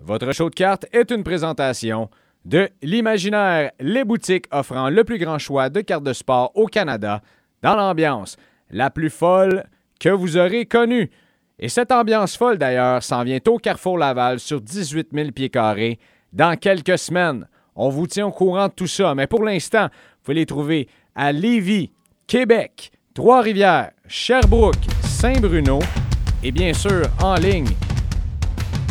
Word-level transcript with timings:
Votre 0.00 0.32
show 0.32 0.50
de 0.50 0.54
cartes 0.54 0.86
est 0.92 1.10
une 1.10 1.24
présentation 1.24 2.10
de 2.44 2.68
l'Imaginaire, 2.82 3.70
les 3.80 4.04
boutiques 4.04 4.46
offrant 4.50 4.90
le 4.90 5.04
plus 5.04 5.18
grand 5.18 5.38
choix 5.38 5.70
de 5.70 5.80
cartes 5.80 6.04
de 6.04 6.12
sport 6.12 6.52
au 6.54 6.66
Canada, 6.66 7.22
dans 7.62 7.74
l'ambiance 7.74 8.36
la 8.70 8.90
plus 8.90 9.10
folle 9.10 9.64
que 9.98 10.08
vous 10.08 10.36
aurez 10.36 10.66
connue. 10.66 11.10
Et 11.58 11.68
cette 11.68 11.92
ambiance 11.92 12.36
folle, 12.36 12.58
d'ailleurs, 12.58 13.02
s'en 13.02 13.22
vient 13.22 13.38
au 13.46 13.58
Carrefour 13.58 13.96
Laval 13.96 14.40
sur 14.40 14.60
18 14.60 15.08
000 15.12 15.30
pieds 15.30 15.50
carrés 15.50 15.98
dans 16.32 16.56
quelques 16.56 16.98
semaines. 16.98 17.46
On 17.76 17.88
vous 17.88 18.06
tient 18.06 18.26
au 18.26 18.32
courant 18.32 18.68
de 18.68 18.72
tout 18.72 18.86
ça, 18.86 19.14
mais 19.14 19.26
pour 19.26 19.44
l'instant, 19.44 19.84
vous 19.84 20.24
pouvez 20.24 20.34
les 20.34 20.46
trouver 20.46 20.88
à 21.14 21.32
Lévis, 21.32 21.92
Québec, 22.26 22.90
Trois-Rivières, 23.14 23.92
Sherbrooke, 24.08 24.74
Saint-Bruno 25.02 25.78
et 26.42 26.50
bien 26.50 26.74
sûr 26.74 27.06
en 27.22 27.36
ligne 27.36 27.70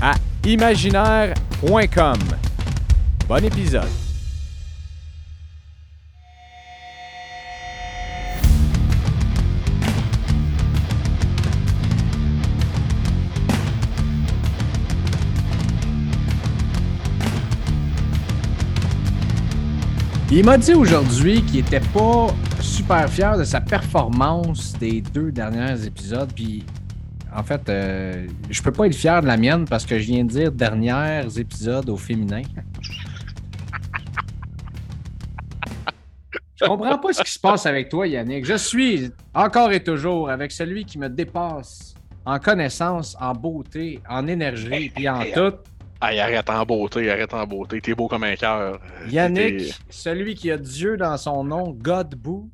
à 0.02 0.14
imaginaire.com. 0.46 2.18
Bon 3.28 3.46
épisode. 3.46 3.88
Il 20.36 20.44
m'a 20.44 20.58
dit 20.58 20.74
aujourd'hui 20.74 21.44
qu'il 21.44 21.60
était 21.60 21.80
pas 21.80 22.28
super 22.60 23.08
fier 23.08 23.38
de 23.38 23.44
sa 23.44 23.62
performance 23.62 24.74
des 24.80 25.00
deux 25.00 25.32
derniers 25.32 25.86
épisodes. 25.86 26.32
Puis, 26.34 26.66
en 27.36 27.44
fait, 27.44 27.68
euh, 27.70 28.28
je 28.50 28.62
peux 28.62 28.72
pas 28.72 28.88
être 28.88 28.96
fier 28.96 29.22
de 29.22 29.28
la 29.28 29.38
mienne 29.38 29.66
parce 29.66 29.86
que 29.86 29.98
je 29.98 30.06
viens 30.06 30.24
de 30.24 30.30
dire 30.30 30.52
derniers 30.52 31.22
épisodes 31.38 31.90
au 31.90 31.98
féminin. 31.98 32.44
Je 36.56 36.66
comprends 36.66 36.98
pas 36.98 37.14
ce 37.14 37.24
qui 37.24 37.32
se 37.32 37.40
passe 37.40 37.66
avec 37.66 37.90
toi, 37.90 38.08
Yannick. 38.08 38.46
Je 38.46 38.56
suis 38.56 39.12
encore 39.34 39.72
et 39.72 39.84
toujours 39.84 40.30
avec 40.30 40.52
celui 40.52 40.86
qui 40.86 40.98
me 40.98 41.10
dépasse 41.10 41.96
en 42.26 42.40
connaissance, 42.40 43.18
en 43.20 43.34
beauté, 43.34 44.00
en 44.10 44.28
énergie, 44.28 44.90
puis 44.90 45.10
en 45.10 45.24
tout. 45.34 45.56
Hey, 46.02 46.20
arrête 46.20 46.50
en 46.50 46.66
beauté, 46.66 47.10
arrête 47.10 47.34
en 47.34 47.46
beauté. 47.46 47.82
T'es 47.82 47.96
beau 47.96 48.08
comme 48.08 48.24
un 48.24 48.36
cœur. 48.36 48.80
Yannick, 49.10 49.74
celui 49.90 50.36
qui 50.36 50.52
a 50.52 50.58
Dieu 50.58 50.98
dans 50.98 51.18
son 51.18 51.44
nom, 51.44 51.72
Godbout. 51.72 52.50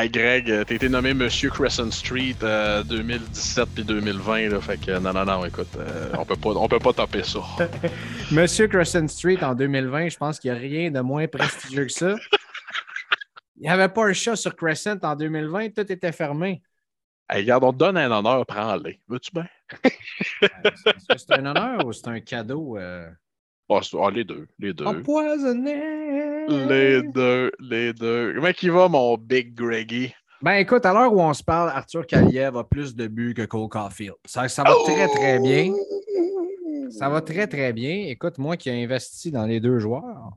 Hey 0.00 0.08
Greg, 0.08 0.46
t'as 0.46 0.74
été 0.76 0.88
nommé 0.88 1.12
Monsieur 1.12 1.50
Crescent 1.50 1.90
Street 1.90 2.36
euh, 2.44 2.84
2017 2.84 3.68
puis 3.74 3.82
2020, 3.82 4.50
là, 4.50 4.60
fait 4.60 4.78
que 4.78 4.96
non, 4.96 5.12
non, 5.12 5.24
non, 5.24 5.44
écoute, 5.44 5.74
euh, 5.76 6.12
on 6.16 6.24
peut 6.24 6.36
pas, 6.36 6.50
on 6.50 6.68
peut 6.68 6.78
pas 6.78 6.92
taper 6.92 7.24
ça. 7.24 7.40
Monsieur 8.30 8.68
Crescent 8.68 9.08
Street 9.08 9.42
en 9.42 9.56
2020, 9.56 10.10
je 10.10 10.16
pense 10.16 10.38
qu'il 10.38 10.52
n'y 10.52 10.56
a 10.56 10.60
rien 10.60 10.90
de 10.92 11.00
moins 11.00 11.26
prestigieux 11.26 11.86
que 11.86 11.90
ça. 11.90 12.14
Il 13.56 13.62
n'y 13.62 13.68
avait 13.68 13.88
pas 13.88 14.06
un 14.06 14.12
chat 14.12 14.36
sur 14.36 14.54
Crescent 14.54 14.98
en 15.02 15.16
2020, 15.16 15.70
tout 15.70 15.90
était 15.90 16.12
fermé. 16.12 16.62
Hey, 17.28 17.40
regarde, 17.40 17.64
on 17.64 17.72
te 17.72 17.78
donne 17.78 17.96
un 17.96 18.12
honneur, 18.12 18.46
prends-le. 18.46 18.94
Veux-tu 19.08 19.32
bien? 19.32 19.48
Est-ce 19.82 21.06
que 21.08 21.18
c'est 21.18 21.32
un 21.32 21.44
honneur 21.44 21.84
ou 21.84 21.92
c'est 21.92 22.06
un 22.06 22.20
cadeau? 22.20 22.78
euh, 22.78 23.10
Oh, 23.68 23.80
oh, 23.94 24.10
les 24.10 24.24
deux, 24.24 24.46
les 24.58 24.72
deux. 24.72 24.86
Empoisonné! 24.86 26.46
Les 26.48 27.02
deux, 27.12 27.50
les 27.60 27.92
deux. 27.92 28.32
Comment 28.34 28.48
il 28.62 28.70
va, 28.70 28.88
mon 28.88 29.16
Big 29.18 29.54
Greggy? 29.54 30.14
Ben 30.40 30.54
écoute, 30.54 30.86
à 30.86 30.92
l'heure 30.94 31.12
où 31.12 31.20
on 31.20 31.34
se 31.34 31.42
parle, 31.42 31.68
Arthur 31.70 32.06
Kaliev 32.06 32.56
a 32.56 32.64
plus 32.64 32.94
de 32.94 33.06
buts 33.08 33.34
que 33.34 33.44
Cole 33.44 33.68
Caulfield. 33.68 34.14
Ça, 34.24 34.48
ça 34.48 34.62
va 34.62 34.72
très, 34.84 35.08
très 35.08 35.38
bien. 35.40 35.72
Ça 36.90 37.08
va 37.10 37.20
très, 37.20 37.46
très 37.46 37.72
bien. 37.72 38.06
Écoute, 38.06 38.38
moi 38.38 38.56
qui 38.56 38.70
ai 38.70 38.82
investi 38.84 39.30
dans 39.30 39.44
les 39.44 39.60
deux 39.60 39.78
joueurs, 39.78 40.30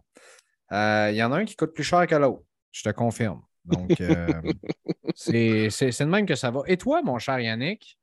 euh, 0.73 1.09
il 1.11 1.15
y 1.15 1.23
en 1.23 1.31
a 1.31 1.37
un 1.37 1.45
qui 1.45 1.55
coûte 1.55 1.73
plus 1.73 1.83
cher 1.83 2.05
que 2.07 2.15
l'autre. 2.15 2.41
Je 2.71 2.83
te 2.83 2.89
confirme. 2.89 3.41
Donc, 3.63 4.01
euh, 4.01 4.27
c'est 5.15 5.69
c'est- 5.69 5.91
c'est 5.91 6.03
de 6.05 6.09
même 6.09 6.25
que 6.25 6.35
ça 6.35 6.51
va. 6.51 6.61
Et 6.67 6.77
toi, 6.77 7.01
mon 7.03 7.19
cher 7.19 7.39
Yannick? 7.39 7.97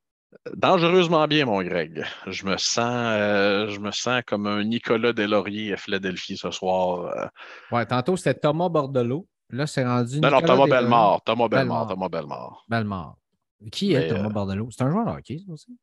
Dangereusement 0.55 1.27
bien, 1.27 1.47
mon 1.47 1.63
Greg. 1.63 2.05
Je 2.27 2.45
me 2.45 2.57
sens, 2.59 2.79
euh, 2.87 3.69
je 3.71 3.81
me 3.81 3.91
sens 3.91 4.23
comme 4.27 4.47
un 4.47 4.63
Nicolas 4.65 5.13
Delaurier 5.13 5.73
à 5.73 5.77
Philadelphie 5.77 6.37
ce 6.37 6.51
soir. 6.51 7.07
euh. 7.17 7.27
Ouais, 7.75 7.87
tantôt, 7.87 8.17
c'était 8.17 8.39
Thomas 8.39 8.69
Bordelot. 8.69 9.27
Là, 9.51 9.67
c'est 9.67 9.85
rendu. 9.87 10.21
Non, 10.21 10.31
non, 10.31 10.41
Thomas. 10.43 10.67
Bellemare. 10.67 11.23
Thomas 11.25 11.49
Bellemare. 11.49 11.89
Thomas 11.89 12.09
Bellemare. 12.09 12.65
Bellemare. 12.69 13.17
Qui 13.73 13.95
est 13.95 14.01
Mais, 14.01 14.09
Thomas 14.09 14.27
euh, 14.27 14.33
Bordelot? 14.33 14.69
C'est 14.71 14.83
un 14.83 14.91
joueur 14.91 15.07
de 15.07 15.11
hockey, 15.13 15.39
ça 15.47 15.53
aussi? 15.53 15.77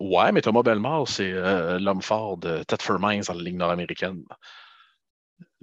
Ouais, 0.00 0.32
mais 0.32 0.40
Thomas 0.42 0.62
Bellemare, 0.62 1.06
c'est 1.06 1.32
euh, 1.32 1.78
l'homme 1.78 2.02
fort 2.02 2.36
de 2.36 2.62
Thetford 2.64 2.98
Mines 3.00 3.22
dans 3.26 3.34
la 3.34 3.42
Ligue 3.42 3.56
nord-américaine. 3.56 4.22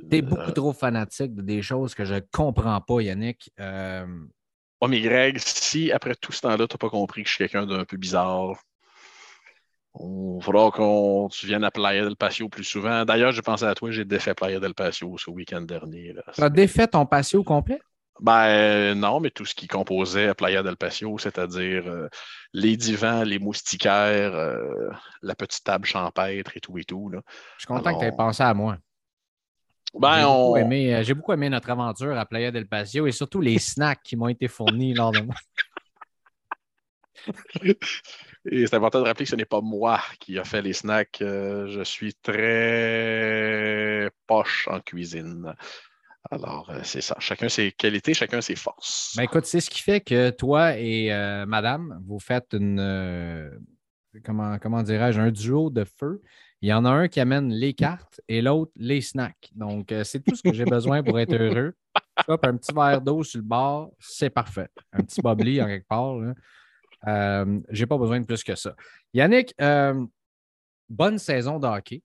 T'es 0.10 0.20
Euh, 0.20 0.22
beaucoup 0.22 0.52
trop 0.52 0.74
fanatique 0.74 1.36
de 1.36 1.42
des 1.42 1.62
choses 1.62 1.94
que 1.94 2.06
je 2.06 2.16
comprends 2.32 2.80
pas, 2.82 3.02
Yannick. 3.02 3.52
Euh, 3.60 4.06
Ouais, 4.86 4.90
mais 4.90 5.02
Greg, 5.02 5.38
si 5.40 5.92
après 5.92 6.16
tout 6.16 6.32
ce 6.32 6.42
temps-là, 6.42 6.68
tu 6.68 6.74
n'as 6.74 6.78
pas 6.78 6.90
compris 6.90 7.24
que 7.24 7.30
je 7.30 7.36
suis 7.36 7.48
quelqu'un 7.48 7.66
d'un 7.66 7.86
peu 7.86 7.98
bizarre, 7.98 8.56
il 10.00 10.40
faudra 10.42 10.72
qu'on 10.72 11.30
tu 11.32 11.48
viennes 11.48 11.64
à 11.64 11.72
Playa 11.72 12.04
del 12.04 12.16
Patio 12.16 12.50
plus 12.50 12.64
souvent. 12.64 13.06
D'ailleurs, 13.06 13.32
j'ai 13.32 13.42
pensé 13.42 13.64
à 13.66 13.74
toi, 13.74 13.92
j'ai 13.92 14.06
défait 14.06 14.34
Playa 14.34 14.60
del 14.60 14.74
Patio 14.74 15.18
ce 15.18 15.30
week-end 15.30 15.62
dernier. 15.62 16.14
Tu 16.34 16.44
as 16.44 16.50
défait 16.50 16.88
ton 16.88 17.06
patio 17.06 17.44
complet? 17.44 17.80
Ben 18.22 18.94
non, 18.94 19.20
mais 19.20 19.30
tout 19.30 19.46
ce 19.46 19.56
qui 19.56 19.68
composait 19.68 20.34
Playa 20.34 20.64
del 20.64 20.78
Patio, 20.78 21.18
c'est-à-dire 21.18 21.88
euh, 21.88 22.08
les 22.54 22.78
divans, 22.78 23.24
les 23.24 23.40
moustiquaires, 23.40 24.34
euh, 24.34 24.90
la 25.22 25.36
petite 25.36 25.64
table 25.64 25.86
champêtre 25.86 26.52
et 26.56 26.62
tout 26.62 26.78
et 26.78 26.86
tout. 26.86 27.10
Là. 27.10 27.20
Je 27.58 27.64
suis 27.64 27.68
content 27.68 27.90
Alors, 27.90 28.00
que 28.00 28.06
tu 28.06 28.12
aies 28.12 28.16
pensé 28.16 28.44
à 28.44 28.54
moi. 28.54 28.78
Ben, 30.00 30.18
J'ai 30.18 30.24
beaucoup, 30.24 30.52
on... 30.52 30.56
aimé, 30.58 30.96
euh, 30.96 31.04
j'ai 31.04 31.14
beaucoup 31.14 31.34
aimé 31.34 31.50
notre 31.50 31.70
aventure 31.70 32.18
à 32.18 32.26
Playa 32.26 32.52
del 32.52 32.68
Patio 32.68 33.08
et 33.08 33.12
surtout 33.12 33.42
les 33.42 33.60
snacks 33.60 34.02
qui 34.04 34.16
m'ont 34.16 34.28
été 34.28 34.48
fournis 34.48 34.94
lors 34.94 35.12
de 35.12 35.22
Et 38.52 38.68
c'est 38.68 38.76
important 38.76 39.02
de 39.02 39.06
rappeler 39.06 39.26
que 39.26 39.32
ce 39.32 39.36
n'est 39.36 39.46
pas 39.46 39.62
moi 39.62 40.00
qui 40.20 40.38
a 40.38 40.44
fait 40.44 40.62
les 40.62 40.74
snacks. 40.74 41.22
Euh, 41.22 41.68
je 41.68 41.84
suis 41.84 42.14
très 42.14 44.12
poche 44.28 44.68
en 44.70 44.80
cuisine. 44.80 45.54
Alors, 46.30 46.70
euh, 46.70 46.80
c'est 46.84 47.02
ça. 47.02 47.16
Chacun 47.20 47.50
ses 47.50 47.72
qualités, 47.72 48.14
chacun 48.14 48.42
ses 48.42 48.56
forces. 48.56 49.14
Ben 49.18 49.24
écoute, 49.24 49.46
c'est 49.46 49.62
ce 49.62 49.70
qui 49.70 49.82
fait 49.82 50.02
que 50.02 50.30
toi 50.30 50.78
et 50.78 51.12
euh, 51.12 51.46
madame, 51.46 52.00
vous 52.06 52.20
faites 52.20 52.54
une. 52.54 53.52
comment 54.24 54.60
comment 54.60 54.84
dirais-je, 54.84 55.20
un 55.20 55.32
duo 55.32 55.72
de 55.72 55.84
feu. 55.84 56.22
Il 56.66 56.70
y 56.70 56.74
en 56.74 56.84
a 56.84 56.90
un 56.90 57.08
qui 57.08 57.20
amène 57.20 57.54
les 57.54 57.76
cartes 57.76 58.22
et 58.28 58.42
l'autre 58.42 58.72
les 58.76 59.00
snacks. 59.00 59.52
Donc, 59.54 59.92
euh, 59.92 60.04
c'est 60.04 60.20
tout 60.24 60.36
ce 60.36 60.42
que 60.42 60.52
j'ai 60.52 60.66
besoin 60.66 61.04
pour 61.04 61.20
être 61.20 61.36
heureux. 61.36 61.76
Hop, 62.28 62.44
un 62.44 62.58
petit 62.58 62.74
verre 62.74 63.00
d'eau 63.02 63.24
sur 63.24 63.38
le 63.38 63.44
bord, 63.46 63.92
c'est 64.00 64.32
parfait. 64.32 64.70
Un 64.92 65.04
petit 65.04 65.22
bubbly 65.22 65.62
en 65.62 65.68
quelque 65.68 65.88
part. 65.88 66.16
là. 66.16 66.34
Euh, 67.08 67.60
j'ai 67.70 67.86
pas 67.86 68.00
besoin 68.00 68.20
de 68.20 68.26
plus 68.26 68.44
que 68.44 68.56
ça. 68.56 68.76
Yannick, 69.14 69.54
euh, 69.62 70.08
bonne 70.90 71.20
saison 71.20 71.60
de 71.60 71.68
hockey. 71.68 72.02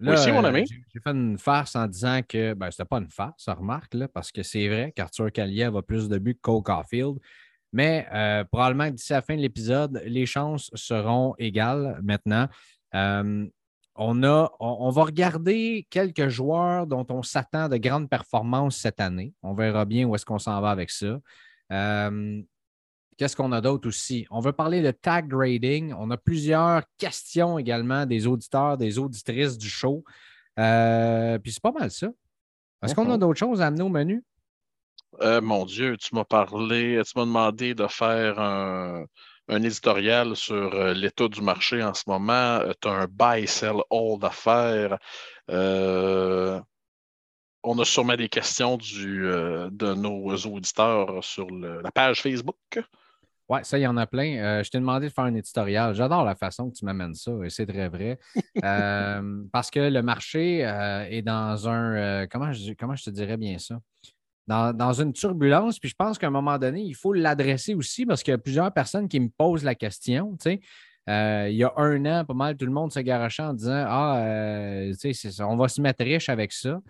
Moi 0.00 0.14
aussi, 0.14 0.32
mon 0.32 0.42
ami. 0.42 0.64
j'ai- 0.66 1.00
fait 1.02 1.10
une 1.10 1.36
farce 1.38 1.76
en 1.76 1.86
disant 1.86 2.22
que, 2.26 2.54
ben, 2.54 2.70
c'était 2.70 2.86
pas 2.86 3.00
une 3.00 3.10
farce, 3.10 3.46
remarque, 3.46 3.92
là, 3.92 4.08
parce 4.08 4.32
que 4.32 4.42
c'est 4.42 4.68
vrai 4.68 4.90
qu'Arthur 4.96 5.30
Kaliev 5.30 5.76
a 5.76 5.82
plus 5.82 6.08
de 6.08 6.16
buts 6.16 6.34
que 6.34 6.40
Cole 6.40 6.62
Caulfield. 6.62 7.18
Mais 7.74 8.08
euh, 8.14 8.42
probablement 8.44 8.90
d'ici 8.90 9.12
la 9.12 9.20
fin 9.20 9.36
de 9.36 9.42
l'épisode, 9.42 10.00
les 10.06 10.24
chances 10.24 10.70
seront 10.72 11.34
égales 11.36 12.00
maintenant. 12.02 12.48
Euh, 12.94 13.46
on, 13.98 14.22
a, 14.22 14.50
on, 14.60 14.76
on 14.80 14.90
va 14.90 15.04
regarder 15.04 15.86
quelques 15.90 16.28
joueurs 16.28 16.86
dont 16.86 17.04
on 17.10 17.22
s'attend 17.22 17.68
de 17.68 17.76
grandes 17.76 18.08
performances 18.08 18.76
cette 18.76 19.00
année. 19.00 19.34
On 19.42 19.52
verra 19.54 19.84
bien 19.84 20.06
où 20.06 20.14
est-ce 20.14 20.24
qu'on 20.24 20.38
s'en 20.38 20.60
va 20.60 20.70
avec 20.70 20.90
ça. 20.90 21.18
Euh, 21.72 22.42
Qu'est-ce 23.16 23.34
qu'on 23.34 23.50
a 23.50 23.60
d'autre 23.60 23.88
aussi? 23.88 24.26
On 24.30 24.38
veut 24.38 24.52
parler 24.52 24.80
de 24.80 24.92
tag 24.92 25.26
grading. 25.26 25.92
On 25.98 26.08
a 26.12 26.16
plusieurs 26.16 26.84
questions 26.98 27.58
également 27.58 28.06
des 28.06 28.28
auditeurs, 28.28 28.78
des 28.78 28.96
auditrices 29.00 29.58
du 29.58 29.68
show. 29.68 30.04
Euh, 30.60 31.36
puis 31.40 31.50
c'est 31.52 31.62
pas 31.62 31.72
mal 31.72 31.90
ça. 31.90 32.08
Est-ce 32.84 32.94
qu'on 32.94 33.10
a 33.10 33.14
Mhm. 33.14 33.18
d'autres 33.18 33.38
choses 33.40 33.60
à 33.60 33.66
amener 33.66 33.82
au 33.82 33.88
menu? 33.88 34.22
Euh, 35.20 35.40
mon 35.40 35.64
Dieu, 35.64 35.96
tu 35.96 36.14
m'as 36.14 36.24
parlé, 36.24 37.02
tu 37.04 37.12
m'as 37.18 37.24
demandé 37.24 37.74
de 37.74 37.88
faire 37.88 38.38
un, 38.38 39.04
un 39.48 39.62
éditorial 39.62 40.36
sur 40.36 40.74
euh, 40.74 40.94
l'état 40.94 41.28
du 41.28 41.40
marché 41.42 41.82
en 41.82 41.94
ce 41.94 42.04
moment. 42.06 42.60
tu 42.80 42.88
as 42.88 42.92
un 42.92 43.06
buy, 43.06 43.46
sell, 43.46 43.76
hold 43.90 44.24
à 44.24 44.30
faire. 44.30 44.98
Euh, 45.50 46.60
on 47.62 47.78
a 47.78 47.84
sûrement 47.84 48.16
des 48.16 48.28
questions 48.28 48.76
du, 48.76 49.26
euh, 49.26 49.68
de 49.72 49.92
nos 49.94 50.34
auditeurs 50.36 51.22
sur 51.22 51.50
le- 51.50 51.82
la 51.82 51.90
page 51.90 52.22
Facebook. 52.22 52.56
Oui, 53.48 53.60
ça, 53.62 53.78
il 53.78 53.82
y 53.82 53.86
en 53.86 53.96
a 53.96 54.06
plein. 54.06 54.36
Euh, 54.38 54.62
je 54.62 54.70
t'ai 54.70 54.78
demandé 54.78 55.08
de 55.08 55.12
faire 55.12 55.24
un 55.24 55.34
éditorial. 55.34 55.94
J'adore 55.94 56.22
la 56.24 56.34
façon 56.34 56.70
que 56.70 56.76
tu 56.76 56.84
m'amènes 56.84 57.14
ça, 57.14 57.32
et 57.44 57.50
c'est 57.50 57.66
très 57.66 57.88
vrai. 57.88 58.18
Euh, 58.64 59.44
parce 59.52 59.70
que 59.70 59.78
le 59.78 60.02
marché 60.02 60.66
euh, 60.66 61.04
est 61.08 61.22
dans 61.22 61.68
un. 61.68 61.94
euh, 61.96 62.26
comment, 62.28 62.52
je, 62.52 62.72
comment 62.72 62.96
je 62.96 63.04
te 63.04 63.10
dirais 63.10 63.36
bien 63.36 63.56
ça? 63.58 63.78
Dans, 64.48 64.92
une 64.94 65.12
turbulence, 65.12 65.78
puis 65.78 65.90
je 65.90 65.94
pense 65.94 66.16
qu'à 66.16 66.28
un 66.28 66.30
moment 66.30 66.56
donné, 66.56 66.80
il 66.80 66.94
faut 66.94 67.12
l'adresser 67.12 67.74
aussi 67.74 68.06
parce 68.06 68.22
qu'il 68.22 68.32
y 68.32 68.34
a 68.34 68.38
plusieurs 68.38 68.72
personnes 68.72 69.06
qui 69.06 69.20
me 69.20 69.28
posent 69.28 69.62
la 69.62 69.74
question. 69.74 70.38
tu 70.40 70.52
sais. 70.52 70.60
il 71.50 71.54
y 71.54 71.64
a 71.64 71.72
un 71.76 72.04
an, 72.06 72.24
pas 72.24 72.32
mal, 72.32 72.56
tout 72.56 72.64
le 72.64 72.72
monde 72.72 72.90
se 72.90 73.00
garochait 73.00 73.42
en 73.42 73.52
disant 73.52 73.84
Ah, 73.86 74.24
on 75.40 75.56
va 75.56 75.68
se 75.68 75.82
mettre 75.82 76.02
riche 76.02 76.30
avec 76.30 76.52
ça. 76.52 76.80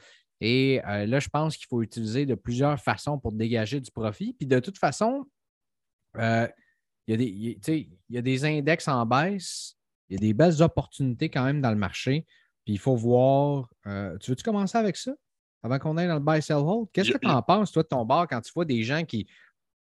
Et 0.40 0.80
là, 0.84 1.18
je 1.18 1.28
pense 1.28 1.56
qu'il 1.56 1.66
faut 1.66 1.82
utiliser 1.82 2.26
de 2.26 2.36
plusieurs 2.36 2.78
façons 2.78 3.18
pour 3.18 3.32
dégager 3.32 3.80
du 3.80 3.90
profit. 3.90 4.34
Puis 4.34 4.46
de 4.46 4.60
toute 4.60 4.78
façon, 4.78 5.26
il 6.16 6.48
y, 7.08 7.12
a 7.12 7.16
des, 7.16 7.26
il 7.26 7.90
y 8.10 8.18
a 8.18 8.22
des 8.22 8.44
index 8.44 8.86
en 8.86 9.04
baisse, 9.04 9.76
il 10.08 10.14
y 10.14 10.16
a 10.16 10.20
des 10.20 10.32
belles 10.32 10.62
opportunités 10.62 11.28
quand 11.28 11.42
même 11.42 11.60
dans 11.60 11.70
le 11.70 11.76
marché. 11.76 12.24
Puis 12.64 12.74
il 12.74 12.78
faut 12.78 12.94
voir. 12.94 13.68
tu 14.20 14.30
veux-tu 14.30 14.44
commencer 14.44 14.78
avec 14.78 14.96
ça? 14.96 15.12
Avant 15.62 15.78
qu'on 15.78 15.96
aille 15.96 16.08
dans 16.08 16.14
le 16.14 16.20
buy 16.20 16.42
sell 16.42 16.56
hold. 16.56 16.88
Qu'est-ce 16.92 17.12
que 17.12 17.18
tu 17.18 17.26
en 17.26 17.42
penses, 17.42 17.72
toi, 17.72 17.82
de 17.82 17.88
ton 17.88 18.04
bar, 18.04 18.26
quand 18.28 18.40
tu 18.40 18.52
vois 18.54 18.64
des 18.64 18.82
gens 18.82 19.04
qui 19.04 19.26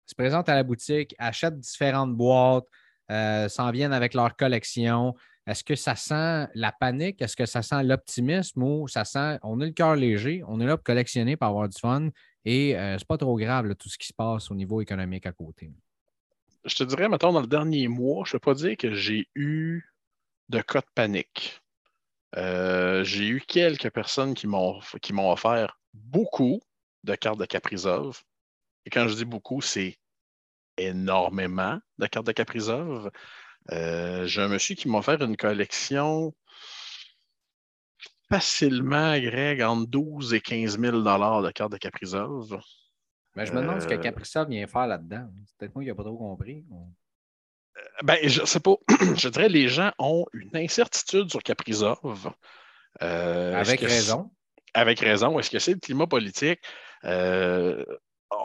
se 0.07 0.15
présentent 0.15 0.49
à 0.49 0.55
la 0.55 0.63
boutique, 0.63 1.15
achètent 1.19 1.59
différentes 1.59 2.15
boîtes, 2.15 2.67
euh, 3.11 3.49
s'en 3.49 3.71
viennent 3.71 3.93
avec 3.93 4.15
leur 4.15 4.37
collection? 4.37 5.15
Est-ce 5.47 5.63
que 5.63 5.75
ça 5.75 5.95
sent 5.95 6.49
la 6.55 6.73
panique? 6.73 7.21
Est-ce 7.21 7.37
que 7.37 7.45
ça 7.45 7.63
sent 7.63 7.83
l'optimisme 7.83 8.63
ou 8.63 8.89
ça 8.89 9.05
sent 9.05 9.39
on 9.43 9.61
a 9.61 9.67
le 9.67 9.73
cœur 9.73 9.95
léger, 9.95 10.43
on 10.47 10.61
est 10.61 10.67
là 10.67 10.77
pour 10.77 10.85
collectionner, 10.85 11.37
pour 11.37 11.49
avoir 11.49 11.69
du 11.69 11.79
fun 11.79 12.09
et 12.47 12.77
euh, 12.77 12.97
c'est 12.99 13.07
pas 13.07 13.19
trop 13.19 13.37
grave 13.37 13.75
tout 13.75 13.89
ce 13.89 13.99
qui 13.99 14.07
se 14.07 14.13
passe 14.13 14.51
au 14.51 14.55
niveau 14.55 14.81
économique 14.81 15.27
à 15.27 15.33
côté? 15.33 15.73
Je 16.65 16.75
te 16.75 16.85
dirais, 16.85 17.09
mettons, 17.09 17.33
dans 17.33 17.43
le 17.43 17.47
dernier 17.47 17.89
mois, 17.89 18.25
je 18.25 18.37
ne 18.37 18.39
peux 18.39 18.53
pas 18.53 18.55
dire 18.55 18.77
que 18.77 18.95
j'ai 18.95 19.29
eu 19.35 19.83
de 20.49 20.61
cas 20.61 20.81
de 20.81 20.87
panique. 20.95 21.63
Euh, 22.37 23.05
j'ai 23.05 23.29
eu 23.29 23.41
quelques 23.41 23.91
personnes 23.91 24.35
qui 24.35 24.47
m'ont, 24.47 24.81
offert 25.31 25.79
beaucoup 25.93 26.61
de 27.05 27.15
cartes 27.15 27.39
de 27.39 27.45
Caprizov. 27.45 28.23
Et 28.87 28.91
quand 28.91 29.09
je 29.09 29.15
dis 29.15 29.25
beaucoup, 29.25 29.61
c'est 29.61 29.99
énormément 30.77 31.79
de 31.99 32.07
cartes 32.07 32.27
de 32.27 32.33
Caprizov. 32.33 33.11
Euh, 33.73 34.27
j'ai 34.27 34.43
un 34.43 34.49
monsieur 34.49 34.75
qui 34.75 34.89
m'a 34.89 34.99
offert 34.99 35.23
une 35.23 35.37
collection 35.37 36.35
facilement, 38.29 39.19
Greg, 39.19 39.63
entre 39.63 39.87
12 39.89 40.35
et 40.35 40.41
15 40.41 40.79
000 40.79 40.99
de 40.99 41.51
cartes 41.53 41.73
de 41.73 41.79
Caprizov. 41.79 42.61
Mais 43.37 43.47
je 43.47 43.53
me 43.53 43.61
demande 43.61 43.81
ce 43.81 43.87
que 43.87 43.95
euh, 43.95 43.99
Caprizov 43.99 44.49
vient 44.49 44.67
faire 44.67 44.87
là-dedans. 44.87 45.29
C'est 45.47 45.57
peut-être 45.57 45.75
moi 45.75 45.85
qui 45.85 45.91
n'ai 45.91 45.95
pas 45.95 46.05
trop 46.05 46.17
compris. 46.17 46.65
Ben, 48.03 48.19
je 48.23 48.45
sais 48.45 48.61
pas. 48.61 48.77
je 49.17 49.29
dirais 49.29 49.49
les 49.49 49.69
gens 49.69 49.93
ont 49.99 50.27
une 50.33 50.57
incertitude 50.57 51.31
sur 51.31 51.43
Caprizov. 51.43 52.33
Euh, 53.03 53.55
avec 53.55 53.81
raison. 53.81 54.31
Avec 54.75 55.01
raison. 55.01 55.39
Est-ce 55.39 55.51
que 55.51 55.59
c'est 55.59 55.73
le 55.73 55.81
climat 55.81 56.07
politique? 56.07 56.61
Euh, 57.05 57.85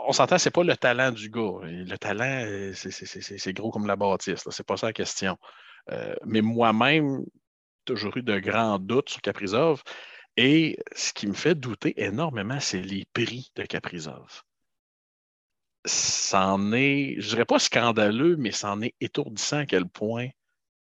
on 0.06 0.12
s'entend, 0.12 0.38
c'est 0.38 0.50
pas 0.50 0.62
le 0.62 0.76
talent 0.76 1.10
du 1.10 1.30
gars. 1.30 1.60
Le 1.62 1.96
talent, 1.96 2.44
euh, 2.46 2.72
c'est 2.74 3.52
gros 3.52 3.70
comme 3.70 3.86
la 3.86 3.96
bâtisse. 3.96 4.44
C'est 4.50 4.66
pas 4.66 4.76
ça 4.76 4.86
la 4.86 4.92
question. 4.92 5.36
mais 6.24 6.42
moi-même, 6.42 7.24
toujours 7.84 8.16
eu 8.16 8.22
de 8.22 8.38
grands 8.38 8.78
doutes 8.78 9.10
sur 9.10 9.20
Caprizov. 9.20 9.82
Et 10.36 10.78
ce 10.94 11.12
qui 11.12 11.26
me 11.26 11.34
fait 11.34 11.54
douter 11.54 11.92
énormément, 12.02 12.60
c'est 12.60 12.82
les 12.82 13.04
prix 13.12 13.50
de 13.56 13.64
Caprizov 13.64 14.42
c'en 15.84 16.72
est, 16.72 17.16
je 17.18 17.30
dirais 17.30 17.44
pas 17.44 17.58
scandaleux, 17.58 18.36
mais 18.36 18.52
c'en 18.52 18.80
est 18.82 18.94
étourdissant 19.00 19.58
à 19.58 19.66
quel 19.66 19.86
point 19.86 20.28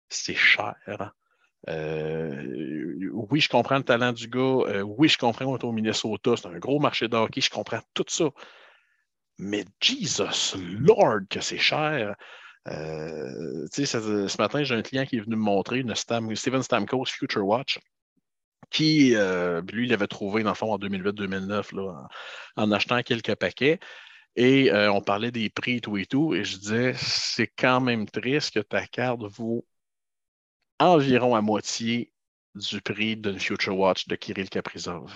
c'est 0.09 0.35
cher. 0.35 0.75
Euh, 1.67 3.09
oui, 3.11 3.39
je 3.41 3.49
comprends 3.49 3.77
le 3.77 3.83
talent 3.83 4.13
du 4.13 4.27
gars. 4.27 4.39
Euh, 4.39 4.81
oui, 4.81 5.09
je 5.09 5.17
comprends 5.17 5.45
qu'on 5.45 5.57
est 5.57 5.63
au 5.63 5.71
Minnesota. 5.71 6.35
C'est 6.37 6.47
un 6.47 6.59
gros 6.59 6.79
marché 6.79 7.07
de 7.07 7.15
hockey. 7.15 7.41
Je 7.41 7.49
comprends 7.49 7.81
tout 7.93 8.05
ça. 8.07 8.25
Mais 9.37 9.65
Jesus 9.81 10.57
Lord, 10.57 11.21
que 11.29 11.41
c'est 11.41 11.57
cher. 11.57 12.15
Euh, 12.67 13.65
ce, 13.71 13.85
ce, 13.85 14.41
matin, 14.41 14.63
j'ai 14.63 14.75
un 14.75 14.81
client 14.81 15.05
qui 15.05 15.17
est 15.17 15.21
venu 15.21 15.35
me 15.35 15.41
montrer 15.41 15.79
une 15.79 15.93
Steven 15.95 16.63
Stamkos 16.63 17.05
Future 17.05 17.45
Watch 17.45 17.79
qui, 18.71 19.15
lui, 19.71 19.85
il 19.85 19.93
avait 19.93 20.07
trouvé, 20.07 20.43
dans 20.43 20.49
le 20.49 20.55
fond, 20.55 20.73
en 20.73 20.79
2008-2009, 20.79 21.79
en, 21.79 22.07
en, 22.55 22.71
achetant 22.71 23.01
quelques 23.03 23.35
paquets. 23.35 23.79
Et 24.35 24.71
euh, 24.71 24.91
on 24.91 25.01
parlait 25.01 25.31
des 25.31 25.49
prix 25.49 25.77
et 25.77 25.81
tout 25.81 25.97
et 25.97 26.05
tout. 26.05 26.33
Et 26.33 26.43
je 26.43 26.57
disais, 26.57 26.93
c'est 26.95 27.47
quand 27.47 27.79
même 27.81 28.05
triste 28.05 28.53
que 28.53 28.59
ta 28.59 28.85
carte 28.85 29.21
vaut 29.23 29.65
environ 30.79 31.35
à 31.35 31.41
moitié 31.41 32.11
du 32.55 32.81
prix 32.81 33.15
d'une 33.17 33.39
Future 33.39 33.77
Watch 33.77 34.07
de 34.07 34.15
Kirill 34.15 34.49
Kaprizov. 34.49 35.13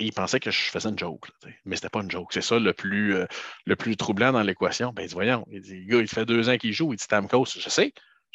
Et 0.00 0.06
il 0.06 0.12
pensait 0.12 0.40
que 0.40 0.50
je 0.50 0.58
faisais 0.58 0.88
une 0.88 0.98
joke. 0.98 1.28
Là, 1.28 1.50
mais 1.64 1.76
c'était 1.76 1.88
pas 1.88 2.02
une 2.02 2.10
joke. 2.10 2.32
C'est 2.32 2.42
ça 2.42 2.58
le 2.58 2.72
plus, 2.72 3.14
euh, 3.14 3.26
le 3.64 3.76
plus 3.76 3.96
troublant 3.96 4.32
dans 4.32 4.42
l'équation. 4.42 4.92
Ben, 4.92 5.02
il 5.02 5.08
dit, 5.08 5.14
voyons, 5.14 5.46
il 5.50 5.60
dit, 5.60 5.86
gars, 5.86 6.00
il 6.00 6.08
fait 6.08 6.26
deux 6.26 6.48
ans 6.48 6.56
qu'il 6.56 6.72
joue. 6.72 6.92
Il 6.92 6.96
dit, 6.96 7.06
Tamkos, 7.06 7.46
je 7.60 7.68
sais, 7.68 7.92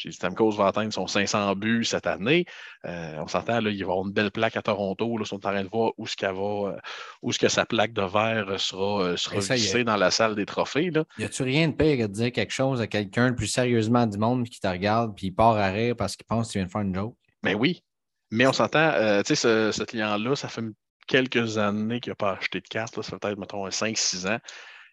Stamkos 0.09 0.51
va 0.51 0.67
atteindre 0.67 0.93
son 0.93 1.07
500 1.07 1.55
buts 1.55 1.85
cette 1.85 2.07
année. 2.07 2.45
Euh, 2.85 3.17
on 3.17 3.27
s'entend, 3.27 3.59
il 3.59 3.77
va 3.85 3.91
avoir 3.91 4.05
une 4.05 4.13
belle 4.13 4.31
plaque 4.31 4.57
à 4.57 4.61
Toronto. 4.61 5.17
Là, 5.17 5.25
on 5.31 5.37
est 5.37 5.63
de 5.63 5.69
voir 5.69 5.91
où, 5.97 6.07
ce 6.07 6.15
va, 6.25 6.71
euh, 6.71 6.77
où 7.21 7.31
ce 7.31 7.39
que 7.39 7.49
sa 7.49 7.65
plaque 7.65 7.93
de 7.93 8.01
verre 8.01 8.59
sera, 8.59 9.03
euh, 9.03 9.17
sera 9.17 9.39
vissée 9.39 9.83
dans 9.83 9.97
la 9.97 10.11
salle 10.11 10.35
des 10.35 10.45
trophées. 10.45 10.89
Là. 10.89 11.03
Y 11.17 11.25
a-tu 11.25 11.43
rien 11.43 11.67
de 11.67 11.73
pire 11.73 11.97
que 11.97 12.03
de 12.03 12.13
dire 12.13 12.31
quelque 12.31 12.53
chose 12.53 12.81
à 12.81 12.87
quelqu'un 12.87 13.29
le 13.29 13.35
plus 13.35 13.47
sérieusement 13.47 14.07
du 14.07 14.17
monde 14.17 14.47
qui 14.47 14.59
te 14.59 14.67
regarde 14.67 15.15
puis 15.15 15.27
il 15.27 15.31
part 15.31 15.57
à 15.57 15.67
rire 15.67 15.95
parce 15.95 16.15
qu'il 16.15 16.25
pense 16.25 16.47
que 16.47 16.53
tu 16.53 16.57
viens 16.59 16.67
de 16.67 16.71
faire 16.71 16.81
une 16.81 16.95
joke? 16.95 17.15
Ben 17.43 17.55
oui. 17.55 17.83
Mais 18.31 18.45
on 18.45 18.53
s'entend, 18.53 18.91
tu 19.23 19.29
sais, 19.29 19.35
ce, 19.35 19.71
ce 19.71 19.83
client-là, 19.83 20.35
ça 20.35 20.49
fait 20.49 20.61
quelques 21.07 21.57
années 21.57 21.99
qu'il 21.99 22.11
n'a 22.11 22.15
pas 22.15 22.33
acheté 22.33 22.61
de 22.61 22.67
carte. 22.67 22.95
ça 22.95 23.03
fait 23.03 23.19
peut-être, 23.19 23.39
mettons, 23.39 23.67
5-6 23.67 24.27
ans. 24.27 24.39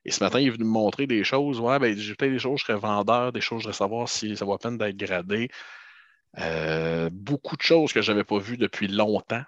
Et 0.06 0.12
ce 0.12 0.23
matin, 0.23 0.38
il 0.38 0.47
est 0.47 0.50
venu 0.50 0.64
me 0.64 0.70
montrer 0.70 1.08
des 1.08 1.25
choses. 1.25 1.58
Ouais, 1.58 1.81
ben, 1.81 1.97
j'ai 1.97 2.14
peut-être 2.14 2.31
des 2.32 2.38
choses, 2.38 2.61
je 2.61 2.67
serais 2.67 2.79
vendeur, 2.79 3.32
des 3.32 3.41
choses, 3.41 3.62
je 3.62 3.64
voudrais 3.64 3.76
savoir 3.76 4.08
si 4.08 4.37
ça 4.37 4.44
vaut 4.44 4.53
la 4.53 4.58
peine 4.58 4.79
d'être 4.79 4.97
gradé. 4.97 5.50
Euh, 6.38 7.11
beaucoup 7.12 7.56
de 7.56 7.62
choses 7.62 7.93
que 7.93 8.03
je 8.03 8.12
n'avais 8.12 8.23
pas 8.23 8.38
vues 8.38 8.56
depuis 8.56 8.87
longtemps. 8.87 9.43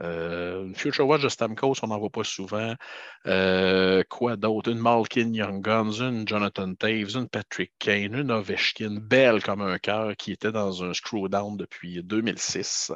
Euh, 0.00 0.72
Future 0.74 1.08
Watch 1.08 1.22
de 1.22 1.28
Stamkos, 1.28 1.74
on 1.82 1.88
n'en 1.88 1.98
voit 1.98 2.08
pas 2.08 2.22
souvent. 2.22 2.74
Euh, 3.26 4.04
quoi 4.08 4.36
d'autre? 4.36 4.70
Une 4.70 4.78
Malkin 4.78 5.32
Young 5.32 5.60
Guns, 5.60 6.00
une 6.00 6.26
Jonathan 6.26 6.72
Taves, 6.72 7.16
une 7.16 7.28
Patrick 7.28 7.72
Kane, 7.80 8.14
une 8.14 8.30
Ovechkin, 8.30 8.96
belle 9.00 9.42
comme 9.42 9.60
un 9.60 9.78
cœur, 9.78 10.16
qui 10.16 10.30
était 10.30 10.52
dans 10.52 10.84
un 10.84 10.94
screwdown 10.94 11.56
depuis 11.56 12.00
2006. 12.04 12.92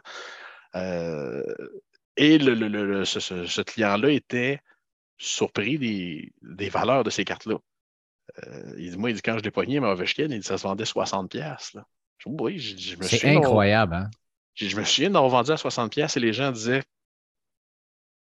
et 2.17 2.39
le, 2.39 3.05
ce 3.05 3.63
client-là 3.63 4.11
était 4.11 4.61
surpris 5.19 5.79
des, 5.79 6.69
valeurs 6.69 7.05
de 7.05 7.11
ces 7.11 7.25
cartes-là. 7.25 7.57
Euh, 8.43 8.75
il 8.79 8.91
dit, 8.91 8.97
moi, 8.97 9.11
il 9.11 9.17
dit, 9.17 9.23
quand 9.23 9.39
je 9.39 9.43
l'ai 9.43 9.51
pogné, 9.51 9.81
ma 9.81 9.91
Ovechkin, 9.91 10.25
il 10.25 10.41
dit, 10.41 10.43
ça 10.43 10.59
se 10.59 10.63
vendait 10.65 10.85
60$. 10.85 11.77
Là. 11.77 11.87
Oui, 12.27 12.59
je, 12.59 12.97
me 12.97 13.03
C'est 13.03 13.37
incroyable, 13.37 13.95
hein? 13.95 14.11
Je, 14.55 14.77
me 14.77 14.85
souviens 14.85 15.11
d'avoir 15.11 15.31
vendu 15.31 15.51
à 15.51 15.57
60$ 15.57 16.17
et 16.17 16.21
les 16.21 16.33
gens 16.33 16.51
disaient, 16.53 16.83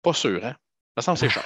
pas 0.02 0.12
sûr, 0.12 0.44
hein? 0.44 0.56
Ça 0.96 1.02
semble 1.02 1.18
c'est 1.18 1.28
cher. 1.28 1.44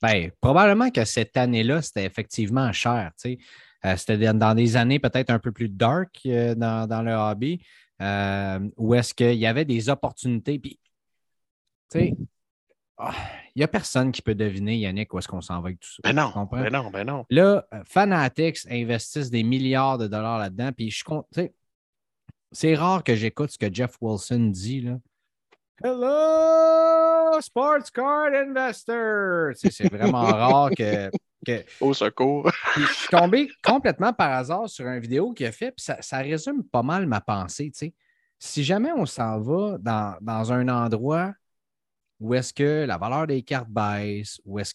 Ben, 0.00 0.30
probablement 0.40 0.90
que 0.90 1.04
cette 1.04 1.36
année-là, 1.36 1.82
c'était 1.82 2.04
effectivement 2.04 2.72
cher. 2.72 3.12
Euh, 3.24 3.96
c'était 3.96 4.32
dans 4.32 4.54
des 4.54 4.76
années 4.76 4.98
peut-être 4.98 5.30
un 5.30 5.38
peu 5.38 5.52
plus 5.52 5.68
dark 5.68 6.20
euh, 6.26 6.54
dans, 6.54 7.02
le 7.02 7.12
hobby, 7.12 7.60
où 8.76 8.94
est-ce 8.94 9.12
qu'il 9.12 9.34
y 9.34 9.46
avait 9.46 9.64
des 9.64 9.88
opportunités. 9.88 10.58
Puis, 10.58 10.78
tu 11.90 11.98
sais, 11.98 12.14
il 13.00 13.04
ah, 13.04 13.14
n'y 13.54 13.62
a 13.62 13.68
personne 13.68 14.10
qui 14.10 14.22
peut 14.22 14.34
deviner, 14.34 14.76
Yannick, 14.76 15.14
où 15.14 15.18
est-ce 15.18 15.28
qu'on 15.28 15.40
s'en 15.40 15.60
va 15.60 15.68
avec 15.68 15.78
tout 15.78 15.88
ça. 15.88 16.00
Ben 16.02 16.12
non, 16.12 16.48
ben 16.50 16.68
non, 16.68 16.90
ben 16.90 17.06
non. 17.06 17.24
Là, 17.30 17.64
euh, 17.72 17.82
Fanatics 17.84 18.66
investissent 18.68 19.30
des 19.30 19.44
milliards 19.44 19.98
de 19.98 20.08
dollars 20.08 20.38
là-dedans, 20.38 20.72
puis 20.72 20.90
je 20.90 21.04
compte, 21.04 21.26
c'est 22.50 22.74
rare 22.74 23.04
que 23.04 23.14
j'écoute 23.14 23.50
ce 23.50 23.58
que 23.58 23.72
Jeff 23.72 23.96
Wilson 24.00 24.50
dit, 24.50 24.80
là. 24.80 24.98
Hello, 25.80 27.40
sports 27.40 27.88
card 27.94 28.34
investor! 28.34 29.52
C'est 29.54 29.92
vraiment 29.92 30.22
rare 30.24 30.70
que, 30.76 31.08
Au 31.80 31.94
secours! 31.94 32.50
je 32.76 32.84
suis 32.84 33.08
tombé 33.08 33.48
complètement 33.62 34.12
par 34.12 34.32
hasard 34.32 34.68
sur 34.68 34.88
une 34.88 34.98
vidéo 34.98 35.32
qu'il 35.34 35.46
a 35.46 35.52
fait, 35.52 35.70
puis 35.70 35.86
ça, 36.00 36.18
résume 36.18 36.64
pas 36.64 36.82
mal 36.82 37.06
ma 37.06 37.20
pensée, 37.20 37.70
Si 38.40 38.64
jamais 38.64 38.90
on 38.90 39.06
s'en 39.06 39.38
va 39.38 39.78
dans, 39.78 40.16
dans 40.20 40.52
un 40.52 40.66
endroit 40.68 41.32
ou 42.20 42.34
est-ce 42.34 42.52
que 42.52 42.84
la 42.86 42.98
valeur 42.98 43.26
des 43.26 43.42
cartes 43.42 43.70
baisse? 43.70 44.40
Ou 44.44 44.58
est-ce 44.58 44.74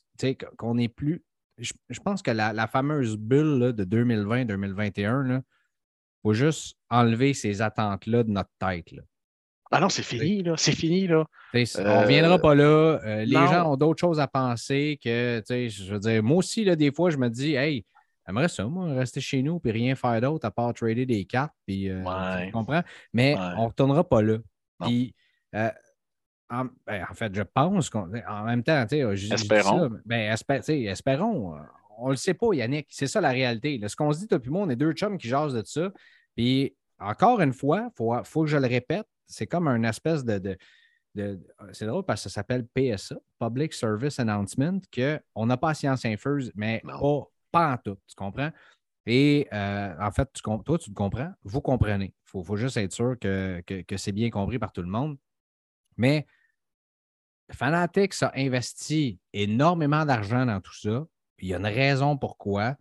qu'on 0.57 0.75
n'est 0.75 0.89
plus. 0.89 1.23
Je, 1.57 1.99
pense 2.03 2.21
que 2.21 2.31
la, 2.31 2.67
fameuse 2.67 3.17
bulle 3.17 3.73
de 3.73 3.85
2020-2021, 3.85 5.37
il 5.37 5.41
faut 6.23 6.33
juste 6.33 6.77
enlever 6.89 7.33
ces 7.33 7.61
attentes-là 7.61 8.23
de 8.23 8.31
notre 8.31 8.49
tête. 8.59 8.91
Là. 8.91 9.03
Ah 9.71 9.79
non, 9.79 9.89
c'est 9.89 10.03
fini, 10.03 10.43
là. 10.43 10.53
C'est 10.55 10.71
fini, 10.73 11.07
là. 11.07 11.25
On 11.53 11.57
ne 11.57 12.07
viendra 12.07 12.39
pas 12.39 12.55
là. 12.55 12.99
Euh, 13.03 13.25
les 13.25 13.33
gens 13.33 13.71
ont 13.71 13.77
d'autres 13.77 13.99
choses 13.99 14.19
à 14.19 14.27
penser 14.27 14.99
que, 15.03 15.41
je 15.49 15.93
veux 15.93 15.99
dire, 15.99 16.23
moi 16.23 16.37
aussi, 16.37 16.63
là, 16.63 16.75
des 16.75 16.91
fois, 16.91 17.09
je 17.09 17.17
me 17.17 17.29
dis, 17.29 17.55
hey, 17.55 17.85
j'aimerais 18.25 18.49
ça, 18.49 18.65
moi, 18.65 18.93
rester 18.93 19.19
chez 19.19 19.41
nous 19.41 19.59
et 19.65 19.71
rien 19.71 19.95
faire 19.95 20.21
d'autre 20.21 20.45
à 20.45 20.51
part 20.51 20.73
trader 20.73 21.05
des 21.05 21.25
cartes. 21.25 21.53
Puis, 21.65 21.89
euh, 21.89 22.03
tu 22.45 22.51
comprends? 22.51 22.83
Mais 23.13 23.35
on 23.35 23.63
ne 23.63 23.67
retournera 23.67 24.07
pas 24.07 24.21
là. 24.21 24.37
Puis, 24.79 25.15
euh, 26.61 26.63
ben, 26.85 27.05
en, 27.09 27.13
fait, 27.13 27.33
je 27.33 27.41
pense 27.41 27.89
qu'en 27.89 28.07
même 28.07 28.63
temps, 28.63 28.85
espérons. 28.89 29.91
ben, 30.05 30.35
espérons. 30.69 31.57
On 31.97 32.07
ne 32.07 32.11
le 32.11 32.17
sait 32.17 32.33
pas, 32.33 32.53
Yannick. 32.53 32.87
C'est 32.89 33.07
ça 33.07 33.21
la 33.21 33.29
réalité. 33.29 33.79
ce 33.87 33.95
qu'on 33.95 34.11
se 34.11 34.19
dit 34.19 34.27
depuis 34.27 34.49
moi, 34.49 34.63
on 34.63 34.69
est 34.69 34.75
deux 34.75 34.93
chums 34.93 35.17
qui 35.17 35.27
jasent 35.27 35.53
de 35.53 35.63
ça. 35.65 35.91
Puis, 36.35 36.75
encore 36.99 37.41
une 37.41 37.53
fois, 37.53 37.89
il 37.99 38.21
faut, 38.23 38.43
que 38.43 38.49
je 38.49 38.57
le 38.57 38.67
répète, 38.67 39.07
c'est 39.27 39.47
comme 39.47 39.67
un 39.67 39.83
espèce 39.83 40.23
de. 40.25 40.57
c'est 41.71 41.85
drôle 41.85 42.03
parce 42.03 42.23
que 42.23 42.29
ça 42.29 42.35
s'appelle 42.35 42.65
PSA, 42.73 43.15
Public 43.39 43.73
Service 43.73 44.19
Announcement, 44.19 44.79
qu'on 44.93 45.45
n'a 45.45 45.57
pas 45.57 45.73
science 45.73 46.05
infuse, 46.05 46.51
mais 46.55 46.81
pas, 46.83 47.23
pas 47.51 47.73
en 47.73 47.77
tout. 47.77 47.97
Tu 48.07 48.15
comprends? 48.15 48.51
Et 49.05 49.47
euh, 49.51 49.93
en 49.99 50.11
fait, 50.11 50.29
toi, 50.33 50.77
tu 50.79 50.89
le 50.89 50.95
comprends, 50.95 51.31
vous 51.43 51.61
comprenez. 51.61 52.13
Il 52.35 52.43
faut, 52.43 52.55
juste 52.55 52.77
être 52.77 52.93
sûr 52.93 53.15
que, 53.19 53.61
c'est 53.97 54.11
bien 54.11 54.29
compris 54.29 54.59
par 54.59 54.71
tout 54.71 54.81
le 54.81 54.87
monde. 54.87 55.17
Mais 55.97 56.25
Fanatics 57.53 58.21
a 58.21 58.31
investi 58.35 59.19
énormément 59.33 60.05
d'argent 60.05 60.45
dans 60.45 60.59
tout 60.61 60.75
ça. 60.75 61.05
il 61.39 61.49
y 61.49 61.53
a 61.53 61.57
une 61.57 61.65
raison 61.65 62.17
pourquoi. 62.17 62.75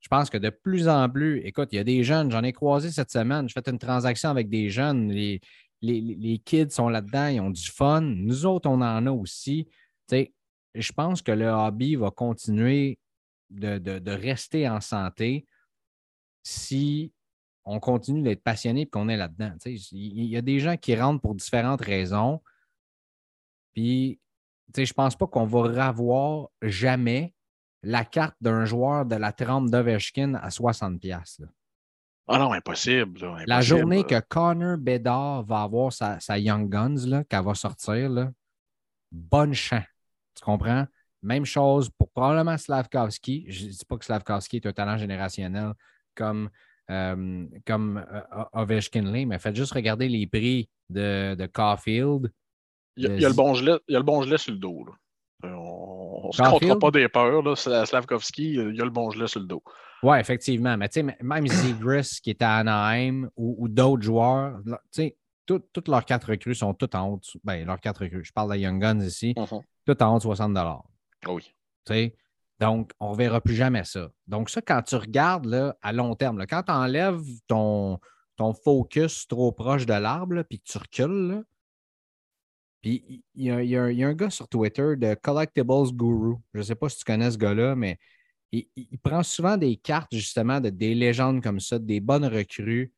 Je 0.00 0.08
pense 0.08 0.30
que 0.30 0.38
de 0.38 0.50
plus 0.50 0.88
en 0.88 1.08
plus, 1.08 1.40
écoute, 1.44 1.68
il 1.72 1.76
y 1.76 1.78
a 1.78 1.84
des 1.84 2.02
jeunes, 2.04 2.30
j'en 2.30 2.42
ai 2.42 2.52
croisé 2.52 2.90
cette 2.90 3.10
semaine, 3.10 3.48
je 3.48 3.52
fais 3.52 3.70
une 3.70 3.78
transaction 3.78 4.30
avec 4.30 4.48
des 4.48 4.70
jeunes, 4.70 5.10
les, 5.10 5.40
les, 5.82 6.38
kids 6.38 6.70
sont 6.70 6.88
là-dedans, 6.88 7.26
ils 7.28 7.40
ont 7.40 7.50
du 7.50 7.70
fun. 7.70 8.00
Nous 8.00 8.46
autres, 8.46 8.68
on 8.68 8.80
en 8.80 9.06
a 9.06 9.10
aussi. 9.10 9.68
je 10.10 10.92
pense 10.92 11.22
que 11.22 11.32
le 11.32 11.48
hobby 11.48 11.96
va 11.96 12.10
continuer 12.10 12.98
de 13.50 14.10
rester 14.10 14.68
en 14.68 14.80
santé 14.80 15.46
si 16.42 17.12
on 17.64 17.80
continue 17.80 18.22
d'être 18.22 18.42
passionné 18.42 18.82
et 18.82 18.86
qu'on 18.86 19.08
est 19.08 19.16
là-dedans. 19.16 19.52
Il 19.64 20.24
y 20.24 20.36
a 20.36 20.42
des 20.42 20.58
gens 20.58 20.76
qui 20.76 20.96
rentrent 20.96 21.20
pour 21.20 21.34
différentes 21.34 21.82
raisons. 21.82 22.40
Puis, 23.74 24.20
je 24.76 24.82
ne 24.82 24.92
pense 24.92 25.16
pas 25.16 25.26
qu'on 25.26 25.46
va 25.46 25.88
revoir 25.88 26.48
jamais 26.62 27.34
la 27.82 28.04
carte 28.04 28.36
d'un 28.40 28.64
joueur 28.64 29.06
de 29.06 29.16
la 29.16 29.32
trempe 29.32 29.70
d'Ovechkin 29.70 30.34
à 30.34 30.48
60$. 30.48 31.46
Ah 32.32 32.38
non, 32.38 32.52
impossible, 32.52 33.20
La 33.46 33.60
journée 33.60 34.04
que 34.04 34.20
Connor 34.20 34.78
Bedard 34.78 35.42
va 35.42 35.62
avoir 35.62 35.92
sa, 35.92 36.38
Young 36.38 36.68
Guns, 36.68 37.24
qu'elle 37.28 37.44
va 37.44 37.54
sortir, 37.54 38.08
là, 38.08 38.30
bonne 39.10 39.52
chance. 39.52 39.82
Tu 40.36 40.44
comprends? 40.44 40.86
Même 41.22 41.44
chose 41.44 41.90
pour 41.90 42.08
probablement 42.10 42.56
Slavkovski. 42.56 43.46
Je 43.48 43.66
ne 43.66 43.70
dis 43.70 43.84
pas 43.84 43.98
que 43.98 44.04
Slavkovski 44.04 44.56
est 44.56 44.66
un 44.66 44.72
talent 44.72 44.96
générationnel, 44.96 45.72
comme, 46.14 46.50
euh, 46.90 47.46
comme 47.66 47.98
euh, 47.98 48.44
Ovechkin 48.52 49.26
mais 49.26 49.38
faites 49.40 49.56
juste 49.56 49.72
regarder 49.72 50.08
les 50.08 50.26
prix 50.26 50.70
de, 50.88 51.34
de 51.34 51.46
Caulfield. 51.46 52.32
Il 52.96 53.20
y, 53.20 53.24
a, 53.24 53.28
le 53.28 53.34
bon 53.34 53.54
gelé, 53.54 53.76
il 53.88 53.92
y 53.92 53.96
a 53.96 53.98
le 53.98 54.04
bon 54.04 54.22
gelé 54.22 54.36
sur 54.36 54.52
le 54.52 54.58
dos. 54.58 54.84
On 55.42 56.28
ne 56.28 56.32
se 56.32 56.42
comptera 56.42 56.78
pas 56.78 56.90
des 56.90 57.08
peurs. 57.08 57.42
Là. 57.42 57.56
Slavkovski, 57.56 58.54
il 58.54 58.76
y 58.76 58.80
a 58.80 58.84
le 58.84 58.90
bon 58.90 59.10
gelé 59.10 59.26
sur 59.26 59.40
le 59.40 59.46
dos. 59.46 59.62
Oui, 60.02 60.18
effectivement. 60.18 60.76
Mais 60.76 60.88
tu 60.88 61.00
sais, 61.00 61.16
même 61.20 61.46
Zegris 61.46 62.18
qui 62.22 62.30
est 62.30 62.42
à 62.42 62.56
Anaheim 62.56 63.30
ou, 63.36 63.68
d'autres 63.68 64.02
joueurs, 64.02 64.58
tu 64.64 64.74
sais, 64.90 65.16
toutes 65.46 65.88
leurs 65.88 66.04
quatre 66.04 66.30
recrues 66.30 66.54
sont 66.54 66.74
toutes 66.74 66.94
en 66.94 67.08
haut. 67.08 67.20
Ben, 67.42 67.66
leurs 67.66 67.80
quatre 67.80 68.02
recrues. 68.02 68.24
Je 68.24 68.32
parle 68.32 68.52
de 68.52 68.58
Young 68.58 68.80
Guns 68.80 69.00
ici. 69.00 69.34
Uh-huh. 69.36 69.62
Toutes 69.86 70.02
en 70.02 70.14
haut 70.14 70.18
de 70.18 70.22
60 70.22 70.56
Oui. 71.26 71.42
Tu 71.86 71.92
sais, 71.92 72.16
donc, 72.60 72.92
on 73.00 73.12
ne 73.12 73.16
verra 73.16 73.40
plus 73.40 73.54
jamais 73.54 73.84
ça. 73.84 74.10
Donc, 74.26 74.50
ça, 74.50 74.60
quand 74.60 74.82
tu 74.82 74.94
regardes 74.94 75.46
là, 75.46 75.76
à 75.80 75.92
long 75.92 76.14
terme, 76.14 76.44
quand 76.46 76.62
tu 76.62 76.72
enlèves 76.72 77.22
ton, 77.48 77.98
ton 78.36 78.52
focus 78.52 79.26
trop 79.26 79.50
proche 79.50 79.86
de 79.86 79.94
l'arbre, 79.94 80.42
puis 80.42 80.60
que 80.60 80.70
tu 80.70 80.78
recules, 80.78 81.42
puis 82.80 83.22
il 83.34 83.44
y, 83.44 83.76
a 83.76 83.82
un 83.82 84.14
gars 84.14 84.30
sur 84.30 84.48
Twitter 84.48 84.96
de 84.96 85.14
Collectibles 85.14 85.92
Guru. 85.92 86.36
Je 86.54 86.58
ne 86.58 86.64
sais 86.64 86.74
pas 86.74 86.88
si 86.88 86.98
tu 86.98 87.04
connais 87.04 87.30
ce 87.30 87.38
gars-là, 87.38 87.74
mais 87.76 87.98
il, 88.52 88.66
prend 89.02 89.22
souvent 89.22 89.56
des 89.56 89.76
cartes, 89.76 90.14
justement, 90.14 90.60
de 90.60 90.70
des 90.70 90.94
légendes 90.94 91.42
comme 91.42 91.60
ça, 91.60 91.78
des 91.78 92.00
bonnes 92.00 92.24
recrues. 92.24 92.92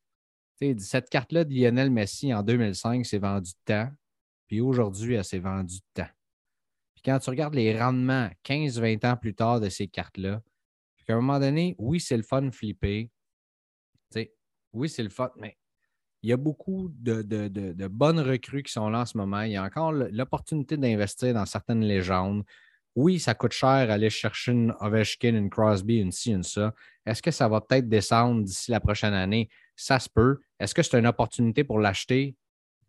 cette 0.78 1.10
carte-là 1.10 1.44
de 1.44 1.52
Lionel 1.52 1.90
Messi 1.90 2.32
en 2.32 2.42
2005 2.42 3.04
s'est 3.04 3.18
vendue 3.18 3.50
de 3.50 3.72
temps. 3.72 3.90
Puis 4.46 4.60
aujourd'hui, 4.60 5.14
elle 5.14 5.24
s'est 5.24 5.38
vendue 5.38 5.76
de 5.76 6.02
temps 6.02 6.10
quand 7.04 7.18
tu 7.18 7.30
regardes 7.30 7.54
les 7.54 7.78
rendements 7.78 8.30
15-20 8.44 9.06
ans 9.06 9.16
plus 9.16 9.34
tard 9.34 9.60
de 9.60 9.68
ces 9.68 9.88
cartes-là, 9.88 10.42
à 11.08 11.12
un 11.12 11.16
moment 11.16 11.40
donné, 11.40 11.74
oui, 11.78 12.00
c'est 12.00 12.16
le 12.16 12.22
fun 12.22 12.50
flipper. 12.50 13.10
oui, 14.72 14.88
c'est 14.88 15.02
le 15.02 15.10
fun, 15.10 15.30
mais 15.36 15.58
il 16.22 16.30
y 16.30 16.32
a 16.32 16.36
beaucoup 16.36 16.90
de, 16.94 17.86
bonnes 17.88 18.20
recrues 18.20 18.62
qui 18.62 18.72
sont 18.72 18.88
là 18.88 19.00
en 19.00 19.06
ce 19.06 19.16
moment. 19.16 19.42
Il 19.42 19.52
y 19.52 19.56
a 19.56 19.64
encore 19.64 19.92
l'opportunité 19.92 20.76
d'investir 20.76 21.34
dans 21.34 21.46
certaines 21.46 21.84
légendes. 21.84 22.44
Oui, 22.94 23.18
ça 23.18 23.34
coûte 23.34 23.52
cher 23.52 23.90
aller 23.90 24.10
chercher 24.10 24.52
une 24.52 24.74
Ovechkin, 24.80 25.34
une 25.34 25.50
Crosby, 25.50 25.96
une 25.96 26.12
ci, 26.12 26.32
une 26.32 26.42
ça. 26.42 26.74
Est-ce 27.06 27.22
que 27.22 27.30
ça 27.30 27.48
va 27.48 27.60
peut-être 27.60 27.88
descendre 27.88 28.44
d'ici 28.44 28.70
la 28.70 28.80
prochaine 28.80 29.14
année? 29.14 29.48
Ça 29.74 29.98
se 29.98 30.08
peut. 30.08 30.38
Est-ce 30.60 30.74
que 30.74 30.82
c'est 30.82 30.98
une 30.98 31.06
opportunité 31.06 31.64
pour 31.64 31.78
l'acheter? 31.78 32.36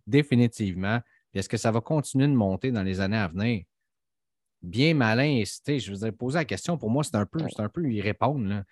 Définitivement. 0.05 0.99
Est-ce 1.33 1.49
que 1.49 1.57
ça 1.57 1.71
va 1.71 1.81
continuer 1.81 2.27
de 2.27 2.33
monter 2.33 2.71
dans 2.71 2.83
les 2.83 2.99
années 2.99 3.17
à 3.17 3.29
venir? 3.29 3.63
bien 4.63 4.93
malin. 4.93 5.43
Je 5.67 5.91
vous 5.91 6.05
ai 6.05 6.11
posé 6.11 6.39
la 6.39 6.45
question, 6.45 6.77
pour 6.77 6.89
moi, 6.89 7.03
c'est 7.03 7.15
un 7.15 7.25
peu, 7.25 7.39
un 7.57 7.69
peu 7.69 7.91
y 7.91 8.01
répondre. 8.01 8.63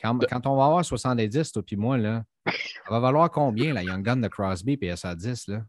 Quand, 0.00 0.18
quand, 0.28 0.46
on 0.46 0.56
va 0.56 0.66
avoir 0.66 0.84
70, 0.84 1.52
toi 1.52 1.62
puis 1.62 1.76
moi, 1.76 1.98
là, 1.98 2.24
ça 2.46 2.90
va 2.90 3.00
valoir 3.00 3.30
combien 3.30 3.72
la 3.72 3.82
Young 3.82 4.02
Gun 4.02 4.16
de 4.16 4.28
Crosby 4.28 4.78
et 4.80 4.92
SA10? 4.92 5.50
Là? 5.50 5.62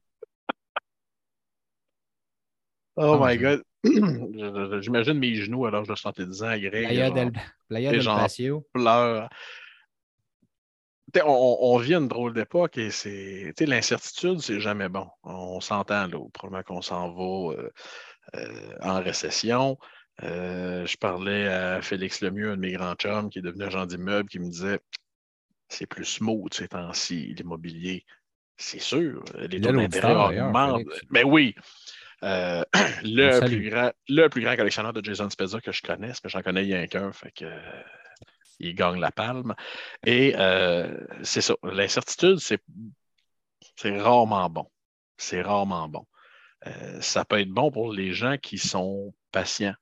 Oh 2.98 3.17
my 3.22 3.38
God. 3.38 3.63
J'imagine 4.82 5.20
mes 5.20 5.36
genoux 5.36 5.65
à 5.65 5.72
l'âge 5.72 5.88
de 5.88 5.96
70 5.96 6.44
ans, 6.44 6.58
Greg. 6.58 6.86
Playa 6.88 7.12
del, 7.12 7.32
Playa 7.67 7.91
del 7.91 8.05
Patio. 8.05 8.65
Pleure. 8.74 9.29
On, 11.24 11.58
on, 11.62 11.77
vit 11.77 11.94
une 11.94 12.10
drôle 12.10 12.34
d'époque 12.34 12.77
et 12.77 12.91
c'est 12.91 13.53
l'incertitude, 13.62 14.39
c'est 14.39 14.60
jamais 14.60 14.89
bon. 14.89 15.08
On 15.24 15.62
s'entend 15.62 16.08
là. 16.08 16.17
Probablement 16.34 16.63
qu'on 16.63 16.82
s'en 16.82 17.12
va. 17.13 17.53
Euh, 17.53 17.70
euh, 18.34 18.74
en 18.82 19.01
récession. 19.01 19.77
Euh, 20.24 20.86
je 20.86 20.98
parlais 20.98 21.48
à 21.48 21.81
Félix 21.81 22.22
Lemieux, 22.22 22.51
un 22.51 22.55
de 22.55 22.62
mes 22.62 22.72
grands 22.72 22.95
chums, 22.95 23.29
qui 23.29 23.39
est 23.39 23.41
devenu 23.41 23.63
agent 23.65 23.86
d'immeuble, 23.86 24.29
qui 24.29 24.39
me 24.39 24.50
disait 24.50 24.79
c'est 25.67 25.88
plus 25.88 26.05
smooth 26.05 26.53
ces 26.53 26.67
temps-ci, 26.67 27.34
l'immobilier. 27.34 28.05
C'est 28.57 28.79
sûr, 28.79 29.24
les 29.38 29.60
taux 29.60 29.72
d'intérêt 29.74 30.15
augmentent. 30.15 30.84
Mais 31.10 31.24
oui, 31.24 31.55
euh, 32.24 32.63
le, 33.03 33.45
plus 33.45 33.69
grand, 33.69 33.91
le 34.07 34.27
plus 34.29 34.41
grand 34.41 34.55
collectionneur 34.55 34.93
de 34.93 35.03
Jason 35.03 35.29
Spezza 35.29 35.60
que 35.60 35.72
je 35.72 35.81
connaisse, 35.81 36.24
mais 36.24 36.29
j'en 36.29 36.41
connais 36.41 36.62
rien 36.62 36.88
qu'un, 36.88 37.12
fait 37.12 37.31
que 37.31 37.51
il 38.60 38.74
gagne 38.74 39.01
la 39.01 39.12
palme. 39.12 39.53
Et 40.05 40.34
c'est 41.24 41.41
ça, 41.41 41.55
l'incertitude, 41.63 42.39
c'est 42.39 42.62
rarement 44.00 44.50
bon. 44.50 44.69
C'est 45.17 45.41
rarement 45.41 45.88
bon. 45.88 46.05
Euh, 46.67 47.01
ça 47.01 47.25
peut 47.25 47.39
être 47.39 47.50
bon 47.50 47.72
pour 47.72 47.93
les 47.93 48.13
gens 48.13 48.38
qui 48.38 48.57
sont 48.57 49.13
patients. 49.31 49.75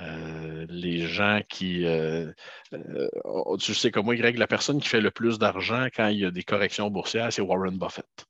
Euh, 0.00 0.66
les 0.68 1.06
gens 1.06 1.40
qui. 1.48 1.86
Euh, 1.86 2.32
tu 3.60 3.74
sais 3.74 3.90
comme 3.90 4.06
moi, 4.06 4.16
Greg, 4.16 4.38
la 4.38 4.46
personne 4.46 4.80
qui 4.80 4.88
fait 4.88 5.00
le 5.00 5.10
plus 5.10 5.38
d'argent 5.38 5.86
quand 5.94 6.08
il 6.08 6.18
y 6.18 6.24
a 6.24 6.30
des 6.30 6.42
corrections 6.44 6.90
boursières, 6.90 7.32
c'est 7.32 7.42
Warren 7.42 7.78
Buffett. 7.78 8.26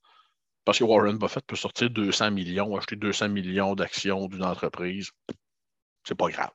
Parce 0.65 0.79
que 0.79 0.85
Warren 0.85 1.19
Buffett 1.19 1.45
peut 1.47 1.57
sortir 1.57 1.91
200 1.91 2.31
millions, 2.31 2.77
acheter 2.77 2.97
200 2.97 3.31
millions 3.31 3.75
d'actions 3.75 4.27
d'une 4.27 4.45
entreprise. 4.45 5.11
C'est 6.05 6.15
pas 6.15 6.29
grave. 6.29 6.51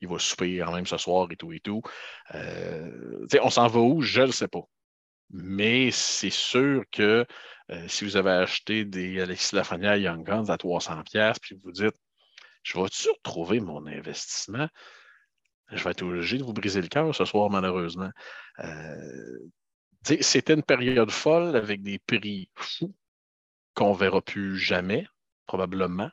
il 0.00 0.08
va 0.08 0.18
souper 0.18 0.58
quand 0.58 0.72
même 0.72 0.86
ce 0.86 0.96
soir 0.98 1.28
et 1.30 1.36
tout 1.36 1.52
et 1.52 1.60
tout. 1.60 1.82
on 2.32 3.50
s'en 3.50 3.66
va 3.66 3.80
où? 3.80 4.02
Je 4.02 4.22
ne 4.22 4.32
sais 4.32 4.48
pas. 4.48 4.62
Mais 5.30 5.90
c'est 5.90 6.30
sûr 6.30 6.84
que 6.92 7.26
euh, 7.70 7.88
si 7.88 8.04
vous 8.04 8.16
avez 8.16 8.30
acheté 8.30 8.84
des 8.84 9.20
Alexis 9.20 9.54
Lafrenière 9.54 9.96
Young 9.96 10.24
Guns 10.24 10.48
à 10.48 10.56
300$, 10.56 11.36
puis 11.40 11.56
vous 11.62 11.72
dites, 11.72 11.96
je 12.64 12.80
vais-tu 12.80 13.10
retrouver 13.10 13.60
mon 13.60 13.86
investissement? 13.86 14.68
Je 15.70 15.84
vais 15.84 15.90
être 15.90 16.02
obligé 16.02 16.38
de 16.38 16.42
vous 16.42 16.52
briser 16.52 16.80
le 16.80 16.88
cœur 16.88 17.14
ce 17.14 17.24
soir, 17.24 17.50
malheureusement. 17.50 18.10
Euh, 18.60 19.38
c'était 20.20 20.54
une 20.54 20.62
période 20.62 21.10
folle 21.10 21.56
avec 21.56 21.82
des 21.82 21.98
prix 21.98 22.50
fous 22.56 22.94
qu'on 23.74 23.92
ne 23.92 23.98
verra 23.98 24.20
plus 24.20 24.58
jamais, 24.58 25.06
probablement. 25.46 26.10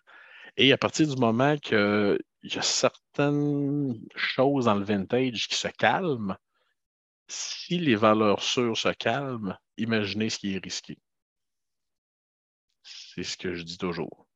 Et 0.58 0.74
à 0.74 0.78
partir 0.78 1.08
du 1.08 1.20
moment 1.20 1.58
qu'il 1.58 2.20
y 2.44 2.58
a 2.58 2.62
certaines 2.62 4.00
choses 4.16 4.66
dans 4.66 4.76
le 4.76 4.84
vintage 4.84 5.48
qui 5.48 5.56
se 5.56 5.68
calment, 5.70 6.38
si 7.28 7.78
les 7.78 7.96
valeurs 7.96 8.42
sûres 8.42 8.78
se 8.78 8.90
calment, 8.90 9.58
imaginez 9.78 10.30
ce 10.30 10.40
qui 10.40 10.56
est 10.56 10.64
risqué. 10.64 10.98
C'est 12.84 13.24
ce 13.24 13.38
que 13.38 13.54
je 13.54 13.64
dis 13.64 13.78
toujours. 13.78 14.28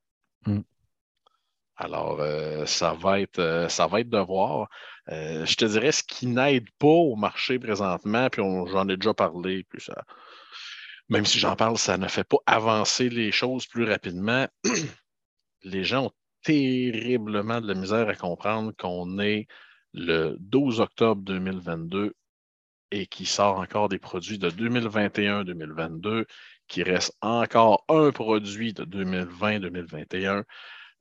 Mm. 0.46 0.60
Alors, 1.76 2.20
euh, 2.20 2.64
ça, 2.66 2.94
va 2.94 3.20
être, 3.20 3.38
euh, 3.38 3.68
ça 3.68 3.86
va 3.86 4.00
être 4.00 4.08
de 4.08 4.18
voir. 4.18 4.68
Euh, 5.10 5.44
je 5.44 5.56
te 5.56 5.64
dirais 5.66 5.92
ce 5.92 6.02
qui 6.02 6.26
n'aide 6.26 6.68
pas 6.78 6.86
au 6.86 7.16
marché 7.16 7.58
présentement, 7.58 8.28
puis 8.30 8.42
j'en 8.42 8.88
ai 8.88 8.96
déjà 8.96 9.12
parlé, 9.12 9.64
puis 9.68 9.80
ça, 9.82 10.04
même 11.08 11.26
si 11.26 11.38
j'en 11.38 11.54
parle, 11.54 11.78
ça 11.78 11.98
ne 11.98 12.08
fait 12.08 12.24
pas 12.24 12.38
avancer 12.46 13.08
les 13.10 13.30
choses 13.30 13.66
plus 13.66 13.84
rapidement. 13.84 14.48
les 15.64 15.84
gens 15.84 16.06
ont 16.06 16.12
terriblement 16.42 17.60
de 17.60 17.68
la 17.68 17.74
misère 17.74 18.08
à 18.08 18.14
comprendre 18.14 18.72
qu'on 18.78 19.18
est 19.18 19.46
le 19.92 20.36
12 20.40 20.80
octobre 20.80 21.22
2022 21.22 22.14
et 22.92 23.06
qui 23.06 23.26
sort 23.26 23.58
encore 23.58 23.88
des 23.88 23.98
produits 23.98 24.38
de 24.38 24.50
2021-2022, 24.50 26.24
qui 26.68 26.82
reste 26.82 27.16
encore 27.20 27.84
un 27.88 28.12
produit 28.12 28.72
de 28.72 28.84
2020-2021, 28.84 30.44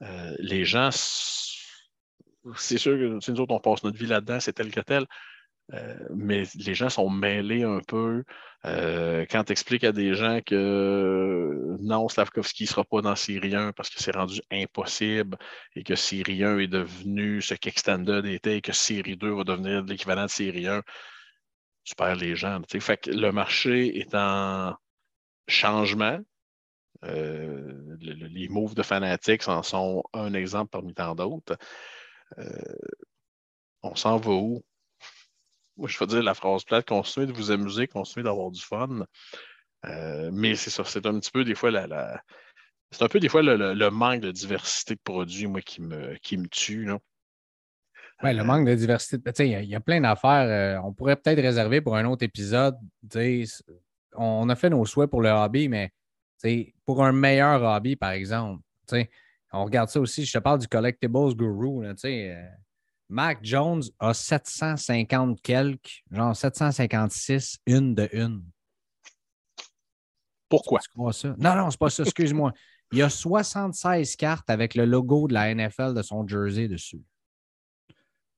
euh, 0.02 0.36
les 0.40 0.66
gens, 0.66 0.90
c'est 0.92 2.78
sûr 2.78 2.94
que 2.94 3.32
nous 3.32 3.40
autres, 3.40 3.54
on 3.54 3.60
passe 3.60 3.84
notre 3.84 3.98
vie 3.98 4.08
là-dedans, 4.08 4.40
c'est 4.40 4.54
tel 4.54 4.72
que 4.72 4.82
tel. 4.82 5.06
Euh, 5.74 5.98
mais 6.16 6.44
les 6.56 6.76
gens 6.76 6.90
sont 6.90 7.10
mêlés 7.10 7.64
un 7.64 7.80
peu. 7.88 8.24
Euh, 8.66 9.26
quand 9.30 9.46
tu 9.46 9.52
expliques 9.52 9.84
à 9.84 9.92
des 9.92 10.14
gens 10.14 10.40
que 10.46 11.78
non, 11.82 12.08
Slavkovski 12.08 12.64
ne 12.64 12.68
sera 12.68 12.84
pas 12.84 13.02
dans 13.02 13.16
Syrien 13.16 13.72
parce 13.74 13.90
que 13.90 14.02
c'est 14.02 14.16
rendu 14.16 14.42
impossible 14.52 15.38
et 15.76 15.84
que 15.84 15.96
Syrien 15.96 16.60
est 16.60 16.68
devenu 16.68 17.42
ce 17.42 17.56
qu'Extended 17.56 18.26
était 18.26 18.58
et 18.58 18.62
que 18.62 18.74
Syrie 18.74 19.18
2 19.18 19.34
va 19.34 19.44
devenir 19.44 19.84
l'équivalent 19.84 20.26
de 20.26 20.30
Syrien, 20.30 20.84
tu 21.84 21.96
perds 21.96 22.16
les 22.16 22.36
gens. 22.36 22.62
Le 23.08 23.32
marché 23.32 24.00
est 24.00 24.14
en 24.16 24.76
changement. 25.48 26.20
Euh, 27.04 27.98
les 28.00 28.48
moves 28.48 28.76
de 28.76 28.84
fanatiques 28.84 29.48
en 29.48 29.64
sont 29.64 30.04
un 30.14 30.34
exemple 30.34 30.70
parmi 30.72 30.94
tant 30.94 31.16
d'autres. 31.16 31.58
on 33.84 33.96
s'en 33.96 34.18
va 34.18 34.32
où? 34.32 34.64
moi, 35.78 35.90
je 35.90 35.98
veux 36.00 36.08
dire 36.08 36.24
la 36.24 36.34
phrase 36.34 36.64
plate, 36.64 36.88
continuez 36.88 37.28
de 37.28 37.34
vous 37.34 37.52
amuser, 37.52 37.88
continuez 37.88 38.24
d'avoir 38.24 38.52
du 38.52 38.62
fun. 38.62 39.06
Euh, 39.86 40.30
mais 40.34 40.56
c'est 40.56 40.70
ça, 40.70 40.84
c'est 40.86 41.06
un 41.06 41.20
petit 41.20 41.32
peu 41.32 41.44
des 41.44 41.56
fois 41.56 41.70
la, 41.70 42.22
c'est 42.92 43.04
un 43.04 43.08
peu 43.08 43.20
des 43.20 43.30
fois 43.30 43.42
le, 43.42 43.90
manque 43.90 44.22
de 44.22 44.32
diversité 44.32 44.96
de 44.96 45.02
produits, 45.04 45.48
moi, 45.48 45.62
qui 45.62 45.82
me, 45.82 46.16
qui 46.16 46.38
me 46.38 46.48
tue. 46.48 46.90
Oui, 48.24 48.34
le 48.34 48.42
euh, 48.42 48.44
manque 48.44 48.68
de 48.68 48.76
diversité. 48.76 49.20
Il 49.40 49.64
y, 49.64 49.68
y, 49.68 49.76
a 49.76 49.80
plein 49.80 50.02
d'affaires. 50.02 50.48
Euh, 50.48 50.82
on 50.84 50.94
pourrait 50.94 51.18
peut-être 51.18 51.42
réserver 51.42 51.82
pour 51.82 51.96
un 51.98 52.06
autre 52.06 52.24
épisode. 52.24 52.78
On 54.14 54.50
a 54.50 54.56
fait 54.56 54.70
nos 54.70 54.86
souhaits 54.86 55.10
pour 55.10 55.22
le 55.22 55.30
hobby, 55.30 55.68
mais 55.68 55.92
pour 56.86 57.04
un 57.04 57.12
meilleur 57.12 57.62
hobby, 57.62 57.96
par 57.96 58.12
exemple, 58.12 58.62
on 59.52 59.66
regarde 59.66 59.90
ça 59.90 60.00
aussi. 60.00 60.26
Je 60.26 60.34
te 60.34 60.38
parle 60.40 60.60
du 60.60 60.68
Collectibles 60.68 61.36
Guru. 61.36 61.84
Là, 61.84 61.94
Mac 63.08 63.40
Jones 63.44 63.84
a 64.00 64.14
750 64.14 65.42
quelques, 65.42 66.04
genre 66.12 66.36
756, 66.36 67.60
une 67.68 67.96
de 67.96 68.10
une. 68.12 68.44
Pourquoi? 70.50 70.80
ça? 71.12 71.36
Non, 71.38 71.56
non, 71.56 71.70
c'est 71.70 71.80
pas 71.80 71.90
ça, 71.90 72.04
excuse-moi. 72.04 72.52
Il 72.92 73.00
y 73.00 73.02
a 73.02 73.10
76 73.10 74.16
cartes 74.16 74.50
avec 74.50 74.76
le 74.76 74.86
logo 74.86 75.28
de 75.28 75.34
la 75.34 75.54
NFL 75.54 75.94
de 75.94 76.02
son 76.02 76.28
jersey 76.28 76.68
dessus. 76.68 77.04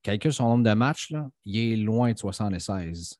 Calcule 0.01 0.33
son 0.33 0.49
nombre 0.49 0.63
de 0.63 0.73
matchs, 0.73 1.11
là, 1.11 1.29
il 1.43 1.57
est 1.57 1.75
loin 1.75 2.13
de 2.13 2.17
76. 2.17 3.19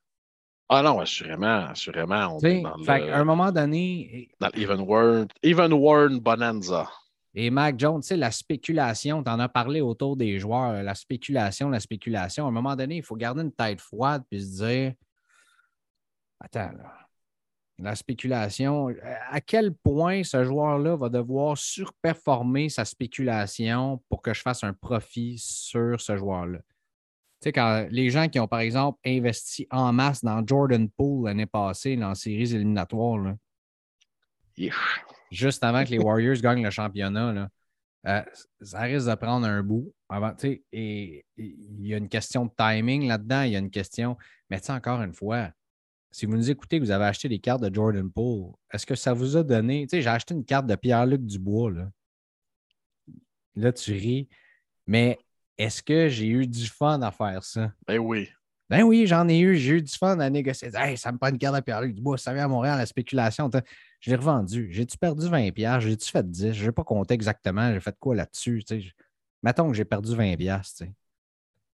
Ah 0.70 0.82
non, 0.82 1.00
assurément, 1.00 1.68
assurément. 1.68 2.38
On 2.38 2.40
est 2.42 2.62
dans 2.62 2.76
à 2.88 3.18
un 3.18 3.24
moment 3.24 3.52
donné. 3.52 4.30
Dans 4.40 4.50
l'Even 4.54 4.82
Warren, 4.82 5.28
Even 5.42 5.72
Warren 5.74 6.20
Bonanza. 6.20 6.90
Et 7.34 7.50
Mac 7.50 7.80
Jones, 7.80 8.02
tu 8.02 8.08
sais, 8.08 8.18
la 8.18 8.32
spéculation, 8.32 9.24
tu 9.24 9.30
en 9.30 9.40
as 9.40 9.48
parlé 9.48 9.80
autour 9.80 10.18
des 10.18 10.40
joueurs, 10.40 10.82
la 10.84 10.96
spéculation, 10.96 11.70
la 11.70 11.80
spéculation. 11.80 12.46
À 12.46 12.48
un 12.48 12.52
moment 12.52 12.76
donné, 12.76 12.98
il 12.98 13.04
faut 13.04 13.16
garder 13.16 13.44
une 13.44 13.52
tête 13.52 13.80
froide 13.80 14.24
puis 14.30 14.42
se 14.42 14.64
dire 14.66 14.94
Attends, 16.40 16.72
là, 16.78 16.94
la 17.80 17.96
spéculation, 17.96 18.88
à 19.30 19.40
quel 19.40 19.74
point 19.74 20.24
ce 20.24 20.44
joueur-là 20.44 20.96
va 20.96 21.10
devoir 21.10 21.58
surperformer 21.58 22.70
sa 22.70 22.86
spéculation 22.86 24.02
pour 24.10 24.22
que 24.22 24.34
je 24.34 24.42
fasse 24.42 24.64
un 24.64 24.74
profit 24.74 25.38
sur 25.38 26.02
ce 26.02 26.18
joueur-là? 26.18 26.60
Tu 27.40 27.46
sais, 27.46 27.52
quand 27.52 27.88
les 27.92 28.10
gens 28.10 28.28
qui 28.30 28.40
ont, 28.40 28.48
par 28.48 28.60
exemple, 28.60 29.00
investi 29.06 29.68
en 29.70 29.94
masse 29.94 30.24
dans 30.24 30.46
Jordan 30.46 30.90
Poole 30.90 31.28
l'année 31.28 31.46
passée, 31.46 31.96
dans 31.96 32.10
les 32.10 32.16
séries 32.16 32.56
éliminatoires, 32.56 33.20
là, 33.20 33.36
juste 35.32 35.64
avant 35.64 35.84
que 35.84 35.90
les 35.90 36.00
Warriors 36.04 36.38
gagnent 36.38 36.64
le 36.64 36.72
championnat, 36.72 37.50
euh, 38.08 38.22
ça 38.62 38.82
risque 38.82 39.08
de 39.08 39.16
prendre 39.16 39.46
un 39.46 39.62
bout. 39.62 39.94
Avant, 40.10 40.34
et 40.72 41.26
il 41.36 41.86
y 41.86 41.94
a 41.94 41.98
une 41.98 42.10
question 42.10 42.46
de 42.46 42.52
timing 42.58 43.08
là-dedans, 43.08 43.42
il 43.44 43.52
y 43.52 43.56
a 43.56 43.60
une 43.60 43.70
question. 43.70 44.18
Mais 44.50 44.60
encore 44.72 45.02
une 45.02 45.14
fois, 45.14 45.52
si 46.12 46.26
vous 46.26 46.36
nous 46.36 46.50
écoutez, 46.50 46.80
vous 46.80 46.92
avez 46.92 47.06
acheté 47.06 47.28
des 47.28 47.40
cartes 47.40 47.62
de 47.62 47.74
Jordan 47.74 48.10
Poole, 48.10 48.54
est-ce 48.72 48.86
que 48.86 48.96
ça 48.96 49.14
vous 49.14 49.36
a 49.36 49.44
donné. 49.44 49.86
Tu 49.86 49.98
sais, 49.98 50.02
j'ai 50.02 50.10
acheté 50.10 50.34
une 50.34 50.46
carte 50.46 50.66
de 50.66 50.76
Pierre-Luc 50.76 51.26
Dubois. 51.26 51.72
Là. 51.72 51.90
là, 53.56 53.74
tu 53.74 53.92
ris. 53.92 54.30
Mais 54.86 55.20
est-ce 55.58 55.82
que 55.82 56.08
j'ai 56.08 56.28
eu 56.28 56.48
du 56.48 56.68
fun 56.68 57.02
à 57.02 57.12
faire 57.12 57.44
ça? 57.44 57.72
Ben 57.88 57.98
oui. 57.98 58.30
Ben 58.70 58.84
oui, 58.84 59.08
j'en 59.08 59.30
ai 59.30 59.40
eu. 59.40 59.56
J'ai 59.56 59.76
eu 59.76 59.82
du 59.82 59.94
fun 59.94 60.20
à 60.20 60.30
négocier. 60.30 60.70
Hey, 60.74 60.98
ça 60.98 61.12
me 61.12 61.18
prend 61.18 61.30
une 61.30 61.38
carte 61.38 61.56
de 61.56 61.62
Pierre-Luc 61.62 61.96
Dubois. 61.96 62.18
Ça 62.18 62.34
vient 62.34 62.46
à 62.46 62.48
Montréal, 62.50 62.78
la 62.78 62.86
spéculation. 62.86 63.50
Je 64.02 64.10
l'ai 64.10 64.16
revendu. 64.18 64.68
J'ai-tu 64.72 64.98
perdu 64.98 65.26
20$? 65.28 65.80
J'ai-tu 65.80 66.12
fait 66.12 66.26
10$? 66.26 66.52
Je 66.52 66.66
n'ai 66.66 66.72
pas 66.74 66.84
compté 66.84 67.14
exactement. 67.14 67.72
J'ai 67.74 67.80
fait 67.80 67.96
quoi 67.98 68.14
là-dessus? 68.14 68.64
Mettons 69.42 69.70
que 69.70 69.74
j'ai 69.74 69.86
perdu 69.86 70.12
20$. 70.12 70.90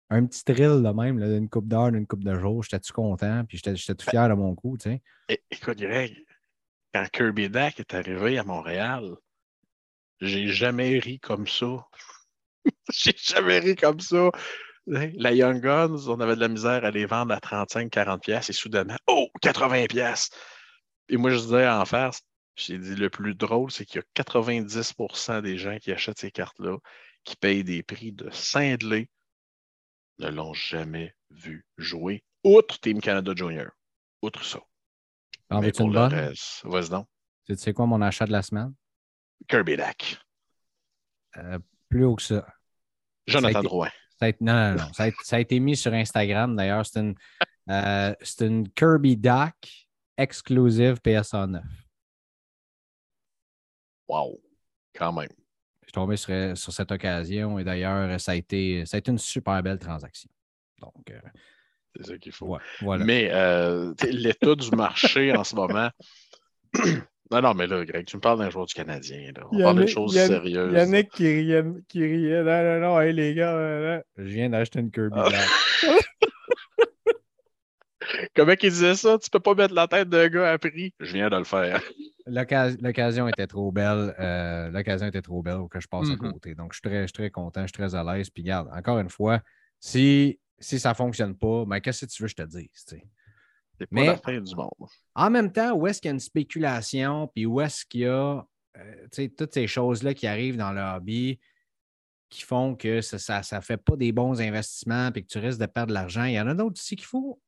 Un 0.09 0.25
petit 0.25 0.43
thrill 0.43 0.83
de 0.83 0.89
même, 0.89 1.17
d'une 1.21 1.47
coupe 1.47 1.69
d'heure, 1.69 1.93
d'une 1.93 2.05
coupe 2.05 2.25
de 2.25 2.37
jour. 2.37 2.61
J'étais-tu 2.61 2.91
content? 2.91 3.45
Puis 3.45 3.61
j'étais 3.63 3.95
tout 3.95 4.09
fier 4.09 4.27
de 4.27 4.33
mon 4.33 4.53
coup. 4.53 4.75
T'sais. 4.77 5.01
Écoute, 5.49 5.77
Greg, 5.77 6.25
quand 6.93 7.05
Kirby 7.13 7.49
Dack 7.49 7.79
est 7.79 7.93
arrivé 7.93 8.37
à 8.37 8.43
Montréal, 8.43 9.15
j'ai 10.19 10.49
jamais 10.49 10.99
ri 10.99 11.21
comme 11.21 11.47
ça. 11.47 11.87
j'ai 12.91 13.13
jamais 13.17 13.59
ri 13.59 13.75
comme 13.75 13.99
ça. 13.99 14.31
La 14.87 15.31
Young 15.31 15.61
Guns, 15.61 16.07
on 16.07 16.19
avait 16.19 16.35
de 16.35 16.41
la 16.41 16.47
misère 16.47 16.83
à 16.83 16.91
les 16.91 17.05
vendre 17.05 17.33
à 17.33 17.39
35-40$ 17.39 18.49
et 18.49 18.53
soudainement, 18.53 18.97
oh, 19.07 19.29
80$! 19.43 20.29
Et 21.09 21.17
moi, 21.17 21.29
je 21.29 21.37
disais 21.37 21.67
en 21.67 21.85
face, 21.85 22.21
j'ai 22.55 22.77
dit 22.77 22.95
le 22.95 23.09
plus 23.09 23.35
drôle, 23.35 23.71
c'est 23.71 23.85
qu'il 23.85 24.01
y 24.01 24.21
a 24.21 24.23
90% 24.23 25.41
des 25.41 25.57
gens 25.57 25.77
qui 25.77 25.91
achètent 25.91 26.19
ces 26.19 26.31
cartes-là, 26.31 26.77
qui 27.23 27.35
payent 27.35 27.63
des 27.63 27.83
prix 27.83 28.11
de 28.11 28.29
cinglés, 28.31 29.09
ne 30.19 30.29
l'ont 30.29 30.53
jamais 30.53 31.13
vu 31.29 31.65
jouer, 31.77 32.23
outre 32.43 32.79
Team 32.79 33.01
Canada 33.01 33.33
Junior. 33.35 33.71
Outre 34.21 34.43
ça. 34.43 34.59
En 35.49 35.61
Mais 35.61 35.71
pour 35.71 35.89
le 35.89 35.99
reste, 35.99 36.61
vas-y 36.63 36.89
donc. 36.89 37.07
Tu 37.45 37.55
sais 37.55 37.73
quoi 37.73 37.85
mon 37.87 38.01
achat 38.01 38.25
de 38.25 38.31
la 38.31 38.41
semaine? 38.41 38.73
Kirby 39.47 39.77
Dack. 39.77 40.17
Euh, 41.37 41.59
plus 41.91 42.05
haut 42.05 42.15
que 42.15 42.23
ça. 42.23 42.47
Jonathan 43.27 43.61
Drouin. 43.61 43.89
non, 44.21 44.31
non, 44.39 44.75
non. 44.75 44.93
Ça 44.93 45.35
a, 45.35 45.39
été 45.39 45.59
mis 45.59 45.75
sur 45.75 45.93
Instagram 45.93 46.55
d'ailleurs. 46.55 46.85
C'est 46.85 47.01
une, 47.01 47.15
euh, 47.69 48.13
une 48.39 48.69
Kirby 48.69 49.17
Dack 49.17 49.87
exclusive 50.17 50.99
PSA 51.01 51.47
9. 51.47 51.63
Wow, 54.07 54.41
quand 54.95 55.13
même. 55.13 55.29
Je 55.81 55.87
suis 55.87 55.93
tombé 55.93 56.17
sur, 56.17 56.73
cette 56.73 56.91
occasion 56.91 57.59
et 57.59 57.63
d'ailleurs, 57.63 58.19
ça, 58.19 58.31
a 58.31 58.35
été, 58.35 58.85
ça 58.85 58.97
a 58.97 58.99
été 58.99 59.11
une 59.11 59.17
super 59.17 59.61
belle 59.61 59.79
transaction. 59.79 60.29
Donc, 60.79 61.11
euh, 61.11 61.19
c'est 61.95 62.05
ça 62.05 62.17
qu'il 62.17 62.31
faut. 62.31 62.57
Mais 62.99 63.29
euh, 63.31 63.93
l'état 64.03 64.55
du 64.55 64.71
marché 64.71 65.35
en 65.35 65.43
ce 65.43 65.55
moment. 65.55 65.89
non, 67.31 67.41
non, 67.41 67.53
mais 67.53 67.67
là, 67.67 67.85
Greg, 67.85 68.05
tu 68.05 68.17
me 68.17 68.21
parles 68.21 68.39
d'un 68.39 68.49
joueur 68.49 68.65
du 68.65 68.73
Canadien. 68.73 69.31
On 69.51 69.59
parle 69.59 69.81
de 69.81 69.87
choses 69.87 70.13
sérieuses. 70.13 70.73
Yannick 70.73 71.09
qui 71.11 71.27
riait, 71.27 71.63
qui 71.87 72.03
riait. 72.03 72.43
Non, 72.43 72.63
non, 72.63 72.79
non, 72.79 73.01
hey, 73.01 73.13
les 73.13 73.33
gars, 73.33 74.03
je 74.17 74.23
viens 74.23 74.49
d'acheter 74.49 74.79
une 74.79 74.91
Kirby. 74.91 75.17
Ah. 75.17 75.29
Comment 78.35 78.53
il 78.61 78.69
disait 78.69 78.95
ça? 78.95 79.17
Tu 79.17 79.29
peux 79.29 79.39
pas 79.39 79.55
mettre 79.55 79.73
la 79.73 79.87
tête 79.87 80.09
d'un 80.09 80.27
gars 80.27 80.51
à 80.51 80.57
prix. 80.57 80.93
Je 80.99 81.13
viens 81.13 81.29
de 81.29 81.37
le 81.37 81.45
faire. 81.45 81.81
L'occasion 82.27 83.27
était 83.27 83.47
trop 83.47 83.71
belle. 83.71 84.13
Euh, 84.19 84.69
l'occasion 84.69 85.07
était 85.07 85.21
trop 85.21 85.41
belle 85.41 85.61
que 85.69 85.79
je 85.79 85.87
passe 85.87 86.09
à 86.09 86.13
mm-hmm. 86.13 86.33
côté. 86.33 86.55
Donc, 86.55 86.73
je 86.73 86.79
suis 86.79 86.89
très, 86.89 87.05
très 87.07 87.29
content, 87.29 87.61
je 87.61 87.67
suis 87.67 87.73
très 87.73 87.95
à 87.95 88.03
l'aise. 88.03 88.29
Puis, 88.29 88.43
regarde, 88.43 88.69
encore 88.73 88.99
une 88.99 89.09
fois, 89.09 89.41
si, 89.79 90.39
si 90.59 90.79
ça 90.79 90.89
ne 90.89 90.95
fonctionne 90.95 91.35
pas, 91.35 91.65
ben, 91.65 91.79
qu'est-ce 91.79 92.05
que 92.05 92.11
tu 92.11 92.23
veux 92.23 92.27
que 92.27 92.35
je 92.37 92.43
te 92.43 92.49
dise? 92.49 92.85
C'est 93.81 93.87
pas 93.87 94.01
Mais, 94.01 94.05
la 94.07 94.17
fin 94.17 94.39
du 94.39 94.55
monde. 94.55 94.69
En 95.15 95.29
même 95.29 95.51
temps, 95.51 95.73
où 95.73 95.87
est-ce 95.87 96.01
qu'il 96.01 96.09
y 96.09 96.11
a 96.11 96.13
une 96.13 96.19
spéculation, 96.19 97.27
puis 97.33 97.45
où 97.45 97.59
est-ce 97.61 97.85
qu'il 97.85 98.01
y 98.01 98.05
a 98.05 98.45
euh, 98.77 99.27
toutes 99.37 99.53
ces 99.53 99.67
choses-là 99.67 100.13
qui 100.13 100.27
arrivent 100.27 100.57
dans 100.57 100.71
le 100.71 100.81
hobby 100.81 101.39
qui 102.29 102.43
font 102.43 102.75
que 102.75 103.01
ça 103.01 103.41
ne 103.51 103.61
fait 103.61 103.77
pas 103.77 103.95
des 103.97 104.11
bons 104.11 104.39
investissements 104.39 105.11
puis 105.11 105.23
que 105.23 105.27
tu 105.27 105.39
risques 105.39 105.59
de 105.59 105.65
perdre 105.65 105.89
de 105.89 105.93
l'argent? 105.93 106.25
Il 106.25 106.33
y 106.33 106.39
en 106.39 106.47
a 106.47 106.53
d'autres 106.53 106.79
aussi 106.79 106.95
qu'il 106.95 107.05
faut 107.05 107.41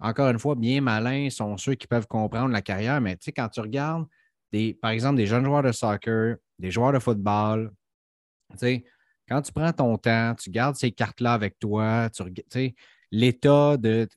encore 0.00 0.30
une 0.30 0.38
fois, 0.38 0.54
bien 0.54 0.80
malins 0.80 1.30
sont 1.30 1.56
ceux 1.56 1.74
qui 1.74 1.86
peuvent 1.86 2.06
comprendre 2.06 2.52
la 2.52 2.62
carrière, 2.62 3.00
mais 3.00 3.18
quand 3.36 3.48
tu 3.48 3.60
regardes, 3.60 4.06
des, 4.52 4.74
par 4.74 4.90
exemple, 4.90 5.16
des 5.16 5.26
jeunes 5.26 5.44
joueurs 5.44 5.62
de 5.62 5.72
soccer, 5.72 6.36
des 6.58 6.70
joueurs 6.70 6.92
de 6.92 6.98
football, 6.98 7.72
quand 9.28 9.42
tu 9.42 9.52
prends 9.52 9.72
ton 9.72 9.98
temps, 9.98 10.34
tu 10.34 10.50
gardes 10.50 10.76
ces 10.76 10.92
cartes-là 10.92 11.34
avec 11.34 11.58
toi, 11.58 12.08
tu 12.10 12.24
sais, 12.48 12.74
l'état 13.10 13.76
de 13.76 14.08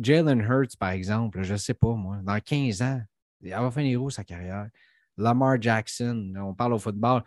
Jalen 0.00 0.40
Hurts, 0.40 0.76
par 0.78 0.90
exemple, 0.90 1.42
je 1.42 1.52
ne 1.52 1.58
sais 1.58 1.74
pas, 1.74 1.94
moi, 1.94 2.18
dans 2.22 2.38
15 2.40 2.82
ans, 2.82 3.02
il 3.42 3.50
va 3.50 3.70
finir 3.70 4.02
où 4.02 4.10
sa 4.10 4.24
carrière? 4.24 4.68
Lamar 5.16 5.60
Jackson, 5.60 6.32
on 6.36 6.54
parle 6.54 6.74
au 6.74 6.78
football. 6.78 7.22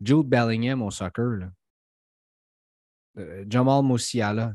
Jude 0.00 0.26
Bellingham 0.26 0.82
au 0.82 0.90
soccer. 0.90 1.38
Là. 1.38 1.46
euh, 3.18 3.44
Jamal 3.48 3.82
Musiala. 3.82 4.54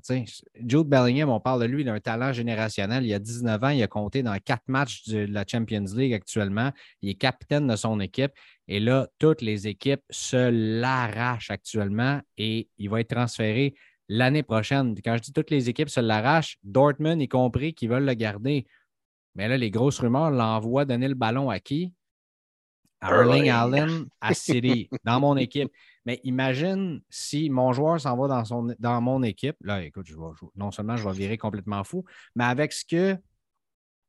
Jude 0.56 0.88
Bellingham, 0.88 1.30
on 1.30 1.40
parle 1.40 1.62
de 1.62 1.66
lui 1.66 1.84
d'un 1.84 2.00
talent 2.00 2.32
générationnel. 2.32 3.06
Il 3.06 3.14
a 3.14 3.20
19 3.20 3.64
ans, 3.64 3.70
il 3.70 3.82
a 3.82 3.88
compté 3.88 4.24
dans 4.24 4.38
quatre 4.38 4.68
matchs 4.68 5.08
de 5.08 5.26
la 5.26 5.44
Champions 5.46 5.86
League 5.96 6.14
actuellement. 6.14 6.72
Il 7.02 7.10
est 7.10 7.16
capitaine 7.16 7.68
de 7.68 7.76
son 7.76 8.00
équipe. 8.00 8.32
Et 8.68 8.80
là, 8.80 9.08
toutes 9.20 9.42
les 9.42 9.68
équipes 9.68 10.04
se 10.10 10.50
l'arrachent 10.80 11.52
actuellement 11.52 12.22
et 12.38 12.70
il 12.78 12.90
va 12.90 13.02
être 13.02 13.16
transféré 13.16 13.76
l'année 14.12 14.43
prochaine. 14.43 14.93
Quand 15.04 15.15
je 15.15 15.21
dis 15.21 15.32
toutes 15.32 15.50
les 15.52 15.69
équipes 15.69 15.89
se 15.89 16.02
l'arrachent, 16.02 16.58
Dortmund 16.63 17.21
y 17.21 17.30
compris, 17.30 17.74
qui 17.74 17.88
veulent 17.88 18.06
le 18.06 18.13
garder. 18.13 18.67
Mais 19.36 19.47
là, 19.47 19.58
les 19.58 19.71
grosses 19.71 20.00
rumeurs 20.00 20.32
l'envoient 20.32 20.84
donner 20.84 21.08
le 21.08 21.15
ballon 21.15 21.50
à 21.50 21.62
qui? 21.62 21.93
À 23.00 23.15
Erling 23.15 23.50
Allen, 23.50 24.08
à 24.19 24.34
City, 24.34 24.89
dans 25.06 25.21
mon 25.21 25.38
équipe. 25.38 25.71
Mais 26.06 26.19
imagine 26.26 27.02
si 27.10 27.50
mon 27.50 27.71
joueur 27.71 28.02
s'en 28.02 28.17
va 28.17 28.28
dans, 28.28 28.43
son, 28.43 28.76
dans 28.80 29.00
mon 29.00 29.24
équipe. 29.24 29.56
Là, 29.62 29.82
écoute, 29.82 30.08
je 30.08 30.15
non 30.56 30.71
seulement 30.71 30.97
je 30.97 31.08
vais 31.08 31.15
virer 31.15 31.38
complètement 31.38 31.84
fou, 31.86 32.04
mais 32.36 32.43
avec 32.43 32.74
ce 32.74 32.84
que 32.84 33.17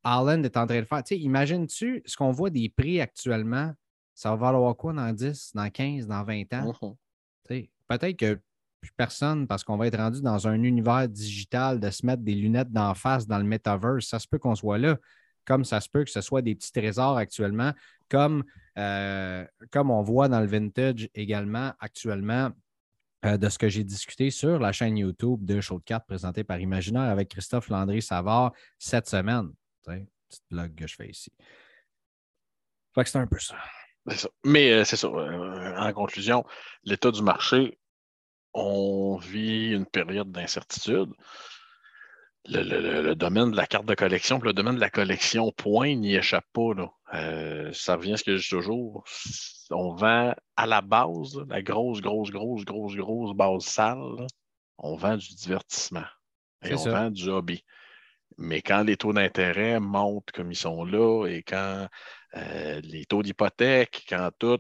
Allen 0.02 0.44
est 0.44 0.56
en 0.56 0.66
train 0.66 0.80
de 0.80 0.84
faire. 0.84 1.02
Imagines-tu 1.10 2.02
ce 2.04 2.16
qu'on 2.16 2.32
voit 2.32 2.50
des 2.50 2.68
prix 2.68 3.00
actuellement? 3.00 3.72
Ça 4.14 4.30
va 4.30 4.36
valoir 4.36 4.76
quoi 4.76 4.92
dans 4.92 5.12
10, 5.12 5.52
dans 5.54 5.70
15, 5.70 6.08
dans 6.08 6.24
20 6.24 6.52
ans? 6.54 6.72
Uh-huh. 6.72 7.68
Peut-être 7.88 8.16
que 8.16 8.40
plus 8.83 8.92
personne, 8.92 9.47
parce 9.47 9.64
qu'on 9.64 9.79
va 9.79 9.87
être 9.87 9.97
rendu 9.97 10.21
dans 10.21 10.47
un 10.47 10.62
univers 10.62 11.09
digital, 11.09 11.81
de 11.81 11.88
se 11.88 12.05
mettre 12.05 12.23
des 12.23 12.35
lunettes 12.35 12.73
d'en 12.73 12.92
face 12.95 13.27
dans 13.27 13.38
le 13.38 13.45
metaverse. 13.45 14.07
Ça 14.07 14.18
se 14.18 14.29
peut 14.29 14.38
qu'on 14.38 14.57
soit 14.57 14.77
là, 14.77 14.99
comme 15.47 15.64
ça 15.64 15.81
se 15.81 15.88
peut 15.88 16.05
que 16.05 16.11
ce 16.11 16.21
soit 16.21 16.42
des 16.42 16.55
petits 16.55 16.73
trésors 16.73 17.16
actuellement, 17.16 17.73
comme, 18.11 18.45
euh, 18.79 19.47
comme 19.71 19.90
on 19.90 20.03
voit 20.03 20.29
dans 20.29 20.40
le 20.40 20.47
vintage 20.47 21.09
également 21.14 21.73
actuellement. 21.81 22.51
Euh, 23.25 23.37
de 23.37 23.49
ce 23.49 23.57
que 23.57 23.68
j'ai 23.68 23.85
discuté 23.85 24.31
sur 24.31 24.59
la 24.59 24.73
chaîne 24.73 24.99
YouTube 24.99 25.45
de 25.45 25.61
Show 25.61 25.79
de 25.79 25.85
cartes 25.85 26.09
présentée 26.09 26.42
par 26.42 26.59
Imaginaire 26.59 27.03
avec 27.03 27.29
Christophe 27.29 27.68
Landry 27.68 28.03
Savard 28.03 28.51
cette 28.81 29.09
semaine. 29.09 29.53
Petite 29.85 30.42
blog 30.51 30.75
que 30.75 30.88
je 30.88 30.97
fais 30.97 31.09
ici. 31.09 31.31
Fait 32.92 33.05
que 33.05 33.09
c'est 33.09 33.18
un 33.18 33.29
peu 33.29 33.38
ça. 33.38 33.55
Mais 34.45 34.73
euh, 34.73 34.85
c'est 34.85 34.97
ça. 34.97 35.09
en 35.09 35.92
conclusion, 35.92 36.45
l'état 36.83 37.12
du 37.12 37.23
marché, 37.23 37.79
on 38.54 39.16
vit 39.16 39.72
une 39.72 39.86
période 39.86 40.30
d'incertitude. 40.30 41.12
Le, 42.46 43.14
domaine 43.14 43.52
de 43.52 43.56
la 43.56 43.66
carte 43.66 43.86
de 43.86 43.94
collection, 43.94 44.40
le 44.40 44.52
domaine 44.52 44.74
de 44.74 44.80
la 44.80 44.90
collection 44.90 45.52
point 45.52 45.94
n'y 45.94 46.16
échappe 46.16 46.46
pas. 46.52 46.72
Euh, 47.14 47.72
ça 47.72 47.94
revient 47.94 48.14
à 48.14 48.16
ce 48.16 48.24
que 48.24 48.36
je 48.36 48.42
dis 48.42 48.48
toujours. 48.48 49.04
On 49.70 49.94
vend 49.94 50.34
à 50.56 50.66
la 50.66 50.80
base, 50.80 51.38
la 51.48 51.62
grosse, 51.62 52.00
grosse, 52.00 52.30
grosse, 52.30 52.64
grosse, 52.64 52.96
grosse 52.96 53.36
base 53.36 53.62
sale, 53.62 54.26
on 54.78 54.96
vend 54.96 55.16
du 55.16 55.34
divertissement. 55.34 56.04
Et 56.64 56.74
on 56.74 56.84
vend 56.84 57.10
du 57.10 57.28
hobby. 57.28 57.64
Mais 58.38 58.60
quand 58.60 58.82
les 58.82 58.96
taux 58.96 59.12
d'intérêt 59.12 59.78
montent 59.78 60.30
comme 60.32 60.50
ils 60.50 60.56
sont 60.56 60.84
là 60.84 61.26
et 61.26 61.42
quand 61.42 61.86
euh, 62.34 62.80
les 62.82 63.04
taux 63.04 63.22
d'hypothèque, 63.22 64.04
quand 64.08 64.30
tout, 64.38 64.58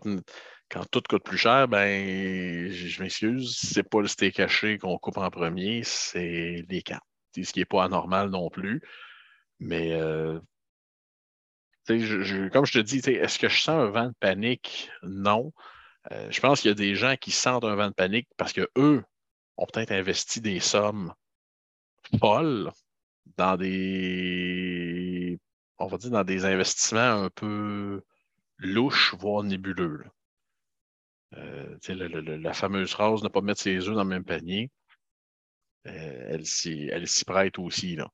quand 0.72 0.84
tout 0.90 1.02
coûte 1.08 1.22
plus 1.22 1.36
cher, 1.36 1.68
ben, 1.68 2.70
je 2.70 3.02
m'excuse, 3.02 3.58
c'est 3.60 3.82
pas 3.82 4.00
le 4.00 4.08
steak 4.08 4.36
caché 4.36 4.78
qu'on 4.78 4.96
coupe 4.96 5.18
en 5.18 5.30
premier, 5.30 5.82
c'est 5.84 6.64
les 6.68 6.82
cartes. 6.82 7.04
Ce 7.36 7.52
qui 7.52 7.58
n'est 7.58 7.66
pas 7.66 7.84
anormal 7.84 8.30
non 8.30 8.48
plus. 8.48 8.82
Mais 9.60 9.92
euh, 9.92 10.40
comme 11.86 11.98
je 11.98 12.72
te 12.72 12.78
dis, 12.78 12.98
est-ce 12.98 13.38
que 13.38 13.48
je 13.48 13.60
sens 13.60 13.76
un 13.76 13.90
vent 13.90 14.08
de 14.08 14.14
panique? 14.18 14.90
Non. 15.02 15.52
Euh, 16.10 16.30
je 16.30 16.40
pense 16.40 16.62
qu'il 16.62 16.70
y 16.70 16.72
a 16.72 16.74
des 16.74 16.94
gens 16.94 17.16
qui 17.16 17.30
sentent 17.30 17.64
un 17.64 17.74
vent 17.74 17.88
de 17.88 17.94
panique 17.94 18.28
parce 18.36 18.52
qu'eux 18.52 19.04
ont 19.56 19.66
peut-être 19.66 19.92
investi 19.92 20.40
des 20.40 20.60
sommes 20.60 21.12
folles 22.18 22.70
dans 23.36 23.56
des 23.56 25.38
on 25.78 25.86
va 25.86 25.98
dire 25.98 26.10
dans 26.10 26.24
des 26.24 26.44
investissements 26.44 27.24
un 27.24 27.30
peu 27.30 28.02
louches, 28.58 29.14
voire 29.18 29.42
nébuleux. 29.42 30.04
Euh, 31.36 31.76
la 32.40 32.52
fameuse 32.52 32.90
phrase 32.90 33.22
ne 33.22 33.28
pas 33.28 33.40
mettre 33.40 33.60
ses 33.60 33.88
œufs 33.88 33.94
dans 33.94 34.04
le 34.04 34.08
même 34.08 34.24
panier, 34.24 34.70
euh, 35.86 36.26
elle 36.30 36.46
s'y 36.46 37.24
prête 37.24 37.58
aussi. 37.58 37.96
Là. 37.96 38.08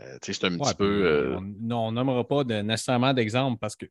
Euh, 0.00 0.18
c'est 0.22 0.44
un 0.44 0.58
petit 0.58 0.74
peu. 0.74 1.36
Non, 1.60 1.88
on 1.88 1.92
nommera 1.92 2.26
pas 2.26 2.44
de, 2.44 2.54
nécessairement 2.56 3.14
d'exemple 3.14 3.58
parce 3.58 3.76
que 3.76 3.86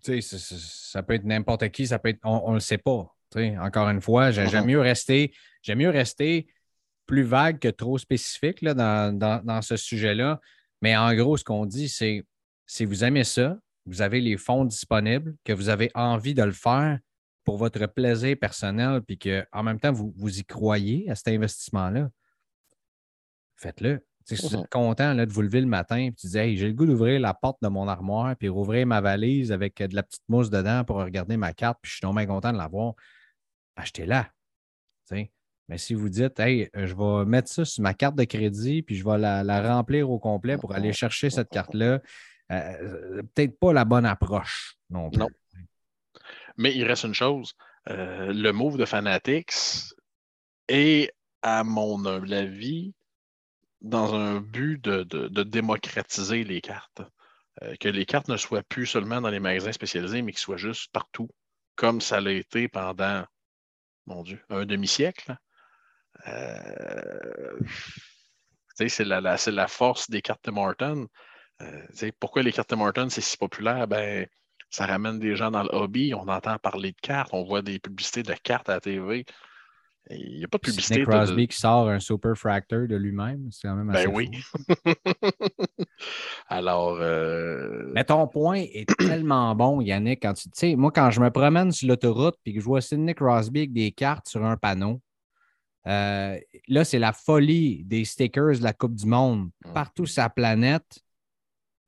ça 0.00 1.02
peut 1.02 1.14
être 1.14 1.24
n'importe 1.24 1.68
qui, 1.70 1.86
ça 1.86 1.98
peut 1.98 2.10
être. 2.10 2.20
On 2.24 2.50
ne 2.50 2.54
le 2.54 2.60
sait 2.60 2.78
pas. 2.78 3.14
Encore 3.36 3.88
une 3.88 4.00
fois, 4.00 4.30
j'aime 4.30 4.48
uh-huh. 4.48 4.64
mieux 4.64 4.80
rester. 4.80 5.34
J'aime 5.62 5.78
mieux 5.78 5.90
rester 5.90 6.46
plus 7.06 7.22
vague 7.22 7.58
que 7.58 7.68
trop 7.68 7.98
spécifique 7.98 8.62
là, 8.62 8.74
dans, 8.74 9.16
dans, 9.44 9.62
ce 9.62 9.76
sujet-là. 9.76 10.40
Mais 10.82 10.96
en 10.96 11.14
gros, 11.14 11.36
ce 11.36 11.44
qu'on 11.44 11.66
dit, 11.66 11.88
c'est 11.88 12.24
si 12.66 12.84
vous 12.84 13.04
aimez 13.04 13.24
ça, 13.24 13.58
vous 13.86 14.02
avez 14.02 14.20
les 14.20 14.36
fonds 14.36 14.64
disponibles, 14.64 15.34
que 15.44 15.52
vous 15.52 15.68
avez 15.68 15.90
envie 15.94 16.34
de 16.34 16.42
le 16.42 16.52
faire, 16.52 16.98
pour 17.44 17.58
votre 17.58 17.86
plaisir 17.86 18.36
personnel, 18.38 19.02
puis 19.02 19.18
qu'en 19.18 19.62
même 19.62 19.78
temps, 19.78 19.92
vous, 19.92 20.12
vous 20.16 20.38
y 20.38 20.44
croyez 20.44 21.10
à 21.10 21.14
cet 21.14 21.28
investissement-là, 21.28 22.10
faites-le. 23.56 24.04
Si 24.24 24.36
vous 24.36 24.56
êtes 24.56 24.70
content 24.70 25.14
de 25.14 25.30
vous 25.30 25.42
lever 25.42 25.60
le 25.60 25.66
matin 25.66 25.98
et 25.98 26.12
tu 26.12 26.26
dis 26.26 26.38
Hey, 26.38 26.56
j'ai 26.56 26.68
le 26.68 26.72
goût 26.72 26.86
d'ouvrir 26.86 27.20
la 27.20 27.34
porte 27.34 27.58
de 27.60 27.68
mon 27.68 27.88
armoire 27.88 28.34
puis 28.36 28.48
rouvrir 28.48 28.86
ma 28.86 29.02
valise 29.02 29.52
avec 29.52 29.82
de 29.82 29.94
la 29.94 30.02
petite 30.02 30.22
mousse 30.28 30.48
dedans 30.48 30.82
pour 30.82 30.96
regarder 30.96 31.36
ma 31.36 31.52
carte, 31.52 31.78
puis 31.82 31.90
je 31.90 31.96
suis 31.96 32.00
tellement 32.00 32.24
content 32.24 32.52
de 32.52 32.56
l'avoir, 32.56 32.94
achetez-la. 33.76 34.30
Mais 35.68 35.76
si 35.76 35.92
vous 35.92 36.08
dites 36.08 36.40
Hey, 36.40 36.70
je 36.74 36.94
vais 36.94 37.26
mettre 37.26 37.50
ça 37.50 37.66
sur 37.66 37.82
ma 37.82 37.92
carte 37.92 38.16
de 38.16 38.24
crédit, 38.24 38.82
puis 38.82 38.96
je 38.96 39.04
vais 39.04 39.18
la, 39.18 39.74
remplir 39.74 40.10
au 40.10 40.18
complet 40.18 40.56
pour 40.56 40.74
aller 40.74 40.94
chercher 40.94 41.28
cette 41.28 41.48
carte-là, 41.50 42.00
euh, 42.50 43.22
peut-être 43.34 43.58
pas 43.58 43.74
la 43.74 43.84
bonne 43.84 44.06
approche 44.06 44.76
non 44.88 45.10
plus. 45.10 45.24
Mais 46.56 46.74
il 46.74 46.84
reste 46.84 47.04
une 47.04 47.14
chose. 47.14 47.54
Euh, 47.88 48.32
le 48.32 48.52
move 48.52 48.78
de 48.78 48.84
Fanatics 48.84 49.94
est, 50.68 51.12
à 51.42 51.64
mon 51.64 52.04
avis, 52.04 52.94
dans 53.80 54.14
un 54.14 54.40
but 54.40 54.82
de, 54.82 55.42
démocratiser 55.42 56.44
les 56.44 56.60
cartes. 56.60 57.02
Euh, 57.62 57.76
que 57.78 57.88
les 57.88 58.06
cartes 58.06 58.28
ne 58.28 58.36
soient 58.36 58.62
plus 58.62 58.86
seulement 58.86 59.20
dans 59.20 59.30
les 59.30 59.40
magasins 59.40 59.72
spécialisés, 59.72 60.22
mais 60.22 60.32
qu'ils 60.32 60.40
soient 60.40 60.56
juste 60.56 60.90
partout, 60.92 61.28
comme 61.76 62.00
ça 62.00 62.20
l'a 62.20 62.32
été 62.32 62.68
pendant, 62.68 63.24
mon 64.06 64.22
Dieu, 64.22 64.42
un 64.48 64.64
demi-siècle. 64.64 65.36
Euh, 66.26 67.58
c'est 68.76 69.04
la, 69.04 69.20
la, 69.20 69.68
force 69.68 70.10
des 70.10 70.22
cartes 70.22 70.44
de 70.46 70.50
Morton. 70.50 71.06
pourquoi 72.18 72.42
les 72.42 72.52
cartes 72.52 72.70
de 72.70 72.76
Morton, 72.76 73.08
c'est 73.08 73.20
si 73.20 73.36
populaire? 73.36 73.86
Ben, 73.86 74.26
ça 74.74 74.86
ramène 74.86 75.20
des 75.20 75.36
gens 75.36 75.52
dans 75.52 75.62
le 75.62 75.68
hobby. 75.72 76.14
On 76.14 76.26
entend 76.26 76.58
parler 76.58 76.90
de 76.90 77.00
cartes, 77.00 77.30
on 77.32 77.44
voit 77.44 77.62
des 77.62 77.78
publicités 77.78 78.24
de 78.24 78.34
cartes 78.42 78.68
à 78.68 78.74
la 78.74 78.80
TV. 78.80 79.24
Il 80.10 80.38
n'y 80.38 80.44
a 80.44 80.48
pas 80.48 80.58
de 80.58 80.62
publicité. 80.62 80.98
Nick 80.98 81.08
Crosby 81.08 81.46
qui 81.46 81.56
sort 81.56 81.88
un 81.88 82.00
Super 82.00 82.36
Fractor 82.36 82.88
de 82.88 82.96
lui-même. 82.96 83.48
C'est 83.52 83.68
quand 83.68 83.76
même 83.76 83.86
ben 83.86 83.94
assez 83.94 84.06
Ben 84.08 84.12
oui. 84.12 84.30
Alors. 86.48 86.98
Euh, 87.00 87.90
Mais 87.94 88.04
ton 88.04 88.26
point 88.26 88.56
est 88.56 88.86
tellement 88.98 89.54
bon, 89.54 89.80
Yannick. 89.80 90.20
Quand 90.22 90.34
tu 90.34 90.50
sais, 90.52 90.74
moi, 90.74 90.90
quand 90.90 91.10
je 91.12 91.20
me 91.20 91.30
promène 91.30 91.70
sur 91.70 91.88
l'autoroute 91.88 92.36
et 92.44 92.52
que 92.52 92.58
je 92.58 92.64
vois 92.64 92.80
Sidney 92.80 93.14
Crosby 93.14 93.60
avec 93.60 93.72
des 93.72 93.92
cartes 93.92 94.28
sur 94.28 94.44
un 94.44 94.56
panneau, 94.56 95.00
euh, 95.86 96.36
là, 96.66 96.84
c'est 96.84 96.98
la 96.98 97.12
folie 97.12 97.84
des 97.84 98.04
stickers 98.04 98.58
de 98.58 98.64
la 98.64 98.72
Coupe 98.72 98.96
du 98.96 99.06
Monde. 99.06 99.50
Mm. 99.64 99.72
Partout 99.72 100.06
sur 100.06 100.22
la 100.22 100.30
planète, 100.30 100.98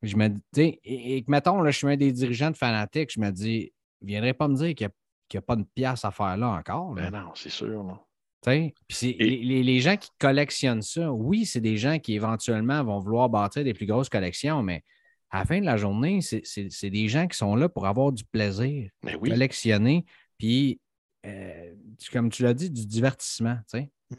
je 0.02 0.16
me 0.16 0.28
dis, 0.28 0.78
et, 0.84 1.22
que 1.22 1.30
mettons, 1.30 1.60
là, 1.60 1.70
je 1.70 1.78
suis 1.78 1.86
un 1.86 1.96
des 1.96 2.12
dirigeants 2.12 2.50
de 2.50 2.56
Fanatics, 2.56 3.12
je 3.12 3.20
me 3.20 3.30
dis, 3.30 3.72
ne 4.02 4.06
viendrait 4.06 4.34
pas 4.34 4.48
me 4.48 4.54
dire 4.54 4.74
qu'il 4.74 4.88
n'y 5.32 5.38
a, 5.38 5.42
pas 5.42 5.56
de 5.56 5.64
pièce 5.74 6.04
à 6.04 6.10
faire 6.10 6.36
là 6.36 6.48
encore. 6.50 6.94
Ben 6.94 7.10
non, 7.10 7.32
c'est 7.34 7.50
sûr. 7.50 7.82
Non. 7.82 7.98
Puis 8.42 9.16
les, 9.18 9.62
les, 9.62 9.80
gens 9.80 9.96
qui 9.96 10.08
collectionnent 10.18 10.82
ça, 10.82 11.10
oui, 11.10 11.46
c'est 11.46 11.60
des 11.60 11.76
gens 11.76 11.98
qui 11.98 12.14
éventuellement 12.14 12.84
vont 12.84 13.00
vouloir 13.00 13.28
bâtir 13.28 13.64
des 13.64 13.74
plus 13.74 13.86
grosses 13.86 14.08
collections, 14.08 14.62
mais 14.62 14.84
à 15.30 15.40
la 15.40 15.44
fin 15.44 15.60
de 15.60 15.64
la 15.64 15.76
journée, 15.76 16.20
c'est 16.20 16.90
des 16.90 17.08
gens 17.08 17.26
qui 17.26 17.36
sont 17.36 17.56
là 17.56 17.68
pour 17.68 17.86
avoir 17.86 18.12
du 18.12 18.24
plaisir, 18.24 18.88
ben 19.02 19.18
collectionner, 19.18 20.04
puis, 20.38 20.80
euh, 21.24 21.74
comme 22.12 22.30
tu 22.30 22.44
l'as 22.44 22.54
dit, 22.54 22.70
du 22.70 22.86
divertissement. 22.86 23.58
Mmh. 23.74 24.16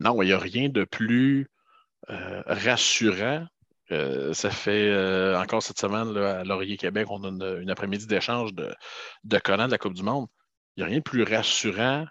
Non, 0.00 0.20
il 0.22 0.26
n'y 0.26 0.32
a 0.32 0.38
rien 0.38 0.68
de 0.68 0.84
plus 0.84 1.48
euh, 2.08 2.42
rassurant 2.46 3.46
euh, 3.92 4.32
ça 4.32 4.50
fait 4.50 4.88
euh, 4.88 5.38
encore 5.40 5.62
cette 5.62 5.78
semaine 5.78 6.16
à 6.16 6.44
Laurier 6.44 6.76
Québec, 6.76 7.08
on 7.10 7.24
a 7.24 7.28
une, 7.28 7.70
après-midi 7.70 8.06
d'échange 8.06 8.54
de, 8.54 8.74
de 9.24 9.38
collants 9.38 9.66
de 9.66 9.72
la 9.72 9.78
Coupe 9.78 9.94
du 9.94 10.02
Monde. 10.02 10.26
Il 10.76 10.80
n'y 10.80 10.84
a 10.84 10.86
rien 10.86 10.98
de 10.98 11.02
plus 11.02 11.24
rassurant 11.24 12.06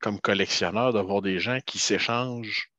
comme 0.00 0.20
collectionneur 0.20 0.92
d'avoir 0.92 1.22
des 1.22 1.38
gens 1.38 1.58
qui 1.66 1.78
s'échangent 1.78 2.70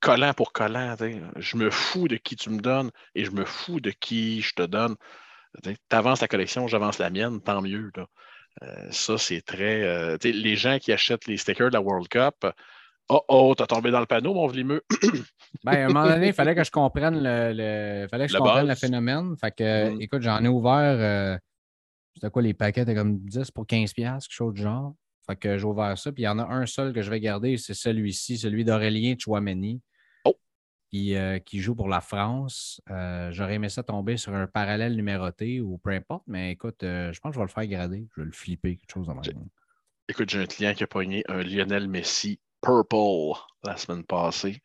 collant 0.00 0.34
pour 0.34 0.52
collant. 0.52 0.96
Je 1.36 1.56
me 1.56 1.70
fous 1.70 2.08
de 2.08 2.16
qui 2.16 2.36
tu 2.36 2.50
me 2.50 2.60
donnes 2.60 2.90
et 3.14 3.24
je 3.24 3.30
me 3.30 3.44
fous 3.44 3.80
de 3.80 3.90
qui 3.90 4.42
je 4.42 4.54
te 4.54 4.62
donne. 4.62 4.96
Tu 5.62 5.74
avances 5.90 6.20
ta 6.20 6.28
collection, 6.28 6.66
j'avance 6.68 6.98
la 6.98 7.08
mienne, 7.10 7.40
tant 7.40 7.62
mieux. 7.62 7.90
Euh, 8.62 8.90
ça, 8.90 9.16
c'est 9.16 9.40
très. 9.40 10.18
Les 10.22 10.56
gens 10.56 10.78
qui 10.78 10.92
achètent 10.92 11.26
les 11.26 11.38
stickers 11.38 11.70
de 11.70 11.74
la 11.74 11.80
World 11.80 12.08
Cup, 12.08 12.46
oh 13.08 13.22
oh, 13.28 13.54
t'as 13.56 13.66
tombé 13.66 13.90
dans 13.90 14.00
le 14.00 14.06
panneau, 14.06 14.34
mon 14.34 14.46
vlimeux. 14.46 14.82
ben, 15.64 15.72
à 15.72 15.84
un 15.84 15.88
moment 15.88 16.06
donné, 16.06 16.28
il 16.28 16.32
fallait 16.32 16.54
que 16.54 16.64
je 16.64 16.70
comprenne 16.70 17.18
le, 17.22 18.06
fallait 18.08 18.26
que 18.26 18.32
je 18.32 18.38
comprenne 18.38 18.68
le 18.68 18.74
phénomène. 18.74 19.36
Fait 19.36 19.50
que, 19.50 19.90
mm. 19.90 20.00
écoute, 20.02 20.22
j'en 20.22 20.42
ai 20.42 20.48
ouvert. 20.48 20.96
Euh, 20.98 21.38
c'était 22.14 22.30
quoi 22.30 22.42
les 22.42 22.54
paquets? 22.54 22.82
C'était 22.82 22.94
comme 22.94 23.18
10 23.18 23.50
pour 23.50 23.64
15$, 23.64 23.94
quelque 23.94 24.22
chose 24.28 24.54
de 24.54 24.58
genre. 24.58 24.94
Fait 25.26 25.36
que 25.36 25.58
j'ai 25.58 25.64
ouvert 25.64 25.98
ça. 25.98 26.12
Puis 26.12 26.22
il 26.22 26.26
y 26.26 26.28
en 26.28 26.38
a 26.38 26.44
un 26.44 26.66
seul 26.66 26.92
que 26.92 27.02
je 27.02 27.10
vais 27.10 27.20
garder, 27.20 27.56
c'est 27.56 27.74
celui-ci, 27.74 28.38
celui 28.38 28.64
d'Aurélien 28.64 29.16
Chouameni. 29.18 29.80
Euh, 30.94 31.38
qui, 31.40 31.60
joue 31.60 31.74
pour 31.74 31.88
la 31.88 32.00
France. 32.00 32.80
Euh, 32.90 33.30
j'aurais 33.32 33.54
aimé 33.54 33.68
ça 33.68 33.82
tomber 33.82 34.16
sur 34.16 34.34
un 34.34 34.46
parallèle 34.46 34.94
numéroté 34.94 35.60
ou 35.60 35.78
peu 35.78 35.90
importe, 35.90 36.24
mais 36.26 36.52
écoute, 36.52 36.82
euh, 36.82 37.12
je 37.12 37.20
pense 37.20 37.30
que 37.30 37.34
je 37.34 37.40
vais 37.40 37.44
le 37.44 37.50
faire 37.50 37.66
grader. 37.66 38.06
Je 38.14 38.20
vais 38.20 38.26
le 38.26 38.32
flipper, 38.32 38.76
quelque 38.76 38.92
chose 38.92 39.06
de 39.06 39.12
même. 39.12 39.48
Écoute, 40.08 40.30
j'ai 40.30 40.40
un 40.40 40.46
client 40.46 40.74
qui 40.74 40.84
a 40.84 40.86
pogné 40.86 41.24
un 41.28 41.42
Lionel 41.42 41.88
Messi 41.88 42.40
Purple 42.66 43.38
la 43.62 43.76
semaine 43.76 44.04
passée. 44.04 44.60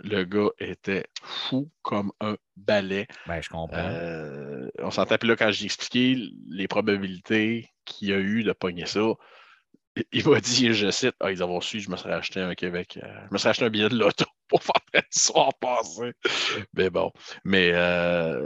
Le 0.00 0.24
gars 0.24 0.50
était 0.58 1.06
fou 1.22 1.70
comme 1.80 2.12
un 2.20 2.36
balai. 2.56 3.06
Ben, 3.26 3.40
je 3.40 3.48
comprends. 3.48 3.90
on 4.80 4.90
s'entend, 4.90 5.16
puis 5.16 5.28
là, 5.28 5.36
quand 5.36 5.50
j'ai 5.50 5.64
expliqué 5.64 6.30
les 6.48 6.68
probabilités 6.68 7.70
qu'il 7.86 8.08
y 8.08 8.12
a 8.12 8.18
eu 8.18 8.42
de 8.42 8.52
pogner 8.52 8.84
ça, 8.84 9.00
il 10.12 10.28
m'a 10.28 10.40
dit, 10.40 10.74
je 10.74 10.90
cite, 10.90 11.14
ah, 11.20 11.30
ils 11.30 11.42
ont 11.42 11.60
su, 11.60 11.80
je 11.80 11.90
me 11.90 11.96
serais 11.96 12.14
acheté 12.14 12.40
un 12.40 12.54
Québec, 12.54 12.98
je 13.00 13.32
me 13.32 13.38
serais 13.38 13.50
acheté 13.50 13.64
un 13.64 13.70
billet 13.70 13.88
de 13.88 13.96
loto 13.96 14.24
pour 14.48 14.62
faire 14.62 14.74
le 14.92 15.00
soir 15.10 15.50
passé. 15.58 16.12
Mais 16.74 16.90
bon, 16.90 17.12
mais 17.44 17.72
euh, 17.72 18.42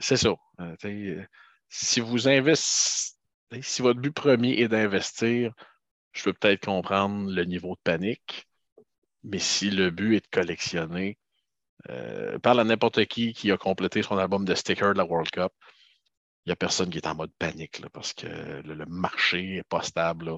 c'est 0.00 0.16
ça. 0.16 0.34
Euh, 0.60 1.24
si 1.68 2.00
vous 2.00 2.28
investissez, 2.28 3.14
si 3.62 3.80
votre 3.82 4.00
but 4.00 4.12
premier 4.12 4.60
est 4.60 4.68
d'investir, 4.68 5.52
je 6.16 6.24
peux 6.24 6.32
peut-être 6.32 6.64
comprendre 6.64 7.30
le 7.30 7.44
niveau 7.44 7.74
de 7.74 7.80
panique. 7.84 8.48
Mais 9.24 9.38
si 9.38 9.70
le 9.70 9.90
but 9.90 10.16
est 10.16 10.20
de 10.24 10.30
collectionner, 10.30 11.18
euh, 11.90 12.38
parle 12.38 12.60
à 12.60 12.64
n'importe 12.64 13.04
qui 13.06 13.32
qui 13.32 13.52
a 13.52 13.56
complété 13.56 14.02
son 14.02 14.16
album 14.16 14.44
de 14.44 14.54
stickers 14.54 14.94
de 14.94 14.98
la 14.98 15.04
World 15.04 15.30
Cup. 15.30 15.52
Il 16.44 16.50
n'y 16.50 16.52
a 16.52 16.56
personne 16.56 16.90
qui 16.90 16.98
est 16.98 17.06
en 17.06 17.14
mode 17.14 17.32
panique 17.38 17.82
parce 17.92 18.12
que 18.12 18.26
le, 18.26 18.86
marché 18.86 19.56
n'est 19.56 19.62
pas 19.64 19.82
stable. 19.82 20.32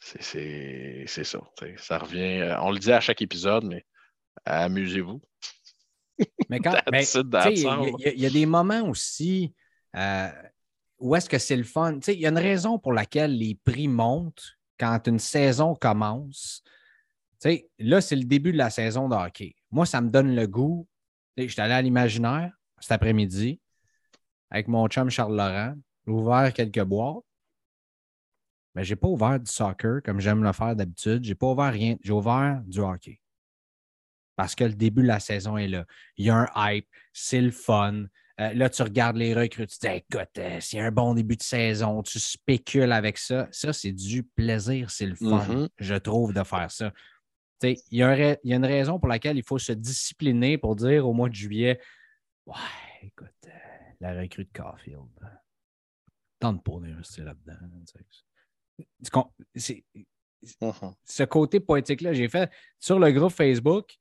C'est 0.00 0.20
ça. 1.24 1.40
Ça 1.78 1.98
revient. 1.98 2.40
Euh, 2.40 2.60
on 2.60 2.70
le 2.70 2.78
dit 2.78 2.92
à 2.92 3.00
chaque 3.00 3.22
épisode, 3.22 3.64
mais 3.64 3.84
amusez-vous. 4.44 5.20
Mais 6.50 6.60
quand. 6.60 6.74
Il 6.92 8.20
y, 8.20 8.26
a 8.26 8.30
des 8.30 8.46
moments 8.46 8.82
aussi 8.88 9.54
euh, 9.96 10.30
où 10.98 11.14
est-ce 11.14 11.28
que 11.28 11.38
c'est 11.38 11.56
le 11.56 11.64
fun? 11.64 11.98
Il 12.08 12.20
y 12.20 12.26
a 12.26 12.30
une 12.30 12.38
raison 12.38 12.78
pour 12.78 12.92
laquelle 12.92 13.36
les 13.36 13.54
prix 13.54 13.88
montent 13.88 14.56
quand 14.78 15.06
une 15.06 15.18
saison 15.18 15.74
commence. 15.74 16.62
là, 17.78 18.00
c'est 18.00 18.16
le 18.16 18.24
début 18.24 18.52
de 18.52 18.58
la 18.58 18.70
saison 18.70 19.08
de 19.08 19.14
hockey. 19.14 19.54
Moi, 19.70 19.86
ça 19.86 20.00
me 20.00 20.10
donne 20.10 20.34
le 20.34 20.46
goût. 20.46 20.86
Je 21.36 21.46
suis 21.46 21.60
allé 21.60 21.74
à 21.74 21.82
l'imaginaire 21.82 22.52
cet 22.80 22.92
après-midi 22.92 23.60
avec 24.50 24.68
mon 24.68 24.86
chum 24.88 25.10
Charles 25.10 25.36
Laurent. 25.36 25.74
J'ai 26.06 26.12
ouvert 26.12 26.52
quelques 26.52 26.82
boîtes 26.82 27.24
mais 28.76 28.84
je 28.84 28.92
n'ai 28.92 28.96
pas 28.96 29.08
ouvert 29.08 29.40
du 29.40 29.50
soccer 29.50 30.02
comme 30.04 30.20
j'aime 30.20 30.44
le 30.44 30.52
faire 30.52 30.76
d'habitude. 30.76 31.24
Je 31.24 31.30
n'ai 31.30 31.34
pas 31.34 31.46
ouvert 31.46 31.72
rien. 31.72 31.96
J'ai 32.02 32.12
ouvert 32.12 32.60
du 32.66 32.80
hockey. 32.80 33.18
Parce 34.36 34.54
que 34.54 34.64
le 34.64 34.74
début 34.74 35.00
de 35.00 35.06
la 35.06 35.18
saison 35.18 35.56
est 35.56 35.66
là. 35.66 35.86
Il 36.18 36.26
y 36.26 36.30
a 36.30 36.36
un 36.36 36.48
hype, 36.54 36.86
c'est 37.14 37.40
le 37.40 37.50
fun. 37.50 38.04
Euh, 38.38 38.52
là, 38.52 38.68
tu 38.68 38.82
regardes 38.82 39.16
les 39.16 39.34
recrues, 39.34 39.66
tu 39.66 39.78
te 39.78 39.86
dis 39.86 39.94
écoute, 39.94 40.38
euh, 40.38 40.58
c'est 40.60 40.78
un 40.78 40.92
bon 40.92 41.14
début 41.14 41.36
de 41.36 41.42
saison, 41.42 42.02
tu 42.02 42.20
spécules 42.20 42.92
avec 42.92 43.16
ça. 43.16 43.48
Ça, 43.50 43.72
c'est 43.72 43.92
du 43.92 44.24
plaisir, 44.24 44.90
c'est 44.90 45.06
le 45.06 45.14
fun, 45.14 45.38
mm-hmm. 45.38 45.68
je 45.78 45.94
trouve, 45.94 46.34
de 46.34 46.42
faire 46.42 46.70
ça. 46.70 46.92
Il 47.62 47.78
y, 47.90 48.02
a 48.02 48.36
une 48.44 48.66
raison 48.66 48.98
pour 48.98 49.08
laquelle 49.08 49.38
il 49.38 49.42
faut 49.42 49.58
se 49.58 49.72
discipliner 49.72 50.58
pour 50.58 50.76
dire 50.76 51.08
au 51.08 51.14
mois 51.14 51.30
de 51.30 51.34
juillet 51.34 51.80
Ouais, 52.44 52.54
écoute, 53.02 53.32
euh, 53.46 53.50
la 54.00 54.20
recrue 54.20 54.44
de 54.44 54.50
Caulfield, 54.52 55.00
tente 56.38 56.62
pas 56.62 56.78
d'investir 56.78 57.24
là-dedans. 57.24 57.54
Uh-huh. 60.60 60.94
Ce 61.04 61.22
côté 61.22 61.60
poétique-là, 61.60 62.12
j'ai 62.12 62.28
fait 62.28 62.52
sur 62.78 62.98
le 62.98 63.10
groupe 63.10 63.32
Facebook, 63.32 63.96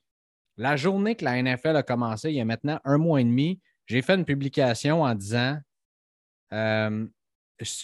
la 0.57 0.75
journée 0.75 1.15
que 1.15 1.23
la 1.23 1.41
NFL 1.41 1.77
a 1.77 1.83
commencé, 1.83 2.31
il 2.31 2.35
y 2.35 2.41
a 2.41 2.45
maintenant 2.45 2.81
un 2.83 2.97
mois 2.97 3.21
et 3.21 3.23
demi, 3.23 3.61
j'ai 3.85 4.01
fait 4.01 4.15
une 4.15 4.25
publication 4.25 5.03
en 5.03 5.15
disant 5.15 5.57
euh, 6.53 7.07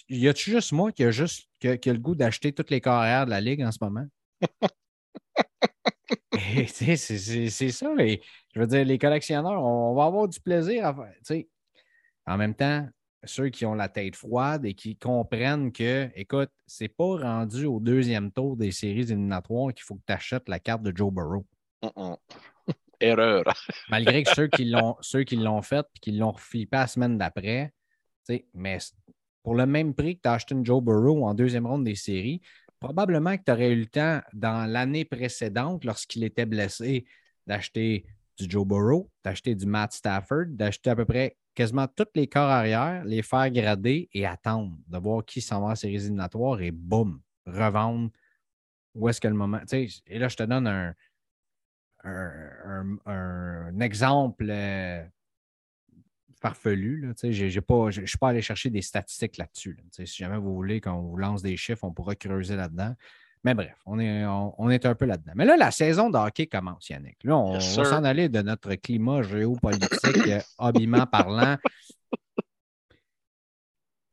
Y 0.09 0.27
a-tu 0.27 0.51
juste 0.51 0.71
moi 0.71 0.91
qui 0.91 1.03
a, 1.03 1.11
juste, 1.11 1.47
le 1.63 1.97
goût 1.97 2.15
d'acheter 2.15 2.53
toutes 2.53 2.69
les 2.69 2.81
carrières 2.81 3.25
de 3.25 3.31
la 3.31 3.41
Ligue 3.41 3.63
en 3.63 3.71
ce 3.71 3.79
moment? 3.81 4.05
c'est 6.67 6.97
ça. 6.97 7.87
je 7.97 8.59
veux 8.59 8.67
dire, 8.67 8.85
les 8.85 8.97
collectionneurs, 8.97 9.63
on, 9.63 9.93
va 9.93 10.05
avoir 10.05 10.27
du 10.27 10.39
plaisir 10.39 10.87
à 10.87 10.93
faire. 10.93 11.43
En 12.25 12.37
même 12.37 12.55
temps, 12.55 12.87
ceux 13.23 13.49
qui 13.49 13.65
ont 13.65 13.75
la 13.75 13.89
tête 13.89 14.15
froide 14.15 14.65
et 14.65 14.73
qui 14.73 14.97
comprennent 14.97 15.71
que, 15.71 16.09
écoute, 16.15 16.49
c'est 16.65 16.87
pas 16.87 17.17
rendu 17.17 17.65
au 17.65 17.79
deuxième 17.79 18.31
tour 18.31 18.57
des 18.57 18.71
séries 18.71 19.01
éliminatoires 19.01 19.73
qu'il 19.73 19.83
faut 19.83 19.95
que 19.95 20.03
tu 20.05 20.13
achètes 20.13 20.49
la 20.49 20.59
carte 20.59 20.81
de 20.81 20.95
Joe 20.95 21.13
Burrow. 21.13 21.45
Erreur. 23.01 23.43
Malgré 23.89 24.23
que 24.23 24.33
ceux 24.33 24.47
qui 24.47 24.65
l'ont, 24.65 24.95
ceux 25.01 25.23
qui 25.23 25.35
l'ont 25.35 25.61
fait 25.61 25.85
et 25.95 25.99
qui 25.99 26.11
l'ont 26.11 26.31
reflippé 26.31 26.77
la 26.77 26.87
semaine 26.87 27.17
d'après, 27.17 27.73
mais 28.53 28.77
pour 29.43 29.55
le 29.55 29.65
même 29.65 29.93
prix 29.93 30.17
que 30.17 30.21
tu 30.21 30.29
as 30.29 30.33
acheté 30.33 30.55
une 30.55 30.65
Joe 30.65 30.81
Burrow 30.83 31.25
en 31.25 31.33
deuxième 31.33 31.65
ronde 31.65 31.83
des 31.83 31.95
séries, 31.95 32.41
probablement 32.79 33.37
que 33.37 33.43
tu 33.45 33.51
aurais 33.51 33.71
eu 33.71 33.79
le 33.79 33.85
temps 33.87 34.21
dans 34.33 34.69
l'année 34.69 35.05
précédente, 35.05 35.83
lorsqu'il 35.83 36.23
était 36.23 36.45
blessé, 36.45 37.05
d'acheter 37.47 38.05
du 38.37 38.49
Joe 38.49 38.65
Burrow, 38.65 39.09
d'acheter 39.23 39.55
du 39.55 39.65
Matt 39.65 39.93
Stafford, 39.93 40.45
d'acheter 40.49 40.89
à 40.89 40.95
peu 40.95 41.05
près 41.05 41.37
quasiment 41.53 41.87
tous 41.87 42.07
les 42.15 42.27
corps 42.27 42.49
arrière, 42.49 43.03
les 43.05 43.21
faire 43.21 43.49
grader 43.51 44.09
et 44.13 44.25
attendre 44.25 44.75
de 44.87 44.97
voir 44.97 45.25
qui 45.25 45.41
s'en 45.41 45.65
va 45.65 45.71
à 45.71 45.75
ces 45.75 45.89
éliminatoires 45.89 46.61
et 46.61 46.71
boum, 46.71 47.21
revendre. 47.45 48.09
Où 48.93 49.07
est-ce 49.07 49.21
que 49.21 49.27
le 49.29 49.35
moment. 49.35 49.61
Et 49.71 50.19
là, 50.19 50.27
je 50.27 50.35
te 50.35 50.43
donne 50.43 50.67
un, 50.67 50.93
un, 52.03 53.79
exemple 53.79 54.47
euh, 54.49 55.03
farfelu. 56.41 57.13
je 57.21 57.45
ne 57.45 58.05
suis 58.05 58.17
pas 58.17 58.29
allé 58.29 58.41
chercher 58.41 58.69
des 58.69 58.81
statistiques 58.81 59.37
là-dessus. 59.37 59.77
Si 59.91 60.05
jamais 60.05 60.37
vous 60.37 60.53
voulez 60.53 60.81
qu'on 60.81 61.01
vous 61.01 61.17
lance 61.17 61.41
des 61.41 61.57
chiffres, 61.57 61.83
on 61.83 61.91
pourra 61.91 62.15
creuser 62.15 62.55
là-dedans. 62.55 62.95
Mais 63.43 63.55
bref, 63.55 63.75
on 63.87 63.99
est, 63.99 64.23
on, 64.25 64.69
est 64.69 64.85
un 64.85 64.93
peu 64.93 65.05
là-dedans. 65.05 65.33
Mais 65.35 65.45
là, 65.45 65.57
la 65.57 65.71
saison 65.71 66.11
de 66.11 66.17
hockey 66.17 66.45
commence, 66.45 66.89
Yannick. 66.89 67.23
Là, 67.23 67.37
on, 67.37 67.53
va 67.53 67.59
s'en 67.59 68.03
aller 68.03 68.29
de 68.29 68.39
notre 68.41 68.75
climat 68.75 69.23
géopolitique, 69.23 70.27
euh, 70.27 70.39
habillement 70.59 71.07
parlant. 71.07 71.57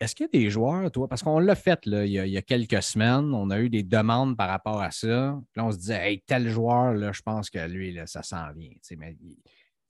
Est-ce 0.01 0.15
qu'il 0.15 0.29
y 0.33 0.37
a 0.37 0.41
des 0.41 0.51
joueurs, 0.51 0.91
toi, 0.93 1.09
parce 1.09 1.25
qu'on 1.25 1.41
l'a 1.41 1.57
fait 1.57 1.85
là, 1.87 2.05
il, 2.05 2.13
y 2.13 2.37
a, 2.37 2.43
quelques 2.43 2.83
semaines, 2.83 3.35
on 3.35 3.51
a 3.51 3.59
eu 3.59 3.69
des 3.69 3.83
demandes 3.83 4.37
par 4.37 4.49
rapport 4.49 4.81
à 4.81 4.93
ça. 4.93 5.41
Là, 5.57 5.65
on 5.65 5.73
se 5.73 5.79
disait, 5.79 6.13
hey, 6.13 6.23
tel 6.25 6.49
joueur, 6.49 6.95
là, 6.95 7.11
je 7.11 7.21
pense 7.21 7.51
que 7.51 7.59
lui, 7.67 7.99
ça 8.07 8.23
s'en 8.23 8.53
vient. 8.53 8.71
Mais 8.97 9.17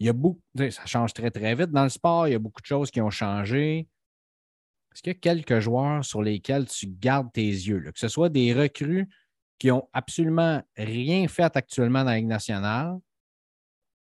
il, 0.01 0.07
y 0.07 0.09
a 0.09 0.15
beaucoup, 0.15 0.41
ça 0.71 0.87
change 0.87 1.13
très, 1.13 1.31
très 1.31 1.55
vite 1.55 1.71
dans 1.73 1.83
le 1.83 1.91
sport. 1.91 2.27
Il 2.27 2.33
y 2.33 2.35
a 2.35 2.39
beaucoup 2.39 2.63
de 2.63 2.67
choses 2.67 2.91
qui 2.91 3.03
ont 3.03 3.11
changé. 3.11 3.87
Est-ce 4.95 5.03
qu'il 5.03 5.13
y 5.13 5.17
a 5.17 5.19
quelques 5.19 5.61
joueurs 5.61 6.03
sur 6.05 6.23
lesquels 6.23 6.67
tu 6.67 6.87
gardes 6.87 7.31
tes 7.33 7.47
yeux, 7.47 7.81
que 7.93 7.99
ce 7.99 8.09
soit 8.09 8.31
des 8.31 8.55
recrues 8.55 9.09
qui 9.59 9.69
n'ont 9.69 9.89
absolument 9.93 10.63
rien 10.77 11.29
fait 11.29 11.55
actuellement 11.55 12.01
dans 12.01 12.11
la 12.11 12.17
Ligue 12.17 12.29
nationale 12.29 12.97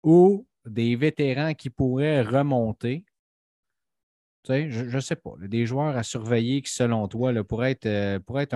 ou 0.03 0.47
des 0.63 0.95
vétérans 0.95 1.55
qui 1.55 1.71
pourraient 1.71 2.21
remonter? 2.21 3.03
Je 4.47 4.83
ne 4.95 4.99
sais 4.99 5.15
pas. 5.15 5.31
des 5.39 5.65
joueurs 5.65 5.95
à 5.95 6.03
surveiller 6.03 6.62
qui, 6.62 6.71
selon 6.71 7.07
toi, 7.07 7.33
pourraient 7.43 7.71
être, 7.71 7.86
euh, 7.86 8.19
être 8.38 8.53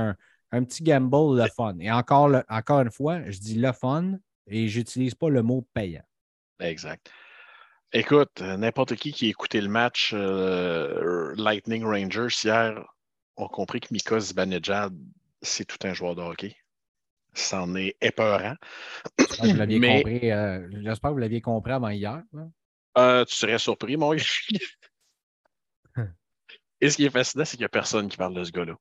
un, 0.51 0.63
petit 0.63 0.83
gamble 0.83 1.41
le 1.41 1.47
fun. 1.55 1.77
Et 1.79 1.91
encore, 1.91 2.31
encore 2.49 2.81
une 2.81 2.91
fois, 2.91 3.21
je 3.29 3.39
dis 3.39 3.55
le 3.55 3.71
fun 3.71 4.17
et 4.47 4.67
je 4.67 4.79
n'utilise 4.79 5.15
pas 5.15 5.29
le 5.29 5.41
mot 5.41 5.65
payant. 5.73 6.03
Exact. 6.59 7.11
Écoute, 7.93 8.41
n'importe 8.41 8.95
qui 8.95 9.11
qui 9.11 9.25
a 9.25 9.29
écouté 9.29 9.59
le 9.59 9.67
match 9.67 10.11
euh, 10.13 11.33
Lightning 11.35 11.83
Rangers 11.83 12.33
hier 12.43 12.85
a 13.37 13.47
compris 13.47 13.81
que 13.81 13.87
Mika 13.91 14.19
Zibanejad, 14.19 14.93
c'est 15.41 15.65
tout 15.65 15.77
un 15.83 15.93
joueur 15.93 16.15
de 16.15 16.21
hockey. 16.21 16.55
C'en 17.33 17.75
est 17.75 17.95
épeurant. 18.01 18.55
J'espère 19.17 19.41
que 19.41 19.47
vous 19.47 19.57
l'aviez 21.17 21.41
compris, 21.41 21.71
euh, 21.71 21.75
avant 21.75 21.89
hier. 21.89 22.21
Euh, 22.97 23.25
tu 23.25 23.35
serais 23.35 23.57
surpris, 23.57 23.97
mon. 23.97 24.15
Et 26.81 26.89
ce 26.89 26.97
qui 26.97 27.05
est 27.05 27.09
fascinant, 27.09 27.45
c'est 27.45 27.51
qu'il 27.57 27.61
n'y 27.61 27.65
a 27.65 27.69
personne 27.69 28.09
qui 28.09 28.17
parle 28.17 28.33
de 28.33 28.43
ce 28.43 28.51
gars-là. 28.51 28.75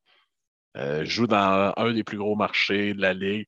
Euh, 0.76 1.04
joue 1.04 1.26
dans 1.26 1.72
un 1.76 1.92
des 1.92 2.04
plus 2.04 2.18
gros 2.18 2.36
marchés 2.36 2.94
de 2.94 3.00
la 3.00 3.12
Ligue. 3.12 3.46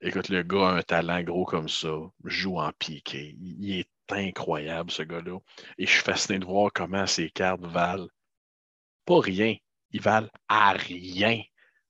Écoute, 0.00 0.28
le 0.28 0.42
gars 0.42 0.68
a 0.68 0.72
un 0.74 0.82
talent 0.82 1.22
gros 1.22 1.44
comme 1.46 1.68
ça, 1.68 1.94
joue 2.24 2.58
en 2.58 2.70
piqué. 2.72 3.34
Il 3.40 3.78
est 3.78 3.88
incroyable, 4.10 4.90
ce 4.90 5.02
gars-là. 5.02 5.38
Et 5.78 5.86
je 5.86 5.90
suis 5.90 6.02
fasciné 6.02 6.38
de 6.38 6.44
voir 6.44 6.70
comment 6.72 7.06
ses 7.06 7.30
cartes 7.30 7.62
valent 7.62 8.08
pas 9.06 9.20
rien. 9.20 9.56
ils 9.92 10.00
valent 10.02 10.28
à 10.48 10.72
rien. 10.72 11.40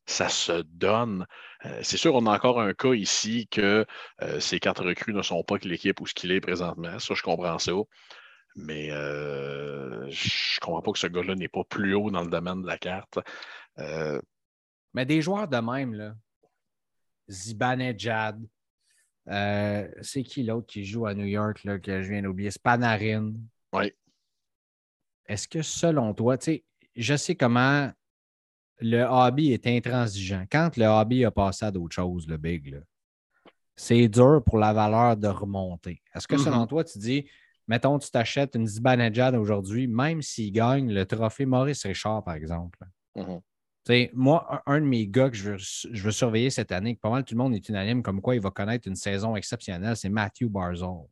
Ça 0.06 0.28
se 0.28 0.62
donne. 0.62 1.26
Euh, 1.64 1.80
c'est 1.82 1.96
sûr, 1.96 2.14
on 2.14 2.26
a 2.26 2.36
encore 2.36 2.60
un 2.60 2.74
cas 2.74 2.92
ici 2.92 3.48
que 3.50 3.84
euh, 4.22 4.38
ces 4.40 4.60
quatre 4.60 4.84
recrues 4.84 5.14
ne 5.14 5.22
sont 5.22 5.42
pas 5.42 5.58
que 5.58 5.66
l'équipe 5.66 6.00
où 6.00 6.06
ce 6.06 6.14
qu'il 6.14 6.30
est 6.30 6.40
présentement. 6.40 6.98
Ça, 7.00 7.14
je 7.14 7.22
comprends 7.22 7.58
ça. 7.58 7.72
Mais 8.56 8.90
euh, 8.90 10.08
je 10.10 10.56
ne 10.56 10.64
comprends 10.64 10.82
pas 10.82 10.92
que 10.92 10.98
ce 10.98 11.06
gars-là 11.06 11.34
n'est 11.34 11.48
pas 11.48 11.64
plus 11.64 11.94
haut 11.94 12.10
dans 12.10 12.22
le 12.22 12.30
domaine 12.30 12.62
de 12.62 12.66
la 12.66 12.78
carte. 12.78 13.18
Mais 14.94 15.04
des 15.04 15.20
joueurs 15.20 15.46
de 15.46 15.58
même, 15.58 15.94
là. 15.94 16.14
Zibanejad. 17.28 18.40
c'est 19.26 20.22
qui 20.22 20.42
l'autre 20.42 20.66
qui 20.66 20.84
joue 20.84 21.06
à 21.06 21.14
New 21.14 21.26
York 21.26 21.64
là, 21.64 21.78
que 21.78 22.02
je 22.02 22.08
viens 22.10 22.22
d'oublier? 22.22 22.50
Spanarin. 22.50 23.34
Oui. 23.72 23.92
Est-ce 25.26 25.48
que 25.48 25.60
selon 25.62 26.14
toi, 26.14 26.38
tu 26.38 26.44
sais, 26.44 26.64
je 26.94 27.16
sais 27.16 27.34
comment 27.34 27.90
le 28.78 29.04
hobby 29.04 29.52
est 29.52 29.66
intransigeant. 29.66 30.44
Quand 30.50 30.76
le 30.76 30.86
hobby 30.86 31.24
a 31.24 31.30
passé 31.30 31.64
à 31.64 31.70
d'autres 31.70 31.94
choses, 31.94 32.26
le 32.28 32.36
big, 32.36 32.80
c'est 33.74 34.08
dur 34.08 34.42
pour 34.44 34.58
la 34.58 34.72
valeur 34.72 35.16
de 35.16 35.28
remonter. 35.28 36.02
Est-ce 36.14 36.28
que 36.28 36.36
selon 36.36 36.64
mm-hmm. 36.64 36.68
toi, 36.68 36.84
tu 36.84 36.98
dis, 36.98 37.28
mettons, 37.68 37.98
tu 37.98 38.10
t'achètes 38.10 38.54
une 38.54 38.66
Zibanejad 38.66 39.34
aujourd'hui, 39.34 39.86
même 39.86 40.22
s'il 40.22 40.52
gagne 40.52 40.92
le 40.92 41.04
trophée 41.06 41.46
Maurice 41.46 41.84
Richard, 41.84 42.24
par 42.24 42.34
exemple. 42.34 42.78
Mm-hmm. 43.16 43.40
Moi, 44.14 44.62
un, 44.66 44.80
de 44.80 44.86
mes 44.86 45.06
gars 45.06 45.30
que 45.30 45.36
je 45.36 45.52
veux, 45.52 46.10
surveiller 46.10 46.50
cette 46.50 46.72
année, 46.72 46.96
que 46.96 47.00
pas 47.00 47.10
mal 47.10 47.24
tout 47.24 47.34
le 47.34 47.38
monde 47.38 47.54
est 47.54 47.68
unanime 47.68 48.02
comme 48.02 48.20
quoi 48.20 48.34
il 48.34 48.40
va 48.40 48.50
connaître 48.50 48.88
une 48.88 48.96
saison 48.96 49.36
exceptionnelle, 49.36 49.96
c'est 49.96 50.08
Matthew 50.08 50.48
Barzell. 50.48 51.06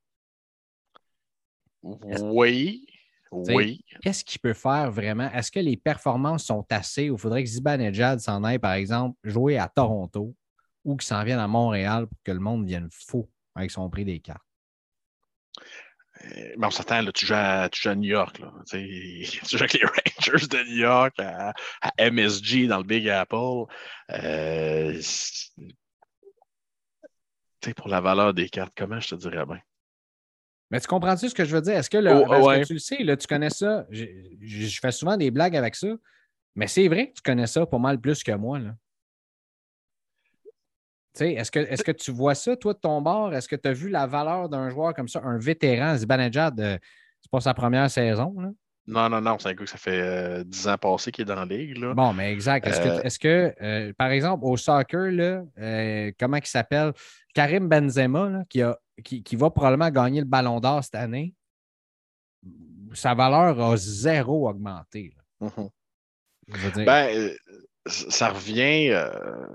Oui. 1.82 2.86
Oui. 3.30 3.84
Qu'est-ce 4.00 4.24
qu'il 4.24 4.40
peut 4.40 4.54
faire 4.54 4.90
vraiment? 4.90 5.30
Est-ce 5.32 5.50
que 5.50 5.60
les 5.60 5.76
performances 5.76 6.44
sont 6.44 6.64
assez 6.70 7.10
ou 7.10 7.14
il 7.14 7.18
faudrait 7.18 7.42
que 7.42 7.50
Zibanejad 7.50 8.20
s'en 8.20 8.44
aille, 8.44 8.58
par 8.58 8.74
exemple, 8.74 9.18
jouer 9.24 9.58
à 9.58 9.68
Toronto 9.68 10.34
ou 10.84 10.96
qu'il 10.96 11.06
s'en 11.06 11.24
vienne 11.24 11.40
à 11.40 11.48
Montréal 11.48 12.06
pour 12.06 12.18
que 12.22 12.32
le 12.32 12.38
monde 12.38 12.66
vienne 12.66 12.88
fou 12.92 13.28
avec 13.54 13.70
son 13.70 13.88
prix 13.90 14.04
des 14.04 14.20
cartes? 14.20 14.44
Euh, 16.24 16.54
mais 16.56 16.66
on 16.66 16.70
s'attend, 16.70 17.04
tu, 17.12 17.26
joues 17.26 17.34
à, 17.34 17.68
New 17.94 18.10
York. 18.10 18.38
Là, 18.38 18.52
tu 18.68 19.24
joues 19.48 19.56
avec 19.56 19.74
les 19.74 19.84
Rangers 20.18 20.46
de 20.46 20.70
New 20.70 20.78
York, 20.78 21.14
à, 21.18 21.52
MSG 21.98 22.66
dans 22.66 22.78
le 22.78 22.84
Big 22.84 23.08
Apple. 23.08 23.64
Euh, 24.10 25.00
pour 27.76 27.88
la 27.88 28.00
valeur 28.00 28.34
des 28.34 28.48
cartes, 28.48 28.74
comment 28.76 29.00
je 29.00 29.08
te 29.08 29.14
dirais 29.14 29.46
bien? 29.46 29.60
Mais 30.70 30.80
tu 30.80 30.86
comprends-tu 30.86 31.28
ce 31.28 31.34
que 31.34 31.44
je 31.44 31.54
veux 31.54 31.62
dire? 31.62 31.74
Est-ce 31.74 31.88
que, 31.88 31.98
oh, 31.98 32.64
tu 32.66 32.74
le 32.74 32.78
sais, 32.78 33.02
là, 33.02 33.16
tu 33.16 33.26
connais 33.26 33.50
ça? 33.50 33.86
Je, 33.90 34.78
fais 34.80 34.92
souvent 34.92 35.16
des 35.16 35.30
blagues 35.30 35.56
avec 35.56 35.76
ça, 35.76 35.88
mais 36.54 36.66
c'est 36.66 36.88
vrai 36.88 37.08
que 37.08 37.14
tu 37.14 37.22
connais 37.22 37.46
ça 37.46 37.64
pas 37.64 37.78
mal 37.78 38.00
plus 38.00 38.22
que 38.22 38.32
moi. 38.32 38.58
Là. 38.58 38.74
Est-ce 41.20 41.50
que, 41.50 41.60
est 41.60 41.82
que 41.82 41.92
tu 41.92 42.10
vois 42.10 42.34
ça, 42.34 42.56
toi, 42.56 42.74
de 42.74 42.78
ton 42.78 43.00
bord? 43.00 43.34
Est-ce 43.34 43.48
que 43.48 43.56
tu 43.56 43.68
as 43.68 43.72
vu 43.72 43.88
la 43.88 44.06
valeur 44.06 44.48
d'un 44.48 44.68
joueur 44.70 44.94
comme 44.94 45.08
ça, 45.08 45.20
un 45.24 45.38
vétéran, 45.38 45.96
Zibanejad, 45.96 46.58
euh, 46.60 46.78
c'est 47.20 47.30
pas 47.30 47.40
sa 47.40 47.54
première 47.54 47.90
saison? 47.90 48.34
Là? 48.38 48.50
Non, 48.86 49.08
non, 49.08 49.20
non, 49.20 49.38
c'est 49.38 49.48
un 49.48 49.54
gars 49.54 49.64
que 49.64 49.70
ça 49.70 49.78
fait 49.78 50.44
10 50.44 50.66
euh, 50.66 50.72
ans 50.72 50.76
passé 50.76 51.10
qu'il 51.10 51.22
est 51.22 51.24
dans 51.24 51.36
la 51.36 51.46
ligue. 51.46 51.78
Là. 51.78 51.94
Bon, 51.94 52.12
mais 52.12 52.32
exact. 52.32 52.66
Est-ce 52.66 53.18
que, 53.18 53.54
euh, 53.62 53.92
par 53.96 54.10
exemple, 54.10 54.44
au 54.44 54.56
soccer, 54.56 55.10
là, 55.10 55.42
comment 56.18 56.36
il 56.36 56.46
s'appelle? 56.46 56.92
Karim 57.32 57.68
Benzema, 57.68 58.42
qui 58.48 58.62
a 58.62 58.78
qui, 59.02 59.36
va 59.36 59.50
probablement 59.50 59.90
gagner 59.90 60.20
le 60.20 60.26
ballon 60.26 60.60
d'or 60.60 60.84
cette 60.84 60.94
année, 60.94 61.34
sa 62.92 63.14
valeur 63.14 63.60
a 63.60 63.76
zéro 63.76 64.48
augmenté. 64.48 65.16
Mhm. 65.40 65.70
Ben, 66.84 67.08
euh, 67.16 67.34
ça 67.86 68.28
revient. 68.30 68.90
Euh, 68.90 69.48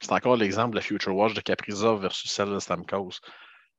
c'est 0.00 0.12
encore 0.12 0.36
l'exemple 0.36 0.70
de 0.70 0.76
la 0.76 0.82
Future 0.82 1.14
Watch 1.14 1.34
de 1.34 1.40
Caprizov 1.40 2.02
versus 2.02 2.30
celle 2.30 2.50
de 2.50 2.58
Stamkos. 2.58 3.20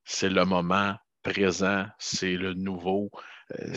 C'est 0.04 0.30
le 0.30 0.46
moment 0.46 0.96
présent, 1.24 1.86
c'est 1.98 2.36
le 2.36 2.54
nouveau. 2.54 3.10
Euh, 3.60 3.74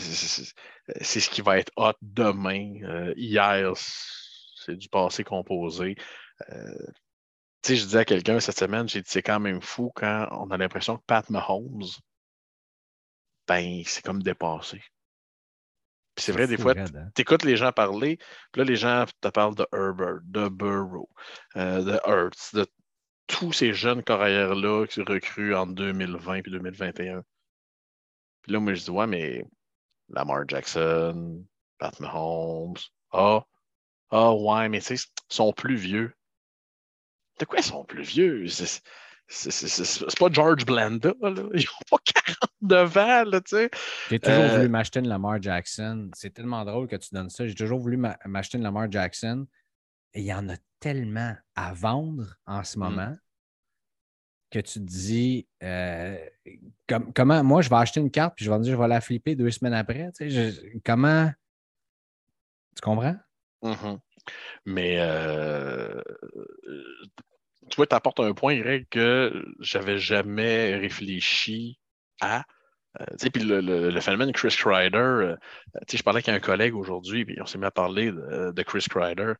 c'est 1.01 1.19
ce 1.19 1.29
qui 1.29 1.41
va 1.41 1.57
être 1.57 1.71
hot 1.77 1.93
demain. 2.01 3.13
hier, 3.15 3.73
c'est 3.75 4.75
du 4.75 4.89
passé 4.89 5.23
composé 5.23 5.95
sais, 7.63 7.75
je 7.77 7.83
disais 7.85 7.99
à 7.99 8.05
quelqu'un 8.05 8.39
cette 8.39 8.57
semaine, 8.59 8.87
j'ai 8.89 9.01
dit 9.01 9.09
c'est 9.09 9.21
quand 9.21 9.39
même 9.39 9.61
fou 9.61 9.91
quand 9.95 10.27
on 10.31 10.51
a 10.51 10.57
l'impression 10.57 10.97
que 10.97 11.03
Pat 11.05 11.29
Mahomes, 11.29 11.83
ben, 13.47 13.83
c'est 13.85 14.03
comme 14.03 14.21
dépassé. 14.21 14.81
Puis 16.15 16.25
c'est 16.25 16.31
vrai, 16.31 16.47
des 16.47 16.57
fois, 16.57 16.73
hein. 16.77 16.85
tu 17.15 17.21
écoutes 17.21 17.43
les 17.43 17.57
gens 17.57 17.71
parler, 17.71 18.17
puis 18.51 18.59
là, 18.59 18.65
les 18.65 18.75
gens 18.75 19.05
te 19.21 19.27
parlent 19.29 19.55
de 19.55 19.65
Herbert, 19.73 20.19
de 20.25 20.47
Burrow, 20.47 21.09
euh, 21.55 21.81
de 21.81 21.99
Hurts, 22.05 22.53
de 22.53 22.67
tous 23.27 23.51
ces 23.51 23.73
jeunes 23.73 24.03
carrières-là 24.03 24.85
qui 24.85 25.01
recrutent 25.01 25.55
en 25.55 25.65
2020 25.65 26.41
puis 26.41 26.51
2021. 26.51 27.23
Puis 28.41 28.51
là, 28.51 28.59
moi, 28.59 28.73
je 28.73 28.83
dis, 28.83 28.91
ouais, 28.91 29.07
mais 29.07 29.43
Lamar 30.09 30.47
Jackson, 30.47 31.43
Pat 31.79 31.99
Mahomes, 31.99 32.77
ah, 33.11 33.45
ah, 34.11 34.33
ouais, 34.33 34.69
mais 34.69 34.81
tu 34.81 34.97
sais, 34.97 35.07
sont 35.29 35.53
plus 35.53 35.75
vieux. 35.75 36.13
De 37.39 37.45
quoi 37.45 37.59
ils 37.59 37.63
sont 37.63 37.85
plus 37.85 38.03
vieux? 38.03 38.45
C'est 39.33 40.19
pas 40.19 40.29
George 40.31 40.65
Blanda, 40.65 41.13
là. 41.21 41.31
Ils 41.53 41.65
n'ont 41.65 41.89
pas 41.89 41.97
49 42.61 42.97
ans, 42.97 43.23
tu 43.31 43.39
sais. 43.45 43.69
J'ai 44.09 44.19
toujours 44.19 44.47
voulu 44.47 44.65
euh, 44.65 44.69
m'acheter 44.69 44.99
une 44.99 45.07
Lamar 45.07 45.41
Jackson. 45.41 46.09
C'est 46.13 46.33
tellement 46.33 46.63
drôle 46.63 46.87
que 46.87 46.95
tu 46.95 47.09
donnes 47.13 47.29
ça. 47.29 47.47
J'ai 47.47 47.55
toujours 47.55 47.79
voulu 47.79 47.97
m'acheter 47.97 48.57
une 48.57 48.63
Lamar 48.63 48.91
Jackson. 48.91 49.47
Et 50.13 50.21
il 50.21 50.25
y 50.25 50.33
en 50.33 50.47
a 50.49 50.55
tellement 50.79 51.35
à 51.55 51.73
vendre 51.73 52.35
en 52.45 52.63
ce 52.63 52.77
mm. 52.77 52.81
moment 52.81 53.15
que 54.51 54.59
tu 54.59 54.73
te 54.73 54.85
dis 54.85 55.47
euh, 55.63 56.15
comment 57.15 57.43
moi 57.43 57.63
je 57.63 57.69
vais 57.69 57.75
acheter 57.77 57.99
une 57.99 58.11
carte 58.11 58.35
puis 58.35 58.45
je 58.45 58.51
vais 58.51 58.59
dire 58.59 58.73
je 58.73 58.79
vais 58.79 58.87
la 58.87 59.01
flipper 59.01 59.35
deux 59.35 59.49
semaines 59.49 59.73
après. 59.73 60.11
Tu 60.15 60.29
sais, 60.29 60.79
comment 60.85 61.31
tu 62.75 62.81
comprends? 62.81 63.15
Mm-hmm. 63.63 63.99
Mais 64.65 64.97
euh, 64.99 66.01
tu 67.69 67.77
vois, 67.77 67.87
tu 67.87 67.95
apportes 67.95 68.19
un 68.19 68.33
point, 68.33 68.57
Greg, 68.59 68.87
que 68.89 69.45
j'avais 69.59 69.97
jamais 69.97 70.75
réfléchi 70.75 71.79
à. 72.21 72.43
Euh, 73.01 73.29
puis 73.33 73.43
le, 73.43 73.99
phénomène 74.01 74.31
Chris 74.33 74.55
Kreider, 74.57 74.97
euh, 74.97 75.35
je 75.91 76.03
parlais 76.03 76.17
avec 76.17 76.29
un 76.29 76.39
collègue 76.39 76.75
aujourd'hui, 76.75 77.25
puis 77.25 77.37
on 77.41 77.45
s'est 77.45 77.57
mis 77.57 77.65
à 77.65 77.71
parler 77.71 78.11
de, 78.11 78.63
Chris 78.63 78.85
Kreider. 78.89 79.33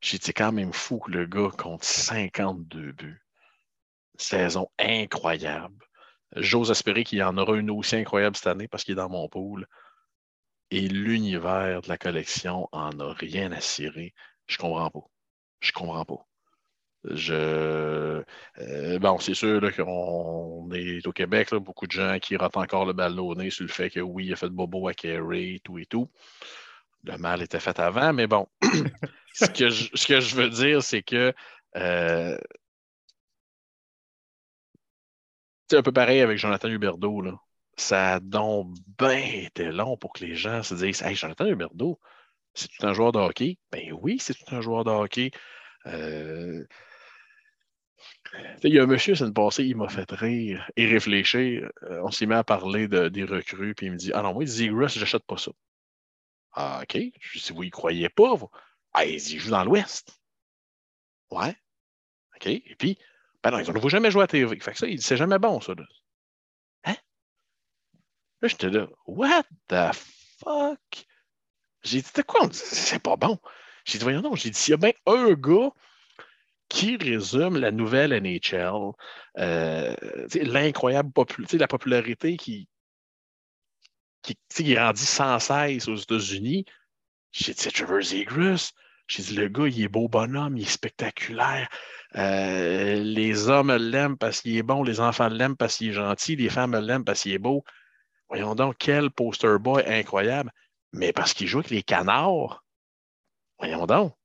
J'ai 0.00 0.18
dit, 0.18 0.24
c'est 0.26 0.32
quand 0.32 0.52
même 0.52 0.72
fou 0.72 0.98
que 1.00 1.10
le 1.10 1.26
gars 1.26 1.50
compte 1.56 1.82
52 1.82 2.92
buts. 2.92 3.22
Saison 4.18 4.68
incroyable. 4.78 5.84
J'ose 6.36 6.70
espérer 6.70 7.04
qu'il 7.04 7.18
y 7.18 7.22
en 7.22 7.36
aura 7.38 7.56
une 7.56 7.70
aussi 7.70 7.96
incroyable 7.96 8.36
cette 8.36 8.46
année 8.46 8.68
parce 8.68 8.84
qu'il 8.84 8.92
est 8.92 8.96
dans 8.96 9.08
mon 9.08 9.28
pool. 9.28 9.66
Et 10.70 10.88
l'univers 10.88 11.82
de 11.82 11.88
la 11.88 11.98
collection 11.98 12.68
en 12.72 12.98
a 13.00 13.12
rien 13.14 13.52
à 13.52 13.60
cirer. 13.60 14.14
Je 14.46 14.58
comprends 14.58 14.90
pas. 14.90 15.08
Je 15.60 15.72
comprends 15.72 16.04
pas. 16.04 16.26
Je, 17.10 18.22
euh, 18.58 18.98
bon, 18.98 19.18
c'est 19.18 19.34
sûr 19.34 19.60
qu'on 19.74 20.68
est 20.72 21.06
au 21.06 21.12
Québec, 21.12 21.54
beaucoup 21.54 21.86
de 21.86 21.92
gens 21.92 22.18
qui 22.18 22.36
ratent 22.36 22.56
encore 22.56 22.86
le 22.86 22.92
ballonné 22.92 23.50
sur 23.50 23.64
le 23.64 23.70
fait 23.70 23.90
que 23.90 24.00
oui, 24.00 24.26
il 24.26 24.32
a 24.32 24.36
fait 24.36 24.48
bobo 24.48 24.88
à 24.88 24.94
Kerry, 24.94 25.60
tout 25.62 25.78
et 25.78 25.86
tout. 25.86 26.10
Le 27.04 27.16
mal 27.18 27.42
était 27.42 27.60
fait 27.60 27.78
avant, 27.78 28.12
mais 28.12 28.26
bon, 28.26 28.48
ce, 29.34 29.44
que 29.46 29.70
je, 30.20 30.36
veux 30.36 30.50
dire, 30.50 30.82
c'est 30.82 31.02
que 31.02 31.32
euh, 31.76 32.38
c'est 35.68 35.76
un 35.76 35.82
peu 35.82 35.92
pareil 35.92 36.20
avec 36.20 36.38
Jonathan 36.38 36.68
Huberdeau. 36.68 37.22
Ça 37.76 38.14
a 38.14 38.20
donc 38.20 38.74
bien 38.98 39.18
été 39.18 39.70
long 39.70 39.96
pour 39.96 40.12
que 40.12 40.24
les 40.24 40.34
gens 40.34 40.62
se 40.62 40.74
disent 40.74 41.02
Hey, 41.02 41.14
Jonathan 41.14 41.46
Huberdeau, 41.46 42.00
c'est 42.54 42.68
tout 42.68 42.86
un 42.86 42.94
joueur 42.94 43.12
de 43.12 43.18
hockey? 43.18 43.58
Ben 43.70 43.92
oui, 43.92 44.18
c'est 44.18 44.34
tout 44.34 44.54
un 44.54 44.60
joueur 44.60 44.84
de 44.84 44.90
hockey. 44.90 45.30
Euh, 45.86 46.64
il 48.62 48.74
y 48.74 48.78
a 48.78 48.82
un 48.82 48.86
monsieur, 48.86 49.14
c'est 49.14 49.24
une 49.24 49.34
passée, 49.34 49.64
il 49.64 49.76
m'a 49.76 49.88
fait 49.88 50.10
rire 50.10 50.68
et 50.76 50.86
réfléchir. 50.86 51.70
Euh, 51.84 52.00
on 52.04 52.10
s'est 52.10 52.26
mis 52.26 52.34
à 52.34 52.44
parler 52.44 52.88
de, 52.88 53.08
des 53.08 53.24
recrues, 53.24 53.74
puis 53.74 53.86
il 53.86 53.92
me 53.92 53.96
dit 53.96 54.12
Ah 54.14 54.22
non, 54.22 54.34
moi, 54.34 54.46
Zegras, 54.46 54.88
j'achète 54.88 55.24
pas 55.24 55.36
ça. 55.36 55.52
Ah, 56.52 56.80
OK. 56.82 56.96
Dis 56.96 57.52
Vous 57.54 57.62
y 57.62 57.70
croyez 57.70 58.08
pas, 58.08 58.34
vous? 58.34 58.50
Ah, 58.92 59.04
dans 59.50 59.64
l'Ouest. 59.64 60.18
Ouais. 61.30 61.54
OK. 62.34 62.46
Et 62.46 62.76
puis, 62.78 62.98
ben 63.42 63.50
non, 63.50 63.58
ils 63.58 63.70
ne 63.72 63.78
vont 63.78 63.88
jamais 63.88 64.10
jouer 64.10 64.24
à 64.24 64.26
TV. 64.26 64.58
Fait 64.60 64.72
que 64.72 64.78
ça, 64.78 64.86
il 64.86 64.96
dit 64.96 65.02
C'est 65.02 65.16
jamais 65.16 65.38
bon, 65.38 65.60
ça. 65.60 65.74
Là. 65.74 65.84
Hein? 66.84 66.96
Là, 68.40 68.48
j'étais 68.48 68.70
là 68.70 68.88
What 69.06 69.44
the 69.68 69.94
fuck? 70.38 71.06
J'ai 71.82 72.00
dit 72.00 72.10
C'est 72.12 72.26
quoi 72.26 72.48
C'est 72.52 73.02
pas 73.02 73.16
bon? 73.16 73.38
J'ai 73.84 73.98
dit 73.98 74.04
Voyons 74.04 74.22
non, 74.22 74.34
j'ai 74.34 74.50
dit 74.50 74.58
S'il 74.58 74.72
y 74.72 74.74
a 74.74 74.78
bien 74.78 74.92
un 75.06 75.32
gars 75.34 75.70
qui 76.68 76.96
résume 76.96 77.56
la 77.58 77.70
nouvelle 77.70 78.12
NHL, 78.12 78.92
euh, 79.38 79.94
l'incroyable 80.34 81.12
popularité, 81.12 81.58
la 81.58 81.68
popularité 81.68 82.36
qui, 82.36 82.68
qui, 84.22 84.36
grandit 84.74 85.06
sans 85.06 85.38
cesse 85.38 85.88
aux 85.88 85.96
États-Unis. 85.96 86.64
J'ai 87.32 87.54
dit, 87.54 87.68
Trevor 87.68 88.02
Zegras, 88.02 88.72
J'ai 89.06 89.22
dit, 89.22 89.36
le 89.36 89.48
gars, 89.48 89.68
il 89.68 89.82
est 89.84 89.88
beau 89.88 90.08
bonhomme, 90.08 90.56
il 90.56 90.64
est 90.64 90.70
spectaculaire. 90.70 91.68
Euh, 92.16 92.94
les 92.96 93.48
hommes 93.48 93.74
l'aiment 93.74 94.16
parce 94.16 94.40
qu'il 94.40 94.56
est 94.56 94.62
bon, 94.62 94.82
les 94.82 95.00
enfants 95.00 95.28
l'aiment 95.28 95.56
parce 95.56 95.76
qu'il 95.76 95.90
est 95.90 95.92
gentil, 95.92 96.36
les 96.36 96.48
femmes 96.48 96.76
l'aiment 96.76 97.04
parce 97.04 97.22
qu'il 97.22 97.32
est 97.32 97.38
beau. 97.38 97.64
Voyons 98.28 98.54
donc, 98.54 98.76
quel 98.78 99.10
poster 99.10 99.58
boy 99.60 99.84
incroyable. 99.86 100.50
Mais 100.92 101.12
parce 101.12 101.34
qu'il 101.34 101.46
joue 101.46 101.58
avec 101.58 101.70
les 101.70 101.82
canards. 101.82 102.64
Voyons 103.58 103.86
donc. 103.86 104.15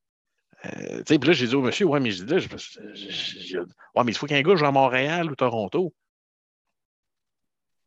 Euh, 0.66 1.03
puis 1.03 1.18
là, 1.18 1.34
j'ai 1.34 1.47
dit 1.47 1.55
au 1.55 1.62
monsieur, 1.62 1.86
ouais, 1.88 1.99
mais 1.99 2.12
je 2.12 2.24
dis 2.24 2.34
là, 2.34 3.62
ouais, 3.95 4.03
mais 4.03 4.12
il 4.12 4.18
faut 4.18 4.28
qu'un 4.28 4.41
gars 4.41 4.55
joue 4.55 4.66
à 4.66 4.72
Montréal 4.72 5.32
ou 5.32 5.36
Toronto. 5.36 5.93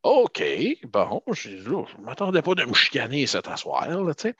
OK, 0.02 0.42
bon, 0.84 1.22
je 1.32 1.50
ne 1.50 2.02
m'attendais 2.04 2.42
pas 2.42 2.54
de 2.54 2.64
me 2.64 2.74
chicaner 2.74 3.26
cet 3.26 3.48
asseoir, 3.48 3.88
là, 3.88 4.14
tu 4.14 4.22
sais. 4.22 4.36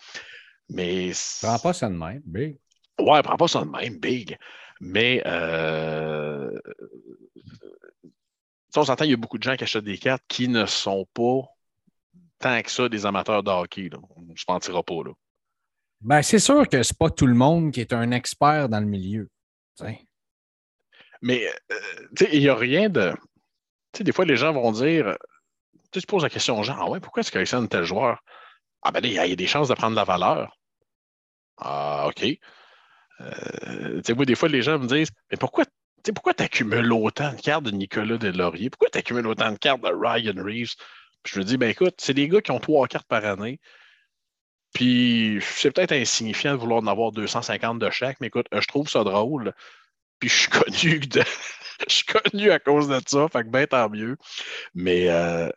Mais. 0.69 1.13
Prends 1.43 1.59
pas 1.59 1.73
ça 1.73 1.89
de 1.89 1.95
même, 1.95 2.23
big. 2.25 2.59
Ouais, 2.99 3.23
prends 3.23 3.37
pas 3.37 3.49
ça 3.49 3.65
de 3.65 3.71
même, 3.71 3.99
big. 3.99 4.37
Mais 4.81 5.23
euh, 5.25 6.61
on 8.77 8.85
s'entend, 8.85 9.05
il 9.05 9.11
y 9.11 9.15
a 9.15 9.17
beaucoup 9.17 9.39
de 9.39 9.43
gens 9.43 9.57
qui 9.57 9.65
achètent 9.65 9.85
des 9.85 9.99
cartes 9.99 10.25
qui 10.29 10.49
ne 10.49 10.67
sont 10.67 11.07
pas 11.15 11.43
tant 12.39 12.61
que 12.61 12.71
ça 12.71 12.89
des 12.89 13.07
amateurs 13.07 13.43
de 13.43 13.51
hockey. 13.51 13.89
On 14.17 14.23
ne 14.23 14.37
se 14.37 14.45
mentira 14.49 14.83
pas. 14.83 15.03
Là. 15.05 15.13
Ben, 16.05 16.23
c'est 16.23 16.39
sûr 16.39 16.69
que 16.69 16.83
c'est 16.83 16.99
pas 16.99 17.11
tout 17.11 17.27
le 17.27 17.35
monde 17.35 17.73
qui 17.73 17.81
est 17.81 17.93
un 17.93 18.11
expert 18.11 18.69
dans 18.69 18.81
le 18.81 18.87
milieu. 18.87 19.29
Mais 21.23 21.47
euh, 21.73 22.27
il 22.33 22.41
n'y 22.41 22.49
a 22.49 22.55
rien 22.55 22.91
de. 22.91 23.15
des 23.99 24.13
fois, 24.13 24.27
les 24.27 24.37
gens 24.37 24.53
vont 24.53 24.71
dire 24.73 25.17
Tu 25.91 26.01
te 26.03 26.07
poses 26.07 26.23
la 26.23 26.31
question 26.31 26.59
aux 26.59 26.63
gens 26.63 26.77
Ah 26.79 26.91
ouais, 26.91 27.01
pourquoi 27.01 27.21
est-ce 27.21 27.33
qu'il 27.33 27.59
un 27.59 27.67
tel 27.67 27.85
joueur? 27.85 28.23
Ah 28.83 28.93
ben, 28.93 29.01
il 29.03 29.13
y, 29.13 29.19
a 29.19 29.35
des 29.35 29.47
chances 29.47 29.69
de 29.69 29.75
prendre 29.75 29.93
de 29.93 29.97
la 29.97 30.05
valeur. 30.05 30.59
Ah, 31.57 32.07
OK. 32.09 32.27
Euh, 33.21 34.03
des 34.03 34.35
fois, 34.35 34.49
les 34.49 34.61
gens 34.61 34.79
me 34.79 34.87
disent 34.87 35.11
Mais 35.31 35.39
pourquoi 35.39 35.65
pourquoi 36.13 36.35
tu 36.35 36.43
accumules 36.43 36.93
autant 36.93 37.33
de 37.33 37.41
cartes 37.41 37.65
de 37.65 37.71
Nicolas 37.71 38.19
Delaurier? 38.19 38.69
Pourquoi 38.69 38.91
tu 38.91 38.99
accumules 38.99 39.27
autant 39.27 39.51
de 39.51 39.57
cartes 39.57 39.81
de 39.81 39.89
Ryan 39.89 40.35
Reeves? 40.45 40.75
je 41.27 41.39
me 41.39 41.45
dis, 41.45 41.57
ben 41.57 41.71
écoute, 41.71 41.95
c'est 41.99 42.13
des 42.13 42.29
gars 42.29 42.43
qui 42.43 42.51
ont 42.51 42.61
trois 42.61 42.87
cartes 42.87 43.09
par 43.09 43.25
année. 43.25 43.59
Puis 44.75 45.39
c'est 45.41 45.71
peut-être 45.71 45.93
insignifiant 45.93 46.53
de 46.53 46.59
vouloir 46.59 46.83
en 46.83 46.87
avoir 46.87 47.13
250 47.13 47.79
de 47.79 47.91
chaque, 47.91 48.21
mais 48.21 48.27
écoute, 48.27 48.47
je 48.53 48.67
trouve 48.67 48.89
ça 48.89 49.05
drôle. 49.05 49.55
Puis 50.19 50.29
je 50.29 50.35
suis 50.35 50.51
connu 50.51 50.99
de... 50.99 51.23
je 51.89 51.95
suis 51.95 52.05
connu 52.05 52.51
à 52.51 52.59
cause 52.59 52.89
de 52.89 53.01
ça, 53.07 53.29
fait 53.29 53.45
que 53.45 53.49
ben 53.49 53.67
tant 53.67 53.89
mieux. 53.89 54.17
Mais 54.75 55.09
euh, 55.09 55.49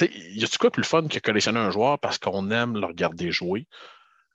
y 0.00 0.42
a-tu 0.42 0.58
quoi 0.58 0.70
plus 0.70 0.84
fun 0.84 1.06
que 1.06 1.18
collectionner 1.18 1.60
un 1.60 1.70
joueur 1.70 1.98
parce 1.98 2.18
qu'on 2.18 2.50
aime 2.50 2.76
le 2.76 2.86
regarder 2.86 3.30
jouer? 3.30 3.66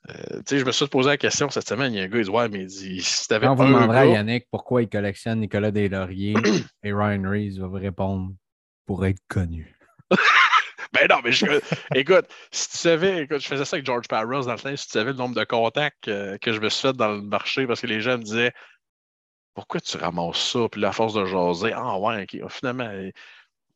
Euh, 0.10 0.42
je 0.50 0.66
me 0.66 0.72
suis 0.72 0.88
posé 0.88 1.10
la 1.10 1.18
question 1.18 1.50
cette 1.50 1.68
semaine. 1.68 1.94
Il 1.94 1.98
y 1.98 2.02
a 2.02 2.04
un 2.04 2.08
gars, 2.10 2.20
il 2.20 2.26
dit 2.26 2.30
Ouais, 2.30 2.50
mais 2.50 2.64
il 2.66 3.02
si 3.02 3.28
tu 3.28 3.34
avais 3.34 3.48
Quand 3.48 3.56
vous 3.56 3.66
demanderez 3.66 4.00
à 4.00 4.06
Yannick 4.06 4.48
pourquoi 4.52 4.84
il 4.84 4.90
collectionne 4.90 5.40
Nicolas 5.40 5.72
Deslauriers 5.72 6.36
et 6.84 6.94
Ryan 6.94 7.24
Reeves 7.24 7.60
va 7.60 7.68
vous 7.68 7.76
répondre 7.76 8.34
pour 8.86 9.06
être 9.06 9.22
connu. 9.28 9.76
ben 10.94 11.08
non, 11.10 11.22
mais 11.24 11.32
je, 11.32 11.46
écoute, 11.96 12.26
si 12.52 12.70
tu 12.70 12.78
savais, 12.78 13.24
écoute, 13.24 13.40
je 13.42 13.48
faisais 13.48 13.66
ça 13.66 13.76
avec 13.76 13.86
George 13.86 14.08
Parros 14.08 14.44
dans 14.44 14.54
le 14.54 14.60
temps, 14.60 14.76
si 14.76 14.86
tu 14.86 14.92
savais 14.94 15.12
le 15.12 15.18
nombre 15.18 15.36
de 15.36 15.44
contacts 15.44 16.06
que, 16.06 16.38
je 16.46 16.60
me 16.60 16.70
suis 16.70 16.82
fait 16.82 16.94
dans 16.94 17.12
le 17.12 17.22
marché 17.22 17.68
parce 17.68 17.82
que 17.82 17.88
les 17.88 18.02
gens 18.02 18.18
me 18.18 18.24
disaient 18.24 18.54
Pourquoi 19.56 19.82
tu 19.82 19.98
ramasses 19.98 20.52
ça? 20.52 20.68
Puis 20.72 20.82
la 20.82 20.92
force 20.92 21.14
de 21.14 21.26
jaser, 21.26 21.74
ah 21.74 21.98
ouais, 22.00 22.24
ok, 22.24 22.50
finalement, 22.50 22.90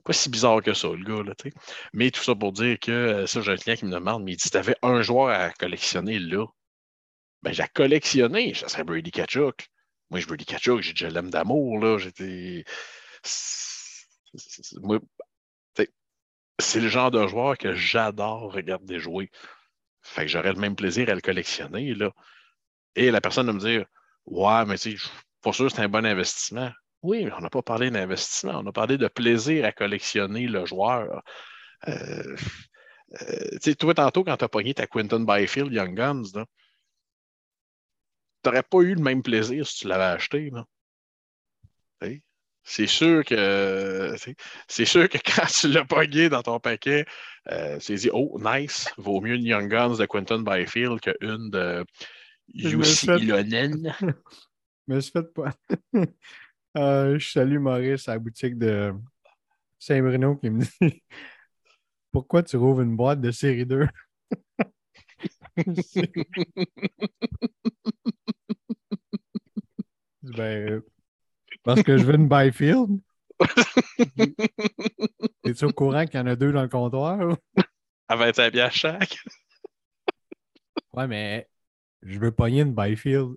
pas 0.08 0.14
si 0.14 0.30
bizarre 0.30 0.62
que 0.62 0.74
ça, 0.74 0.88
le 0.88 1.04
gars. 1.04 1.24
Là, 1.24 1.34
mais 1.94 2.12
tout 2.12 2.24
ça 2.24 2.34
pour 2.36 2.54
dire 2.54 2.80
que 2.80 2.92
euh, 2.92 3.28
ça, 3.28 3.42
j'ai 3.42 3.52
un 3.52 3.58
client 3.58 3.76
qui 3.76 3.86
me 3.86 3.92
demande, 3.92 4.24
mais 4.24 4.34
il 4.34 4.38
dit 4.38 4.44
si 4.44 4.52
tu 4.52 4.58
avais 4.58 4.76
un 4.82 5.02
joueur 5.02 5.30
à 5.30 5.52
collectionner 5.52 6.20
là, 6.20 6.46
ben 7.44 7.54
j'ai 7.54 7.66
collectionné, 7.74 8.54
ça 8.54 8.70
serait 8.70 8.84
Brady 8.86 9.12
Kachuk. 9.12 9.68
Moi, 10.10 10.20
je 10.22 10.28
Brady 10.28 10.46
Kachuk, 10.46 10.82
j'ai 10.82 10.94
déjà 10.94 11.10
l'âme 11.10 11.30
d'amour, 11.30 11.80
là. 11.80 11.98
J'étais. 11.98 12.64
C'est 16.60 16.80
le 16.80 16.90
genre 16.90 17.12
de 17.12 17.28
joueur 17.28 17.58
que 17.58 17.74
j'adore 17.76 18.54
regarder 18.54 19.00
jouer. 19.00 19.30
Fait 20.02 20.24
que 20.24 20.28
j'aurais 20.28 20.54
le 20.54 20.60
même 20.60 20.76
plaisir 20.76 21.10
à 21.10 21.16
le 21.16 21.22
collectionner, 21.22 21.94
là. 21.94 22.12
Et 22.96 23.12
la 23.12 23.22
personne 23.22 23.48
va 23.48 23.54
me 23.54 23.60
dire 23.60 23.86
Ouais, 24.26 24.66
mais 24.66 24.78
tu 24.78 24.98
sais, 24.98 25.10
pas 25.42 25.54
sûr 25.54 25.68
que 25.68 25.74
c'est 25.74 25.82
un 25.82 25.90
bon 25.90 26.06
investissement. 26.06 26.72
Oui, 27.04 27.26
mais 27.26 27.34
on 27.34 27.42
n'a 27.42 27.50
pas 27.50 27.62
parlé 27.62 27.92
d'investissement, 27.92 28.62
on 28.64 28.68
a 28.68 28.72
parlé 28.72 28.98
de 28.98 29.08
plaisir 29.08 29.66
à 29.66 29.72
collectionner 29.72 30.48
le 30.48 30.66
joueur. 30.66 31.22
Euh, 31.88 32.36
euh, 33.22 33.50
tu 33.54 33.72
sais, 33.72 33.76
toi, 33.76 33.94
tantôt, 33.94 34.24
quand 34.24 34.38
tu 34.38 34.46
as 34.46 34.50
pogné 34.50 34.74
ta 34.74 34.88
Quinton 34.88 35.22
Byfield 35.22 35.72
Young 35.74 35.96
Guns, 35.96 36.24
tu 36.34 36.40
n'aurais 38.46 38.64
pas 38.64 38.80
eu 38.80 38.96
le 38.96 39.02
même 39.02 39.24
plaisir 39.24 39.66
si 39.68 39.80
tu 39.80 39.88
l'avais 39.88 40.04
acheté. 40.06 40.52
C'est 42.70 42.86
sûr 42.86 43.24
que 43.24 44.14
c'est 44.68 44.84
sûr 44.84 45.08
que 45.08 45.18
quand 45.26 45.46
tu 45.48 45.70
l'as 45.70 45.86
pogné 45.86 46.28
dans 46.28 46.44
ton 46.44 46.60
paquet, 46.60 47.06
euh, 47.50 47.80
tu 47.80 47.96
dit 47.96 48.10
Oh, 48.12 48.38
nice, 48.44 48.90
vaut 48.98 49.22
mieux 49.22 49.36
une 49.36 49.46
Young 49.46 49.70
Guns 49.72 49.96
de 49.96 50.06
Quinton 50.06 50.42
Byfield 50.42 51.00
qu'une 51.00 51.50
de 51.50 51.86
Yussi 52.50 53.08
Ilonen. 53.08 53.96
Mais 54.86 55.00
je 55.02 55.12
fais 55.12 55.24
pas. 55.24 55.54
Euh, 56.76 57.18
je 57.18 57.32
salue 57.32 57.58
Maurice 57.58 58.08
à 58.08 58.12
la 58.12 58.20
boutique 58.20 58.56
de 58.56 58.94
Saint-Bruno 59.80 60.36
qui 60.36 60.52
me 60.52 60.62
dit 60.62 61.02
Pourquoi 62.12 62.44
tu 62.44 62.56
rouvres 62.56 62.82
une 62.82 62.96
boîte 62.96 63.20
de 63.20 63.32
série 63.32 63.66
2 63.66 63.88
Ben, 70.22 70.84
parce 71.68 71.84
que 71.84 71.98
je 71.98 72.06
veux 72.06 72.16
une 72.16 72.30
Byfield. 72.30 73.02
Es-tu 75.44 75.66
au 75.66 75.74
courant 75.74 76.06
qu'il 76.06 76.18
y 76.18 76.24
en 76.24 76.26
a 76.26 76.38
deux 76.38 76.54
dans 76.54 76.62
le 76.62 76.70
comptoir? 76.70 77.38
À 78.08 78.16
25 78.16 78.52
pièces 78.52 78.74
chaque. 78.74 79.18
Ouais, 80.94 81.08
mais 81.08 81.50
je 82.04 82.20
veux 82.20 82.32
pogner 82.32 82.62
une 82.62 82.74
Byfield. 82.74 83.36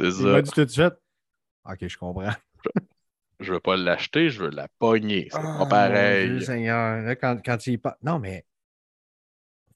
C'est 0.00 0.10
ça. 0.10 0.20
Il 0.20 0.26
m'a 0.26 0.42
dit 0.42 0.50
tout 0.50 0.64
de 0.64 0.70
suite. 0.70 0.94
Ok, 1.64 1.86
je 1.86 1.96
comprends. 1.96 2.32
Je 3.38 3.52
veux 3.52 3.60
pas 3.60 3.76
l'acheter, 3.76 4.28
je 4.28 4.42
veux 4.42 4.50
la 4.50 4.66
pogner. 4.80 5.28
C'est 5.30 5.40
pas 5.40 5.58
ah, 5.60 5.66
pareil. 5.66 6.44
Seigneur, 6.44 7.16
quand, 7.20 7.40
quand 7.44 7.64
il 7.68 7.78
passe. 7.78 7.94
Non, 8.02 8.18
mais 8.18 8.44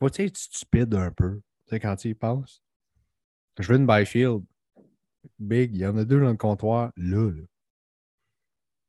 faut 0.01 0.09
être 0.09 0.37
stupide 0.37 0.93
un 0.97 1.13
peu. 1.13 1.37
Tu 1.37 1.71
sais, 1.71 1.79
quand 1.79 2.05
il 2.05 2.11
y 2.11 2.15
pense. 2.15 2.65
Je 3.61 3.69
veux 3.69 3.79
une 3.79 3.87
Byfield. 3.87 4.43
Big, 5.39 5.73
il 5.73 5.83
y 5.83 5.87
en 5.87 5.97
a 5.97 6.05
deux 6.05 6.19
dans 6.19 6.31
le 6.31 6.37
comptoir. 6.37 6.91
Là, 6.97 7.31
là. 7.31 7.43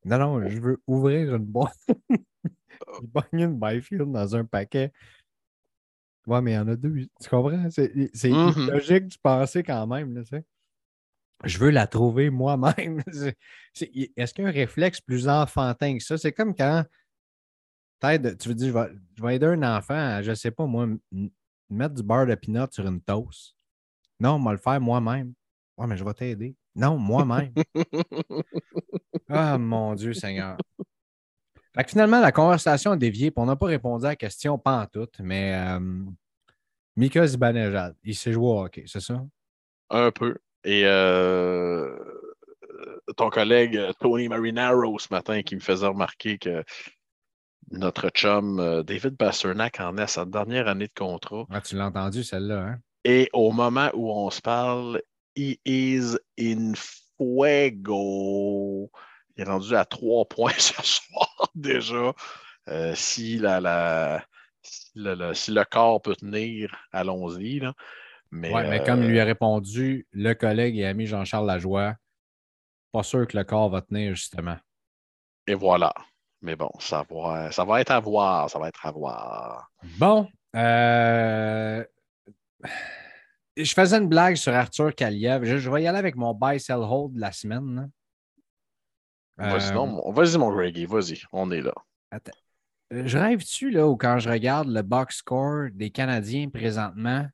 Non, 0.06 0.18
non, 0.18 0.47
je 0.47 0.60
veux 0.60 0.82
ouvrir 0.88 1.36
une 1.36 1.45
boîte. 1.45 1.78
Pogner 3.14 3.45
une 3.45 3.60
Byfield 3.60 4.12
dans 4.12 4.36
un 4.36 4.45
paquet. 4.45 4.91
Ouais, 6.28 6.41
mais 6.41 6.51
il 6.51 6.56
y 6.56 6.58
en 6.58 6.68
a 6.68 6.76
deux. 6.76 7.08
Tu 7.22 7.30
comprends? 7.30 7.70
C'est 7.70 7.93
mm-hmm. 7.93 8.72
logique 8.72 9.08
de 9.08 9.16
penser 9.22 9.64
quand 9.64 9.88
même. 9.88 10.14
Là, 10.14 10.24
tu 10.24 10.30
sais 10.30 10.45
je 11.43 11.58
veux 11.58 11.70
la 11.70 11.88
trouver 11.88 12.30
moi-même. 12.30 13.01
Est-ce 13.08 14.34
qu'il 14.34 14.43
y 14.43 14.47
a 14.47 14.49
un 14.49 14.51
réflexe 14.51 15.01
plus 15.01 15.28
enfantin 15.28 15.97
que 15.97 16.04
ça? 16.04 16.18
C'est 16.18 16.32
comme 16.32 16.56
quand 16.56 16.86
tu 18.01 18.49
veux 18.49 18.56
dire, 18.56 18.68
je 18.68 18.74
vais, 18.74 18.99
je 19.16 19.24
vais, 19.24 19.36
aider 19.36 19.45
un 19.45 19.78
enfant 19.78 19.95
à, 19.95 20.22
je 20.22 20.32
ne 20.32 20.36
sais 20.36 20.51
pas 20.51 20.66
moi, 20.66 20.88
mettre 21.70 21.95
du 21.95 22.04
beurre 22.04 22.28
de 22.28 22.36
pinot 22.36 22.68
sur 22.72 22.86
une 22.86 23.01
toast. 23.01 23.56
Non, 24.20 24.36
on 24.36 24.43
va 24.43 24.51
le 24.51 24.58
faire 24.58 24.80
moi-même. 24.82 25.34
Ouais, 25.78 25.88
mais 25.88 25.97
je 25.97 26.03
vais 26.03 26.13
t'aider. 26.13 26.55
Non, 26.76 26.97
moi-même. 26.97 27.53
ah, 29.30 29.57
mon 29.57 29.95
Dieu 29.95 30.13
Seigneur. 30.13 30.57
finalement, 31.88 32.19
la 32.19 32.32
conversation 32.32 32.91
a 32.91 32.97
dévié, 32.97 33.32
on 33.36 33.45
n'a 33.45 33.55
pas 33.55 33.67
répondu 33.67 34.05
à 34.05 34.09
la 34.09 34.15
question, 34.15 34.57
pas 34.57 34.82
en 34.82 34.86
tout, 34.86 35.09
mais 35.19 35.55
euh, 35.55 35.80
Mika 36.95 37.26
Zibanejad, 37.26 37.95
il 38.03 38.15
s'est 38.15 38.32
joué 38.32 38.45
au 38.45 38.59
hockey, 38.63 38.84
c'est 38.88 38.99
ça? 38.99 39.24
Un 39.89 40.11
peu. 40.11 40.38
Et 40.63 40.84
euh, 40.86 41.97
ton 43.17 43.30
collègue 43.30 43.78
euh, 43.78 43.91
Tony 43.99 44.28
Marinaro 44.30 44.97
ce 44.97 45.07
matin 45.11 45.41
qui 45.41 45.55
me 45.55 45.59
faisait 45.59 45.88
remarquer 45.88 46.38
que 46.38 46.63
notre 47.71 48.09
chum 48.09 48.59
euh, 48.59 48.84
David 48.84 49.17
Pasternak 49.17 49.80
en 49.80 49.97
est 49.97 50.03
à 50.03 50.07
sa 50.07 50.26
dernière 50.26 50.67
année 50.67 50.88
de 50.88 50.93
contrat. 50.93 51.45
Ah, 51.49 51.61
tu 51.61 51.76
l'as 51.76 51.88
entendu 51.88 52.24
celle-là, 52.24 52.59
hein? 52.61 52.78
Et 53.05 53.30
au 53.34 53.51
moment 53.51 53.89
où 53.93 54.09
on 54.11 54.30
se 54.30 54.41
parle, 54.41 55.01
he 55.36 55.59
is 55.65 56.17
in 56.38 56.73
fuego. 56.75 58.89
Il 59.36 59.41
est 59.41 59.49
rendu 59.49 59.75
à 59.75 59.86
trois 59.86 60.25
points 60.25 60.53
ce 60.57 60.81
soir 60.84 61.49
déjà. 61.55 62.13
si, 62.95 63.39
la, 63.39 64.23
si, 64.63 65.51
le 65.51 65.63
corps 65.63 66.01
peut 66.01 66.15
tenir, 66.15 66.75
allons-y. 66.91 67.61
Mais, 68.31 68.51
mais 68.67 68.84
comme 68.84 69.03
lui 69.03 69.19
a 69.19 69.23
euh, 69.23 69.27
répondu 69.27 70.07
le 70.11 70.34
collègue 70.34 70.79
et 70.79 70.88
ami 70.88 71.05
Jean-Charles 71.05 71.45
Lajoie, 71.45 71.95
pas 72.91 73.03
sûr 73.03 73.27
que 73.27 73.38
le 73.38 73.43
corps 73.43 73.69
va 73.69 73.81
tenir, 73.81 74.15
justement. 74.15 74.57
Et 75.45 75.53
voilà. 75.53 75.93
Mais 76.41 76.55
bon, 76.55 76.71
ça 76.79 77.05
va, 77.09 77.51
ça 77.51 77.63
va 77.63 77.81
être 77.81 77.91
à 77.91 77.99
voir. 77.99 78.49
Ça 78.49 78.59
va 78.59 78.69
être 78.69 78.86
à 78.86 78.91
voir. 78.91 79.69
Bon. 79.97 80.27
Euh, 80.55 81.84
je 83.56 83.74
faisais 83.74 83.97
une 83.97 84.08
blague 84.08 84.36
sur 84.36 84.54
Arthur 84.54 84.95
Kaliev. 84.95 85.43
Je, 85.43 85.70
vais 85.70 85.84
y 85.84 85.88
aller 85.88 85.99
avec 85.99 86.16
mon 86.16 86.34
buy 86.34 86.60
sell 86.60 86.78
hold 86.78 87.14
de 87.14 87.20
la 87.20 87.32
semaine. 87.32 87.91
Vas-y, 89.38 89.72
euh, 89.72 90.12
vas 90.12 90.38
mon 90.38 90.54
Greggy, 90.54 90.86
vas-y, 90.86 91.22
on 91.32 91.51
est 91.51 91.62
là. 91.62 91.74
Attends. 92.12 92.32
Euh, 92.93 93.08
je 93.08 93.18
rêve-tu, 93.18 93.72
là, 93.72 93.88
ou 93.88 93.97
quand 93.97 94.20
je 94.20 94.30
regarde 94.30 94.68
le 94.68 94.82
box 94.84 95.18
score 95.18 95.70
des 95.74 95.89
Canadiens 95.89 96.49
présentement, 96.49 97.28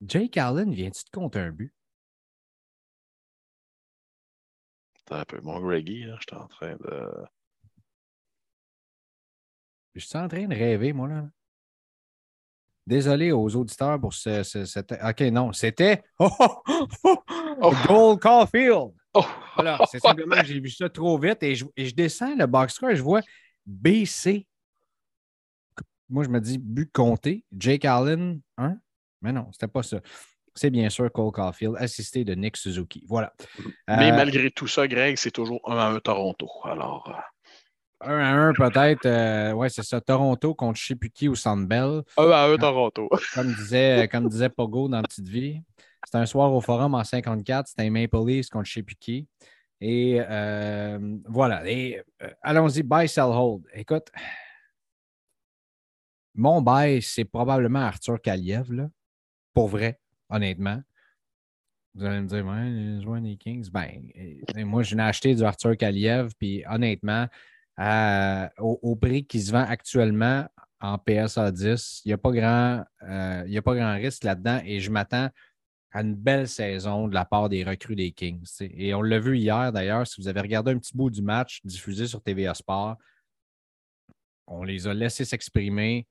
Jake 0.00 0.36
Allen, 0.36 0.72
vient-tu 0.72 1.04
de 1.04 1.10
compter 1.10 1.38
un 1.38 1.50
but? 1.50 1.72
Attends 5.06 5.20
un 5.20 5.24
peu, 5.24 5.40
mon 5.40 5.60
Greggy, 5.60 6.02
je 6.02 6.16
suis 6.28 6.36
en 6.36 6.48
train 6.48 6.76
de. 6.76 7.26
Je 9.94 10.00
suis 10.00 10.18
en 10.18 10.26
train 10.26 10.48
de 10.48 10.54
rêver, 10.54 10.92
moi, 10.92 11.08
là. 11.08 11.28
Désolé 12.86 13.32
aux 13.32 13.56
auditeurs 13.56 13.98
pour 13.98 14.12
ce. 14.12 14.42
ce, 14.42 15.08
OK, 15.08 15.20
non, 15.32 15.52
c'était. 15.52 16.02
Oh, 16.18 16.28
oh, 16.38 16.88
oh, 17.04 17.22
oh, 17.62 17.72
Gold 17.86 18.20
Caulfield. 18.20 18.92
Voilà, 19.54 19.78
c'est 19.90 20.00
simplement 20.00 20.36
que 20.36 20.46
j'ai 20.46 20.60
vu 20.60 20.70
ça 20.70 20.88
trop 20.88 21.18
vite 21.18 21.42
et 21.42 21.54
je, 21.54 21.64
et 21.76 21.86
je 21.86 21.94
descends 21.94 22.34
le 22.36 22.46
box 22.46 22.74
score 22.74 22.90
et 22.90 22.96
je 22.96 23.02
vois 23.02 23.20
BC. 23.64 24.46
Moi, 26.08 26.24
je 26.24 26.28
me 26.28 26.40
dis 26.40 26.58
but 26.58 26.90
compté. 26.92 27.44
Jake 27.56 27.84
Allen, 27.84 28.40
hein? 28.58 28.76
Mais 29.22 29.32
non, 29.32 29.48
c'était 29.52 29.68
pas 29.68 29.82
ça. 29.82 30.00
C'est 30.54 30.70
bien 30.70 30.90
sûr 30.90 31.10
Cole 31.10 31.32
Caulfield, 31.32 31.76
assisté 31.78 32.24
de 32.24 32.34
Nick 32.34 32.56
Suzuki. 32.56 33.04
Voilà. 33.08 33.32
Mais 33.88 34.12
euh, 34.12 34.16
malgré 34.16 34.50
tout 34.50 34.66
ça, 34.66 34.86
Greg, 34.86 35.16
c'est 35.16 35.30
toujours 35.30 35.60
1 35.70 35.76
à 35.76 35.86
1 35.86 36.00
Toronto. 36.00 36.48
Alors. 36.64 37.12
1 38.00 38.10
euh, 38.10 38.22
à 38.22 38.32
1 38.48 38.52
peut-être. 38.54 39.06
Euh, 39.06 39.52
oui, 39.52 39.68
c'est 39.70 39.82
ça. 39.82 40.00
Toronto 40.00 40.54
contre 40.54 40.78
je 40.78 40.84
ne 40.84 40.86
sais 40.88 40.94
plus 40.96 41.10
qui 41.10 41.28
au 41.28 41.34
Bell. 41.66 42.02
1 42.16 42.30
à 42.30 42.48
1 42.48 42.56
Toronto. 42.56 43.08
Comme 43.34 43.52
disait, 43.54 44.08
comme 44.08 44.28
disait 44.28 44.48
Pogo 44.48 44.88
dans 44.88 45.02
Petite 45.02 45.28
Vie. 45.28 45.62
C'était 46.04 46.18
un 46.18 46.26
soir 46.26 46.52
au 46.52 46.60
forum 46.60 46.94
en 46.94 47.04
54. 47.04 47.68
C'était 47.68 47.82
un 47.82 47.90
Maple 47.90 48.26
Leafs 48.26 48.48
contre 48.48 48.66
je 48.66 48.72
ne 48.72 48.74
sais 48.74 48.82
plus 48.82 48.96
qui. 48.96 49.26
Et 49.80 50.20
voilà. 51.28 51.68
Et 51.68 52.02
allons-y, 52.42 52.82
buy, 52.82 53.08
sell, 53.08 53.24
hold. 53.24 53.62
Écoute, 53.72 54.10
mon 56.34 56.60
buy, 56.60 57.00
c'est 57.00 57.24
probablement 57.24 57.80
Arthur 57.80 58.20
Kaliev, 58.20 58.72
là, 58.72 58.88
pour 59.54 59.68
vrai 59.68 60.00
honnêtement. 60.28 60.82
Vous 61.94 62.04
allez 62.04 62.20
me 62.20 62.26
dire, 62.26 62.44
ouais, 63.08 63.20
les 63.20 63.36
Kings. 63.36 63.70
Ben, 63.70 64.02
euh, 64.56 64.64
moi, 64.64 64.82
je 64.82 64.96
n'ai 64.96 65.02
acheté 65.02 65.34
du 65.34 65.44
Arthur 65.44 65.76
Kaliev, 65.76 66.32
puis 66.38 66.64
honnêtement, 66.68 67.28
au, 67.78 68.96
prix 68.96 69.26
qui 69.26 69.40
se 69.40 69.52
vend 69.52 69.64
actuellement 69.64 70.46
en 70.80 70.98
PSA 70.98 71.50
10, 71.50 72.02
il 72.04 72.08
n'y 72.08 72.12
a, 72.12 72.18
pas 72.18 72.30
grand, 72.30 72.84
euh, 73.02 73.58
a 73.58 73.62
pas 73.62 73.74
grand 73.74 73.94
risque 73.94 74.24
là-dedans 74.24 74.60
et 74.64 74.80
je 74.80 74.90
m'attends 74.90 75.30
à 75.92 76.02
une 76.02 76.14
belle 76.14 76.48
saison 76.48 77.08
de 77.08 77.14
la 77.14 77.24
part 77.24 77.48
des 77.48 77.64
recrues 77.64 77.96
des 77.96 78.12
Kings. 78.12 78.46
Et 78.60 78.92
on 78.94 79.02
l'a 79.02 79.18
vu 79.18 79.38
hier 79.38 79.72
d'ailleurs, 79.72 80.06
si 80.06 80.20
vous 80.20 80.28
avez 80.28 80.40
regardé 80.40 80.72
un 80.72 80.78
petit 80.78 80.96
bout 80.96 81.08
du 81.08 81.22
match 81.22 81.60
diffusé 81.64 82.06
sur 82.06 82.20
TVA 82.20 82.52
Sport, 82.54 82.96
on 84.46 84.64
les 84.64 84.86
a 84.86 84.94
laissés 84.94 85.24
s'exprimer. 85.24 86.06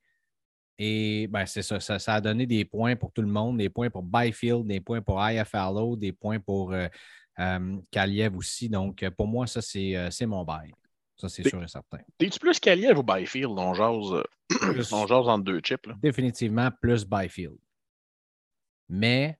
Et 0.79 1.27
ben, 1.27 1.45
c'est 1.45 1.61
ça, 1.61 1.79
ça, 1.79 2.13
a 2.13 2.21
donné 2.21 2.47
des 2.47 2.65
points 2.65 2.95
pour 2.95 3.11
tout 3.11 3.21
le 3.21 3.27
monde, 3.27 3.59
des 3.59 3.69
points 3.69 3.91
pour 3.91 4.01
Byfield, 4.01 4.65
des 4.65 4.79
points 4.79 5.01
pour 5.01 5.21
IFLO, 5.23 5.95
des 5.97 6.13
points 6.13 6.39
pour 6.39 6.73
euh, 6.73 6.87
euh, 7.39 7.77
Kaliev 7.91 8.35
aussi. 8.35 8.69
Donc, 8.69 9.07
pour 9.11 9.27
moi, 9.27 9.45
ça, 9.45 9.61
c'est 9.61 10.25
mon 10.25 10.43
bail. 10.43 10.73
Ça, 11.15 11.29
c'est 11.29 11.47
sûr 11.47 11.63
et 11.63 11.67
certain. 11.67 11.99
T'es-tu 12.17 12.39
plus 12.39 12.59
Kaliev 12.59 12.97
ou 12.97 13.03
Byfield? 13.03 13.53
On 13.57 13.73
jase, 13.73 14.23
on 14.91 15.07
jase 15.07 15.27
entre 15.27 15.43
deux 15.43 15.59
chips. 15.59 15.87
Définitivement 16.01 16.69
plus 16.81 17.05
Byfield. 17.05 17.57
Mais 18.89 19.39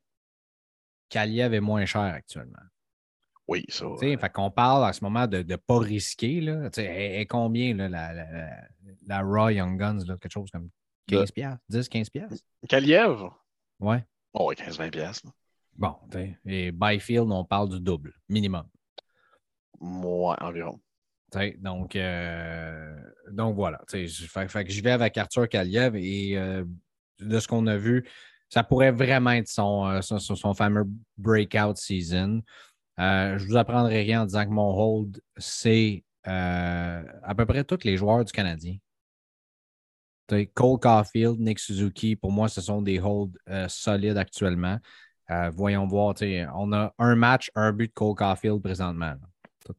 Kaliev 1.09 1.53
est 1.53 1.59
moins 1.61 1.86
cher 1.86 2.01
actuellement. 2.01 2.61
Oui, 3.47 3.65
ça. 3.67 3.86
Fait 3.99 4.32
qu'on 4.32 4.51
parle 4.51 4.84
en 4.86 4.93
ce 4.93 5.03
moment 5.03 5.28
de 5.28 5.43
ne 5.43 5.55
pas 5.57 5.80
risquer. 5.80 6.39
Là. 6.41 6.69
Et, 6.78 7.26
combien 7.26 7.76
là, 7.76 7.89
la, 7.89 8.13
la, 9.05 9.21
Raw 9.21 9.49
Young 9.49 9.78
Guns, 9.78 10.05
là, 10.05 10.17
quelque 10.17 10.32
chose 10.32 10.49
comme 10.49 10.69
15 11.07 11.32
piastres, 11.32 11.63
10, 11.69 11.89
15 11.89 12.09
piastres? 12.09 12.45
Kaliev? 12.69 13.30
Ouais. 13.80 14.05
Oh, 14.34 14.53
15-20 14.53 14.91
piastres. 14.91 15.32
Bon, 15.76 15.95
et 16.45 16.71
Byfield, 16.71 17.32
on 17.32 17.43
parle 17.43 17.69
du 17.69 17.80
double, 17.80 18.13
minimum. 18.30 18.67
Ouais, 19.80 20.36
environ. 20.39 20.80
Donc, 21.59 21.95
euh, 21.95 22.95
donc 23.31 23.55
voilà. 23.55 23.81
Je 23.91 24.81
vais 24.81 24.91
avec 24.91 25.17
Arthur 25.17 25.47
Kaliev 25.49 25.95
et 25.95 26.38
euh, 26.38 26.63
de 27.19 27.39
ce 27.39 27.47
qu'on 27.47 27.67
a 27.67 27.77
vu, 27.77 28.07
ça 28.49 28.63
pourrait 28.63 28.91
vraiment 28.91 29.31
être 29.31 29.47
son, 29.47 29.86
euh, 29.88 30.53
fameux 30.53 30.86
breakout 31.17 31.77
season. 31.77 32.41
je 32.97 33.03
ne 33.03 33.47
vous 33.47 33.57
apprendrai 33.57 34.01
rien 34.01 34.23
en 34.23 34.25
disant 34.25 34.45
que 34.45 34.51
mon 34.51 34.71
hold, 34.71 35.21
c'est 35.38 36.03
à 36.25 37.34
peu 37.36 37.45
près 37.45 37.63
tous 37.63 37.84
les 37.84 37.97
joueurs 37.97 38.23
du 38.23 38.31
Canadien. 38.31 38.77
Cole 40.53 40.79
Caulfield, 40.79 41.39
Nick 41.39 41.59
Suzuki, 41.59 42.15
pour 42.15 42.31
moi, 42.31 42.47
ce 42.47 42.61
sont 42.61 42.81
des 42.81 42.99
holds 42.99 43.38
solides 43.67 44.17
actuellement. 44.17 44.79
Voyons 45.51 45.86
voir, 45.86 46.15
on 46.55 46.73
a 46.73 46.93
un 46.97 47.15
match, 47.15 47.51
un 47.55 47.71
but 47.71 47.88
de 47.88 47.93
Cole 47.93 48.15
Caulfield 48.15 48.61
présentement. 48.61 49.15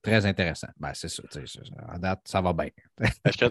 Très 0.02 0.24
intéressant. 0.26 0.68
Ben, 0.78 0.92
c'est 0.94 1.08
ça, 1.08 1.22
À 1.88 1.98
date, 1.98 2.20
ça 2.24 2.40
va 2.40 2.52
bien. 2.52 2.70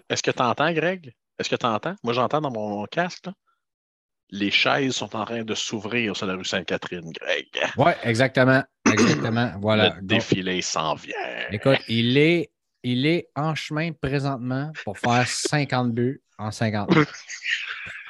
Est-ce 0.09 0.23
que 0.23 0.31
tu 0.31 0.41
entends, 0.41 0.71
Greg? 0.71 1.13
Est-ce 1.39 1.49
que 1.49 1.55
tu 1.55 1.65
entends? 1.65 1.95
Moi, 2.03 2.13
j'entends 2.13 2.41
dans 2.41 2.51
mon 2.51 2.86
casque. 2.86 3.27
Les 4.29 4.49
chaises 4.49 4.95
sont 4.95 5.15
en 5.15 5.25
train 5.25 5.43
de 5.43 5.53
s'ouvrir 5.53 6.15
sur 6.15 6.25
la 6.25 6.36
rue 6.36 6.45
Sainte-Catherine, 6.45 7.11
Greg. 7.11 7.47
Oui, 7.77 7.91
exactement. 8.03 8.63
Exactement. 8.91 9.53
Voilà. 9.61 9.95
Le 9.95 10.01
défilé 10.01 10.61
s'en 10.61 10.95
vient. 10.95 11.15
Écoute, 11.51 11.79
il 11.88 12.17
est, 12.17 12.51
il 12.84 13.05
est 13.05 13.29
en 13.36 13.53
chemin 13.53 13.91
présentement 13.91 14.71
pour 14.84 14.97
faire 14.97 15.27
50 15.27 15.91
buts 15.91 16.21
en 16.38 16.51
50 16.51 16.89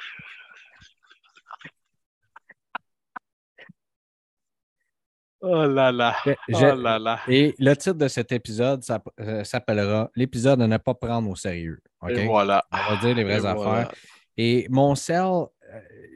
Oh 5.46 5.66
là 5.66 5.92
là. 5.92 6.16
Oh 6.26 6.74
là 6.74 6.98
là. 6.98 7.20
Et 7.28 7.54
le 7.58 7.74
titre 7.74 7.98
de 7.98 8.08
cet 8.08 8.32
épisode 8.32 8.82
ça, 8.82 9.02
euh, 9.20 9.44
s'appellera 9.44 10.10
L'épisode 10.16 10.62
à 10.62 10.66
ne 10.66 10.76
pas 10.78 10.94
prendre 10.94 11.28
au 11.28 11.36
sérieux. 11.36 11.82
Et 12.08 12.26
voilà. 12.26 12.64
On 12.72 12.94
va 12.94 13.00
dire 13.00 13.14
les 13.14 13.24
vraies 13.24 13.44
affaires. 13.44 13.92
Et 14.38 14.66
mon 14.70 14.94
sel, 14.94 15.20
euh, 15.20 15.46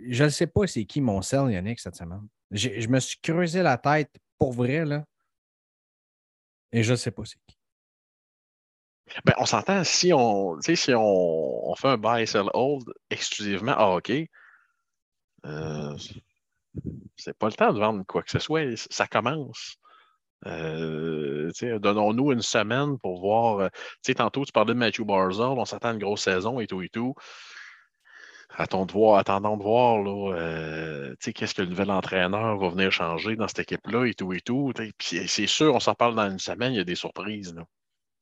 je 0.09 0.25
ne 0.25 0.29
sais 0.31 0.47
pas 0.47 0.67
c'est 0.67 0.85
qui 0.87 1.03
mon 1.03 1.21
sel, 1.21 1.51
Yannick, 1.51 1.79
cette 1.79 1.97
semaine. 1.97 2.27
Je 2.51 2.89
me 2.89 2.99
suis 3.01 3.19
creusé 3.23 3.63
la 3.63 3.77
tête 3.77 4.11
pour 4.39 4.53
vrai, 4.53 4.85
là. 4.87 5.05
Et 6.73 6.83
je 6.83 6.93
ne 6.93 6.97
sais 6.97 7.11
pas 7.11 7.23
c'est 7.25 7.39
qui. 7.47 7.57
Ben, 9.25 9.35
on 9.39 9.47
s'entend, 9.47 9.85
si 9.85 10.13
on, 10.13 10.61
si 10.61 10.95
on, 10.95 11.71
on, 11.71 11.75
fait 11.75 11.89
un 11.89 11.97
buy 11.99 12.27
sell 12.27 12.49
hold 12.53 12.93
exclusivement 13.11 13.73
à 13.73 13.87
hockey, 13.87 14.31
euh, 15.47 15.97
c'est 17.17 17.37
pas 17.37 17.47
le 17.47 17.53
temps 17.53 17.73
de 17.73 17.79
vendre 17.79 18.05
quoi 18.07 18.23
que 18.23 18.31
ce 18.31 18.39
soit. 18.39 18.77
Ça 18.91 19.07
commence. 19.07 19.77
Euh, 20.47 21.51
donnons-nous 21.81 22.33
une 22.33 22.43
semaine 22.43 22.99
pour 22.99 23.21
voir. 23.21 23.59
Euh, 23.59 24.15
tantôt, 24.15 24.45
tu 24.45 24.53
parlais 24.53 24.75
de 24.75 24.79
Matthew 24.79 25.03
Barzell, 25.03 25.47
on 25.47 25.65
s'attend 25.65 25.89
à 25.89 25.93
une 25.93 25.99
grosse 25.99 26.23
saison 26.23 26.61
et 26.61 26.67
tout 26.67 26.83
et 26.83 26.89
tout. 26.89 27.15
Attendons 28.57 28.87
de 28.87 28.93
voir, 28.93 29.19
attendons 29.19 29.57
de 29.57 29.63
voir 29.63 30.03
euh, 30.07 31.15
qu'est-ce 31.21 31.55
que 31.55 31.63
le 31.63 31.69
nouvel 31.69 31.91
entraîneur 31.91 32.57
va 32.57 32.69
venir 32.71 32.91
changer 32.91 33.37
dans 33.37 33.47
cette 33.47 33.61
équipe-là 33.61 34.07
et 34.07 34.15
tout 34.15 34.33
et 34.33 34.41
tout. 34.41 34.73
c'est 34.99 35.47
sûr, 35.47 35.75
on 35.75 35.81
s'en 35.81 35.95
parle 35.95 36.15
dans 36.15 36.31
une 36.31 36.39
semaine, 36.39 36.73
il 36.73 36.79
y 36.79 36.81
a 36.81 36.85
des 36.85 36.95
surprises. 36.95 37.55
Là. 37.55 37.65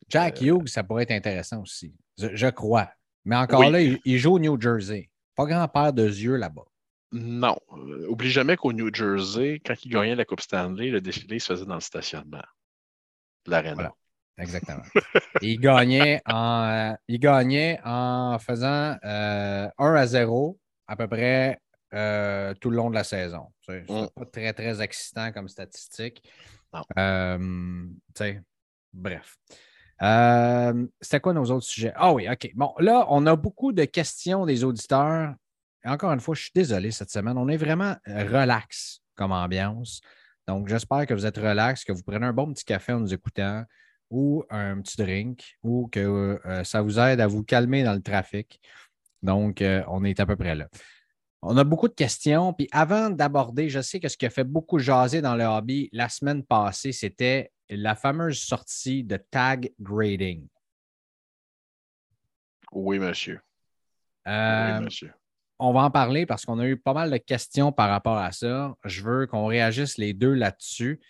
Jack 0.08 0.42
euh, 0.42 0.46
Hughes, 0.46 0.68
ça 0.68 0.82
pourrait 0.82 1.04
être 1.04 1.12
intéressant 1.12 1.62
aussi. 1.62 1.94
Je, 2.18 2.48
crois. 2.48 2.90
Mais 3.24 3.36
encore 3.36 3.70
là, 3.70 3.80
il, 3.80 4.18
joue 4.18 4.34
au 4.34 4.38
New 4.38 4.60
Jersey. 4.60 5.10
Pas 5.36 5.46
grand-père 5.46 5.92
de 5.92 6.04
yeux 6.04 6.36
là-bas. 6.36 6.64
Non. 7.12 7.56
Euh, 7.72 8.08
oublie 8.08 8.30
jamais 8.30 8.56
qu'au 8.56 8.72
New 8.72 8.92
Jersey, 8.92 9.60
quand 9.64 9.74
il 9.84 9.90
gagnait 9.90 10.14
la 10.14 10.24
Coupe 10.24 10.40
Stanley, 10.40 10.90
le 10.90 11.00
défilé 11.00 11.38
se 11.38 11.52
faisait 11.52 11.66
dans 11.66 11.74
le 11.74 11.80
stationnement. 11.80 12.42
L'aréna. 13.46 13.74
Voilà. 13.74 13.94
Exactement. 14.38 14.82
il, 15.40 15.58
gagnait 15.60 16.20
en, 16.26 16.64
euh, 16.64 16.92
il 17.08 17.18
gagnait 17.18 17.80
en 17.84 18.38
faisant 18.38 18.96
1 19.02 19.70
à 19.78 20.06
0 20.06 20.58
à 20.88 20.96
peu 20.96 21.08
près 21.08 21.60
tout 21.90 22.70
le 22.70 22.76
long 22.76 22.90
de 22.90 22.94
la 22.94 23.04
saison. 23.04 23.46
C'est 23.60 23.88
mm. 23.88 24.08
pas 24.14 24.26
très, 24.26 24.52
très 24.52 24.82
excitant 24.82 25.32
comme 25.32 25.48
statistique. 25.48 26.22
bref. 28.92 29.38
Euh, 30.02 30.86
C'était 31.00 31.20
quoi 31.20 31.32
nos 31.32 31.50
autres 31.50 31.66
sujets? 31.66 31.92
Ah 31.96 32.12
oui, 32.12 32.28
OK. 32.28 32.50
Bon, 32.54 32.74
là, 32.78 33.06
on 33.08 33.26
a 33.26 33.36
beaucoup 33.36 33.72
de 33.72 33.84
questions 33.84 34.46
des 34.46 34.64
auditeurs. 34.64 35.34
Encore 35.86 36.12
une 36.12 36.20
fois, 36.20 36.34
je 36.34 36.42
suis 36.42 36.52
désolé 36.54 36.90
cette 36.90 37.10
semaine. 37.10 37.38
On 37.38 37.48
est 37.48 37.56
vraiment 37.56 37.96
relax 38.06 39.00
comme 39.14 39.32
ambiance. 39.32 40.00
Donc, 40.46 40.68
j'espère 40.68 41.06
que 41.06 41.14
vous 41.14 41.26
êtes 41.26 41.36
relax, 41.36 41.84
que 41.84 41.92
vous 41.92 42.02
prenez 42.02 42.26
un 42.26 42.32
bon 42.32 42.52
petit 42.52 42.64
café 42.64 42.92
en 42.92 43.00
nous 43.00 43.12
écoutant 43.12 43.64
ou 44.10 44.44
un 44.50 44.80
petit 44.80 44.96
drink 44.96 45.56
ou 45.62 45.88
que 45.90 46.38
euh, 46.46 46.64
ça 46.64 46.82
vous 46.82 46.98
aide 46.98 47.20
à 47.20 47.26
vous 47.26 47.42
calmer 47.42 47.82
dans 47.82 47.94
le 47.94 48.02
trafic. 48.02 48.60
Donc, 49.22 49.60
euh, 49.60 49.82
on 49.88 50.04
est 50.04 50.20
à 50.20 50.26
peu 50.26 50.36
près 50.36 50.54
là. 50.54 50.68
On 51.42 51.56
a 51.56 51.64
beaucoup 51.64 51.88
de 51.88 51.94
questions. 51.94 52.52
Puis 52.52 52.68
avant 52.70 53.10
d'aborder, 53.10 53.68
je 53.68 53.80
sais 53.80 53.98
que 53.98 54.08
ce 54.08 54.16
qui 54.16 54.26
a 54.26 54.30
fait 54.30 54.44
beaucoup 54.44 54.78
jaser 54.78 55.20
dans 55.20 55.34
le 55.34 55.44
hobby 55.44 55.88
la 55.92 56.08
semaine 56.08 56.44
passée, 56.44 56.92
c'était 56.92 57.52
la 57.68 57.94
fameuse 57.94 58.38
sortie 58.38 59.02
de 59.02 59.16
tag 59.16 59.72
grading. 59.80 60.46
Oui, 62.72 62.98
monsieur. 62.98 63.40
Euh, 64.28 64.78
oui, 64.78 64.84
monsieur. 64.84 65.12
On 65.58 65.72
va 65.72 65.80
en 65.80 65.90
parler 65.90 66.26
parce 66.26 66.44
qu'on 66.44 66.58
a 66.58 66.66
eu 66.66 66.76
pas 66.76 66.92
mal 66.92 67.10
de 67.10 67.16
questions 67.16 67.72
par 67.72 67.88
rapport 67.88 68.18
à 68.18 68.32
ça. 68.32 68.74
Je 68.84 69.02
veux 69.02 69.26
qu'on 69.26 69.46
réagisse 69.46 69.96
les 69.96 70.12
deux 70.12 70.34
là-dessus. 70.34 71.00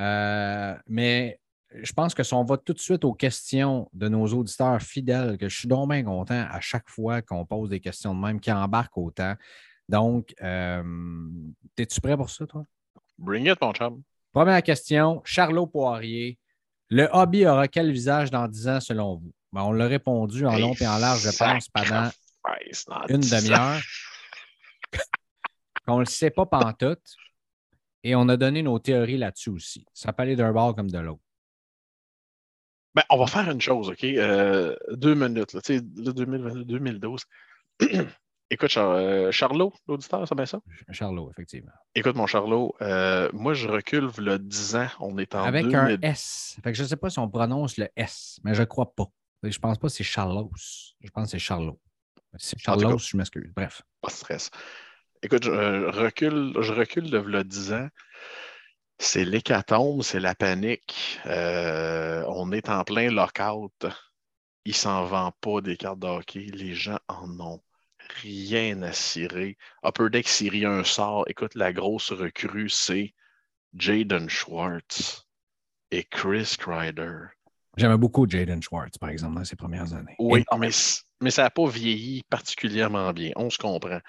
Euh, 0.00 0.74
mais 0.86 1.40
je 1.82 1.92
pense 1.92 2.14
que 2.14 2.22
si 2.22 2.34
on 2.34 2.44
va 2.44 2.56
tout 2.56 2.72
de 2.72 2.78
suite 2.78 3.04
aux 3.04 3.14
questions 3.14 3.88
de 3.92 4.08
nos 4.08 4.26
auditeurs 4.26 4.80
fidèles, 4.80 5.38
que 5.38 5.48
je 5.48 5.58
suis 5.58 5.68
donc 5.68 5.90
bien 5.90 6.04
content 6.04 6.46
à 6.50 6.60
chaque 6.60 6.88
fois 6.88 7.22
qu'on 7.22 7.46
pose 7.46 7.70
des 7.70 7.80
questions 7.80 8.14
de 8.14 8.20
même, 8.20 8.40
qui 8.40 8.52
embarquent 8.52 8.98
autant. 8.98 9.34
Donc, 9.88 10.34
euh, 10.42 10.82
es-tu 11.76 12.00
prêt 12.00 12.16
pour 12.16 12.30
ça, 12.30 12.46
toi? 12.46 12.64
Bring 13.18 13.48
it, 13.48 13.60
mon 13.60 13.72
chum. 13.72 14.02
Première 14.32 14.62
question, 14.62 15.20
Charlot 15.24 15.66
Poirier. 15.66 16.38
Le 16.90 17.08
hobby 17.12 17.46
aura 17.46 17.68
quel 17.68 17.90
visage 17.92 18.30
dans 18.30 18.48
10 18.48 18.68
ans 18.68 18.80
selon 18.80 19.16
vous? 19.16 19.32
Ben, 19.52 19.62
on 19.62 19.72
l'a 19.72 19.86
répondu 19.86 20.46
en 20.46 20.56
long 20.58 20.74
et 20.80 20.86
en 20.86 20.98
large, 20.98 21.22
je 21.22 21.36
pense, 21.36 21.68
pendant 21.68 22.10
une 23.08 23.20
demi-heure. 23.20 23.80
On 25.86 25.96
ne 25.96 26.00
le 26.00 26.06
sait 26.06 26.30
pas 26.30 26.46
pantoute. 26.46 27.16
Et 28.06 28.14
on 28.14 28.28
a 28.28 28.36
donné 28.36 28.62
nos 28.62 28.78
théories 28.78 29.16
là-dessus 29.16 29.48
aussi. 29.48 29.86
Ça 29.94 30.12
peut 30.12 30.22
aller 30.22 30.36
d'un 30.36 30.52
bord 30.52 30.74
comme 30.74 30.90
de 30.90 30.98
l'autre. 30.98 31.22
Ben, 32.94 33.02
on 33.10 33.16
va 33.16 33.26
faire 33.26 33.50
une 33.50 33.60
chose, 33.60 33.88
OK? 33.88 34.04
Euh, 34.04 34.76
deux 34.92 35.14
minutes, 35.14 35.54
là, 35.54 35.60
tu 35.62 35.78
sais, 35.78 35.80
2012. 35.80 37.22
Écoute, 38.50 38.76
euh, 38.76 39.32
Charlot, 39.32 39.72
l'auditeur, 39.88 40.28
c'est 40.28 40.34
bien 40.34 40.46
ça? 40.46 40.60
Charlot, 40.90 41.30
effectivement. 41.30 41.72
Écoute, 41.94 42.14
mon 42.14 42.26
Charlot, 42.26 42.74
euh, 42.82 43.28
moi, 43.32 43.54
je 43.54 43.66
recule 43.66 44.10
le 44.18 44.38
10 44.38 44.76
ans. 44.76 44.88
On 45.00 45.18
est 45.18 45.34
en 45.34 45.42
Avec 45.42 45.72
un 45.74 45.98
S. 46.02 46.56
Fait 46.62 46.70
que 46.70 46.78
je 46.78 46.82
ne 46.82 46.88
sais 46.88 46.96
pas 46.96 47.10
si 47.10 47.18
on 47.18 47.28
prononce 47.28 47.78
le 47.78 47.88
S, 47.96 48.38
mais 48.44 48.54
je 48.54 48.60
ne 48.60 48.66
crois 48.66 48.94
pas. 48.94 49.06
Je 49.42 49.58
pense 49.58 49.78
pas 49.78 49.88
que 49.88 49.92
c'est 49.92 50.04
Charlos. 50.04 50.52
Je 51.00 51.10
pense 51.10 51.24
que 51.24 51.30
c'est 51.32 51.38
Charlot. 51.38 51.80
Si 52.38 52.50
c'est 52.50 52.58
Charlos, 52.58 52.98
je 52.98 53.16
m'excuse. 53.16 53.52
Bref. 53.54 53.82
Pas 54.00 54.08
de 54.08 54.12
stress. 54.12 54.50
Écoute, 55.22 55.44
je 55.44 55.86
recule, 56.00 56.52
je 56.60 56.72
recule 56.72 57.10
de 57.10 57.18
le 57.18 57.44
10 57.44 57.72
ans. 57.72 57.88
C'est 58.98 59.24
l'hécatombe, 59.24 60.02
c'est 60.02 60.20
la 60.20 60.34
panique. 60.34 61.20
Euh, 61.26 62.24
on 62.28 62.52
est 62.52 62.68
en 62.68 62.84
plein 62.84 63.10
lockout. 63.10 63.86
Il 64.64 64.74
s'en 64.74 65.04
vend 65.04 65.32
pas 65.40 65.60
des 65.60 65.76
cartes 65.76 65.98
de 65.98 66.06
hockey. 66.06 66.46
Les 66.52 66.74
gens 66.74 66.98
en 67.08 67.40
ont 67.40 67.62
rien 68.22 68.82
à 68.82 68.92
cirer. 68.92 69.56
Upper 69.84 70.10
Deck 70.10 70.28
Syrie 70.28 70.64
un 70.64 70.84
sort. 70.84 71.24
Écoute, 71.28 71.54
la 71.54 71.72
grosse 71.72 72.12
recrue, 72.12 72.68
c'est 72.68 73.14
Jaden 73.74 74.28
Schwartz 74.28 75.26
et 75.90 76.04
Chris 76.04 76.56
Kreider. 76.58 77.26
J'aimais 77.76 77.98
beaucoup 77.98 78.28
Jaden 78.28 78.62
Schwartz, 78.62 78.98
par 78.98 79.08
exemple, 79.08 79.36
dans 79.36 79.44
ses 79.44 79.56
premières 79.56 79.92
années. 79.94 80.14
Oui, 80.18 80.44
mais, 80.58 80.70
mais, 81.24 81.30
ça 81.30 81.42
n'a 81.42 81.50
pas 81.50 81.66
vieilli 81.66 82.22
particulièrement 82.30 83.12
bien. 83.12 83.32
On 83.36 83.50
se 83.50 83.58
comprend. 83.58 84.00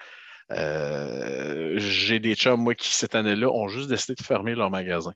Euh, 0.52 1.74
j'ai 1.78 2.20
des 2.20 2.34
chums, 2.34 2.60
moi, 2.62 2.74
qui 2.74 2.92
cette 2.92 3.14
année-là 3.14 3.48
ont 3.50 3.68
juste 3.68 3.88
décidé 3.88 4.14
de 4.14 4.22
fermer 4.22 4.54
leur 4.54 4.70
magasin. 4.70 5.12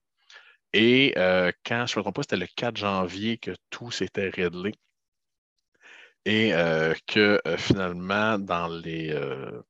Et 0.72 1.14
euh, 1.18 1.52
quand, 1.66 1.86
je 1.86 1.94
ne 1.94 2.00
me 2.00 2.02
trompe 2.04 2.16
pas, 2.16 2.22
c'était 2.22 2.36
le 2.36 2.46
4 2.56 2.76
janvier 2.76 3.38
que 3.38 3.52
tout 3.70 3.90
s'était 3.90 4.30
réglé. 4.30 4.74
Et 6.24 6.52
euh, 6.54 6.94
que 7.06 7.40
finalement, 7.56 8.38
dans, 8.38 8.68
le 8.68 9.64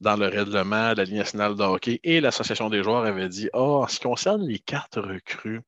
règlement 0.00 0.92
de 0.92 0.98
la 0.98 1.04
Ligue 1.04 1.16
nationale 1.16 1.56
de 1.56 1.62
hockey 1.62 2.00
et 2.04 2.20
l'Association 2.20 2.70
des 2.70 2.82
joueurs 2.82 3.04
avaient 3.04 3.28
dit 3.28 3.48
oh, 3.54 3.82
en 3.82 3.88
ce 3.88 3.98
qui 3.98 4.04
concerne 4.04 4.46
les 4.46 4.58
cartes 4.60 4.96
recrues, 4.96 5.62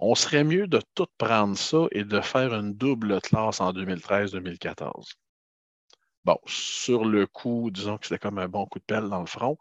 on 0.00 0.14
serait 0.14 0.44
mieux 0.44 0.66
de 0.66 0.80
tout 0.94 1.06
prendre 1.18 1.56
ça 1.56 1.86
et 1.92 2.04
de 2.04 2.20
faire 2.20 2.54
une 2.54 2.74
double 2.74 3.20
classe 3.20 3.60
en 3.60 3.72
2013-2014. 3.72 5.12
Bon, 6.24 6.38
sur 6.46 7.04
le 7.04 7.26
coup, 7.26 7.70
disons 7.70 7.98
que 7.98 8.06
c'était 8.06 8.18
comme 8.18 8.38
un 8.38 8.48
bon 8.48 8.66
coup 8.66 8.78
de 8.78 8.84
pelle 8.84 9.08
dans 9.08 9.20
le 9.20 9.26
front. 9.26 9.58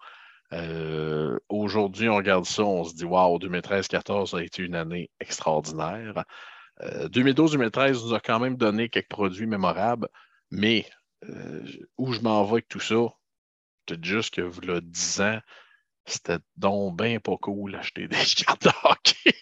Euh, 0.52 1.38
aujourd'hui, 1.50 2.10
on 2.10 2.16
regarde 2.16 2.46
ça, 2.46 2.64
on 2.64 2.84
se 2.84 2.96
dit 2.96 3.06
Waouh, 3.06 3.38
2013-14 3.38 4.38
a 4.38 4.44
été 4.44 4.64
une 4.64 4.76
année 4.76 5.10
extraordinaire. 5.20 6.24
2012-2013 6.82 7.80
euh, 7.80 8.08
nous 8.08 8.14
a 8.14 8.20
quand 8.20 8.40
même 8.40 8.56
donné 8.56 8.90
quelques 8.90 9.10
produits 9.10 9.48
mémorables, 9.48 10.08
mais 10.52 10.86
euh, 11.26 11.66
où 11.98 12.14
je 12.14 12.22
m'en 12.22 12.44
vais 12.46 12.52
avec 12.52 12.68
tout 12.68 12.80
ça, 12.80 12.96
dis 13.90 14.10
juste 14.10 14.34
que 14.34 14.42
le 14.66 14.82
10 14.82 15.22
ans, 15.22 15.40
c'était 16.06 16.40
donc 16.58 16.98
bien 16.98 17.20
pas 17.20 17.38
cool 17.38 17.76
acheter 17.76 18.08
des 18.08 18.18
cartes 18.46 18.64
de 18.64 18.72
hockey. 18.84 19.34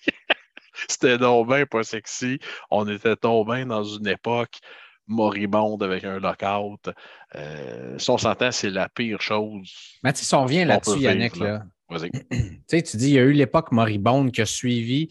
C'était 0.89 1.17
donc 1.17 1.47
bien 1.47 1.65
pas 1.65 1.83
sexy. 1.83 2.39
On 2.69 2.87
était 2.87 3.15
bien 3.21 3.65
dans 3.65 3.83
une 3.83 4.07
époque 4.07 4.59
moribonde 5.07 5.83
avec 5.83 6.03
un 6.03 6.19
lockout. 6.19 6.89
Euh, 7.35 7.97
si 7.97 8.09
on 8.09 8.17
s'entend, 8.17 8.51
c'est 8.51 8.69
la 8.69 8.89
pire 8.89 9.21
chose. 9.21 9.99
Mais 10.03 10.13
si 10.13 10.33
on 10.35 10.43
revient 10.43 10.65
là-dessus, 10.65 10.99
Yannick, 10.99 11.37
là. 11.37 11.63
Vas-y. 11.89 12.11
tu 12.67 12.97
dis, 12.97 13.09
il 13.09 13.13
y 13.13 13.19
a 13.19 13.23
eu 13.23 13.31
l'époque 13.31 13.71
moribonde 13.71 14.31
qui 14.31 14.41
a 14.41 14.45
suivi 14.45 15.09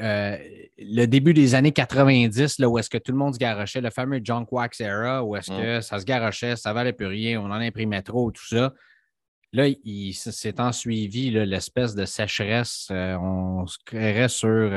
euh, 0.00 0.36
le 0.76 1.06
début 1.06 1.34
des 1.34 1.54
années 1.54 1.72
90, 1.72 2.58
là, 2.58 2.68
où 2.68 2.78
est-ce 2.78 2.90
que 2.90 2.98
tout 2.98 3.12
le 3.12 3.18
monde 3.18 3.34
se 3.34 3.38
garochait, 3.38 3.80
le 3.80 3.90
fameux 3.90 4.20
junk 4.22 4.46
wax 4.50 4.80
era, 4.80 5.24
où 5.24 5.34
est-ce 5.34 5.50
que 5.50 5.78
mm. 5.78 5.82
ça 5.82 5.98
se 5.98 6.04
garochait, 6.04 6.56
ça 6.56 6.72
valait 6.72 6.92
plus 6.92 7.06
rien, 7.06 7.40
on 7.40 7.46
en 7.46 7.52
imprimait 7.52 8.02
trop, 8.02 8.30
tout 8.30 8.46
ça. 8.46 8.72
Là, 9.52 9.68
il 9.68 10.12
s'est 10.12 10.60
en 10.60 10.72
suivi 10.72 11.30
l'espèce 11.30 11.94
de 11.94 12.04
sécheresse. 12.04 12.88
Euh, 12.90 13.16
on 13.16 13.66
se 13.66 13.78
créerait 13.84 14.28
sur 14.28 14.70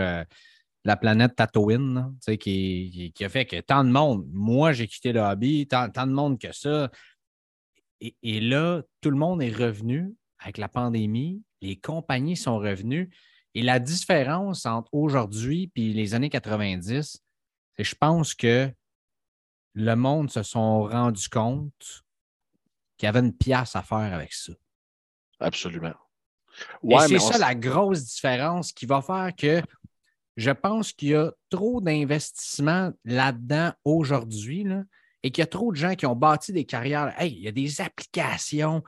la 0.84 0.98
planète 0.98 1.36
Tatooine, 1.36 2.16
qui, 2.40 3.12
qui, 3.14 3.26
a 3.26 3.30
fait 3.30 3.46
que 3.46 3.60
tant 3.60 3.84
de 3.84 3.90
monde, 3.90 4.28
moi 4.32 4.74
j'ai 4.74 4.88
quitté 4.88 5.14
le 5.14 5.22
hobby, 5.22 5.68
tant, 5.68 5.88
de 5.88 6.12
monde 6.12 6.40
que 6.40 6.52
ça. 6.52 6.90
Et, 8.00 8.40
là, 8.40 8.82
tout 9.02 9.12
le 9.12 9.18
monde 9.18 9.44
est 9.44 9.56
revenu 9.56 10.16
avec 10.40 10.58
la 10.58 10.68
pandémie, 10.68 11.44
les 11.62 11.76
compagnies 11.76 12.38
sont 12.38 12.58
revenues. 12.58 13.12
Et 13.54 13.62
la 13.62 13.80
différence 13.80 14.66
entre 14.66 14.92
aujourd'hui 14.94 15.72
et 15.76 15.94
les 15.94 16.16
années 16.16 16.30
90, 16.30 17.22
c'est 17.78 17.84
je 17.84 17.96
pense 17.96 18.34
que 18.34 18.72
le 19.74 19.96
monde 19.96 20.32
se 20.32 20.42
sont 20.42 20.84
rendu 20.84 21.30
compte 21.30 22.04
qu'il 22.98 23.06
y 23.06 23.10
avait 23.10 23.20
une 23.20 23.36
pièce 23.36 23.76
à 23.76 23.84
faire 23.84 24.14
avec 24.14 24.34
ça. 24.34 24.54
Absolument. 25.42 25.94
et 26.84 26.98
c'est 27.08 27.20
ça 27.20 27.38
la 27.38 27.56
grosse 27.56 28.06
différence 28.06 28.72
qui 28.72 28.86
va 28.86 29.02
faire 29.02 29.32
que 29.36 29.62
je 30.38 30.52
pense 30.52 30.94
qu'il 30.94 31.10
y 31.10 31.16
a 31.16 31.32
trop 31.50 31.82
d'investissements 31.82 32.92
là-dedans 33.04 33.74
aujourd'hui 33.84 34.66
et 35.24 35.32
qu'il 35.32 35.42
y 35.42 35.44
a 35.44 35.48
trop 35.48 35.72
de 35.72 35.78
gens 35.78 35.96
qui 35.96 36.06
ont 36.06 36.16
bâti 36.16 36.54
des 36.54 36.66
carrières. 36.66 37.14
Hey, 37.20 37.34
il 37.34 37.42
y 37.42 37.48
a 37.48 37.52
des 37.52 37.82
applications. 37.82 38.84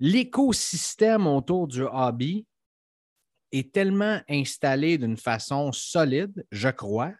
L'écosystème 0.00 1.26
autour 1.26 1.68
du 1.68 1.82
hobby 1.82 2.46
est 3.52 3.72
tellement 3.72 4.20
installé 4.28 4.98
d'une 4.98 5.16
façon 5.16 5.70
solide, 5.72 6.44
je 6.50 6.68
crois, 6.68 7.14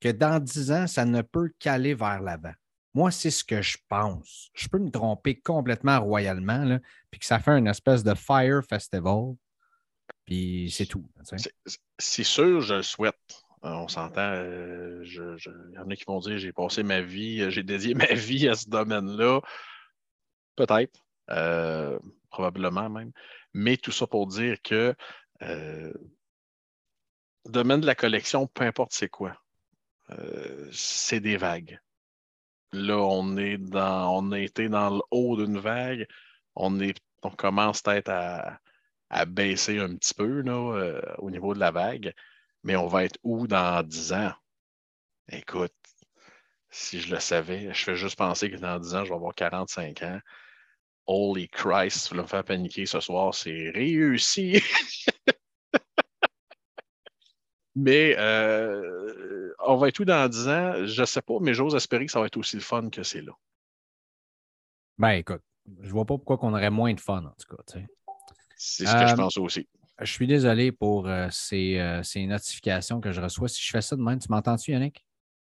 que 0.00 0.10
dans 0.10 0.38
dix 0.38 0.70
ans, 0.70 0.86
ça 0.86 1.04
ne 1.06 1.22
peut 1.22 1.50
qu'aller 1.58 1.94
vers 1.94 2.20
l'avant. 2.20 2.52
Moi, 2.94 3.10
c'est 3.10 3.30
ce 3.30 3.42
que 3.42 3.60
je 3.60 3.76
pense. 3.88 4.50
Je 4.54 4.68
peux 4.68 4.78
me 4.78 4.90
tromper 4.90 5.40
complètement 5.40 6.00
royalement, 6.00 6.78
puis 7.10 7.18
que 7.20 7.26
ça 7.26 7.40
fait 7.40 7.58
une 7.58 7.66
espèce 7.66 8.04
de 8.04 8.14
Fire 8.14 8.62
Festival. 8.68 9.34
Puis 10.24 10.72
c'est 10.74 10.86
tout. 10.86 11.04
C'est 11.98 12.24
sûr, 12.24 12.60
je 12.60 12.74
le 12.74 12.82
souhaite. 12.82 13.44
Euh, 13.64 13.70
on 13.70 13.88
s'entend. 13.88 14.32
Euh, 14.34 15.02
il 15.04 15.74
y 15.74 15.78
en 15.78 15.88
a 15.88 15.96
qui 15.96 16.04
vont 16.04 16.20
dire 16.20 16.38
j'ai 16.38 16.52
passé 16.52 16.82
ma 16.82 17.00
vie, 17.00 17.40
euh, 17.40 17.50
j'ai 17.50 17.62
dédié 17.62 17.94
ma 17.94 18.12
vie 18.12 18.48
à 18.48 18.54
ce 18.54 18.68
domaine-là. 18.68 19.40
Peut-être. 20.56 21.00
probablement 22.30 22.90
même. 22.90 23.12
Mais 23.54 23.76
tout 23.76 23.92
ça 23.92 24.06
pour 24.06 24.26
dire 24.26 24.60
que 24.62 24.94
le 25.40 25.92
domaine 27.46 27.80
de 27.80 27.86
la 27.86 27.94
collection, 27.94 28.46
peu 28.46 28.64
importe 28.64 28.92
c'est 28.92 29.08
quoi, 29.08 29.36
c'est 30.72 31.20
des 31.20 31.36
vagues. 31.36 31.78
Là, 32.74 32.98
on 32.98 33.36
est 33.36 33.56
dans, 33.56 34.18
on 34.18 34.32
a 34.32 34.40
été 34.40 34.68
dans 34.68 34.90
le 34.90 35.00
haut 35.12 35.36
d'une 35.36 35.58
vague. 35.58 36.08
On, 36.56 36.80
est, 36.80 36.98
on 37.22 37.30
commence 37.30 37.82
peut-être 37.82 38.08
à, 38.08 38.58
à 39.10 39.24
baisser 39.26 39.78
un 39.78 39.94
petit 39.94 40.12
peu 40.12 40.42
euh, 40.44 41.00
au 41.18 41.30
niveau 41.30 41.54
de 41.54 41.60
la 41.60 41.70
vague. 41.70 42.12
Mais 42.64 42.74
on 42.74 42.88
va 42.88 43.04
être 43.04 43.18
où 43.22 43.46
dans 43.46 43.86
10 43.86 44.12
ans? 44.14 44.32
Écoute, 45.30 45.72
si 46.70 47.00
je 47.00 47.14
le 47.14 47.20
savais, 47.20 47.72
je 47.72 47.84
fais 47.84 47.94
juste 47.94 48.18
penser 48.18 48.50
que 48.50 48.56
dans 48.56 48.80
10 48.80 48.94
ans, 48.96 49.04
je 49.04 49.10
vais 49.10 49.16
avoir 49.16 49.36
45 49.36 50.02
ans. 50.02 50.18
Holy 51.06 51.48
Christ, 51.48 52.08
tu 52.08 52.16
vas 52.16 52.22
me 52.22 52.26
faire 52.26 52.44
paniquer 52.44 52.86
ce 52.86 52.98
soir, 52.98 53.34
c'est 53.34 53.70
réussi! 53.70 54.60
mais 57.76 58.16
euh, 58.18 59.43
on 59.66 59.76
va 59.76 59.88
être 59.88 60.00
où 60.00 60.04
dans 60.04 60.28
10 60.28 60.48
ans? 60.48 60.86
Je 60.86 61.00
ne 61.00 61.06
sais 61.06 61.22
pas, 61.22 61.34
mais 61.40 61.54
j'ose 61.54 61.74
espérer 61.74 62.06
que 62.06 62.12
ça 62.12 62.20
va 62.20 62.26
être 62.26 62.36
aussi 62.36 62.56
le 62.56 62.62
fun 62.62 62.88
que 62.90 63.02
c'est 63.02 63.22
là. 63.22 63.32
Ben 64.98 65.10
écoute, 65.10 65.42
je 65.80 65.90
vois 65.90 66.04
pas 66.04 66.16
pourquoi 66.16 66.38
on 66.42 66.52
aurait 66.52 66.70
moins 66.70 66.94
de 66.94 67.00
fun, 67.00 67.24
en 67.24 67.34
tout 67.38 67.56
cas. 67.56 67.80
C'est 68.56 68.86
ce 68.86 68.92
que 68.92 69.06
je 69.06 69.14
pense 69.14 69.36
aussi. 69.38 69.68
Je 70.00 70.10
suis 70.10 70.26
désolé 70.26 70.72
pour 70.72 71.08
ces, 71.30 72.00
ces, 72.02 72.26
notifications 72.26 73.00
que 73.00 73.12
je 73.12 73.20
reçois. 73.20 73.48
Si 73.48 73.62
je 73.62 73.70
fais 73.70 73.80
ça 73.80 73.96
de 73.96 74.02
même, 74.02 74.18
tu 74.18 74.28
m'entends-tu, 74.30 74.72
Yannick? 74.72 75.04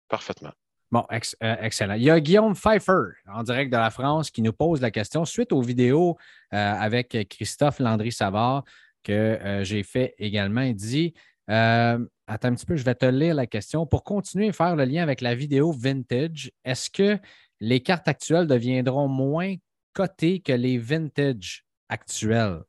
Parfaitement. 0.07 0.51
Bon, 0.91 1.05
excellent. 1.09 1.93
Il 1.93 2.03
y 2.03 2.09
a 2.09 2.19
Guillaume 2.19 2.53
Pfeiffer 2.53 3.13
en 3.27 3.43
direct 3.43 3.71
de 3.71 3.77
la 3.77 3.89
France 3.89 4.29
qui 4.29 4.41
nous 4.41 4.51
pose 4.51 4.81
la 4.81 4.91
question 4.91 5.23
suite 5.23 5.53
aux 5.53 5.61
vidéos 5.61 6.17
avec 6.51 7.29
Christophe 7.29 7.79
Landry-Savard 7.79 8.63
que 9.03 9.61
j'ai 9.63 9.83
fait 9.83 10.13
également. 10.17 10.61
Il 10.61 10.75
dit 10.75 11.13
Attends 11.47 12.47
un 12.47 12.55
petit 12.55 12.65
peu, 12.65 12.75
je 12.77 12.83
vais 12.83 12.95
te 12.95 13.05
lire 13.05 13.35
la 13.35 13.47
question. 13.47 13.85
Pour 13.85 14.03
continuer 14.03 14.49
à 14.49 14.53
faire 14.53 14.75
le 14.75 14.85
lien 14.85 15.03
avec 15.03 15.21
la 15.21 15.35
vidéo 15.35 15.71
vintage, 15.71 16.51
est-ce 16.63 16.89
que 16.89 17.19
les 17.59 17.81
cartes 17.81 18.07
actuelles 18.07 18.47
deviendront 18.47 19.07
moins 19.07 19.55
cotées 19.93 20.39
que 20.39 20.53
les 20.53 20.77
vintage 20.77 21.65
actuelles? 21.89 22.61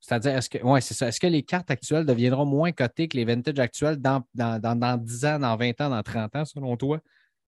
C'est-à-dire, 0.00 0.36
est-ce 0.36 0.48
que, 0.48 0.58
ouais, 0.58 0.80
c'est 0.80 0.94
ça. 0.94 1.08
Est-ce 1.08 1.18
que 1.18 1.26
les 1.26 1.42
cartes 1.42 1.70
actuelles 1.70 2.06
deviendront 2.06 2.44
moins 2.44 2.70
cotées 2.70 3.08
que 3.08 3.16
les 3.16 3.24
vintage 3.24 3.58
actuelles 3.58 3.96
dans, 3.96 4.24
dans, 4.34 4.96
10 4.98 5.24
ans, 5.24 5.38
dans 5.40 5.56
20 5.56 5.80
ans, 5.80 5.90
dans 5.90 6.02
30 6.02 6.36
ans, 6.36 6.44
selon 6.44 6.76
toi? 6.76 7.00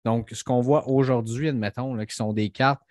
Donc, 0.05 0.29
ce 0.31 0.43
qu'on 0.43 0.61
voit 0.61 0.87
aujourd'hui, 0.87 1.49
admettons, 1.49 1.97
qui 2.05 2.15
sont 2.15 2.31
des 2.31 2.49
cartes 2.49 2.81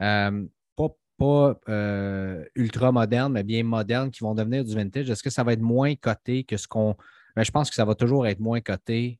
euh, 0.00 0.46
pas, 0.76 0.88
euh, 1.22 2.44
ultra 2.54 2.92
modernes, 2.92 3.32
mais 3.32 3.42
bien 3.42 3.62
modernes, 3.62 4.10
qui 4.10 4.20
vont 4.20 4.34
devenir 4.34 4.64
du 4.64 4.74
vintage, 4.74 5.10
est-ce 5.10 5.22
que 5.22 5.30
ça 5.30 5.44
va 5.44 5.52
être 5.52 5.60
moins 5.60 5.94
coté 5.94 6.44
que 6.44 6.56
ce 6.56 6.66
qu'on. 6.66 6.96
Ben, 7.36 7.44
je 7.44 7.50
pense 7.50 7.70
que 7.70 7.76
ça 7.76 7.84
va 7.84 7.94
toujours 7.94 8.26
être 8.26 8.40
moins 8.40 8.60
coté 8.60 9.18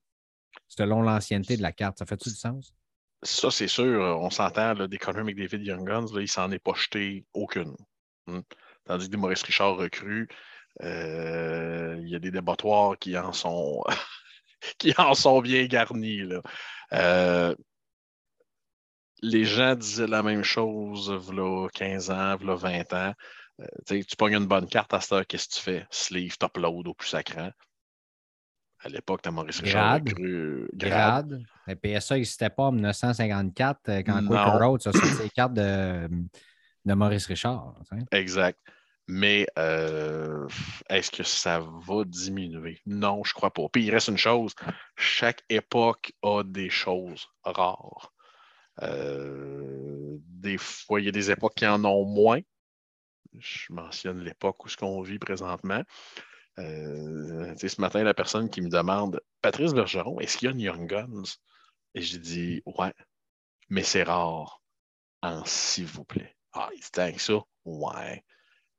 selon 0.68 1.02
l'ancienneté 1.02 1.56
de 1.56 1.62
la 1.62 1.72
carte. 1.72 1.98
Ça 1.98 2.06
fait-tu 2.06 2.30
du 2.30 2.36
sens? 2.36 2.74
Ça, 3.22 3.50
c'est 3.50 3.68
sûr. 3.68 4.00
On 4.20 4.30
s'entend, 4.30 4.74
des 4.86 4.98
Conor 4.98 5.24
McDavid 5.24 5.64
Young 5.64 5.86
Guns, 5.86 6.14
là, 6.14 6.22
il 6.22 6.28
s'en 6.28 6.50
est 6.50 6.58
pas 6.58 6.74
jeté 6.74 7.26
aucune. 7.34 7.76
Hmm. 8.26 8.40
Tandis 8.86 9.06
que 9.06 9.10
des 9.10 9.16
Maurice 9.16 9.42
Richard 9.42 9.76
recrues, 9.76 10.28
euh, 10.82 11.96
il 12.00 12.08
y 12.08 12.16
a 12.16 12.18
des 12.18 12.30
débattoirs 12.30 12.98
qui 12.98 13.16
en 13.18 13.32
sont, 13.32 13.82
qui 14.78 14.94
en 14.96 15.14
sont 15.14 15.40
bien 15.40 15.66
garnis. 15.66 16.22
Euh, 16.92 17.54
les 19.22 19.44
gens 19.44 19.74
disaient 19.74 20.06
la 20.06 20.22
même 20.22 20.42
chose 20.42 21.10
voilà 21.10 21.68
15 21.74 22.10
ans, 22.10 22.36
voilà 22.36 22.54
20 22.54 22.92
ans. 22.92 23.14
Euh, 23.60 23.64
tu 23.88 24.16
pognes 24.16 24.36
une 24.36 24.46
bonne 24.46 24.66
carte 24.66 24.94
à 24.94 25.00
cette 25.00 25.26
qu'est-ce 25.26 25.48
que 25.48 25.54
tu 25.54 25.60
fais? 25.60 25.86
Sleeve, 25.90 26.36
upload 26.42 26.88
au 26.88 26.94
plus 26.94 27.08
sacré. 27.08 27.50
À 28.82 28.88
l'époque, 28.88 29.20
tu 29.22 29.28
as 29.28 29.32
Maurice 29.32 29.60
Richard 29.60 29.96
recru. 29.96 30.68
Grade. 30.72 31.42
Le 31.66 31.74
PSA 31.74 32.14
n'existait 32.14 32.48
pas 32.48 32.64
en 32.64 32.72
1954 32.72 34.02
quand 34.06 34.26
Quaker 34.26 34.58
Road 34.58 34.80
a 34.86 34.92
sorti 34.92 35.22
les 35.22 35.28
cartes 35.28 35.52
de, 35.52 36.08
de 36.86 36.94
Maurice 36.94 37.26
Richard. 37.26 37.74
Exact. 38.10 38.58
Mais 39.06 39.46
euh, 39.58 40.46
est-ce 40.88 41.10
que 41.10 41.24
ça 41.24 41.60
va 41.60 42.04
diminuer? 42.06 42.80
Non, 42.86 43.22
je 43.24 43.30
ne 43.30 43.34
crois 43.34 43.52
pas. 43.52 43.68
Puis 43.70 43.84
il 43.84 43.90
reste 43.90 44.08
une 44.08 44.16
chose, 44.16 44.54
chaque 44.96 45.42
époque 45.50 46.12
a 46.22 46.42
des 46.42 46.70
choses 46.70 47.26
rares. 47.42 48.12
Euh, 48.82 50.18
des 50.20 50.58
fois, 50.58 51.00
il 51.00 51.06
y 51.06 51.08
a 51.08 51.12
des 51.12 51.30
époques 51.30 51.54
qui 51.54 51.66
en 51.66 51.84
ont 51.84 52.04
moins. 52.04 52.40
Je 53.38 53.72
mentionne 53.72 54.20
l'époque 54.24 54.64
où 54.64 54.68
ce 54.68 54.76
qu'on 54.76 55.02
vit 55.02 55.18
présentement. 55.18 55.82
Euh, 56.58 57.54
ce 57.56 57.80
matin, 57.80 58.02
la 58.02 58.14
personne 58.14 58.50
qui 58.50 58.60
me 58.60 58.68
demande 58.68 59.20
Patrice 59.40 59.72
Bergeron, 59.72 60.20
est-ce 60.20 60.36
qu'il 60.36 60.46
y 60.46 60.48
a 60.48 60.52
une 60.52 60.60
Young 60.60 60.88
Guns? 60.88 61.36
Et 61.94 62.02
j'ai 62.02 62.18
dit 62.18 62.62
Ouais, 62.66 62.92
mais 63.68 63.82
c'est 63.82 64.02
rare. 64.02 64.62
En 65.22 65.44
s'il 65.44 65.86
vous 65.86 66.04
plaît. 66.04 66.36
Ah, 66.52 66.70
il 66.74 66.82
se 66.82 66.90
que 66.90 67.20
ça? 67.20 67.40
Ouais. 67.64 68.24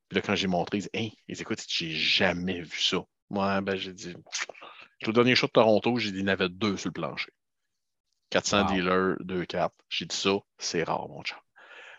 Puis 0.10 0.16
là, 0.18 0.22
quand 0.22 0.36
j'ai 0.36 0.47
montré, 0.47 0.78
ils 0.78 0.82
disent 0.82 0.89
Hey, 0.93 1.18
ils 1.28 1.41
écoute, 1.41 1.64
j'ai 1.68 1.91
jamais 1.91 2.62
vu 2.62 2.80
ça. 2.80 3.06
Moi, 3.30 3.62
ben, 3.62 3.76
j'ai 3.78 3.93
dit 3.93 4.14
Le 5.02 5.14
dernier 5.14 5.36
show 5.36 5.47
de 5.47 5.52
Toronto, 5.52 5.97
j'ai 5.97 6.12
dit 6.12 6.20
il 6.20 6.22
y 6.22 6.26
en 6.26 6.28
avait 6.28 6.49
deux 6.49 6.78
sur 6.78 6.89
le 6.89 6.93
plancher. 6.93 7.32
400 8.32 8.66
dealers, 8.66 9.16
deux 9.20 9.46
cartes. 9.46 9.76
J'ai 9.90 10.06
dit 10.06 10.16
ça, 10.16 10.32
c'est 10.58 10.84
rare, 10.84 11.08
mon 11.08 11.24
chat. 11.24 11.42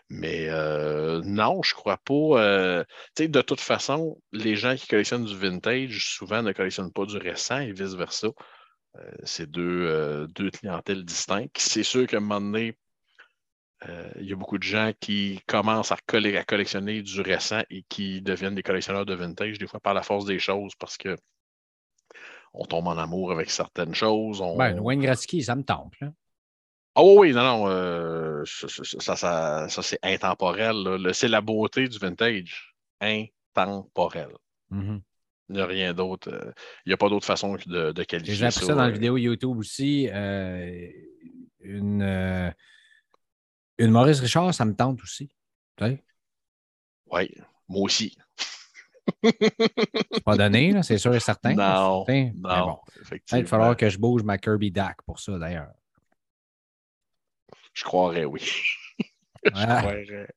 Mais 0.09 0.47
euh, 0.49 1.21
non, 1.23 1.63
je 1.63 1.73
crois 1.73 1.97
pas. 1.97 2.41
Euh, 2.41 2.83
sais, 3.17 3.27
de 3.27 3.41
toute 3.41 3.61
façon, 3.61 4.21
les 4.31 4.55
gens 4.55 4.75
qui 4.75 4.87
collectionnent 4.87 5.25
du 5.25 5.35
vintage, 5.35 6.13
souvent 6.13 6.43
ne 6.43 6.51
collectionnent 6.51 6.91
pas 6.91 7.05
du 7.05 7.17
récent 7.17 7.59
et 7.59 7.71
vice-versa. 7.71 8.27
Euh, 8.97 9.11
c'est 9.23 9.49
deux, 9.49 10.27
deux 10.35 10.51
clientèles 10.51 11.05
distinctes. 11.05 11.57
C'est 11.57 11.83
sûr 11.83 12.05
qu'à 12.05 12.17
un 12.17 12.19
moment 12.19 12.41
donné, 12.41 12.77
euh, 13.89 14.09
il 14.19 14.29
y 14.29 14.33
a 14.33 14.35
beaucoup 14.35 14.57
de 14.57 14.63
gens 14.63 14.91
qui 14.99 15.41
commencent 15.47 15.91
à, 15.91 15.97
collectionner 16.07 17.01
du 17.01 17.21
récent 17.21 17.61
et 17.69 17.83
qui 17.89 18.21
deviennent 18.21 18.55
des 18.55 18.63
collectionneurs 18.63 19.05
de 19.05 19.13
vintage, 19.13 19.57
des 19.57 19.67
fois 19.67 19.79
par 19.79 19.93
la 19.93 20.03
force 20.03 20.25
des 20.25 20.39
choses, 20.39 20.73
parce 20.79 20.97
que 20.97 21.17
on 22.53 22.65
tombe 22.65 22.87
en 22.87 22.97
amour 22.97 23.31
avec 23.31 23.49
certaines 23.49 23.95
choses. 23.95 24.39
On... 24.39 24.57
Ben, 24.57 24.79
Wayne 24.79 25.01
Gretzky, 25.01 25.41
ça 25.41 25.55
me 25.55 25.63
tente. 25.63 25.93
Ah 26.95 27.03
oui, 27.03 27.31
non, 27.33 27.43
non, 27.43 27.67
euh, 27.69 28.43
ça, 28.45 29.15
ça, 29.15 29.81
c'est 29.81 29.99
intemporel. 30.03 31.09
C'est 31.13 31.27
la 31.27 31.41
beauté 31.41 31.87
du 31.87 31.97
vintage. 31.97 32.75
Intemporel. 33.01 34.29
Mm-hmm. 34.71 35.01
Il 35.49 35.55
n'y 35.55 35.61
a 35.61 35.65
rien 35.65 35.93
d'autre. 35.93 36.29
Euh, 36.31 36.51
il 36.85 36.89
n'y 36.89 36.93
a 36.93 36.97
pas 36.97 37.09
d'autre 37.09 37.25
façon 37.25 37.57
de, 37.65 37.91
de 37.91 38.03
qualifier 38.03 38.35
J'ai 38.35 38.45
appris 38.45 38.65
ça, 38.65 38.75
dans 38.75 38.83
la 38.83 38.91
vidéo 38.91 39.17
YouTube 39.17 39.57
aussi. 39.57 40.07
une 41.59 42.53
une 43.77 43.91
Maurice 43.91 44.19
Richard, 44.19 44.53
ça 44.53 44.65
me 44.65 44.75
tente 44.75 45.01
aussi. 45.01 45.29
Oui, 47.11 47.29
moi 47.67 47.81
aussi. 47.81 48.15
c'est 49.23 50.23
pas 50.23 50.37
donné, 50.37 50.81
c'est 50.83 50.97
sûr 50.97 51.13
et 51.13 51.19
certain. 51.19 51.53
Non, 51.53 52.05
non 52.37 52.79
Il 53.09 53.41
va 53.41 53.45
falloir 53.45 53.75
que 53.75 53.89
je 53.89 53.97
bouge 53.97 54.23
ma 54.23 54.37
Kirby 54.37 54.71
DAC 54.71 55.01
pour 55.05 55.19
ça, 55.19 55.37
d'ailleurs. 55.37 55.71
Je 57.73 57.83
croirais, 57.83 58.25
oui. 58.25 58.41
je 59.45 59.49
croirais. 59.51 60.27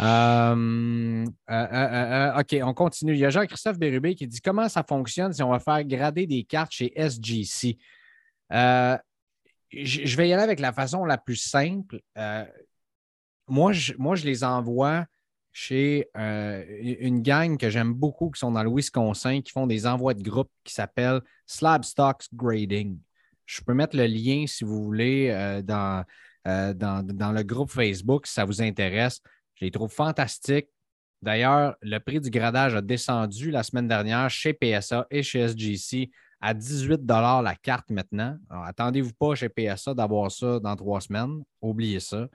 Euh, 0.00 1.24
euh, 1.50 1.52
euh, 1.52 2.40
OK, 2.40 2.56
on 2.62 2.74
continue. 2.74 3.12
Il 3.12 3.18
y 3.18 3.24
a 3.24 3.30
Jean-Christophe 3.30 3.78
Bérubé 3.78 4.14
qui 4.14 4.26
dit 4.26 4.40
comment 4.40 4.68
ça 4.68 4.82
fonctionne 4.82 5.32
si 5.32 5.42
on 5.42 5.50
va 5.50 5.60
faire 5.60 5.84
grader 5.84 6.26
des 6.26 6.44
cartes 6.44 6.72
chez 6.72 6.92
SGC 6.96 7.78
je 9.76 10.16
vais 10.16 10.28
y 10.28 10.32
aller 10.32 10.42
avec 10.42 10.60
la 10.60 10.72
façon 10.72 11.04
la 11.04 11.18
plus 11.18 11.34
simple. 11.34 12.00
Moi, 13.48 13.72
je, 13.72 13.92
moi, 13.98 14.14
je 14.14 14.24
les 14.24 14.44
envoie 14.44 15.06
chez 15.52 16.08
une 16.14 17.22
gang 17.22 17.56
que 17.58 17.70
j'aime 17.70 17.92
beaucoup 17.92 18.30
qui 18.30 18.38
sont 18.38 18.52
dans 18.52 18.62
le 18.62 18.70
Wisconsin, 18.70 19.40
qui 19.40 19.50
font 19.50 19.66
des 19.66 19.84
envois 19.86 20.14
de 20.14 20.22
groupe 20.22 20.50
qui 20.62 20.74
s'appellent 20.74 21.22
Slab 21.46 21.82
Stocks 21.82 22.26
Grading. 22.32 22.98
Je 23.46 23.60
peux 23.62 23.74
mettre 23.74 23.96
le 23.96 24.06
lien 24.06 24.46
si 24.46 24.64
vous 24.64 24.82
voulez 24.82 25.30
euh, 25.30 25.62
dans, 25.62 26.04
dans, 26.44 27.32
le 27.32 27.42
groupe 27.42 27.70
Facebook 27.70 28.26
si 28.26 28.34
ça 28.34 28.44
vous 28.44 28.62
intéresse. 28.62 29.20
Je 29.54 29.64
les 29.64 29.70
trouve 29.70 29.90
fantastiques. 29.90 30.68
D'ailleurs, 31.22 31.76
le 31.80 31.98
prix 31.98 32.20
du 32.20 32.28
gradage 32.28 32.74
a 32.74 32.82
descendu 32.82 33.50
la 33.50 33.62
semaine 33.62 33.88
dernière 33.88 34.28
chez 34.28 34.52
PSA 34.52 35.06
et 35.10 35.22
chez 35.22 35.48
SGC 35.48 36.10
à 36.40 36.52
18 36.52 37.00
la 37.08 37.54
carte 37.62 37.88
maintenant. 37.88 38.36
Attendez-vous 38.50 39.14
pas 39.14 39.34
chez 39.34 39.48
PSA 39.48 39.94
d'avoir 39.94 40.30
ça 40.30 40.60
dans 40.60 40.76
trois 40.76 41.00
semaines. 41.00 41.42
Oubliez 41.62 42.00
ça. 42.00 42.28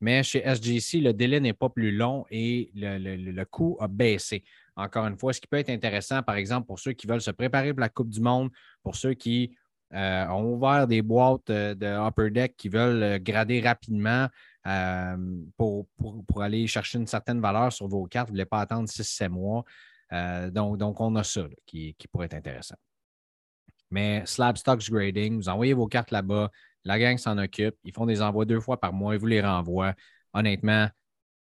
Mais 0.00 0.24
chez 0.24 0.42
SGC, 0.44 1.00
le 1.00 1.12
délai 1.12 1.38
n'est 1.38 1.52
pas 1.52 1.68
plus 1.68 1.92
long 1.92 2.26
et 2.28 2.72
le, 2.74 3.44
coût 3.44 3.76
a 3.78 3.86
baissé. 3.86 4.42
Encore 4.74 5.06
une 5.06 5.16
fois, 5.16 5.32
ce 5.32 5.40
qui 5.40 5.46
peut 5.46 5.58
être 5.58 5.70
intéressant, 5.70 6.24
par 6.24 6.34
exemple, 6.34 6.66
pour 6.66 6.80
ceux 6.80 6.92
qui 6.92 7.06
veulent 7.06 7.20
se 7.20 7.30
préparer 7.30 7.72
pour 7.72 7.80
la 7.80 7.88
Coupe 7.88 8.08
du 8.08 8.20
Monde, 8.20 8.50
pour 8.82 8.96
ceux 8.96 9.14
qui 9.14 9.54
euh, 9.94 10.26
ont 10.28 10.54
ouvert 10.54 10.86
des 10.86 11.02
boîtes 11.02 11.50
euh, 11.50 11.74
de 11.74 11.86
Upper 11.86 12.30
Deck 12.30 12.56
qui 12.56 12.68
veulent 12.68 13.02
euh, 13.02 13.18
grader 13.18 13.60
rapidement 13.60 14.28
pour, 15.56 15.86
aller 16.40 16.66
chercher 16.66 16.98
une 16.98 17.06
certaine 17.06 17.40
valeur 17.40 17.72
sur 17.72 17.88
vos 17.88 18.06
cartes. 18.06 18.28
Vous 18.28 18.34
ne 18.34 18.38
voulez 18.38 18.46
pas 18.46 18.60
attendre 18.60 18.88
6-7 18.88 19.28
mois. 19.28 19.64
donc, 20.50 20.78
donc, 20.78 21.00
on 21.00 21.16
a 21.16 21.24
ça 21.24 21.42
qui 21.66 21.96
pourrait 22.12 22.26
être 22.26 22.34
intéressant. 22.34 22.76
Mais 23.90 24.22
Slab 24.24 24.56
Stocks 24.56 24.90
Grading, 24.90 25.36
vous 25.36 25.48
envoyez 25.48 25.74
vos 25.74 25.86
cartes 25.86 26.12
là-bas, 26.12 26.50
la 26.84 26.98
gang 26.98 27.18
s'en 27.18 27.36
occupe, 27.38 27.76
ils 27.84 27.92
font 27.92 28.06
des 28.06 28.22
envois 28.22 28.44
deux 28.44 28.60
fois 28.60 28.80
par 28.80 28.92
mois, 28.92 29.14
ils 29.14 29.20
vous 29.20 29.26
les 29.26 29.42
renvoient. 29.42 29.94
Honnêtement, 30.32 30.88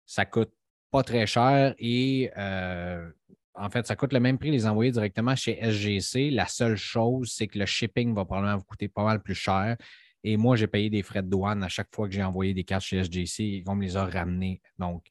ça 0.07 0.25
coûte 0.25 0.53
pas 0.91 1.03
très 1.03 1.27
cher 1.27 1.75
et 1.79 2.31
euh, 2.37 3.11
en 3.59 3.71
fait, 3.71 3.87
ça 3.87 3.97
coûte 3.97 4.13
le 4.13 4.21
même 4.21 4.39
prix 4.39 4.51
les 4.51 4.67
envoyer 4.67 4.91
directement 4.91 5.35
chez 5.35 5.59
SGC. 5.61 6.31
La 6.31 6.47
seule 6.47 6.77
chose, 6.77 7.33
c'est 7.33 7.47
que 7.47 7.59
le 7.59 7.67
shipping 7.67 8.15
va 8.15 8.25
probablement 8.25 8.57
vous 8.57 8.65
coûter 8.65 8.89
pas 8.89 9.05
mal 9.05 9.21
plus 9.21 9.35
cher. 9.35 9.77
Et 10.25 10.37
moi, 10.37 10.57
j'ai 10.57 10.67
payé 10.67 10.91
des 10.91 11.03
frais 11.03 11.23
de 11.23 11.29
douane 11.29 11.63
à 11.63 11.69
chaque 11.69 11.95
fois 11.95 12.09
que 12.09 12.15
j'ai 12.15 12.23
envoyé 12.23 12.55
des 12.55 12.65
cartes 12.65 12.85
chez 12.85 13.03
SGC. 13.03 13.45
Ils 13.45 13.65
vont 13.65 13.75
me 13.75 13.85
les 13.85 13.97
ramener. 13.97 14.61
Donc, 14.79 15.07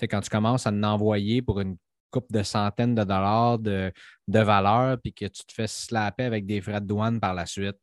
quand 0.00 0.20
tu 0.20 0.30
commences 0.30 0.66
à 0.66 0.70
en 0.70 0.82
envoyer 0.82 1.42
pour 1.42 1.60
une 1.60 1.76
coupe 2.10 2.30
de 2.30 2.42
centaines 2.42 2.94
de 2.94 3.02
dollars 3.02 3.58
de, 3.58 3.92
valeur, 4.28 4.98
puis 5.00 5.12
que 5.12 5.26
tu 5.26 5.44
te 5.44 5.52
fais 5.52 5.66
slapper 5.66 6.24
avec 6.24 6.46
des 6.46 6.60
frais 6.60 6.80
de 6.80 6.86
douane 6.86 7.20
par 7.20 7.34
la 7.34 7.46
suite, 7.46 7.76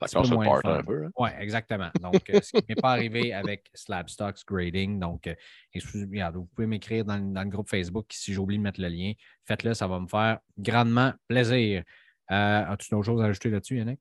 Ça 0.00 0.20
casse 0.20 0.30
le 0.30 0.36
part 0.36 0.64
un 0.64 0.82
peu. 0.82 1.06
Hein? 1.06 1.10
Oui, 1.16 1.30
exactement. 1.38 1.90
Donc, 2.00 2.22
ce 2.28 2.50
qui 2.52 2.64
n'est 2.68 2.74
pas 2.74 2.92
arrivé 2.92 3.32
avec 3.32 3.70
Slabstocks 3.74 4.44
Grading. 4.46 4.98
Donc, 4.98 5.28
vous 5.74 6.44
pouvez 6.54 6.66
m'écrire 6.66 7.04
dans, 7.04 7.16
le 7.16 7.48
groupe 7.48 7.68
Facebook 7.68 8.06
si 8.10 8.32
j'oublie 8.32 8.58
de 8.58 8.62
mettre 8.62 8.80
le 8.80 8.88
lien. 8.88 9.12
Faites-le, 9.44 9.74
ça 9.74 9.86
va 9.86 10.00
me 10.00 10.06
faire 10.06 10.38
grandement 10.58 11.12
plaisir. 11.28 11.82
As-tu 12.28 12.90
d'autres 12.90 13.06
choses 13.06 13.22
à 13.22 13.26
ajouter 13.26 13.50
là-dessus, 13.50 13.78
Yannick? 13.78 14.00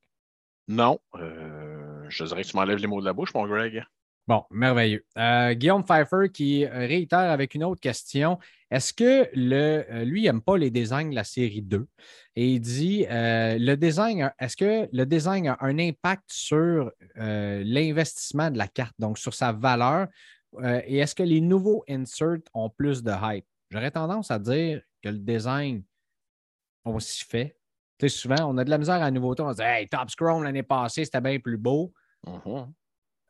Non. 0.67 0.99
je 1.13 2.23
dirais 2.23 2.43
que 2.43 2.47
tu 2.47 2.55
m'enlèves 2.55 2.77
les 2.77 2.87
mots 2.87 3.01
de 3.01 3.05
la 3.05 3.13
bouche, 3.13 3.33
mon 3.33 3.47
Greg. 3.47 3.83
Bon, 4.25 4.45
merveilleux. 4.51 5.05
Euh, 5.17 5.53
Guillaume 5.53 5.83
Pfeiffer 5.83 6.29
qui 6.31 6.65
réitère 6.65 7.29
avec 7.31 7.55
une 7.55 7.63
autre 7.65 7.81
question. 7.81 8.39
Est-ce 8.73 8.91
que 8.91 9.29
le, 9.33 9.85
euh, 9.91 10.03
lui, 10.03 10.23
n'aime 10.23 10.41
pas 10.41 10.57
les 10.57 10.71
designs 10.71 11.11
de 11.11 11.15
la 11.15 11.23
série 11.23 11.61
2? 11.61 11.87
Et 12.35 12.53
il 12.53 12.59
dit 12.59 13.05
euh, 13.07 13.57
le 13.59 13.75
design, 13.75 14.33
est-ce 14.39 14.57
que 14.57 14.89
le 14.91 15.05
design 15.05 15.47
a 15.47 15.57
un 15.59 15.77
impact 15.77 16.23
sur 16.27 16.91
l'investissement 17.15 18.49
de 18.49 18.57
la 18.57 18.67
carte, 18.67 18.95
donc 18.97 19.17
sur 19.19 19.33
sa 19.33 19.51
valeur? 19.51 20.07
et 20.85 20.99
est-ce 20.99 21.15
que 21.15 21.23
les 21.23 21.41
nouveaux 21.41 21.83
inserts 21.89 22.37
ont 22.53 22.69
plus 22.69 23.01
de 23.01 23.11
hype? 23.11 23.45
J'aurais 23.71 23.89
tendance 23.89 24.29
à 24.29 24.37
dire 24.37 24.81
que 25.01 25.09
le 25.09 25.17
design, 25.17 25.83
on 26.85 26.99
s'y 26.99 27.25
fait. 27.25 27.57
Tu 27.97 28.09
sais, 28.09 28.17
souvent, 28.17 28.45
on 28.47 28.57
a 28.57 28.63
de 28.63 28.69
la 28.69 28.77
misère 28.77 28.95
à 28.95 28.99
la 28.99 29.11
nouveauté. 29.11 29.41
On 29.43 29.51
se 29.51 29.57
dit 29.57 29.63
Hey, 29.63 29.87
Top 29.87 30.09
Scrum 30.09 30.43
l'année 30.43 30.63
passée, 30.63 31.05
c'était 31.05 31.21
bien 31.21 31.39
plus 31.39 31.57
beau. 31.57 31.93
Mm-hmm. 32.25 32.71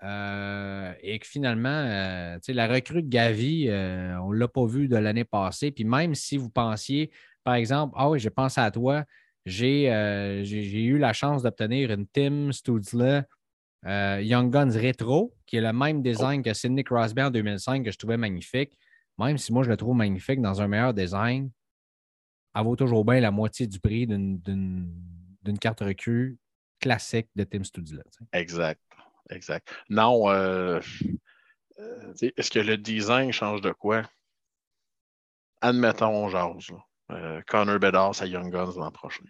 Euh, 0.04 0.93
et 1.01 1.18
que 1.20 1.26
finalement, 1.26 1.70
euh, 1.70 2.38
la 2.49 2.68
recrue 2.68 3.04
de 3.04 3.10
Gavi, 3.10 3.70
euh, 3.70 4.18
on 4.20 4.34
ne 4.34 4.38
l'a 4.38 4.49
pas 4.49 4.66
vu 4.66 4.88
de 4.89 4.97
l'année 4.97 5.24
passée. 5.24 5.72
Puis 5.72 5.86
même 5.86 6.14
si 6.14 6.36
vous 6.38 6.49
pensiez, 6.49 7.10
par 7.43 7.56
exemple, 7.56 7.93
ah 7.97 8.10
oui, 8.10 8.20
j'ai 8.20 8.30
pensé 8.30 8.60
à 8.60 8.70
toi, 8.70 9.06
j'ai 9.45 9.86
eu 9.86 10.97
la 10.97 11.14
chance 11.14 11.43
d'obtenir 11.43 11.91
une 11.91 12.08
Tim 12.08 12.51
Studzla 12.51 13.26
Young 13.86 14.51
Guns 14.51 14.72
Retro, 14.72 15.34
qui 15.45 15.58
est 15.58 15.62
le 15.62 15.74
même 15.74 16.01
design 16.01 16.41
que 16.41 16.54
Sidney 16.54 16.84
Crosby 16.84 17.22
en 17.22 17.30
2005, 17.30 17.84
que 17.84 17.91
je 17.91 17.97
trouvais 17.97 18.18
magnifique. 18.18 18.78
Même 19.18 19.38
si 19.38 19.54
moi 19.54 19.64
je 19.64 19.70
le 19.70 19.78
trouve 19.78 19.95
magnifique 19.95 20.41
dans 20.41 20.62
un 20.62 20.68
meilleur 20.68 20.93
design, 20.93 21.49
elle 22.56 22.64
vaut 22.64 22.76
toujours 22.76 23.06
bien 23.06 23.20
la 23.20 23.32
moitié 23.32 23.68
du 23.68 23.80
prix 23.80 24.08
d'une 24.08 25.60
carte 25.60 25.82
recrue 25.82 26.38
classique 26.80 27.28
de 27.36 27.43
Tim 27.43 27.64
Studzla. 27.64 28.04
Exact 28.32 28.82
exact. 29.30 29.74
Non, 29.89 30.30
euh, 30.30 30.80
euh, 31.80 32.13
est-ce 32.21 32.51
que 32.51 32.59
le 32.59 32.78
design 32.78 33.32
change 33.32 33.61
de 33.61 33.71
quoi? 33.71 34.03
Admettons, 35.61 36.30
genre, 36.30 36.57
euh, 37.11 37.41
Connor 37.47 37.80
Bedard 37.80 38.21
à 38.21 38.26
Young 38.26 38.51
Guns 38.51 38.74
l'an 38.76 38.91
prochain. 38.91 39.24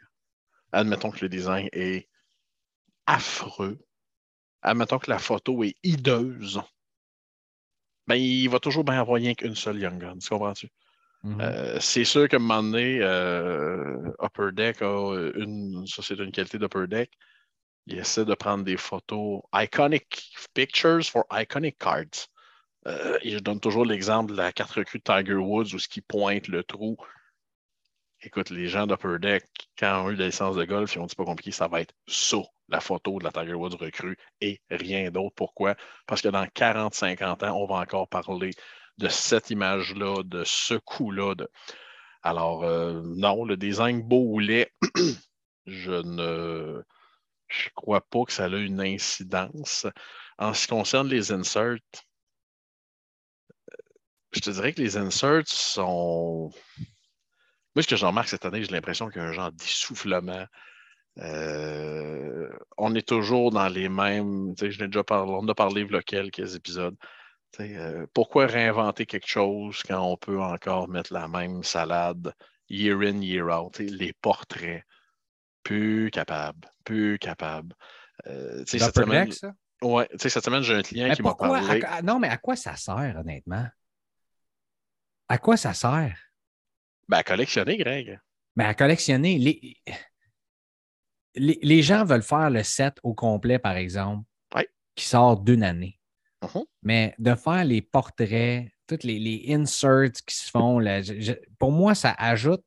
Admettons 0.72 1.12
que 1.12 1.22
le 1.22 1.30
design 1.30 1.70
est 1.72 2.10
affreux. 3.06 3.78
Admettons 4.62 4.98
que 4.98 5.12
la 5.12 5.20
photo 5.20 5.64
est 5.64 5.76
hideuse. 5.84 6.62
Ben, 8.08 8.16
il 8.16 8.50
va 8.50 8.60
toujours 8.60 8.84
bien 8.84 9.00
avoir 9.00 9.16
rien 9.16 9.34
qu'une 9.34 9.56
seule 9.56 9.80
Young 9.80 10.00
Guns, 10.00 10.20
comprends-tu? 10.28 10.70
Mm-hmm. 11.24 11.80
c'est 11.80 12.04
sûr 12.04 12.28
qu'à 12.28 12.36
un 12.36 12.40
moment 12.40 12.64
donné, 12.64 13.00
Upper 14.22 14.52
Deck 14.52 14.82
a 14.82 15.32
une. 15.36 15.88
Ça, 15.88 16.02
c'est 16.02 16.20
une 16.20 16.34
qualité 16.34 16.58
d'Upper 16.58 16.86
Deck 16.88 17.12
il 17.86 18.00
essaie 18.00 18.26
de 18.26 18.34
prendre 18.34 18.64
des 18.64 18.78
photos 18.78 19.42
iconic 19.54 20.36
pictures 20.54 21.04
for 21.04 21.26
iconic 21.32 21.78
cards. 21.78 22.28
Euh, 22.88 23.18
je 23.24 23.40
donne 23.40 23.60
toujours 23.60 23.86
l'exemple 23.86 24.32
de 24.32 24.38
la 24.38 24.52
carte 24.52 24.72
recrue 24.72 25.00
de 25.00 25.04
Tiger 25.04 25.36
Woods 25.36 25.74
où 25.74 25.80
ce 25.80 25.88
qui 25.88 26.02
pointe 26.02 26.48
le 26.48 26.64
trou. 26.64 26.98
Écoute, 28.22 28.50
les 28.50 28.68
gens 28.68 28.88
d'Upper 28.88 29.20
Deck, 29.20 29.46
quand 29.78 30.06
ont 30.06 30.10
eu 30.10 30.16
la 30.16 30.28
licence 30.28 30.56
de 30.56 30.64
golf, 30.64 30.96
ils 30.96 31.00
ont 31.00 31.06
dit 31.06 31.16
pas 31.16 31.26
compliqué, 31.26 31.52
ça 31.52 31.68
va 31.68 31.82
être 31.82 31.94
ça, 32.08 32.38
la 32.70 32.80
photo 32.80 33.20
de 33.20 33.26
la 33.26 33.32
Tiger 33.32 33.54
Woods 33.54 33.76
recrue 33.76 34.18
et 34.40 34.62
rien 34.70 35.12
d'autre. 35.12 35.36
Pourquoi? 35.36 35.76
Parce 36.08 36.22
que 36.22 36.30
dans 36.30 36.46
40-50 36.46 37.46
ans, 37.46 37.58
on 37.58 37.66
va 37.66 37.76
encore 37.76 38.08
parler 38.08 38.52
de 38.98 39.10
cette 39.10 39.50
image-là, 39.50 40.24
de 40.24 40.44
ce 40.46 40.76
coup-là. 40.76 41.36
Alors, 42.22 42.64
euh, 42.64 43.02
non, 43.04 43.44
le 43.44 43.58
design 43.58 44.02
beau 44.02 44.24
ou 44.26 44.40
laid, 44.40 44.72
je 45.66 45.92
ne 45.92 46.82
je 47.54 47.68
ne 47.68 47.74
crois 47.76 48.02
pas 48.02 48.24
que 48.26 48.34
ça 48.34 48.46
a 48.46 48.48
une 48.50 48.82
incidence. 48.82 49.88
En 50.38 50.54
ce 50.54 50.64
qui 50.64 50.70
concerne 50.70 51.08
les 51.08 51.32
inserts, 51.32 51.78
je 54.32 54.40
te 54.40 54.50
dirais 54.50 54.74
que 54.74 54.82
les 54.82 54.98
inserts 54.98 55.48
sont. 55.48 56.52
Moi, 57.76 57.84
ce 57.84 57.88
que 57.88 57.96
j'en 57.96 58.10
remarque 58.10 58.30
cette 58.30 58.46
année, 58.46 58.64
j'ai 58.64 58.72
l'impression 58.72 59.10
qu'il 59.10 59.22
y 59.22 59.26
a 59.26 59.28
un 59.28 59.34
genre 59.34 59.52
d'essoufflement. 59.52 60.46
Euh, 61.20 62.50
on 62.78 62.96
est 62.96 63.08
toujours 63.08 63.52
dans 63.52 63.68
les 63.68 63.90
mêmes. 63.90 64.54
Je 64.60 64.80
l'ai 64.80 64.88
déjà 64.88 65.04
parlé, 65.04 65.32
on 65.32 65.48
a 65.48 65.56
parlé 65.56 65.86
de 65.86 66.00
quelques 66.00 66.56
épisodes. 66.56 66.96
Euh, 67.60 68.08
pourquoi 68.14 68.48
réinventer 68.48 69.06
quelque 69.06 69.28
chose 69.28 69.84
quand 69.88 70.02
on 70.02 70.18
peut 70.18 70.42
encore 70.42 70.88
mettre 70.88 71.14
la 71.14 71.28
même 71.28 71.64
salade 71.64 72.34
year 72.68 73.00
in, 73.02 73.22
year 73.22 73.48
out? 73.48 73.78
Les 73.78 74.14
portraits, 74.14 74.84
plus 75.64 76.12
capable. 76.12 76.70
Plus 76.84 77.18
capable. 77.18 77.76
Euh, 78.28 78.64
cette 78.66 78.96
semaine, 78.96 79.30
ouais, 79.82 80.08
cette 80.16 80.44
semaine, 80.44 80.62
j'ai 80.62 80.76
un 80.76 80.82
client 80.82 81.14
qui 81.14 81.22
m'a 81.22 81.36
parlé. 81.36 81.82
non, 82.04 82.20
mais 82.20 82.30
à 82.30 82.38
quoi 82.38 82.56
ça 82.56 82.76
sert, 82.76 83.16
honnêtement? 83.18 83.68
À 85.28 85.38
quoi 85.38 85.58
ça 85.58 85.74
sert? 85.74 86.18
Ben, 87.08 87.18
à 87.18 87.24
collectionner, 87.24 87.78
Greg. 87.78 88.20
Ben, 88.56 88.66
à 88.66 88.74
collectionner. 88.74 89.38
Les... 89.38 89.78
Les, 91.36 91.82
gens 91.82 92.06
veulent 92.06 92.22
faire 92.22 92.52
le 92.52 92.62
set 92.62 93.00
au 93.02 93.16
complet, 93.16 93.58
par 93.58 93.76
exemple, 93.76 94.24
qui 94.94 95.06
sort 95.06 95.40
d'une 95.40 95.64
année. 95.64 96.00
Uh-huh. 96.44 96.64
Mais 96.84 97.16
de 97.18 97.34
faire 97.34 97.64
les 97.64 97.82
portraits, 97.82 98.70
toutes 98.86 99.04
les, 99.04 99.18
les 99.18 99.52
inserts 99.52 100.12
qui 100.28 100.36
se 100.36 100.52
font, 100.52 100.80
pour 101.58 101.72
moi, 101.72 101.96
ça 101.96 102.14
ajoute 102.20 102.64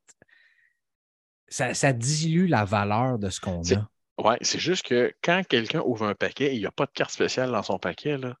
ça, 1.47 1.93
dilue 1.93 2.47
la 2.47 2.65
valeur 2.65 3.19
de 3.19 3.29
ce 3.29 3.39
qu'on 3.39 3.61
a. 3.61 3.89
Oui, 4.19 4.35
c'est 4.41 4.59
juste 4.59 4.85
que 4.85 5.13
quand 5.21 5.43
quelqu'un 5.47 5.81
ouvre 5.85 6.07
un 6.07 6.15
paquet 6.15 6.47
et 6.47 6.53
il 6.55 6.59
n'y 6.59 6.65
a 6.65 6.71
pas 6.71 6.87
de 6.87 6.91
carte 6.91 7.11
spéciale 7.11 7.51
dans 7.51 7.61
son 7.61 7.77
paquet, 7.77 8.17
là, 8.17 8.35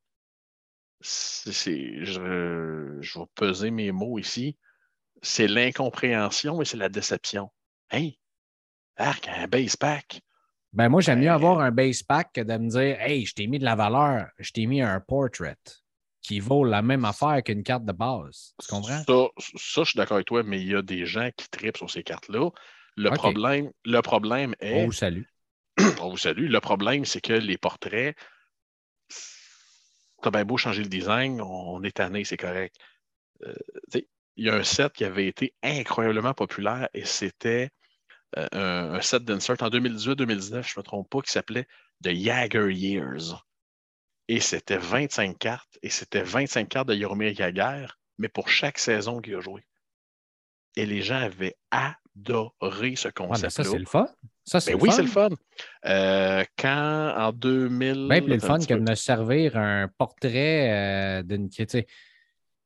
c'est, 1.01 2.03
je, 2.03 2.19
vais 3.19 3.25
peser 3.35 3.69
mes 3.69 3.91
mots 3.91 4.17
ici. 4.17 4.57
C'est 5.21 5.47
l'incompréhension 5.47 6.61
et 6.61 6.65
c'est 6.65 6.77
la 6.77 6.89
déception. 6.89 7.51
Hey, 7.91 8.19
arc, 8.95 9.27
un 9.27 9.47
base 9.47 9.75
pack. 9.75 10.21
Ben 10.73 10.89
moi, 10.89 11.01
j'aime 11.01 11.19
mieux 11.19 11.27
ben, 11.27 11.33
avoir 11.33 11.59
un 11.59 11.71
base 11.71 12.03
pack 12.03 12.33
que 12.33 12.41
de 12.41 12.57
me 12.57 12.69
dire 12.69 12.99
Hey, 12.99 13.25
je 13.25 13.33
t'ai 13.33 13.47
mis 13.47 13.59
de 13.59 13.65
la 13.65 13.75
valeur, 13.75 14.27
je 14.39 14.51
t'ai 14.51 14.65
mis 14.65 14.81
un 14.81 14.99
portrait 14.99 15.57
qui 16.21 16.39
vaut 16.39 16.65
la 16.65 16.81
même 16.81 17.05
affaire 17.05 17.41
qu'une 17.43 17.63
carte 17.63 17.85
de 17.85 17.93
base. 17.93 18.53
Tu 18.61 18.67
comprends? 18.67 19.01
Ça, 19.07 19.27
ça 19.55 19.83
je 19.83 19.89
suis 19.89 19.97
d'accord 19.97 20.15
avec 20.15 20.27
toi, 20.27 20.43
mais 20.43 20.59
il 20.59 20.67
y 20.67 20.75
a 20.75 20.81
des 20.81 21.05
gens 21.05 21.29
qui 21.37 21.47
tripent 21.49 21.77
sur 21.77 21.89
ces 21.89 22.03
cartes-là. 22.03 22.49
Le, 22.97 23.11
problème, 23.11 23.71
le 23.85 24.01
problème 24.01 24.55
est. 24.59 24.81
On 24.81 24.85
vous 24.87 24.91
salue. 24.91 25.23
On 26.01 26.09
vous 26.09 26.17
salue. 26.17 26.49
Le 26.49 26.59
problème, 26.59 27.05
c'est 27.05 27.21
que 27.21 27.33
les 27.33 27.57
portraits, 27.57 28.17
t'as 30.21 30.31
bien 30.31 30.43
beau 30.43 30.57
changer 30.57 30.81
le 30.81 30.89
design, 30.89 31.39
on 31.41 31.83
est 31.83 31.95
tanné, 31.95 32.23
c'est 32.23 32.37
correct. 32.37 32.75
Euh, 33.43 33.53
il 34.35 34.45
y 34.45 34.49
a 34.49 34.55
un 34.55 34.63
set 34.63 34.93
qui 34.93 35.05
avait 35.05 35.27
été 35.27 35.53
incroyablement 35.63 36.33
populaire 36.33 36.89
et 36.93 37.05
c'était 37.05 37.69
euh, 38.37 38.47
un, 38.51 39.01
set 39.01 39.23
d'insert 39.23 39.55
en 39.61 39.69
2018-2019, 39.69 40.49
je 40.49 40.57
ne 40.57 40.61
me 40.77 40.81
trompe 40.81 41.09
pas, 41.09 41.21
qui 41.21 41.31
s'appelait 41.31 41.67
The 42.03 42.13
Jagger 42.13 42.73
Years. 42.73 43.43
Et 44.27 44.39
c'était 44.39 44.77
25 44.77 45.37
cartes, 45.37 45.79
et 45.81 45.89
c'était 45.89 46.23
25 46.23 46.67
cartes 46.67 46.89
de 46.89 46.95
Yoromir 46.95 47.33
Jagger, 47.33 47.87
mais 48.17 48.27
pour 48.27 48.49
chaque 48.49 48.77
saison 48.77 49.21
qu'il 49.21 49.35
a 49.35 49.39
joué. 49.39 49.65
Et 50.75 50.85
les 50.85 51.01
gens 51.01 51.15
avaient 51.15 51.55
adoré 52.17 52.95
ce 52.95 53.09
concept. 53.09 53.43
Ouais, 53.43 53.49
ça, 53.49 53.63
c'est 53.63 53.79
le 53.79 53.85
fun. 53.85 54.07
Ça, 54.43 54.59
ben 54.65 54.77
oui, 54.79 54.89
c'est 54.91 55.01
le 55.01 55.07
fun. 55.07 55.29
Euh, 55.85 56.43
quand 56.57 57.13
en 57.17 57.31
2000. 57.31 58.07
Bien 58.07 58.21
plus 58.21 58.33
le 58.33 58.39
fun 58.39 58.59
que 58.59 58.73
de 58.73 58.79
me 58.79 58.95
servir 58.95 59.57
un 59.57 59.89
portrait 59.97 61.19
euh, 61.19 61.23
d'une. 61.23 61.49
Tu 61.49 61.65
sais, 61.67 61.87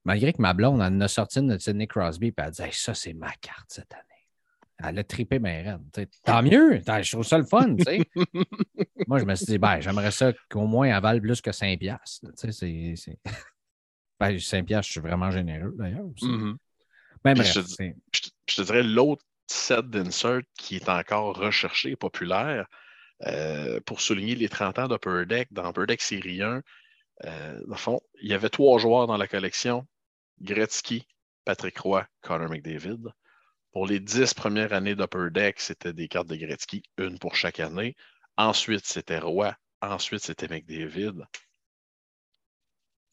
malgré 0.06 0.34
que 0.34 0.42
ma 0.42 0.54
blonde 0.54 0.82
en 0.82 1.02
a 1.02 1.08
sorti 1.08 1.40
une 1.40 1.48
de 1.48 1.58
Sidney 1.58 1.88
Crosby, 1.88 2.28
et 2.28 2.34
elle 2.38 2.52
dit 2.52 2.64
Ça, 2.72 2.94
c'est 2.94 3.14
ma 3.14 3.32
carte 3.42 3.68
cette 3.70 3.94
année. 3.94 4.06
Elle 4.84 5.00
a 5.00 5.04
trippé 5.04 5.40
mes 5.40 5.62
reines. 5.62 5.90
Tant 6.24 6.42
mieux, 6.44 6.80
je 6.80 7.12
trouve 7.12 7.26
ça 7.26 7.38
le 7.38 7.44
fun. 7.44 7.76
Moi, 9.08 9.20
je 9.20 9.26
me 9.26 9.36
suis 9.36 9.46
dit, 9.46 9.58
ben, 9.58 9.80
j'aimerais 9.80 10.12
ça 10.12 10.34
qu'au 10.50 10.66
moins 10.66 10.88
elle 10.88 11.02
vale 11.02 11.22
plus 11.22 11.42
que 11.42 11.52
5$. 11.52 11.98
C'est, 12.06 13.20
ben, 14.20 14.36
5$, 14.36 14.84
je 14.84 14.92
suis 14.92 15.00
vraiment 15.00 15.30
généreux 15.30 15.76
d'ailleurs. 15.78 16.06
Ben, 17.24 17.36
je, 17.36 17.60
te, 17.60 18.62
dirais 18.64 18.82
l'autre 18.82 19.24
set 19.52 19.90
d'insert 19.90 20.42
qui 20.58 20.78
est 20.78 20.90
encore 20.90 21.38
recherché 21.38 21.92
et 21.92 21.96
populaire 21.96 22.68
euh, 23.26 23.80
pour 23.82 24.02
souligner 24.02 24.36
les 24.36 24.50
30 24.50 24.80
ans 24.80 24.88
d'Upper 24.88 25.26
Deck. 25.26 25.48
Dans 25.52 25.70
Upper 25.70 25.86
Deck 25.88 26.02
Série 26.02 26.42
1, 26.42 26.62
euh, 27.26 27.76
fond, 27.76 28.02
il 28.22 28.30
y 28.30 28.34
avait 28.34 28.50
trois 28.50 28.80
joueurs 28.80 29.08
dans 29.08 29.18
la 29.18 29.28
collection 29.28 29.88
Gretzky, 30.42 31.08
Patrick 31.46 31.78
Roy, 31.80 32.08
Connor 32.22 32.50
McDavid. 32.50 33.04
Pour 33.72 33.86
les 33.86 34.00
dix 34.00 34.34
premières 34.34 34.74
années 34.74 34.96
d'Upper 34.96 35.30
Deck, 35.32 35.60
c'était 35.60 35.94
des 35.94 36.08
cartes 36.08 36.28
de 36.28 36.36
Gretzky, 36.36 36.84
une 36.98 37.20
pour 37.20 37.36
chaque 37.36 37.60
année. 37.60 37.96
Ensuite, 38.38 38.86
c'était 38.86 39.20
Roy. 39.20 39.56
Ensuite, 39.82 40.24
c'était 40.24 40.48
McDavid. 40.48 41.26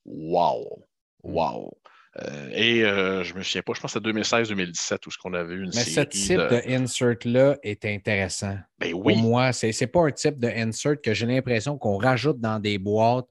Wow! 0.05 0.86
Wow! 1.22 1.78
Euh, 2.16 2.50
et 2.52 2.84
euh, 2.84 3.22
je 3.22 3.34
me 3.34 3.42
souviens 3.42 3.62
pas, 3.62 3.74
je 3.74 3.80
pense 3.80 3.92
que 3.92 4.00
c'était 4.00 4.18
2016-2017 4.18 5.06
où 5.06 5.11
ce 5.11 5.18
qu'on 5.18 5.34
avait 5.34 5.54
eu 5.54 5.62
une 5.64 5.70
Mais 5.74 5.84
ce 5.84 6.00
type 6.00 6.38
de... 6.38 6.48
de, 6.48 6.82
insert-là 6.82 7.59
est 7.62 7.84
intéressant. 7.84 8.56
Ben 8.78 8.92
oui, 8.94 9.14
Pour 9.14 9.22
moi, 9.22 9.52
ce 9.52 9.66
n'est 9.66 9.86
pas 9.86 10.06
un 10.06 10.11
type 10.11 10.38
de 10.38 10.48
insert 10.48 11.00
que 11.00 11.12
j'ai 11.14 11.26
l'impression 11.26 11.76
qu'on 11.78 11.98
rajoute 11.98 12.40
dans 12.40 12.59
des 12.59 12.78
boîtes. 12.78 13.26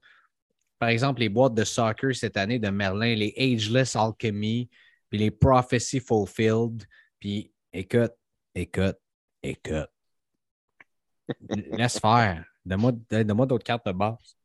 Par 0.78 0.90
exemple, 0.90 1.20
les 1.20 1.28
boîtes 1.28 1.54
de 1.54 1.64
soccer 1.64 2.14
cette 2.14 2.36
année 2.36 2.58
de 2.58 2.68
Merlin, 2.68 3.14
les 3.14 3.34
Ageless 3.36 3.96
Alchemy, 3.96 4.70
puis 5.10 5.18
les 5.18 5.30
Prophecy 5.30 6.00
Fulfilled. 6.00 6.84
Puis 7.18 7.52
écoute, 7.72 8.12
écoute, 8.54 8.98
écoute. 9.42 9.90
Laisse 11.72 11.98
faire. 11.98 12.44
Donne-moi 12.64 12.92
donne-moi 13.10 13.46
d'autres 13.46 13.64
cartes 13.64 13.86
de 13.86 13.92
base. 13.92 14.36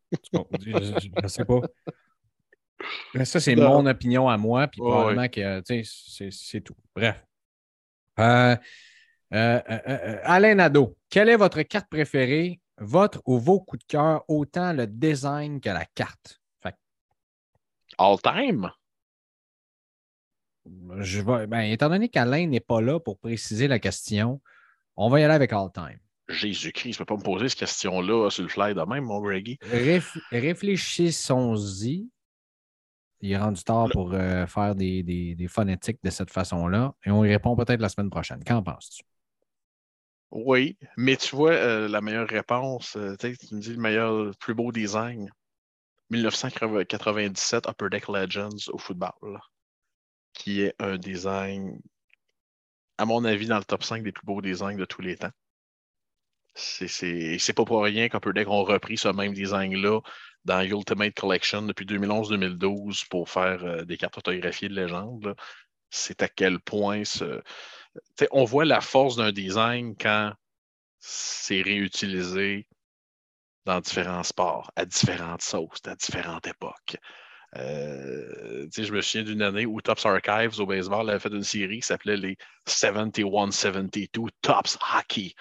Je 0.59 1.21
ne 1.21 1.27
sais 1.27 1.45
pas. 1.45 1.61
Mais 3.13 3.25
ça, 3.25 3.39
c'est 3.39 3.55
mon 3.55 3.86
opinion 3.86 4.29
à 4.29 4.38
moi, 4.38 4.67
puis 4.67 4.81
probablement 4.81 5.27
que 5.27 5.61
c'est- 5.65 6.61
tout. 6.61 6.75
Bref. 6.95 7.23
Euh, 8.19 8.55
euh, 9.34 9.61
euh, 9.69 10.19
Alain 10.23 10.55
Nadeau, 10.55 10.95
quelle 11.09 11.29
est 11.29 11.36
votre 11.36 11.61
carte 11.63 11.89
préférée, 11.89 12.59
votre 12.77 13.21
ou 13.25 13.39
vos 13.39 13.59
coups 13.59 13.81
de 13.86 13.91
cœur, 13.91 14.23
autant 14.27 14.73
le 14.73 14.86
design 14.86 15.59
que 15.59 15.69
la 15.69 15.86
carte? 15.95 16.39
Fait 16.61 16.75
all 17.97 18.17
time? 18.21 18.69
je 20.99 21.21
vais, 21.21 21.47
ben, 21.47 21.61
étant 21.61 21.89
donné 21.89 22.09
qu'Alain 22.09 22.47
n'est 22.47 22.59
pas 22.59 22.81
là 22.81 22.99
pour 22.99 23.17
préciser 23.19 23.67
la 23.67 23.79
question, 23.79 24.41
on 24.95 25.09
va 25.09 25.19
y 25.19 25.23
aller 25.23 25.34
avec 25.34 25.51
All 25.53 25.71
Time. 25.73 25.99
Jésus-Christ, 26.29 26.93
je 26.93 26.95
ne 26.95 26.99
peux 26.99 27.05
pas 27.05 27.17
me 27.17 27.23
poser 27.23 27.49
cette 27.49 27.59
question-là 27.59 28.29
sur 28.29 28.43
le 28.43 28.49
fly 28.49 28.73
de 28.73 28.81
même, 28.81 29.03
mon. 29.03 29.21
Réf- 29.21 30.17
réfléchissons-y. 30.31 32.07
Il 33.24 33.32
est 33.32 33.38
rendu 33.38 33.63
tard 33.63 33.89
pour 33.89 34.13
euh, 34.13 34.45
faire 34.45 34.76
des, 34.76 35.01
des- 35.01 35.34
des 35.34 35.47
phonétiques 35.47 35.99
de 36.03 36.11
cette 36.11 36.30
façon-là. 36.30 36.93
Et 37.05 37.09
on 37.11 37.26
y 37.26 37.30
répond 37.30 37.55
peut-être 37.55 37.80
la 37.82 37.89
semaine 37.89 38.11
prochaine. 38.11 38.43
Qu'en 38.43 38.61
penses-tu? 38.61 39.03
Oui, 40.32 40.78
mais 40.97 41.15
tu 41.15 41.36
vois, 41.36 41.51
euh, 41.53 41.88
la 41.88 42.01
meilleure 42.01 42.28
réponse, 42.28 42.97
euh, 42.97 43.15
tu 43.17 43.28
me 43.55 43.59
dis 43.61 43.69
le 43.74 43.78
meilleur, 43.82 44.24
le 44.26 44.32
plus 44.34 44.53
beau 44.53 44.71
design. 44.71 45.30
1997 46.09 47.67
Upper 47.67 47.89
Deck 47.89 48.07
Legends 48.09 48.69
au 48.74 48.78
football, 48.80 49.39
qui 50.34 50.61
est 50.61 50.76
un 50.80 50.97
design, 50.97 51.80
à 52.97 53.05
mon 53.05 53.24
avis, 53.24 53.45
dans 53.45 53.59
le 53.59 53.63
top 53.65 53.84
5 53.84 54.01
des 54.01 54.11
plus 54.11 54.26
beaux 54.26 54.41
designs 54.41 54.78
de 54.78 54.86
tous 54.86 55.03
les 55.03 55.15
temps. 55.15 55.30
C'est 56.55 57.53
pas 57.55 57.65
pour 57.65 57.84
rien 57.84 58.09
qu'Upper 58.09 58.34
Deck 58.34 58.47
ont 58.47 58.63
repris 58.63 58.97
ce 58.97 59.07
même 59.07 59.34
design-là 59.34 59.99
dans 60.45 60.61
Ultimate 60.61 61.13
Collection 61.15 61.61
depuis 61.63 61.85
2011-2012 61.85 63.07
pour 63.09 63.29
faire 63.29 63.63
euh, 63.63 63.83
des 63.85 63.97
cartes 63.97 64.17
autographiées 64.17 64.69
de 64.69 64.75
légende. 64.75 65.35
C'est 65.89 66.23
à 66.23 66.27
quel 66.27 66.59
point 66.59 67.03
ce, 67.05 67.41
on 68.31 68.43
voit 68.43 68.65
la 68.65 68.81
force 68.81 69.15
d'un 69.15 69.31
design 69.31 69.95
quand 69.95 70.33
c'est 70.99 71.61
réutilisé 71.61 72.67
dans 73.65 73.79
différents 73.79 74.23
sports, 74.23 74.71
à 74.75 74.85
différentes 74.85 75.41
sauces, 75.41 75.81
à 75.85 75.95
différentes 75.95 76.47
époques. 76.47 76.97
Euh, 77.55 78.67
je 78.75 78.91
me 78.91 79.01
souviens 79.01 79.23
d'une 79.23 79.41
année 79.41 79.65
où 79.65 79.79
Tops 79.79 80.05
Archives 80.05 80.59
au 80.59 80.65
baseball 80.65 81.09
avait 81.09 81.19
fait 81.19 81.29
une 81.29 81.43
série 81.43 81.79
qui 81.79 81.87
s'appelait 81.87 82.17
les 82.17 82.37
71-72 82.67 84.29
Tops 84.41 84.79
Hockey. 84.95 85.33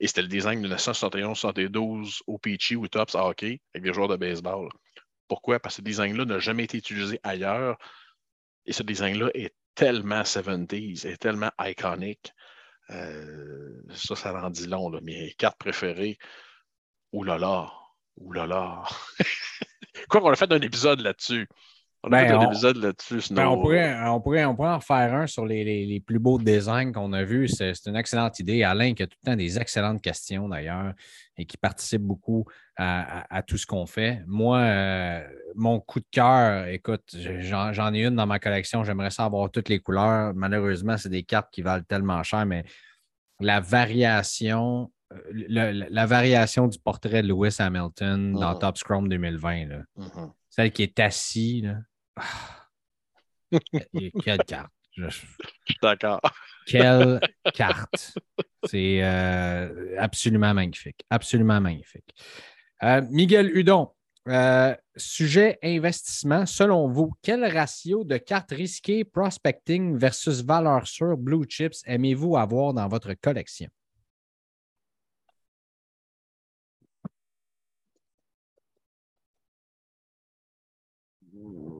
Et 0.00 0.06
c'était 0.06 0.22
le 0.22 0.28
design 0.28 0.60
de 0.60 0.68
1971-72 0.68 2.20
au 2.26 2.38
Peachy 2.38 2.76
ou 2.76 2.86
Tops 2.88 3.14
Hockey 3.14 3.60
avec 3.74 3.84
des 3.84 3.92
joueurs 3.92 4.08
de 4.08 4.16
baseball. 4.16 4.68
Pourquoi? 5.28 5.58
Parce 5.58 5.76
que 5.76 5.82
ce 5.82 5.84
design-là 5.84 6.24
n'a 6.24 6.38
jamais 6.38 6.64
été 6.64 6.78
utilisé 6.78 7.18
ailleurs. 7.22 7.78
Et 8.66 8.72
ce 8.72 8.82
design-là 8.82 9.30
est 9.34 9.54
tellement 9.74 10.22
70s, 10.22 11.06
est 11.06 11.16
tellement 11.16 11.50
iconique. 11.60 12.32
Euh, 12.90 13.82
ça, 13.94 14.16
ça 14.16 14.32
rend 14.32 14.50
dit 14.50 14.66
long. 14.66 14.90
Là. 14.90 15.00
Mes 15.02 15.32
cartes 15.34 15.58
préférées, 15.58 16.18
oulala, 17.12 17.72
oulala. 18.16 18.84
Quoi 20.08 20.20
qu'on 20.20 20.30
a 20.30 20.36
fait 20.36 20.52
un 20.52 20.60
épisode 20.60 21.00
là-dessus? 21.00 21.48
On 22.08 22.12
a 22.12 22.22
Ben, 22.22 22.28
fait 22.28 22.34
un 22.34 22.38
on- 22.38 22.46
épisode 22.50 22.76
là-dessus. 22.76 23.20
sur 23.20 23.34
Ben, 23.34 23.48
on, 23.48 23.60
pourrait, 23.60 23.96
on, 24.06 24.20
pourrait, 24.20 24.44
on 24.44 24.54
pourrait 24.54 24.70
en 24.70 24.80
faire 24.80 25.12
un 25.12 25.26
sur 25.26 25.44
les, 25.44 25.64
les- 25.64 25.86
les 25.86 25.98
plus 26.00 26.20
beaux 26.20 26.38
designs 26.38 26.92
qu'on 26.92 27.12
a 27.12 27.24
vus. 27.24 27.48
C'est 27.48 27.72
une 27.86 27.96
excellente 27.96 28.38
idée. 28.38 28.62
Alain 28.62 28.94
qui 28.94 29.02
a 29.02 29.06
tout 29.08 29.16
le 29.24 29.30
temps 29.32 29.36
des 29.36 29.58
excellentes 29.58 30.00
questions 30.00 30.48
d'ailleurs 30.48 30.92
et 31.36 31.44
qui 31.46 31.56
participe 31.56 32.02
beaucoup 32.02 32.46
à, 32.76 33.18
à- 33.22 33.38
à 33.38 33.42
tout 33.42 33.58
ce 33.58 33.66
qu'on 33.66 33.86
fait. 33.86 34.22
Moi, 34.28 34.58
euh, 34.58 35.26
mon 35.56 35.80
coup 35.80 35.98
de 35.98 36.06
cœur, 36.12 36.68
écoute, 36.68 37.16
j'en 37.40 37.92
ai 37.92 38.04
une 38.04 38.14
dans 38.14 38.26
ma 38.26 38.38
collection. 38.38 38.84
J'aimerais 38.84 39.10
ça 39.10 39.24
avoir 39.24 39.50
toutes 39.50 39.68
les 39.68 39.80
couleurs. 39.80 40.32
Malheureusement, 40.34 40.96
c'est 40.96 41.08
des 41.08 41.24
cartes 41.24 41.48
qui 41.52 41.62
valent 41.62 41.84
tellement 41.88 42.22
cher, 42.22 42.46
mais 42.46 42.64
la 43.40 43.58
variation, 43.60 44.92
euh, 45.12 45.16
le- 45.32 45.86
la 45.90 46.06
variation 46.06 46.68
du 46.68 46.78
portrait 46.78 47.22
de 47.22 47.28
Lewis 47.28 47.56
Hamilton 47.58 48.32
dans. 48.32 48.54
Top 48.54 48.78
Scrum 48.78 49.08
2020, 49.08 49.66
là. 49.66 49.78
Mhm. 49.96 50.30
Celle 50.48 50.70
qui 50.72 50.84
est 50.84 50.98
assise, 51.00 51.64
là. 51.64 51.74
Ah. 52.16 52.68
Quelle 54.24 54.38
carte. 54.46 54.72
Je- 54.96 55.08
Je 55.08 55.10
suis 55.10 55.28
d'accord. 55.82 56.20
Quelle 56.66 57.20
carte. 57.54 58.16
C'est 58.64 59.02
euh, 59.02 59.94
absolument 59.98 60.54
magnifique. 60.54 61.04
Absolument 61.10 61.60
magnifique. 61.60 62.08
Euh, 62.82 63.02
Miguel 63.10 63.56
Hudon, 63.56 63.92
euh, 64.28 64.74
sujet 64.96 65.58
investissement. 65.62 66.46
Selon 66.46 66.88
vous, 66.88 67.12
quel 67.22 67.44
ratio 67.44 68.04
de 68.04 68.16
cartes 68.16 68.50
risquées 68.52 69.04
prospecting 69.04 69.96
versus 69.96 70.42
valeur 70.42 70.86
sûre 70.86 71.16
blue 71.16 71.44
chips 71.48 71.82
aimez-vous 71.86 72.36
avoir 72.36 72.74
dans 72.74 72.88
votre 72.88 73.12
collection? 73.14 73.68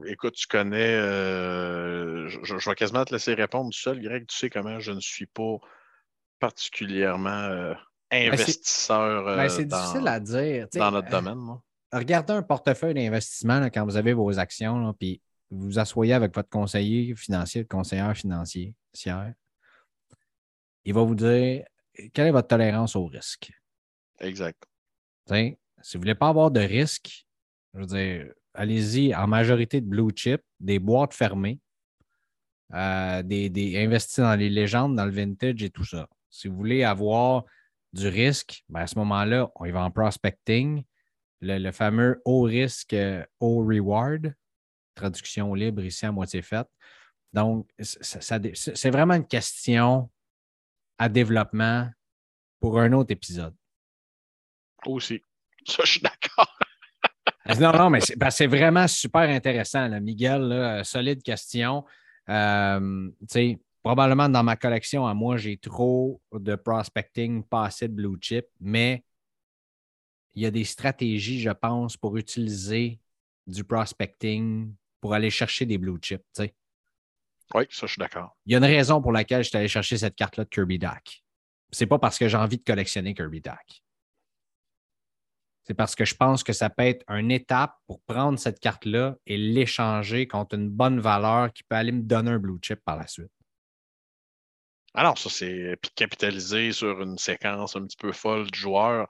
Écoute, 0.07 0.35
tu 0.35 0.47
connais, 0.47 0.95
euh, 0.95 2.29
je, 2.29 2.59
je 2.59 2.69
vais 2.69 2.75
quasiment 2.75 3.05
te 3.05 3.13
laisser 3.13 3.35
répondre 3.35 3.71
tout 3.71 3.79
seul. 3.79 4.01
Greg, 4.01 4.27
tu 4.27 4.37
sais 4.37 4.51
comment 4.51 4.79
je 4.79 4.93
ne 4.93 5.01
suis 5.01 5.27
pas 5.27 5.59
particulièrement 6.39 7.31
euh, 7.31 7.75
investisseur 8.11 9.27
euh, 9.29 9.37
Ben, 9.37 9.49
dans, 9.67 9.79
difficile 9.79 10.09
à 10.09 10.21
dire. 10.21 10.69
Dans 10.75 10.91
notre 10.91 11.11
domaine. 11.11 11.35
moi. 11.37 11.63
regardez 11.93 12.33
un 12.35 12.43
portefeuille 12.43 12.95
d'investissement 12.95 13.65
quand 13.67 13.85
vous 13.85 13.97
avez 13.97 14.13
vos 14.13 14.39
actions, 14.39 14.93
puis 14.95 15.21
vous 15.51 15.67
vous 15.67 15.79
asseyez 15.79 16.15
avec 16.15 16.35
votre 16.35 16.49
conseiller 16.49 17.15
financier, 17.15 17.63
le 17.63 17.69
conseillère 17.69 18.17
financier, 18.17 18.75
il 20.85 20.95
va 20.95 21.03
vous 21.03 21.15
dire 21.15 21.65
quelle 22.13 22.29
est 22.29 22.33
votre 22.33 22.49
tolérance 22.49 22.97
au 22.97 23.07
risque? 23.07 23.53
Exact. 24.21 24.63
Si 25.29 25.97
vous 25.97 25.99
ne 25.99 25.99
voulez 25.99 26.15
pas 26.15 26.29
avoir 26.29 26.51
de 26.51 26.61
risque, 26.61 27.27
je 27.75 27.81
veux 27.81 27.87
dire, 27.87 28.33
allez-y 28.57 29.15
en 29.15 29.27
majorité 29.27 29.81
de 29.81 29.87
blue 29.87 30.11
chip, 30.15 30.43
des 30.61 30.79
boîtes 30.79 31.15
fermées, 31.15 31.61
euh, 32.75 33.23
des, 33.23 33.75
investis 33.77 34.19
dans 34.19 34.35
les 34.35 34.51
légendes, 34.51 34.97
dans 34.97 35.05
le 35.05 35.13
vintage 35.13 35.63
et 35.63 35.71
tout 35.71 35.85
ça. 35.85 36.09
Si 36.31 36.49
vous 36.49 36.57
voulez 36.57 36.83
avoir 36.83 37.45
du 37.93 38.09
risque, 38.09 38.65
ben 38.69 38.81
à 38.81 38.87
ce 38.87 38.99
moment-là, 38.99 39.51
on 39.55 39.65
y 39.65 39.71
va 39.71 39.85
en 39.85 39.91
prospecting. 39.91 40.85
Le, 41.41 41.71
fameux 41.71 42.21
haut 42.25 42.43
risque, 42.43 42.95
euh, 42.95 43.25
haut 43.41 43.65
reward, 43.65 44.35
traduction 44.95 45.55
libre 45.55 45.85
ici 45.85 46.07
à 46.07 46.13
moitié 46.13 46.43
faite. 46.43 46.69
Donc, 47.33 47.69
c'est 47.79 48.91
vraiment 48.91 49.15
une 49.15 49.27
question 49.27 50.11
à 50.99 51.09
développement 51.09 51.91
pour 52.61 52.81
un 52.81 52.93
autre 52.93 53.13
épisode. 53.13 53.55
Aussi. 54.87 55.23
Ça, 55.67 55.83
je 55.85 55.91
suis 55.93 56.01
d'accord. 56.01 56.56
Non, 57.61 57.73
non, 57.73 57.91
mais 57.91 58.01
c'est 58.01 58.17
c'est 58.31 58.47
vraiment 58.47 58.89
super 58.89 59.23
intéressant, 59.23 59.89
là. 59.89 60.01
Miguel. 60.01 60.43
là, 60.43 60.85
solide 60.85 61.23
question. 61.23 61.85
Euh, 62.29 63.09
tu 63.21 63.27
sais, 63.29 63.61
probablement 63.83 64.29
dans 64.29 64.43
ma 64.43 64.57
collection 64.57 65.07
à 65.07 65.15
moi, 65.15 65.37
j'ai 65.37 65.57
trop 65.57 66.21
de 66.33 66.57
prospecting, 66.57 67.45
pas 67.45 67.67
assez 67.67 67.89
de 67.89 67.95
blue 67.95 68.17
chip, 68.21 68.47
mais 68.61 69.05
il 70.35 70.43
y 70.43 70.47
a 70.47 70.51
des 70.51 70.65
stratégies, 70.65 71.41
je 71.41 71.51
pense, 71.51 71.97
pour 71.97 72.17
utiliser 72.17 73.01
du 73.47 73.65
prospecting 73.65 74.75
pour 75.01 75.15
aller 75.15 75.31
chercher 75.31 75.67
des 75.67 75.79
blue 75.79 75.99
chips. 76.03 76.25
tu 76.35 76.43
sais. 76.43 76.55
Oui, 77.55 77.65
ça, 77.71 77.87
je 77.87 77.93
suis 77.93 78.01
d'accord. 78.01 78.37
Il 78.45 78.53
y 78.53 78.55
a 78.57 78.59
une 78.59 78.65
raison 78.65 79.01
pour 79.01 79.13
laquelle 79.13 79.45
je 79.45 79.51
suis 79.51 79.57
allé 79.57 79.69
chercher 79.69 79.97
cette 79.99 80.17
carte-là 80.17 80.45
de 80.45 80.49
Kirby 80.49 80.79
Dack. 80.79 81.23
C'est 81.71 81.87
pas 81.87 81.99
parce 81.99 82.19
que 82.19 82.29
j'ai 82.29 82.37
envie 82.37 82.59
de 82.59 82.65
collectionner 82.65 83.15
Kirby 83.15 83.41
Dack. 83.41 83.83
C'est 85.67 85.75
parce 85.75 85.95
que 85.97 86.05
je 86.05 86.14
pense 86.14 86.45
que 86.45 86.53
ça 86.53 86.71
peut 86.71 86.85
être 86.85 87.05
une 87.09 87.31
étape 87.33 87.75
pour 87.87 88.01
prendre 88.03 88.39
cette 88.39 88.61
carte-là 88.61 89.17
et 89.27 89.37
l'échanger 89.37 90.29
contre 90.29 90.55
une 90.55 90.69
bonne 90.69 91.01
valeur 91.01 91.53
qui 91.53 91.64
peut 91.64 91.77
aller 91.77 91.93
me 91.93 92.03
donner 92.03 92.31
un 92.31 92.39
blue 92.39 92.59
chip 92.62 92.81
par 92.85 92.97
la 92.97 93.07
suite. 93.07 93.31
Alors, 94.95 95.19
ça, 95.19 95.29
c'est 95.29 95.77
puis 95.83 95.91
capitaliser 95.95 96.73
sur 96.73 97.03
une 97.03 97.19
séquence 97.19 97.77
un 97.77 97.85
petit 97.85 97.97
peu 97.99 98.12
folle 98.12 98.51
du 98.51 98.59
joueur. 98.59 99.09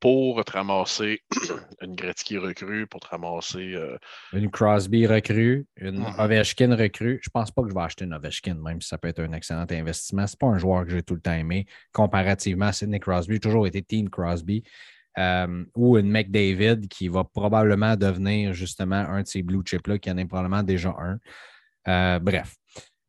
pour 0.00 0.44
te 0.44 0.52
ramasser 0.52 1.22
une 1.80 1.94
Gretzky 1.94 2.36
recrue, 2.36 2.86
pour 2.86 3.00
te 3.00 3.06
ramasser. 3.06 3.72
Euh, 3.74 3.96
une 4.34 4.50
Crosby 4.50 5.06
recrue, 5.06 5.66
une 5.76 6.00
Mhm. 6.00 6.14
Ovechkin 6.18 6.76
recrue. 6.76 7.20
Je 7.22 7.30
pense 7.30 7.50
pas 7.50 7.62
que 7.62 7.70
je 7.70 7.74
vais 7.74 7.80
acheter 7.80 8.04
une 8.04 8.12
Ovechkin, 8.12 8.56
même 8.56 8.82
si 8.82 8.88
ça 8.88 8.98
peut 8.98 9.08
être 9.08 9.20
un 9.20 9.32
excellent 9.32 9.64
investissement. 9.70 10.26
C'est 10.26 10.38
pas 10.38 10.48
un 10.48 10.58
joueur 10.58 10.84
que 10.84 10.90
j'ai 10.90 11.02
tout 11.02 11.14
le 11.14 11.22
temps 11.22 11.32
aimé. 11.32 11.64
Comparativement 11.92 12.66
à 12.66 12.72
Sidney 12.72 13.00
Crosby, 13.00 13.34
j'ai 13.34 13.40
toujours 13.40 13.66
été 13.66 13.82
Team 13.82 14.10
Crosby. 14.10 14.62
Euh, 15.16 15.64
ou 15.76 15.96
une 15.96 16.10
McDavid 16.10 16.88
qui 16.88 17.06
va 17.06 17.22
probablement 17.22 17.94
devenir 17.94 18.52
justement 18.52 18.96
un 18.96 19.22
de 19.22 19.26
ces 19.26 19.42
blue 19.42 19.62
chips-là, 19.64 19.98
qui 19.98 20.10
en 20.10 20.16
est 20.16 20.24
probablement 20.24 20.62
déjà 20.62 20.94
un. 20.98 21.18
Euh, 21.86 22.18
bref. 22.18 22.56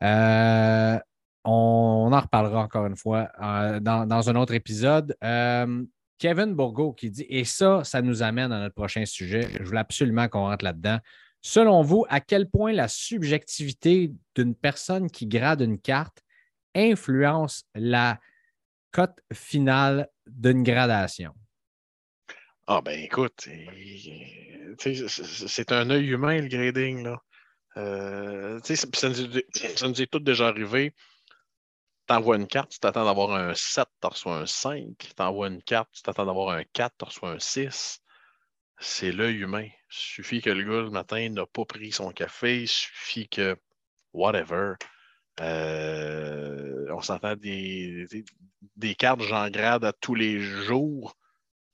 Euh, 0.04 1.00
on, 1.44 2.12
en 2.12 2.20
reparlera 2.20 2.62
encore 2.62 2.86
une 2.86 2.96
fois 2.96 3.30
dans, 3.82 4.30
un 4.30 4.36
autre 4.36 4.54
épisode. 4.54 5.16
Kevin 6.18 6.54
Bourgo 6.54 6.94
qui 6.94 7.10
dit, 7.10 7.26
et 7.28 7.44
ça, 7.44 7.84
ça 7.84 8.02
nous 8.02 8.24
amène 8.24 8.52
à 8.52 8.60
notre 8.60 8.76
prochain 8.76 9.06
sujet. 9.06 9.50
Je 9.60 9.64
voulais 9.64 9.80
absolument 9.80 10.28
qu'on 10.28 10.48
rentre 10.48 10.64
là-dedans. 10.64 11.00
Selon 11.42 11.82
vous, 11.82 12.06
à 12.10 12.22
quel 12.22 12.50
point 12.50 12.72
la 12.72 12.88
subjectivité 12.88 14.12
d'une 14.36 14.56
personne 14.56 15.10
qui 15.12 15.28
grade 15.28 15.62
une 15.62 15.80
carte 15.80 16.24
influence 16.74 17.66
la 17.76 18.20
cote 18.92 19.20
finale 19.34 20.08
d'une 20.26 20.64
gradation? 20.64 21.34
Ah 22.68 22.82
ben 22.82 23.00
écoute, 23.00 23.48
c'est 24.80 25.72
un 25.72 25.90
œil 25.90 26.08
humain 26.08 26.42
le 26.42 26.48
grading, 26.48 27.04
là. 27.04 27.22
Euh, 27.78 28.60
ça, 28.64 29.10
nous 29.10 29.38
est- 29.38 29.78
ça 29.78 29.88
nous 29.88 30.02
est 30.02 30.08
tout 30.08 30.20
déjà 30.20 30.48
arrivé. 30.48 30.94
T'envoies 32.08 32.38
une 32.38 32.48
carte, 32.48 32.72
tu 32.72 32.80
t'attends 32.80 33.06
d'avoir 33.06 33.32
un 33.34 33.54
7, 33.56 33.88
tu 34.02 34.08
reçois 34.08 34.38
un 34.38 34.46
5. 34.46 35.12
T'envoies 35.16 35.48
une 35.48 35.62
carte, 35.64 35.90
tu 35.92 36.04
t'attends 36.04 36.26
d'avoir 36.26 36.50
un 36.56 36.64
4, 36.64 36.96
tu 37.00 37.06
reçois 37.06 37.32
un 37.32 37.40
6. 37.40 38.00
C'est 38.80 39.12
l'œil 39.12 39.38
humain. 39.38 39.68
Suffit 39.90 40.42
que 40.42 40.50
le 40.52 40.64
gars 40.64 40.82
le 40.82 40.90
matin 40.92 41.30
n'a 41.30 41.46
pas 41.46 41.66
pris 41.66 41.92
son 41.92 42.12
café, 42.12 42.66
suffit 42.68 43.28
que 43.30 43.58
whatever. 44.14 44.74
Euh, 45.42 46.88
on 46.92 47.02
s'entend 47.02 47.36
des, 47.36 48.06
des, 48.12 48.26
des 48.76 48.96
cartes, 48.96 49.22
j'en 49.22 49.50
grade 49.50 49.86
à 49.86 49.94
tous 49.94 50.16
les 50.16 50.40
jours. 50.42 51.16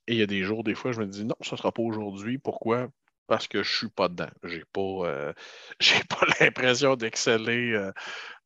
Et 0.06 0.14
il 0.14 0.18
y 0.18 0.22
a 0.22 0.26
des 0.26 0.42
jours, 0.42 0.64
des 0.64 0.74
fois, 0.74 0.92
je 0.92 1.00
me 1.00 1.06
dis 1.06 1.24
non, 1.24 1.36
ce 1.40 1.54
ne 1.54 1.58
sera 1.58 1.72
pas 1.72 1.82
aujourd'hui. 1.82 2.38
Pourquoi? 2.38 2.88
Parce 3.28 3.48
que 3.48 3.62
je 3.62 3.72
ne 3.72 3.76
suis 3.76 3.88
pas 3.88 4.08
dedans. 4.08 4.30
Je 4.42 4.58
n'ai 4.58 4.64
pas, 4.72 4.80
euh, 4.80 5.32
pas 6.08 6.26
l'impression 6.40 6.96
d'exceller 6.96 7.72
euh, 7.72 7.92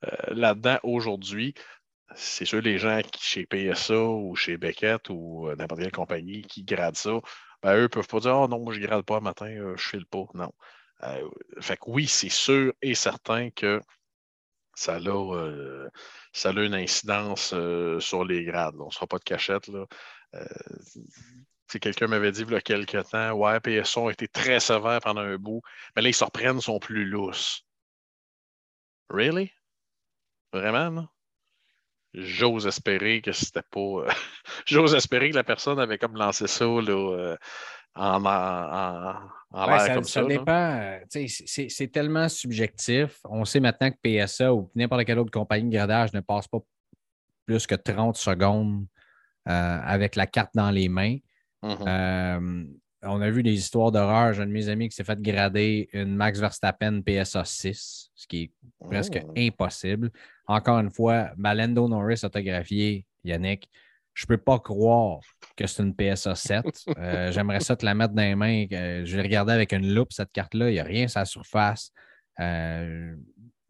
euh, 0.04 0.34
là-dedans 0.34 0.78
aujourd'hui. 0.82 1.54
C'est 2.14 2.44
sûr, 2.44 2.60
les 2.62 2.78
gens 2.78 3.00
qui 3.02 3.24
chez 3.24 3.46
PSA 3.46 3.98
ou 4.00 4.36
chez 4.36 4.56
Beckett 4.58 5.10
ou 5.10 5.48
n'importe 5.58 5.82
quelle 5.82 5.92
compagnie 5.92 6.42
qui 6.42 6.62
gradent 6.64 6.96
ça, 6.96 7.20
ben, 7.62 7.76
eux 7.76 7.82
ne 7.82 7.86
peuvent 7.88 8.06
pas 8.08 8.20
dire 8.20 8.36
Oh 8.38 8.48
non, 8.48 8.60
moi 8.60 8.72
je 8.74 8.80
ne 8.80 8.86
grade 8.86 9.04
pas 9.04 9.16
le 9.16 9.22
matin, 9.22 9.74
je 9.76 9.82
file 9.82 10.06
pas. 10.06 10.24
Non. 10.34 10.52
Fait 11.60 11.76
que 11.76 11.84
oui, 11.88 12.06
c'est 12.06 12.28
sûr 12.30 12.72
et 12.82 12.94
certain 12.94 13.50
que 13.50 13.80
ça 14.76 14.96
a, 14.96 15.00
euh, 15.00 15.88
ça 16.32 16.50
a 16.50 16.52
une 16.52 16.74
incidence 16.74 17.52
euh, 17.54 17.98
sur 17.98 18.24
les 18.24 18.44
grades. 18.44 18.76
On 18.78 18.86
ne 18.86 18.90
sera 18.90 19.06
pas 19.06 19.18
de 19.18 19.24
cachette. 19.24 19.66
Là. 19.68 19.86
Euh, 20.34 20.44
quelqu'un 21.80 22.06
m'avait 22.06 22.30
dit 22.30 22.42
il 22.42 22.52
y 22.52 22.54
a 22.54 22.60
quelques 22.60 23.08
temps, 23.10 23.32
ouais, 23.32 23.58
PSA 23.60 24.00
ont 24.00 24.10
été 24.10 24.28
très 24.28 24.60
sévères 24.60 25.00
pendant 25.00 25.22
un 25.22 25.36
bout, 25.36 25.62
mais 25.94 26.02
là, 26.02 26.08
ils 26.10 26.14
se 26.14 26.24
reprennent, 26.24 26.60
sont 26.60 26.78
plus 26.78 27.06
lousses. 27.06 27.62
Really? 29.08 29.50
Vraiment, 30.52 30.90
non? 30.90 31.08
J'ose 32.14 32.66
espérer 32.66 33.20
que 33.20 33.32
c'était 33.32 33.62
pas. 33.62 34.06
J'ose 34.66 34.94
espérer 34.94 35.30
que 35.30 35.36
la 35.36 35.44
personne 35.44 35.78
avait 35.78 35.98
comme 35.98 36.16
lancé 36.16 36.46
ça 36.46 36.64
là, 36.64 37.36
en, 37.96 38.24
en, 38.24 39.14
en, 39.52 39.68
Ouais, 39.70 39.78
ça, 39.78 39.94
comme 39.94 40.04
ça 40.04 40.20
ça. 40.22 40.26
dépend. 40.26 40.98
C'est 41.08 41.90
tellement 41.92 42.28
subjectif. 42.28 43.20
On 43.24 43.44
sait 43.44 43.60
maintenant 43.60 43.90
que 43.90 43.96
PSA 44.02 44.52
ou 44.52 44.70
n'importe 44.74 45.04
quelle 45.04 45.18
autre 45.18 45.30
compagnie 45.30 45.70
de 45.70 45.76
gradage 45.76 46.12
ne 46.12 46.20
passe 46.20 46.46
pas 46.48 46.58
plus 47.46 47.66
que 47.66 47.74
30 47.74 48.16
secondes 48.16 48.84
euh, 49.48 49.78
avec 49.82 50.16
la 50.16 50.26
carte 50.26 50.50
dans 50.54 50.70
les 50.70 50.88
mains. 50.88 51.16
Mhm. 51.62 51.76
Euh, 51.86 52.64
on 53.02 53.20
a 53.20 53.30
vu 53.30 53.42
des 53.42 53.52
histoires 53.54 53.92
d'horreur. 53.92 54.32
J'ai 54.34 54.42
un 54.42 54.46
de 54.46 54.50
mes 54.52 54.68
amis 54.68 54.88
qui 54.88 54.96
s'est 54.96 55.04
fait 55.04 55.20
grader 55.22 55.88
une 55.92 56.14
Max 56.16 56.40
Verstappen 56.40 57.00
PSA 57.02 57.44
6, 57.44 58.10
ce 58.14 58.26
qui 58.26 58.42
est 58.42 58.50
presque 58.84 59.20
Oh. 59.24 59.32
impossible. 59.36 60.10
Encore 60.46 60.80
une 60.80 60.90
fois, 60.90 61.30
Malendo 61.36 61.88
Norris 61.88 62.20
autographié, 62.24 63.06
Yannick. 63.24 63.70
Je 64.16 64.24
peux 64.24 64.38
pas 64.38 64.58
croire 64.58 65.20
que 65.56 65.66
c'est 65.66 65.82
une 65.82 65.94
PSA 65.94 66.34
7. 66.34 66.64
Euh, 66.96 67.30
J'aimerais 67.30 67.60
ça 67.60 67.76
te 67.76 67.84
la 67.84 67.94
mettre 67.94 68.14
dans 68.14 68.22
les 68.22 68.34
mains. 68.34 68.64
Je 68.70 69.14
l'ai 69.14 69.22
regardé 69.22 69.52
avec 69.52 69.74
une 69.74 69.94
loupe, 69.94 70.10
cette 70.10 70.32
carte-là. 70.32 70.70
Il 70.70 70.72
n'y 70.72 70.80
a 70.80 70.84
rien 70.84 71.06
sur 71.06 71.20
la 71.20 71.26
surface. 71.26 71.92
Euh, 72.40 73.14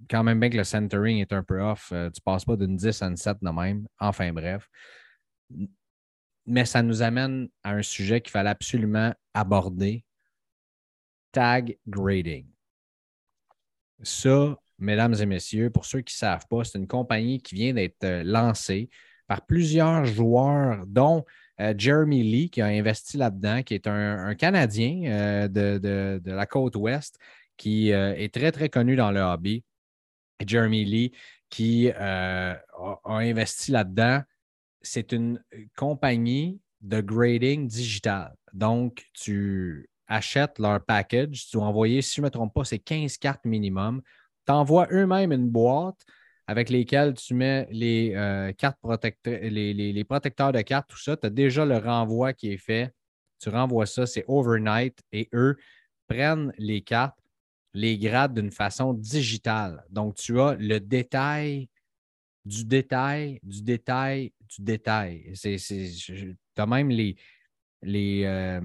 quand 0.08 0.22
même 0.22 0.38
bien 0.38 0.48
que 0.48 0.56
le 0.56 0.62
centering 0.62 1.18
est 1.18 1.32
un 1.32 1.42
peu 1.42 1.60
off. 1.60 1.90
Euh, 1.90 2.10
tu 2.10 2.20
ne 2.20 2.22
passes 2.22 2.44
pas 2.44 2.54
d'une 2.54 2.76
10 2.76 3.02
à 3.02 3.06
une 3.06 3.16
7 3.16 3.38
de 3.42 3.50
même. 3.50 3.88
Enfin 3.98 4.32
bref. 4.32 4.68
Mais 6.46 6.64
ça 6.64 6.80
nous 6.80 7.02
amène 7.02 7.48
à 7.64 7.72
un 7.72 7.82
sujet 7.82 8.20
qu'il 8.20 8.30
fallait 8.30 8.50
absolument 8.50 9.12
aborder. 9.34 10.04
Tag 11.32 11.76
grading. 11.88 12.46
Ça, 14.00 14.56
mesdames 14.78 15.14
et 15.14 15.26
messieurs, 15.26 15.70
pour 15.70 15.86
ceux 15.86 16.02
qui 16.02 16.14
ne 16.14 16.18
savent 16.18 16.46
pas, 16.48 16.62
c'est 16.62 16.78
une 16.78 16.86
compagnie 16.86 17.40
qui 17.40 17.56
vient 17.56 17.74
d'être 17.74 18.22
lancée 18.22 18.88
par 19.26 19.44
plusieurs 19.46 20.04
joueurs, 20.04 20.86
dont 20.86 21.24
euh, 21.60 21.74
Jeremy 21.76 22.22
Lee, 22.22 22.50
qui 22.50 22.60
a 22.60 22.66
investi 22.66 23.16
là-dedans, 23.16 23.62
qui 23.62 23.74
est 23.74 23.86
un, 23.86 24.34
Canadien 24.34 25.02
euh, 25.06 25.48
de, 25.48 25.78
de- 26.22 26.30
la 26.30 26.46
côte 26.46 26.76
ouest, 26.76 27.18
qui 27.56 27.92
euh, 27.92 28.14
est 28.14 28.32
très, 28.32 28.52
très 28.52 28.68
connu 28.68 28.96
dans 28.96 29.10
le 29.10 29.20
hobby. 29.20 29.64
Jeremy 30.46 30.84
Lee, 30.84 31.12
qui 31.48 31.90
a, 31.90 32.60
investi 33.04 33.70
là-dedans. 33.70 34.22
C'est 34.82 35.12
une 35.12 35.42
compagnie 35.76 36.60
de 36.82 37.00
grading 37.00 37.66
digital. 37.66 38.34
Donc, 38.52 39.04
tu 39.14 39.88
achètes 40.06 40.58
leur 40.58 40.84
package, 40.84 41.48
tu 41.50 41.56
vas 41.56 41.64
envoyer, 41.64 42.02
si 42.02 42.16
je 42.16 42.20
ne 42.20 42.26
me 42.26 42.30
trompe 42.30 42.52
pas, 42.52 42.64
c'est 42.64 42.78
15 42.78 43.16
cartes 43.16 43.44
minimum. 43.44 44.02
Tu 44.46 44.52
envoies 44.52 44.86
eux-mêmes 44.92 45.32
une 45.32 45.48
boîte 45.48 46.04
avec 46.46 46.70
lesquelles 46.70 47.14
tu 47.14 47.34
mets 47.34 47.66
les, 47.70 48.14
euh, 48.14 48.52
cartes 48.52 48.78
protecteurs, 48.80 49.40
les, 49.42 50.04
protecteurs 50.04 50.52
de 50.52 50.60
cartes, 50.62 50.88
tout 50.88 50.98
ça. 50.98 51.16
Tu 51.16 51.26
as 51.26 51.30
déjà 51.30 51.64
le 51.64 51.78
renvoi 51.78 52.32
qui 52.32 52.52
est 52.52 52.58
fait. 52.58 52.92
Tu 53.40 53.48
renvoies 53.48 53.86
ça, 53.86 54.06
c'est 54.06 54.24
overnight 54.28 54.98
et 55.12 55.28
eux 55.34 55.56
prennent 56.08 56.52
les 56.58 56.82
cartes, 56.82 57.18
les 57.74 57.98
gradent 57.98 58.34
d'une 58.34 58.52
façon 58.52 58.94
digitale. 58.94 59.84
Donc, 59.90 60.14
tu 60.16 60.40
as 60.40 60.54
le 60.54 60.78
détail 60.80 61.68
du 62.44 62.64
détail, 62.64 63.40
du 63.42 63.62
détail, 63.62 64.32
du 64.48 64.62
détail. 64.62 65.32
Tu 65.40 66.36
as 66.56 66.66
même 66.66 66.90
les. 66.90 67.16
les 67.82 68.24
euh, 68.24 68.60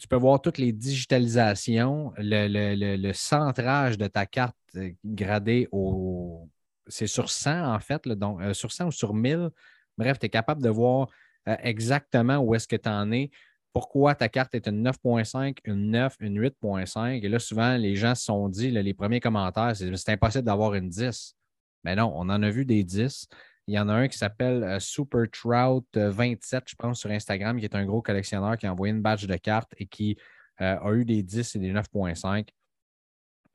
tu 0.00 0.08
peux 0.08 0.16
voir 0.16 0.40
toutes 0.40 0.58
les 0.58 0.72
digitalisations, 0.72 2.12
le- 2.18 2.96
le 2.96 3.12
centrage 3.12 3.98
de 3.98 4.06
ta 4.06 4.26
carte 4.26 4.56
euh, 4.76 4.92
gradée 5.04 5.68
au. 5.72 6.48
C'est 6.90 7.06
sur 7.06 7.30
100 7.30 7.74
en 7.74 7.78
fait, 7.80 8.06
donc 8.08 8.40
euh, 8.42 8.52
sur 8.52 8.72
100 8.72 8.86
ou 8.86 8.92
sur 8.92 9.14
1000. 9.14 9.50
Bref, 9.96 10.18
tu 10.18 10.26
es 10.26 10.28
capable 10.28 10.62
de 10.62 10.68
voir 10.68 11.08
euh, 11.48 11.56
exactement 11.62 12.38
où 12.38 12.54
est-ce 12.54 12.68
que 12.68 12.76
tu 12.76 12.88
en 12.88 13.10
es 13.12 13.30
pourquoi 13.72 14.14
ta 14.14 14.28
carte 14.28 14.54
est 14.54 14.66
une 14.66 14.82
9.5, 14.88 15.58
une 15.64 15.90
9, 15.90 16.16
une 16.20 16.40
8.5. 16.40 17.24
Et 17.24 17.28
là, 17.28 17.38
souvent, 17.38 17.76
les 17.76 17.94
gens 17.94 18.14
se 18.14 18.24
sont 18.24 18.48
dit, 18.48 18.70
les 18.70 18.94
premiers 18.94 19.20
commentaires, 19.20 19.74
c'est 19.76 20.08
impossible 20.08 20.44
d'avoir 20.44 20.74
une 20.74 20.88
10. 20.88 21.36
Mais 21.84 21.94
non, 21.94 22.12
on 22.16 22.22
en 22.22 22.42
a 22.42 22.50
vu 22.50 22.64
des 22.64 22.82
10. 22.82 23.28
Il 23.68 23.74
y 23.74 23.78
en 23.78 23.88
a 23.88 23.92
un 23.92 24.08
qui 24.08 24.18
s'appelle 24.18 24.64
euh, 24.64 24.80
Super 24.80 25.26
Trout 25.30 25.86
euh, 25.96 26.10
27, 26.10 26.64
je 26.68 26.74
pense, 26.74 26.98
sur 26.98 27.10
Instagram, 27.10 27.58
qui 27.58 27.64
est 27.64 27.76
un 27.76 27.84
gros 27.86 28.02
collectionneur 28.02 28.58
qui 28.58 28.66
a 28.66 28.72
envoyé 28.72 28.92
une 28.92 29.02
badge 29.02 29.26
de 29.26 29.36
cartes 29.36 29.72
et 29.78 29.86
qui 29.86 30.16
a 30.58 30.92
eu 30.92 31.06
des 31.06 31.22
10 31.22 31.56
et 31.56 31.58
des 31.58 31.72
9.5. 31.72 32.48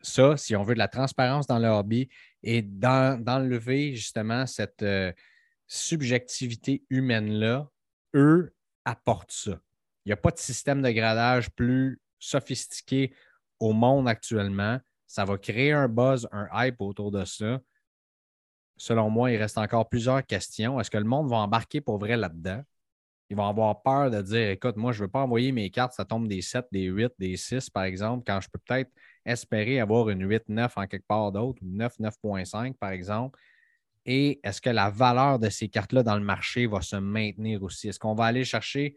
Ça, 0.02 0.38
si 0.38 0.56
on 0.56 0.64
veut 0.64 0.74
de 0.74 0.80
la 0.80 0.88
transparence 0.88 1.46
dans 1.46 1.60
le 1.60 1.68
hobby 1.68 2.10
et 2.46 2.62
d'enlever 2.62 3.96
justement 3.96 4.46
cette 4.46 4.84
euh, 4.84 5.12
subjectivité 5.68 6.86
humaine-là, 6.90 7.68
eux 8.14 8.54
apportent 8.86 9.32
ça. 9.32 9.60
Il 10.06 10.10
n'y 10.10 10.14
a 10.14 10.18
pas 10.18 10.30
de 10.30 10.38
système 10.38 10.84
de 10.84 10.92
gradage 10.92 11.50
plus 11.50 12.00
sophistiqué 12.20 13.14
au 13.60 13.74
monde 13.74 14.08
actuellement. 14.08 14.80
Ça 15.08 15.26
va 15.26 15.40
créer 15.40 15.72
un 15.72 15.88
buzz, 15.88 16.30
un 16.32 16.48
hype 16.54 16.80
autour 16.82 17.12
de 17.12 17.26
ça. 17.26 17.60
Selon 18.78 19.10
moi, 19.10 19.32
il 19.32 19.38
reste 19.38 19.58
encore 19.58 19.90
plusieurs 19.90 20.24
questions. 20.24 20.80
Est-ce 20.80 20.92
que 20.92 20.98
le 21.00 21.04
monde 21.04 21.28
va 21.28 21.38
embarquer 21.38 21.82
pour 21.82 21.98
vrai 21.98 22.16
là-dedans? 22.16 22.62
Ils 23.32 23.36
vont 23.36 23.48
avoir 23.48 23.82
peur 23.82 24.12
de 24.12 24.22
dire 24.22 24.50
écoute, 24.50 24.76
moi, 24.76 24.92
je 24.92 25.00
ne 25.00 25.06
veux 25.06 25.12
pas 25.12 25.22
envoyer 25.22 25.52
mes 25.52 25.72
cartes, 25.72 25.94
ça 25.94 26.06
tombe 26.06 26.28
des 26.28 26.44
7, 26.44 26.68
des 26.72 26.84
8, 26.84 27.14
des 27.18 27.38
6, 27.38 27.72
par 27.72 27.86
exemple, 27.86 28.24
quand 28.28 28.40
je 28.40 28.50
peux 28.50 28.60
peut-être 28.60 28.92
espérer 29.26 29.80
avoir 29.80 30.10
une 30.10 30.28
8-9 30.28 30.72
en 30.76 30.88
quelque 30.88 31.08
part 31.08 31.32
d'autre, 31.32 31.60
ou 31.64 31.68
9-9.5, 31.68 32.76
par 32.78 32.92
exemple? 32.92 33.40
Et 34.06 34.40
est-ce 34.44 34.62
que 34.62 34.70
la 34.70 34.90
valeur 34.90 35.40
de 35.40 35.50
ces 35.50 35.68
cartes-là 35.68 36.04
dans 36.04 36.16
le 36.16 36.24
marché 36.24 36.68
va 36.68 36.82
se 36.82 36.96
maintenir 36.96 37.64
aussi? 37.64 37.88
Est-ce 37.88 38.00
qu'on 38.00 38.14
va 38.14 38.26
aller 38.26 38.46
chercher 38.46 38.96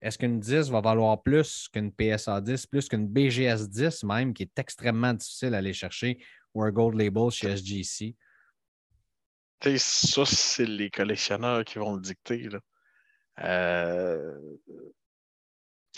est-ce 0.00 0.16
qu'une 0.16 0.38
10 0.38 0.70
va 0.70 0.80
valoir 0.80 1.22
plus 1.22 1.68
qu'une 1.68 1.92
PSA 1.92 2.40
10, 2.40 2.66
plus 2.66 2.88
qu'une 2.88 3.08
BGS 3.08 3.68
10 3.68 4.04
même, 4.04 4.32
qui 4.32 4.44
est 4.44 4.58
extrêmement 4.58 5.12
difficile 5.12 5.54
à 5.54 5.58
aller 5.58 5.72
chercher, 5.72 6.18
ou 6.54 6.62
un 6.62 6.70
Gold 6.70 6.96
Label 7.00 7.30
chez 7.30 7.56
SGC? 7.56 8.14
ça, 9.76 10.24
c'est 10.24 10.66
les 10.66 10.88
collectionneurs 10.88 11.64
qui 11.64 11.78
vont 11.78 11.96
le 11.96 12.00
dicter. 12.00 12.48
Là. 12.48 12.60
Euh, 13.40 14.38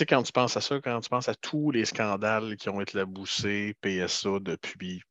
sais, 0.01 0.07
quand 0.07 0.23
tu 0.23 0.33
penses 0.33 0.57
à 0.57 0.61
ça, 0.61 0.81
quand 0.81 1.01
tu 1.01 1.09
penses 1.11 1.29
à 1.29 1.35
tous 1.35 1.71
les 1.71 1.85
scandales 1.85 2.57
qui 2.57 2.69
ont 2.69 2.81
été 2.81 2.99
laboussés 2.99 3.75
PSA 3.83 4.41
depuis 4.41 5.03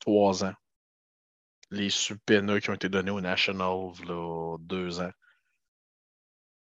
trois 0.00 0.44
ans, 0.44 0.54
les 1.70 1.90
subpoenas 1.90 2.60
qui 2.60 2.70
ont 2.70 2.74
été 2.74 2.88
donnés 2.88 3.10
au 3.10 3.20
National 3.20 3.92
deux 4.60 5.00
ans, 5.00 5.10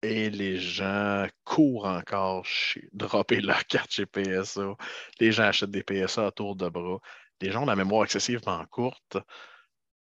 et 0.04 0.30
les 0.30 0.58
gens 0.58 1.28
courent 1.44 1.88
encore 1.88 2.46
chez, 2.46 2.88
dropper 2.94 3.42
leur 3.42 3.66
carte 3.66 3.92
chez 3.92 4.06
PSA. 4.06 4.76
Les 5.20 5.32
gens 5.32 5.44
achètent 5.44 5.72
des 5.72 5.84
PSA 5.84 6.28
à 6.28 6.32
tour 6.32 6.56
de 6.56 6.70
bras. 6.70 7.00
Les 7.42 7.52
gens 7.52 7.64
ont 7.64 7.66
la 7.66 7.76
mémoire 7.76 8.04
excessivement 8.04 8.64
courte. 8.68 9.18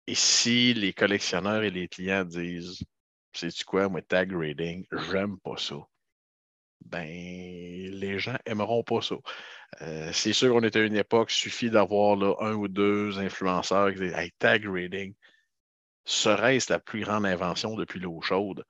Et 0.07 0.15
si 0.15 0.73
les 0.75 0.93
collectionneurs 0.93 1.63
et 1.63 1.71
les 1.71 1.89
clients 1.89 2.25
disent 2.25 2.83
sais-tu 3.35 3.65
quoi, 3.65 3.89
moi, 3.89 4.03
tag 4.03 4.33
rating, 4.33 4.87
j'aime 5.11 5.39
pas 5.41 5.57
ça. 5.57 5.77
Ben, 6.87 7.07
les 7.07 8.19
gens 8.19 8.37
aimeront 8.47 8.83
pas 8.83 9.01
ça. 9.01 9.17
Euh, 9.81 10.11
c'est 10.13 10.33
sûr 10.33 10.53
qu'on 10.53 10.63
était 10.63 10.81
à 10.81 10.85
une 10.85 10.97
époque, 10.97 11.31
suffit 11.31 11.71
d'avoir 11.71 12.43
un 12.43 12.55
ou 12.55 12.69
deux 12.69 13.19
influenceurs 13.19 13.93
qui 13.93 14.01
disent 14.01 14.15
hey, 14.15 14.31
tag 14.39 14.67
rating, 14.67 15.15
serait-ce 16.05 16.73
la 16.73 16.79
plus 16.79 17.01
grande 17.05 17.27
invention 17.27 17.77
depuis 17.77 18.01
l'eau 18.01 18.21
chaude? 18.21 18.65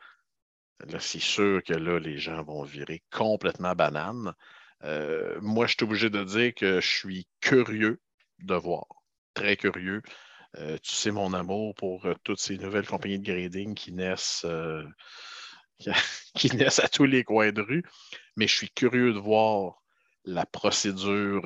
Là, 0.89 1.01
c'est 1.01 1.21
sûr 1.21 1.63
que 1.63 1.75
là, 1.75 1.99
les 1.99 2.19
gens 2.19 2.43
vont 2.43 2.63
virer 2.65 3.03
complètement 3.11 3.75
banane. 3.75 4.35
Euh, 4.85 5.39
moi, 5.41 5.67
je 5.67 5.75
suis 5.75 5.85
obligé 5.85 6.11
de 6.11 6.25
dire 6.25 6.55
que 6.55 6.81
je 6.81 6.89
suis 6.89 7.27
curieux 7.41 8.01
de 8.41 8.55
voir, 8.55 8.87
très 9.35 9.57
curieux. 9.57 10.03
Euh, 10.59 10.77
tu 10.83 10.93
sais 10.93 11.11
mon 11.11 11.33
amour 11.33 11.75
pour 11.75 12.07
toutes 12.25 12.41
ces 12.41 12.59
nouvelles 12.59 12.87
compagnies 12.87 13.21
de 13.21 13.25
grading 13.25 13.75
qui 13.75 13.93
naissent, 13.93 14.45
qui 16.37 16.55
naissent 16.57 16.81
à 16.81 16.89
tous 16.89 17.05
les 17.05 17.25
coins 17.25 17.53
de 17.53 17.63
rue, 17.63 17.85
mais 18.37 18.47
je 18.47 18.55
suis 18.55 18.71
curieux 18.71 19.13
de 19.13 19.19
voir 19.19 19.83
la 20.25 20.47
procédure, 20.47 21.43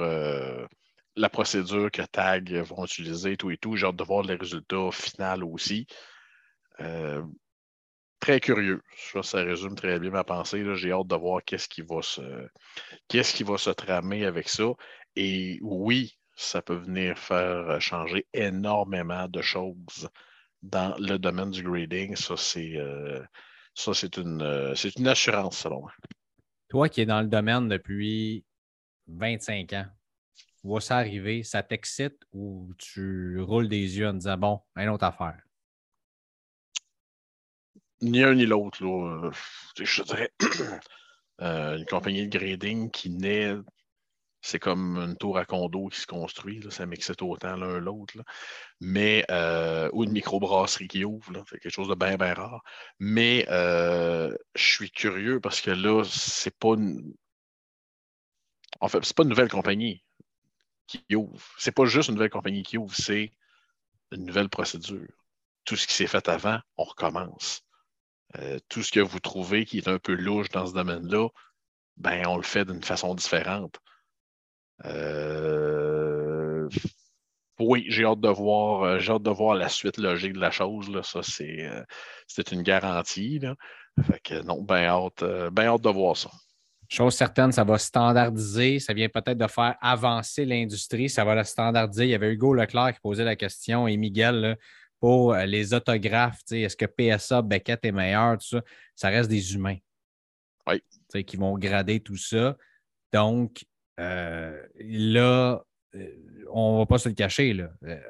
la 1.16 1.28
procédure 1.30 1.90
que 1.90 2.02
TAG 2.02 2.52
vont 2.56 2.84
utiliser, 2.84 3.36
tout 3.36 3.50
et 3.50 3.56
tout. 3.56 3.76
J'ai 3.76 3.86
hâte 3.86 3.96
de 3.96 4.04
voir 4.04 4.22
les 4.22 4.34
résultats 4.34 4.90
finaux 4.92 5.50
aussi. 5.52 5.86
très 8.20 8.40
curieux. 8.40 8.82
Ça, 9.12 9.22
ça 9.22 9.42
résume 9.42 9.74
très 9.74 9.98
bien 9.98 10.10
ma 10.10 10.24
pensée. 10.24 10.64
J'ai 10.74 10.92
hâte 10.92 11.06
de 11.06 11.16
voir 11.16 11.42
qu'est-ce 11.44 11.68
qui 11.68 11.82
va 11.82 12.02
se 12.02 12.48
qui 13.08 13.42
va 13.44 13.58
se 13.58 13.70
tramer 13.70 14.26
avec 14.26 14.48
ça. 14.48 14.72
Et 15.16 15.58
oui, 15.62 16.18
ça 16.36 16.62
peut 16.62 16.76
venir 16.76 17.18
faire 17.18 17.70
euh, 17.70 17.80
changer 17.80 18.26
énormément 18.34 19.26
de 19.28 19.40
choses 19.42 20.08
dans 20.62 20.94
le 20.98 21.18
domaine 21.18 21.50
du 21.50 21.62
grading. 21.62 22.14
Ça, 22.16 22.36
c'est 22.36 22.76
euh, 22.76 23.22
une, 24.16 24.42
euh, 24.42 24.74
une 24.96 25.08
assurance, 25.08 25.58
selon 25.58 25.80
moi. 25.80 25.92
Toi 26.68 26.88
qui 26.88 27.02
es 27.02 27.06
dans 27.06 27.20
le 27.20 27.28
domaine 27.28 27.68
depuis 27.68 28.44
25 29.06 29.72
ans, 29.74 29.86
vois 30.66 30.80
ça 30.80 30.96
arriver, 30.96 31.42
ça 31.42 31.62
t'excite 31.62 32.18
ou 32.32 32.72
tu 32.78 33.40
roules 33.40 33.68
des 33.68 33.98
yeux 33.98 34.08
en 34.08 34.14
disant 34.14 34.36
bon, 34.36 34.60
une 34.76 34.88
autre 34.88 35.04
affaire? 35.04 35.40
Ni 38.02 38.22
un 38.22 38.34
ni 38.34 38.46
l'autre. 38.46 38.78
Je 39.78 40.02
dirais 40.02 40.32
une 41.38 41.86
compagnie 41.86 42.28
de 42.28 42.38
grading 42.38 42.90
qui 42.90 43.10
naît 43.10 43.54
c'est 44.42 44.58
comme 44.58 44.96
une 44.98 45.16
tour 45.16 45.38
à 45.38 45.44
condo 45.44 45.88
qui 45.88 46.00
se 46.00 46.06
construit. 46.06 46.64
ça 46.70 46.86
m'excite 46.86 47.22
autant 47.22 47.56
l'un 47.56 47.78
l'autre. 47.78 48.14
Mais, 48.80 49.24
euh, 49.30 49.90
ou 49.92 50.04
une 50.04 50.12
microbrasserie 50.12 50.88
qui 50.88 51.04
ouvre. 51.04 51.32
C'est 51.48 51.58
quelque 51.58 51.72
chose 51.72 51.88
de 51.88 51.94
bien, 51.94 52.16
bien 52.16 52.34
rare. 52.34 52.62
Mais 52.98 53.46
euh, 53.50 54.36
je 54.54 54.64
suis 54.64 54.90
curieux 54.90 55.40
parce 55.40 55.60
que 55.60 55.70
là, 55.70 56.04
c'est 56.04 56.56
pas. 56.56 56.76
En 58.80 58.88
fait, 58.88 59.04
c'est 59.04 59.16
pas 59.16 59.22
une 59.22 59.30
nouvelle 59.30 59.50
compagnie 59.50 60.04
qui 60.86 61.04
ouvre. 61.14 61.44
C'est 61.58 61.72
pas 61.72 61.84
juste 61.86 62.08
une 62.08 62.14
nouvelle 62.14 62.30
compagnie 62.30 62.62
qui 62.62 62.78
ouvre, 62.78 62.94
c'est 62.94 63.32
une 64.12 64.24
nouvelle 64.24 64.48
procédure. 64.48 65.08
Tout 65.64 65.76
ce 65.76 65.86
qui 65.86 65.94
s'est 65.94 66.06
fait 66.06 66.28
avant, 66.28 66.60
on 66.76 66.84
recommence. 66.84 67.62
Euh, 68.36 68.58
tout 68.68 68.82
ce 68.82 68.92
que 68.92 69.00
vous 69.00 69.20
trouvez 69.20 69.64
qui 69.64 69.78
est 69.78 69.88
un 69.88 69.98
peu 69.98 70.14
louche 70.14 70.50
dans 70.50 70.66
ce 70.66 70.74
domaine-là, 70.74 71.28
ben, 71.96 72.26
on 72.26 72.36
le 72.36 72.42
fait 72.42 72.64
d'une 72.64 72.82
façon 72.82 73.14
différente. 73.14 73.78
Euh, 74.84 76.68
oui, 77.58 77.86
j'ai 77.88 78.04
hâte 78.04 78.20
de 78.20 78.28
voir, 78.28 78.82
euh, 78.82 78.98
j'ai 78.98 79.12
hâte 79.12 79.22
de 79.22 79.30
voir 79.30 79.54
la 79.54 79.68
suite 79.68 79.96
logique 79.96 80.34
de 80.34 80.40
la 80.40 80.50
chose. 80.50 80.90
Là. 80.90 81.02
Ça, 81.02 81.22
c'est, 81.22 81.66
euh, 81.66 82.42
une 82.52 82.62
garantie. 82.62 83.38
Là. 83.38 83.54
Fait 84.02 84.20
que 84.20 84.42
non, 84.42 84.62
bien 84.62 84.84
hâte, 84.84 85.24
ben 85.52 85.66
hâte 85.66 85.82
de 85.82 85.88
voir 85.88 86.16
ça. 86.16 86.30
Chose 86.88 87.14
certaine, 87.14 87.50
ça 87.50 87.64
va 87.64 87.78
standardiser, 87.78 88.78
ça 88.78 88.92
vient 88.92 89.08
peut-être 89.08 89.38
de 89.38 89.48
faire 89.48 89.74
avancer 89.80 90.44
l'industrie, 90.44 91.08
ça 91.08 91.24
va 91.24 91.34
la 91.34 91.42
standardiser. 91.42 92.04
Il 92.04 92.10
y 92.10 92.14
avait 92.14 92.32
Hugo 92.32 92.54
Leclerc 92.54 92.94
qui 92.94 93.00
posait 93.00 93.24
la 93.24 93.34
question 93.34 93.88
et 93.88 93.96
Miguel 93.96 94.56
pour 95.00 95.34
les 95.34 95.74
autographes, 95.74 96.40
est-ce 96.52 96.76
que 96.76 96.86
PSA, 96.86 97.42
Beckett 97.42 97.84
est 97.84 97.92
meilleur, 97.92 98.38
tout 98.38 98.46
ça, 98.46 98.62
ça 98.94 99.08
reste 99.08 99.28
des 99.28 99.54
humains. 99.54 99.78
Oui. 100.66 100.82
Qui 101.24 101.36
vont 101.36 101.58
grader 101.58 102.00
tout 102.00 102.16
ça. 102.16 102.56
Donc, 103.12 103.64
euh, 103.98 104.62
là, 104.78 105.62
euh, 105.94 106.08
on 106.50 106.74
ne 106.74 106.78
va 106.78 106.86
pas 106.86 106.98
se 106.98 107.08
le 107.08 107.14
cacher. 107.14 107.52
Là. 107.52 107.70
Euh, 107.84 108.00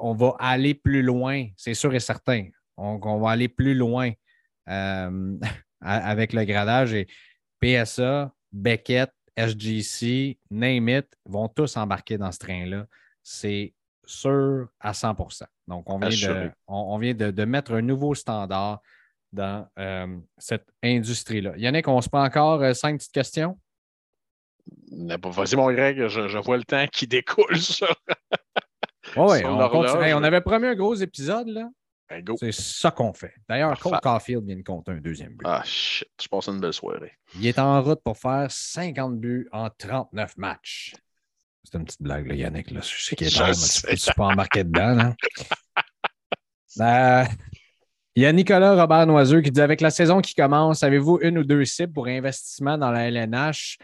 on 0.00 0.14
va 0.14 0.36
aller 0.38 0.74
plus 0.74 1.02
loin, 1.02 1.46
c'est 1.56 1.74
sûr 1.74 1.94
et 1.94 2.00
certain. 2.00 2.48
On, 2.76 3.20
va 3.20 3.30
aller 3.30 3.48
plus 3.48 3.74
loin 3.74 4.10
avec 4.66 6.32
le 6.32 6.44
gradage. 6.44 6.94
Et 6.94 7.06
PSA, 7.60 8.32
Beckett, 8.50 9.10
SGC, 9.36 10.38
Name 10.50 10.88
It 10.88 11.06
vont 11.26 11.48
tous 11.48 11.76
embarquer 11.76 12.18
dans 12.18 12.32
ce 12.32 12.38
train-là. 12.38 12.86
C'est 13.22 13.74
sûr 14.04 14.68
à 14.80 14.92
100% 14.92 15.44
Donc, 15.68 15.88
on 15.88 15.98
vient, 15.98 16.08
de, 16.08 16.50
on, 16.66 16.98
vient 16.98 17.14
de, 17.14 17.44
mettre 17.44 17.74
un 17.74 17.82
nouveau 17.82 18.14
standard 18.14 18.80
dans 19.32 19.68
cette 20.38 20.66
industrie-là. 20.82 21.52
Yannick, 21.56 21.86
on 21.88 22.00
se 22.00 22.08
prend 22.08 22.24
encore 22.24 22.74
cinq 22.74 22.98
petites 22.98 23.12
questions? 23.12 23.58
Vas-y, 24.90 25.56
mon 25.56 25.72
Greg, 25.72 26.06
je, 26.08 26.38
vois 26.38 26.56
le 26.56 26.64
temps 26.64 26.86
qui 26.86 27.06
découle 27.06 27.58
sur. 27.60 27.94
oui, 29.16 29.44
on, 29.44 30.22
avait 30.22 30.40
promis 30.40 30.68
un 30.68 30.74
gros 30.74 30.94
épisode, 30.94 31.48
là. 31.48 31.68
Ben, 32.08 32.22
C'est 32.38 32.52
ça 32.52 32.90
qu'on 32.90 33.12
fait. 33.12 33.34
D'ailleurs, 33.48 33.78
Cole 33.78 33.98
Caulfield 34.02 34.44
vient 34.44 34.56
de 34.56 34.62
compter 34.62 34.92
un 34.92 35.00
deuxième 35.00 35.32
but. 35.32 35.46
Ah, 35.46 35.62
shit, 35.64 36.08
je 36.22 36.28
passe 36.28 36.48
une 36.48 36.60
belle 36.60 36.74
soirée. 36.74 37.12
Il 37.36 37.46
est 37.46 37.58
en 37.58 37.82
route 37.82 38.00
pour 38.04 38.18
faire 38.18 38.48
50 38.50 39.18
buts 39.18 39.48
en 39.50 39.70
39 39.70 40.36
matchs. 40.36 40.94
C'est 41.64 41.78
une 41.78 41.84
petite 41.84 42.02
blague, 42.02 42.26
là, 42.26 42.34
Yannick. 42.34 42.70
Là. 42.70 42.80
Je 42.82 43.02
sais 43.02 43.16
qu'il 43.16 43.28
est 43.28 43.36
tard, 43.36 43.48
mais 43.48 43.96
tu 43.96 44.06
peux 44.06 44.12
pas 44.14 44.26
embarquer 44.26 44.64
dedans. 44.64 44.94
Là? 44.94 45.14
Euh, 46.80 47.24
il 48.14 48.22
y 48.22 48.26
a 48.26 48.32
Nicolas 48.32 48.74
Robert 48.74 49.06
Noiseux 49.06 49.40
qui 49.40 49.50
dit 49.50 49.60
Avec 49.60 49.80
la 49.80 49.90
saison 49.90 50.20
qui 50.20 50.34
commence, 50.34 50.82
avez-vous 50.82 51.18
une 51.22 51.38
ou 51.38 51.44
deux 51.44 51.64
cibles 51.64 51.92
pour 51.92 52.06
investissement 52.06 52.76
dans 52.76 52.90
la 52.90 53.08
LNH 53.08 53.78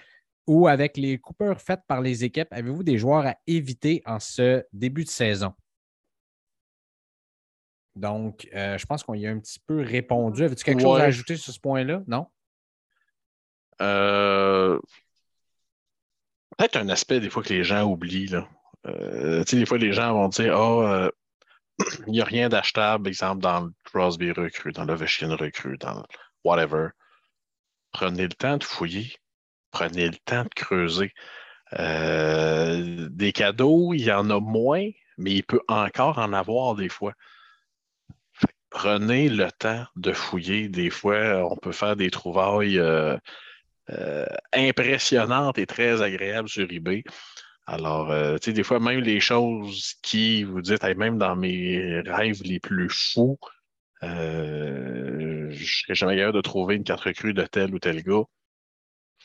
ou 0.49 0.67
avec 0.67 0.97
les 0.97 1.19
coupeurs 1.19 1.61
faites 1.61 1.83
par 1.87 2.01
les 2.01 2.25
équipes, 2.25 2.49
avez-vous 2.51 2.83
des 2.83 2.97
joueurs 2.97 3.27
à 3.27 3.37
éviter 3.47 4.03
en 4.07 4.19
ce 4.19 4.65
début 4.73 5.05
de 5.05 5.11
saison? 5.11 5.53
Donc, 7.95 8.49
euh, 8.55 8.79
je 8.79 8.87
pense 8.87 9.03
qu'on 9.03 9.15
y 9.15 9.27
a 9.27 9.31
un 9.31 9.39
petit 9.39 9.61
peu 9.61 9.83
répondu. 9.83 10.43
Avez-vous 10.43 10.63
quelque 10.63 10.81
chose 10.81 11.01
à 11.01 11.05
ajouter 11.05 11.37
sur 11.37 11.53
ce 11.53 11.61
point-là? 11.61 12.03
Non? 12.07 12.29
Euh, 13.83 14.81
peut-être 16.57 16.77
un 16.77 16.89
aspect 16.89 17.21
des 17.21 17.29
fois 17.29 17.43
que 17.43 17.53
les 17.53 17.63
gens 17.63 17.85
oublient. 17.85 18.29
Là. 18.29 18.49
Euh, 18.87 19.45
des 19.45 19.67
fois, 19.67 19.79
les 19.79 19.93
gens 19.93 20.15
vont 20.15 20.29
dire 20.29 20.57
Ah, 20.57 21.11
il 22.07 22.13
n'y 22.13 22.23
a 22.23 22.25
rien 22.25 22.49
d'achetable, 22.49 23.07
exemple, 23.09 23.43
dans 23.43 23.67
le 23.67 23.73
Crosby 23.85 24.33
recrue, 24.33 24.73
dans 24.73 24.85
le 24.85 24.95
Ovechkin 24.95 25.35
recrue, 25.37 25.77
dans 25.77 26.05
whatever. 26.43 26.89
Prenez 27.93 28.23
le 28.23 28.29
temps 28.29 28.57
de 28.57 28.65
fouiller 28.65 29.15
prenez 29.71 30.07
le 30.09 30.17
temps 30.25 30.45
de 30.45 30.49
creuser. 30.55 31.13
Euh, 31.79 33.09
des 33.11 33.33
cadeaux, 33.33 33.93
il 33.95 34.03
y 34.03 34.13
en 34.13 34.31
a 34.31 34.41
moins, 34.41 34.89
mais 35.19 35.33
il 35.33 35.43
peut 35.45 35.61
encore 35.69 36.19
en 36.19 36.33
avoir 36.33 36.75
des 36.75 36.89
fois. 36.89 37.15
prenez 38.71 39.29
le 39.29 39.51
temps 39.53 39.87
de 39.97 40.13
fouiller. 40.13 40.69
Des 40.69 40.91
fois, 40.91 41.51
on 41.51 41.57
peut 41.57 41.73
faire 41.73 41.97
des 41.97 42.11
trouvailles 42.11 42.79
euh, 42.79 43.17
euh, 43.91 44.27
impressionnantes 44.53 45.59
et 45.59 45.67
très 45.67 46.03
agréables 46.03 46.49
sur 46.49 46.71
eBay. 46.71 47.05
Alors, 47.67 48.09
tu 48.41 48.47
sais, 48.47 48.53
des 48.55 48.63
fois, 48.63 48.81
même 48.81 49.01
les 49.01 49.21
choses 49.21 49.95
qui, 50.03 50.45
vous 50.45 50.63
dites, 50.63 50.83
même 50.97 51.19
dans 51.19 51.37
mes 51.37 52.01
rêves 52.01 52.43
les 52.45 52.61
plus 52.61 52.89
fous, 52.89 53.39
je 54.03 54.09
ne 55.49 55.55
serais 55.55 55.95
jamais 55.95 56.17
capable 56.17 56.37
de 56.37 56.41
trouver 56.43 56.77
une 56.77 56.85
carte 56.85 57.03
recrue 57.03 57.35
de 57.35 57.45
tel 57.45 57.75
ou 57.75 57.79
tel 57.79 58.03
gars 58.03 58.25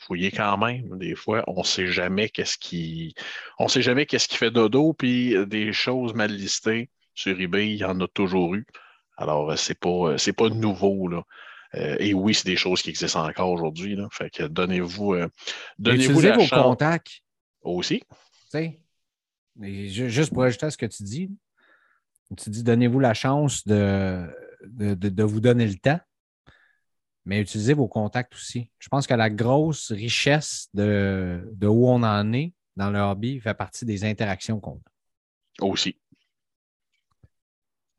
fouiller 0.06 0.30
quand 0.30 0.56
même. 0.58 0.98
Des 0.98 1.14
fois, 1.14 1.44
on 1.46 1.60
ne 1.60 1.64
sait 1.64 1.86
jamais 1.86 2.28
qu'est-ce 2.28 2.58
qui. 2.58 3.14
On 3.58 3.68
sait 3.68 3.82
jamais 3.82 4.06
qu'est-ce 4.06 4.28
qui 4.28 4.36
fait 4.36 4.50
dodo, 4.50 4.92
puis 4.92 5.34
des 5.46 5.72
choses 5.72 6.14
mal 6.14 6.32
listées 6.32 6.90
sur 7.14 7.40
eBay, 7.40 7.68
il 7.68 7.76
y 7.76 7.84
en 7.84 8.00
a 8.00 8.08
toujours 8.08 8.54
eu. 8.54 8.66
Alors, 9.16 9.56
c'est 9.58 9.78
pas, 9.78 10.18
c'est 10.18 10.32
pas 10.32 10.48
nouveau, 10.48 11.08
là. 11.08 11.22
Euh, 11.76 11.96
et 11.98 12.14
oui, 12.14 12.34
c'est 12.34 12.46
des 12.46 12.56
choses 12.56 12.82
qui 12.82 12.90
existent 12.90 13.26
encore 13.26 13.50
aujourd'hui. 13.50 13.98
Fait 14.12 14.30
que 14.30 14.44
donnez-vous. 14.44 15.14
Euh, 15.14 15.28
donnez-vous 15.78 16.20
la 16.20 16.36
vos 16.36 16.46
contacts. 16.46 17.20
Aussi. 17.62 18.02
juste 19.58 20.34
pour 20.34 20.44
ajouter 20.44 20.66
à 20.66 20.70
ce 20.70 20.76
que 20.76 20.86
tu 20.86 21.02
dis, 21.02 21.30
tu 22.36 22.50
dis 22.50 22.62
donnez-vous 22.62 23.00
la 23.00 23.14
chance 23.14 23.66
de, 23.66 24.26
de, 24.66 25.22
vous 25.22 25.40
donner 25.40 25.66
le 25.66 25.76
temps, 25.76 25.98
mais 27.24 27.40
utilisez 27.40 27.74
vos 27.74 27.88
contacts 27.88 28.34
aussi. 28.34 28.70
Je 28.78 28.88
pense 28.88 29.06
que 29.06 29.14
la 29.14 29.30
grosse 29.30 29.92
richesse 29.92 30.68
de, 30.74 31.48
de 31.52 31.66
où 31.66 31.88
on 31.88 32.02
en 32.02 32.32
est 32.32 32.52
dans 32.76 32.90
le 32.90 32.98
hobby 32.98 33.40
fait 33.40 33.54
partie 33.54 33.84
des 33.84 34.04
interactions 34.04 34.60
qu'on 34.60 34.80
a. 35.60 35.64
Aussi. 35.64 35.96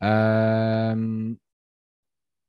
Euh, 0.04 1.34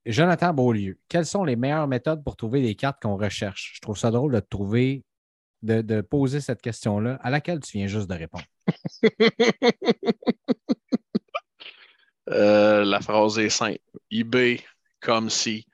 Jonathan 0.04 0.52
Beaulieu, 0.52 0.98
quelles 1.08 1.26
sont 1.26 1.44
les 1.44 1.56
meilleures 1.56 1.88
méthodes 1.88 2.22
pour 2.22 2.36
trouver 2.36 2.60
les 2.60 2.74
cartes 2.74 3.00
qu'on 3.00 3.16
recherche? 3.16 3.72
Je 3.74 3.80
trouve 3.80 3.96
ça 3.96 4.10
drôle 4.10 4.32
de 4.32 4.40
trouver, 4.40 5.04
de, 5.62 6.00
poser 6.00 6.40
cette 6.40 6.60
question-là 6.60 7.18
à 7.22 7.30
laquelle 7.30 7.60
tu 7.60 7.78
viens 7.78 7.86
juste 7.86 8.08
de 8.08 8.14
répondre. 8.14 8.44
Euh, 12.28 12.84
la 12.84 13.00
phrase 13.00 13.38
est 13.38 13.50
simple. 13.50 13.78
eBay, 14.10 14.58
comme 14.98 15.30
si. 15.30 15.64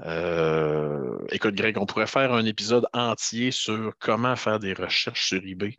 Euh, 0.00 1.18
écoute, 1.30 1.54
Greg, 1.54 1.78
on 1.78 1.86
pourrait 1.86 2.06
faire 2.06 2.32
un 2.32 2.44
épisode 2.44 2.86
entier 2.92 3.50
sur 3.50 3.92
comment 3.98 4.36
faire 4.36 4.58
des 4.58 4.72
recherches 4.72 5.26
sur 5.28 5.42
eBay. 5.44 5.76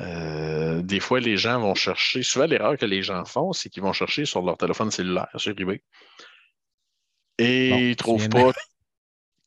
Euh, 0.00 0.82
des 0.82 1.00
fois, 1.00 1.20
les 1.20 1.36
gens 1.36 1.60
vont 1.60 1.74
chercher. 1.74 2.22
Souvent, 2.22 2.46
l'erreur 2.46 2.76
que 2.76 2.86
les 2.86 3.02
gens 3.02 3.24
font, 3.24 3.52
c'est 3.52 3.68
qu'ils 3.68 3.82
vont 3.82 3.92
chercher 3.92 4.24
sur 4.24 4.42
leur 4.42 4.56
téléphone 4.56 4.90
cellulaire 4.90 5.28
sur 5.36 5.52
eBay. 5.58 5.82
Et 7.38 7.68
ils 7.68 7.88
ne 7.90 7.94
trouvent 7.94 8.28
pas. 8.28 8.52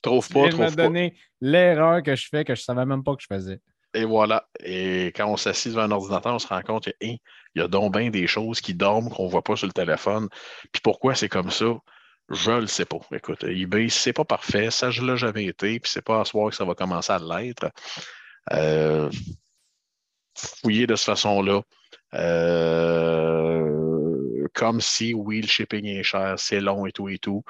Trouve 0.03 0.29
pas, 0.29 0.49
trouve 0.49 0.75
pas. 0.75 0.83
donné 0.83 1.17
l'erreur 1.41 2.03
que 2.03 2.15
je 2.15 2.27
fais 2.29 2.45
que 2.45 2.53
je 2.53 2.61
ne 2.61 2.63
savais 2.63 2.85
même 2.85 3.03
pas 3.03 3.15
que 3.15 3.21
je 3.23 3.27
faisais. 3.27 3.59
Et 3.93 4.05
voilà. 4.05 4.47
Et 4.63 5.07
quand 5.07 5.27
on 5.27 5.37
s'assied 5.37 5.71
devant 5.71 5.81
un 5.81 5.91
ordinateur, 5.91 6.35
on 6.35 6.39
se 6.39 6.47
rend 6.47 6.61
compte 6.61 6.83
qu'il 6.83 7.17
y 7.55 7.59
a 7.59 7.67
donc 7.67 7.97
bien 7.97 8.09
des 8.09 8.27
choses 8.27 8.61
qui 8.61 8.75
dorment 8.75 9.09
qu'on 9.09 9.25
ne 9.25 9.31
voit 9.31 9.43
pas 9.43 9.55
sur 9.55 9.65
le 9.65 9.73
téléphone. 9.73 10.29
Puis 10.71 10.81
pourquoi 10.83 11.15
c'est 11.15 11.29
comme 11.29 11.49
ça? 11.49 11.65
Je 12.29 12.51
le 12.51 12.67
sais 12.67 12.85
pas. 12.85 12.99
Écoute, 13.13 13.43
eBay, 13.45 13.89
c'est 13.89 14.13
pas 14.13 14.25
parfait. 14.25 14.69
Ça, 14.71 14.89
je 14.91 15.03
l'ai 15.03 15.17
jamais 15.17 15.45
été. 15.45 15.79
Puis 15.79 15.91
c'est 15.91 16.01
pas 16.01 16.21
à 16.21 16.25
soir 16.25 16.49
que 16.49 16.55
ça 16.55 16.65
va 16.65 16.75
commencer 16.75 17.13
à 17.13 17.19
l'être. 17.19 17.71
Euh, 18.53 19.09
fouiller 20.35 20.87
de 20.87 20.95
cette 20.95 21.05
façon-là. 21.05 21.61
Euh, 22.13 23.67
comme 24.53 24.81
si, 24.81 25.13
oui, 25.13 25.41
le 25.41 25.47
shipping 25.47 25.85
est 25.85 26.03
cher, 26.03 26.35
c'est 26.37 26.59
long 26.59 26.85
et 26.85 26.91
tout 26.91 27.09
et 27.09 27.17
tout. 27.17 27.43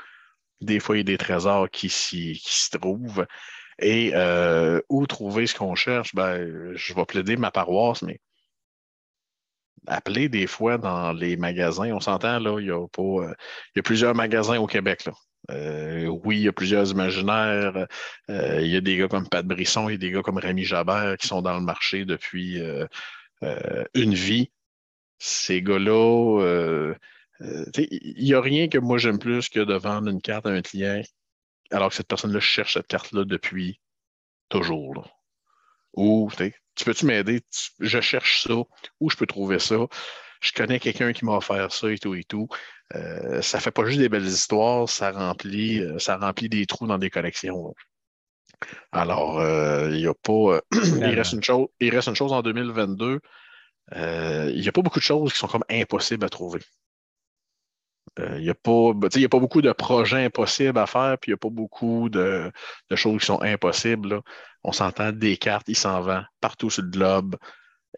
Des 0.62 0.80
fois, 0.80 0.96
il 0.96 1.00
y 1.00 1.02
a 1.02 1.04
des 1.06 1.18
trésors 1.18 1.70
qui 1.70 1.90
s'y 1.90 2.42
trouvent. 2.72 3.26
Et 3.80 4.12
euh, 4.16 4.82
où 4.90 5.06
trouver 5.08 5.48
ce 5.48 5.56
qu'on 5.56 5.76
cherche? 5.76 6.16
Ben, 6.16 6.74
je 6.76 6.94
vais 6.94 7.06
plaider 7.06 7.38
ma 7.38 7.52
paroisse, 7.52 8.02
mais 8.02 8.20
appeler 9.86 10.30
des 10.30 10.48
fois 10.48 10.78
dans 10.78 11.14
les 11.14 11.38
magasins. 11.38 11.92
On 11.94 12.00
s'entend, 12.00 12.40
là, 12.40 12.60
il 12.60 12.68
y 12.68 12.72
a 12.72 12.88
pas. 12.88 13.02
Euh, 13.02 13.34
il 13.76 13.78
y 13.78 13.80
a 13.80 13.84
plusieurs 13.84 14.16
magasins 14.16 14.60
au 14.60 14.68
Québec. 14.68 15.08
Euh, 15.52 16.08
oui, 16.08 16.38
il 16.38 16.44
y 16.44 16.48
a 16.48 16.54
plusieurs 16.54 16.90
imaginaires. 16.92 17.88
il 18.30 18.68
y 18.68 18.76
a 18.76 18.82
des 18.82 18.98
gars 18.98 19.08
comme 19.08 19.28
Pat 19.30 19.46
Brisson, 19.46 19.90
il 19.90 19.94
y 19.94 19.96
a 19.96 19.98
des 19.98 20.12
gars 20.12 20.22
comme 20.22 20.38
Rémi 20.38 20.64
Jabert 20.64 21.18
qui 21.18 21.28
sont 21.28 21.42
dans 21.42 21.56
le 21.56 21.64
marché 21.64 22.06
depuis 22.06 22.62
une 23.42 24.14
vie. 24.14 24.52
Ces 25.20 25.62
gars-là, 25.62 26.94
il 27.40 28.24
n'y 28.24 28.34
a 28.34 28.42
rien 28.42 28.68
que 28.68 28.78
moi 28.78 28.98
j'aime 28.98 29.20
plus 29.20 29.50
que 29.50 29.60
de 29.60 29.76
vendre 29.76 30.10
une 30.10 30.22
carte 30.22 30.46
à 30.48 30.50
un 30.50 30.62
client 30.62 31.02
alors 31.72 31.90
que 31.90 31.96
cette 31.96 32.08
personne-là 32.08 32.40
cherche 32.40 32.74
cette 32.74 32.88
carte-là 32.88 33.26
depuis 33.26 33.80
toujours. 34.50 35.10
Ou, 35.98 36.30
tu 36.76 36.86
peux-tu 36.86 37.06
m'aider? 37.08 37.42
Je 37.80 38.00
cherche 38.00 38.44
ça. 38.44 38.54
Où 39.00 39.10
je 39.10 39.18
peux 39.18 39.26
trouver 39.26 39.60
ça? 39.60 39.76
Je 40.42 40.52
connais 40.52 40.80
quelqu'un 40.80 41.12
qui 41.12 41.26
m'a 41.26 41.38
offert 41.38 41.72
ça 41.74 41.92
et 41.92 41.98
tout 41.98 42.14
et 42.14 42.24
tout. 42.24 42.48
Euh, 42.96 43.42
ça 43.42 43.60
fait 43.60 43.72
pas 43.72 43.84
juste 43.86 44.00
des 44.00 44.08
belles 44.08 44.26
histoires, 44.26 44.88
ça 44.88 45.12
remplit, 45.12 45.82
euh, 45.82 45.98
ça 45.98 46.18
remplit 46.18 46.50
des 46.50 46.68
trous 46.68 46.88
dans 46.88 47.00
des 47.00 47.10
collections. 47.10 47.74
Alors, 48.92 49.40
euh, 49.40 49.90
il 49.92 50.00
y 50.00 50.08
a 50.08 50.14
pas. 50.14 50.62
il, 50.72 51.16
reste 51.16 51.34
une 51.34 51.44
chose, 51.44 51.68
il 51.80 51.90
reste 51.94 52.08
une 52.08 52.16
chose 52.16 52.32
en 52.32 52.44
2022. 52.44 53.20
il 53.96 54.62
n'y 54.62 54.68
a 54.68 54.72
pas 54.72 54.82
beaucoup 54.82 55.00
de 55.00 55.04
choses 55.04 55.34
qui 55.34 55.40
sont 55.40 55.48
comme 55.48 55.66
impossibles 55.70 56.26
à 56.26 56.30
trouver. 56.30 56.60
Il 58.20 58.44
n'y 58.44 58.50
a, 58.50 58.56
pas, 58.56 58.92
a 58.92 59.30
pas 59.30 59.40
beaucoup 59.40 59.62
de 59.62 59.72
projets 59.72 60.26
impossibles 60.26 60.80
à 60.80 60.88
faire, 60.88 61.18
puis 61.20 61.32
il 61.32 61.34
n'y 61.34 61.36
a 61.36 61.38
pas 61.38 61.50
beaucoup 61.50 62.10
de, 62.10 62.52
choses 62.96 63.20
qui 63.20 63.26
sont 63.26 63.42
impossibles. 63.42 64.22
On 64.64 64.72
s'entend 64.72 65.12
des 65.12 65.38
cartes, 65.38 65.68
il 65.68 65.76
s'en 65.76 66.02
vend 66.02 66.24
partout 66.42 66.70
sur 66.70 66.84
le 66.84 66.90
globe. 66.90 67.36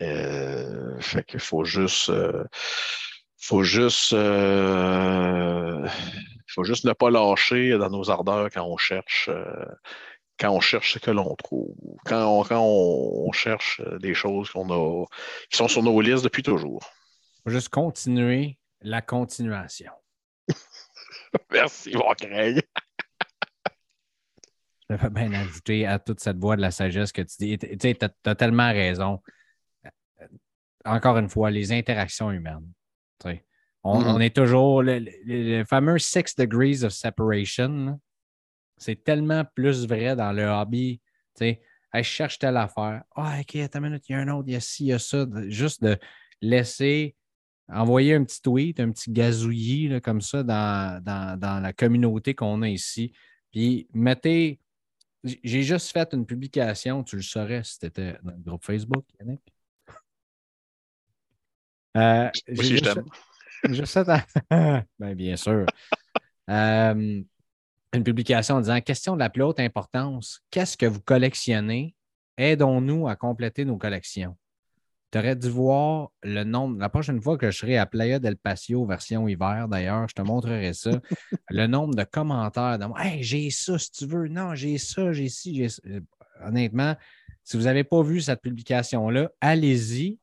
Euh, 0.02 1.00
fait 1.00 1.24
qu'il 1.24 1.40
faut 1.40 1.64
juste. 1.64 2.10
Euh, 2.10 2.44
faut 3.38 3.64
juste. 3.64 4.14
Euh, 4.14 5.88
faut 6.48 6.64
juste 6.64 6.86
ne 6.86 6.94
pas 6.94 7.10
lâcher 7.10 7.78
dans 7.78 7.90
nos 7.90 8.10
ardeurs 8.10 8.50
quand 8.52 8.66
on 8.66 8.78
cherche. 8.78 9.30
quand 10.40 10.52
on 10.52 10.60
cherche 10.60 10.94
ce 10.94 11.00
que 11.00 11.12
l'on 11.12 11.36
trouve, 11.36 11.76
quand 12.06 12.26
on, 12.26 12.44
quand 12.44 12.62
on, 12.62 13.32
cherche 13.32 13.82
des 14.00 14.14
choses 14.14 14.50
qu'on 14.50 14.70
a, 14.72 15.06
qui 15.50 15.58
sont 15.58 15.68
sur 15.68 15.84
nos 15.84 16.00
listes 16.02 16.24
depuis 16.24 16.44
toujours. 16.44 16.82
Faut 17.44 17.52
juste 17.52 17.70
continuer 17.70 18.58
la 18.82 19.02
continuation. 19.02 19.92
Merci, 21.52 21.94
mon 21.96 22.14
Craig. 22.14 22.62
Je 24.90 24.96
vais 24.96 25.10
bien 25.10 25.32
ajouter 25.34 25.86
à 25.86 26.00
toute 26.00 26.20
cette 26.20 26.38
voix 26.38 26.56
de 26.56 26.62
la 26.62 26.72
sagesse 26.72 27.12
que 27.12 27.22
tu 27.22 27.36
dis. 27.40 27.58
Tu 27.58 27.78
sais, 27.80 27.96
tu 27.96 28.30
as, 28.30 28.36
tellement 28.36 28.72
raison. 28.72 29.22
Encore 30.84 31.18
une 31.18 31.30
fois, 31.30 31.52
les 31.52 31.72
interactions 31.72 32.32
humaines. 32.32 32.72
Mm-hmm. 33.24 33.42
on, 33.84 34.20
est 34.20 34.36
toujours 34.36 34.84
le, 34.84 35.64
fameux 35.64 36.00
Six 36.00 36.36
Degrees 36.36 36.84
of 36.84 36.92
Separation. 36.92 38.00
C'est 38.78 39.04
tellement 39.04 39.46
plus 39.56 39.88
vrai 39.88 40.16
dans 40.16 40.32
le 40.32 40.46
hobby. 40.46 41.02
Tu 41.36 41.46
sais, 41.46 41.62
je 41.94 42.02
cherche 42.02 42.40
telle 42.40 42.58
affaire. 42.58 43.04
Ah, 43.16 43.38
OK, 43.40 43.56
attends 43.58 43.80
une 43.80 43.86
minute, 43.86 44.10
il 44.10 44.14
y 44.14 44.16
a 44.16 44.20
un 44.20 44.28
autre, 44.30 44.48
il 44.48 44.54
y 44.54 44.58
a 44.58 44.60
ci, 44.60 44.86
il 44.86 44.88
y 44.88 44.94
a 44.94 45.00
ça. 45.00 45.26
Juste 45.48 45.84
de 45.84 45.98
laisser 46.42 47.16
envoyer 47.72 48.16
un 48.16 48.24
petit 48.24 48.42
tweet, 48.42 48.80
un 48.80 48.92
petit 48.92 49.12
gazouillis 49.12 50.02
comme 50.02 50.22
ça 50.22 50.44
dans, 50.44 51.02
la 51.62 51.74
communauté 51.74 52.34
qu'on 52.34 52.62
a 52.62 52.70
ici. 52.70 53.14
Puis 53.52 53.88
mettez. 53.94 54.60
J'ai 55.24 55.64
juste 55.64 55.92
fait 55.92 56.14
une 56.14 56.26
publication, 56.26 57.04
tu 57.04 57.18
le 57.18 57.22
saurais 57.22 57.64
si 57.66 57.78
tu 57.80 57.86
étais 57.88 58.18
dans 58.24 58.32
le 58.32 58.38
groupe 58.38 58.64
Facebook, 58.64 59.04
Yannick. 59.20 59.42
Euh, 61.98 62.30
j'ai 62.48 62.64
juste, 62.64 62.86
fait, 63.88 64.06
ben, 65.00 65.16
bien 65.16 65.36
sûr. 65.36 65.66
Euh, 66.50 67.22
une 67.94 68.04
publication 68.04 68.56
en 68.56 68.62
disant 68.62 68.80
Question 68.80 69.16
de 69.16 69.20
la 69.20 69.30
plus 69.30 69.44
haute 69.44 69.60
importance, 69.60 70.42
qu'est-ce 70.52 70.78
que 70.78 70.86
vous 70.86 71.02
collectionnez? 71.02 71.96
Aidons-nous 72.38 73.10
à 73.10 73.18
compléter 73.18 73.66
nos 73.66 73.78
collections. 73.78 74.38
Tu 75.12 75.18
aurais 75.18 75.36
dû 75.36 75.50
voir 75.50 76.12
le 76.22 76.44
nombre. 76.44 76.80
La 76.80 76.90
prochaine 76.90 77.22
fois 77.22 77.38
que 77.38 77.50
je 77.50 77.58
serai 77.58 77.78
à 77.78 77.86
Playa 77.86 78.20
del 78.20 78.38
Patio, 78.38 78.86
version 78.86 79.28
hiver 79.28 79.68
d'ailleurs, 79.68 80.08
je 80.08 80.14
te 80.14 80.22
montrerai 80.22 80.74
ça. 80.74 80.92
le 81.50 81.68
nombre 81.68 81.96
de 81.96 82.04
commentaires. 82.04 82.78
De, 82.78 82.86
hey, 82.98 83.24
j'ai 83.24 83.50
ça 83.50 83.80
si 83.80 83.92
tu 83.92 84.06
veux. 84.06 84.28
Non, 84.28 84.54
j'ai 84.54 84.78
ça, 84.78 85.12
j'ai 85.12 85.30
ci, 85.30 85.56
j'ai 85.56 85.70
ça. 85.70 85.82
Honnêtement, 86.44 86.96
si 87.44 87.58
vous 87.58 87.64
n'avez 87.64 87.84
pas 87.84 88.04
vu 88.04 88.22
cette 88.22 88.42
publication-là, 88.42 89.32
allez-y. 89.42 90.20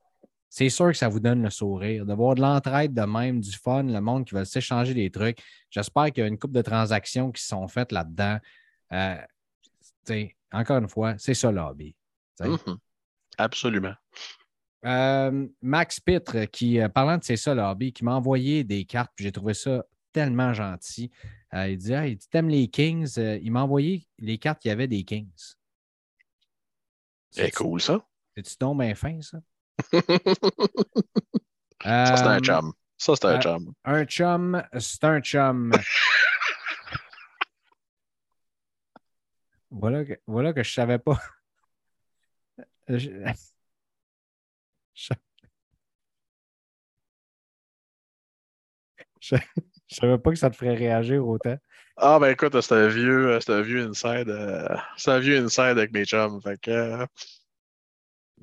C'est 0.49 0.69
sûr 0.69 0.87
que 0.87 0.97
ça 0.97 1.09
vous 1.09 1.19
donne 1.19 1.43
le 1.43 1.49
sourire. 1.49 2.05
De 2.05 2.13
voir 2.13 2.35
de 2.35 2.41
l'entraide 2.41 2.93
de 2.93 3.01
même, 3.01 3.41
du 3.41 3.51
fun, 3.51 3.83
le 3.83 3.99
monde 3.99 4.25
qui 4.25 4.33
va 4.33 4.45
s'échanger 4.45 4.93
des 4.93 5.11
trucs. 5.11 5.39
J'espère 5.69 6.05
qu'il 6.05 6.21
y 6.21 6.23
a 6.23 6.27
une 6.27 6.39
couple 6.39 6.55
de 6.55 6.61
transactions 6.61 7.31
qui 7.31 7.43
sont 7.43 7.67
faites 7.67 7.91
là-dedans. 7.91 8.39
Euh, 8.93 9.17
encore 10.51 10.77
une 10.77 10.87
fois, 10.87 11.15
c'est 11.17 11.33
ça 11.33 11.51
l'hobby. 11.51 11.93
Mm-hmm. 12.39 12.77
Absolument. 13.37 13.93
Euh, 14.87 15.47
Max 15.61 15.99
Pitre, 15.99 16.45
qui, 16.45 16.79
euh, 16.79 16.87
parlant 16.87 17.17
de 17.17 17.23
c'est 17.23 17.35
ça, 17.35 17.51
hobby, 17.69 17.91
qui 17.91 18.05
m'a 18.05 18.15
envoyé 18.15 18.63
des 18.63 18.85
cartes, 18.85 19.11
puis 19.15 19.25
j'ai 19.25 19.33
trouvé 19.33 19.53
ça 19.53 19.83
tellement 20.13 20.53
gentil. 20.53 21.11
Euh, 21.53 21.67
il 21.67 21.77
dit 21.77 21.93
ah, 21.93 22.07
il 22.07 22.17
T'aimes 22.17 22.47
les 22.47 22.69
Kings? 22.69 23.17
Il 23.17 23.51
m'a 23.51 23.63
envoyé 23.63 24.07
les 24.17 24.37
cartes 24.37 24.61
qui 24.61 24.69
avaient 24.69 24.87
des 24.87 25.03
Kings. 25.03 25.27
C'est 27.31 27.51
cool, 27.51 27.81
ça. 27.81 27.99
C'est-tu 28.35 28.55
donc 28.59 28.79
bien 28.79 28.95
fin, 28.95 29.19
ça? 29.21 29.39
ça, 31.83 32.17
c'est 32.17 32.23
un 32.23 32.39
chum. 32.39 32.71
Ça, 32.97 33.13
c'est 33.15 33.25
un 33.25 33.41
chum. 33.41 33.73
Un 33.83 34.05
chum, 34.05 34.63
c'est 34.79 35.03
un 35.03 35.19
chum. 35.19 35.71
voilà, 39.69 40.05
que, 40.05 40.13
voilà 40.25 40.53
que 40.53 40.63
je 40.63 40.71
savais 40.71 40.99
pas. 40.99 41.21
Je... 42.87 43.09
Je... 49.21 49.35
Je 49.89 49.95
savais 49.95 50.17
pas 50.17 50.31
que 50.31 50.35
ça 50.37 50.49
te 50.49 50.55
ferait 50.55 50.75
réagir 50.75 51.25
autant. 51.25 51.55
Ah, 51.95 52.19
ben 52.19 52.29
écoute, 52.29 52.59
c'est 52.61 52.75
un 52.75 52.87
vieux, 52.87 53.39
c'est 53.39 53.53
un 53.53 53.61
vieux 53.61 53.87
inside. 53.87 54.29
euh, 54.29 54.67
c'est 54.97 55.11
un 55.11 55.19
vieux 55.19 55.37
inside 55.43 55.77
avec 55.77 55.91
mes 55.93 56.05
chums. 56.05 56.41
Fait 56.41 56.59
que. 56.59 56.71
euh, 56.71 57.05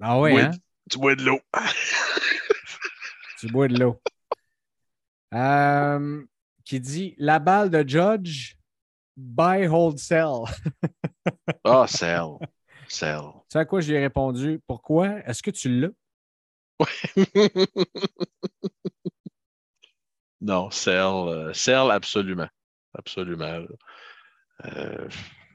Ah 0.01 0.19
ouais, 0.21 0.35
Oui. 0.35 0.41
hein? 0.43 0.51
tu 0.91 0.99
bois 0.99 1.15
de 1.15 1.23
l'eau. 1.23 1.41
Tu 3.39 3.49
bois 3.49 3.69
de 3.69 3.79
l'eau. 3.79 4.01
Euh, 5.35 6.25
qui 6.65 6.81
dit 6.81 7.15
la 7.19 7.39
balle 7.39 7.71
de 7.71 7.85
Judge, 7.87 8.55
buy, 9.17 9.67
hold, 9.67 9.99
sell. 9.99 10.45
Ah, 11.65 11.87
sell. 11.87 12.39
Sell. 12.89 13.23
Tu 13.49 13.55
sais 13.55 13.59
à 13.61 13.65
quoi 13.65 13.81
j'ai 13.81 13.99
répondu? 13.99 14.61
Pourquoi? 14.67 15.19
Est-ce 15.27 15.43
que 15.43 15.51
tu 15.51 15.69
l'as? 15.81 15.89
non, 20.41 20.71
sell. 20.71 21.29
euh, 21.29 21.53
sell, 21.53 21.91
absolument. 21.91 22.49
Absolument. 22.97 23.65
Euh, 24.65 25.09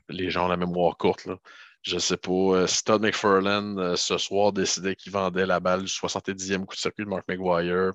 les 0.10 0.30
gens 0.30 0.46
ont 0.46 0.50
la 0.50 0.58
mémoire 0.58 0.98
courte. 0.98 1.26
Là. 1.26 1.38
Je 1.82 1.98
sais 1.98 2.18
pas. 2.18 2.32
euh, 2.32 2.68
si 2.68 2.84
Todd 2.84 3.02
McFarlane, 3.02 3.80
euh, 3.80 3.96
ce 3.96 4.18
soir, 4.18 4.52
décidait 4.52 4.96
qu'il 4.96 5.12
vendait 5.12 5.46
la 5.46 5.60
balle 5.60 5.84
du 5.84 5.88
70e 5.92 6.66
coup 6.66 6.76
de 6.76 6.80
circuit 6.80 7.06
de 7.06 7.10
Mark 7.10 7.24
McGuire, 7.30 7.94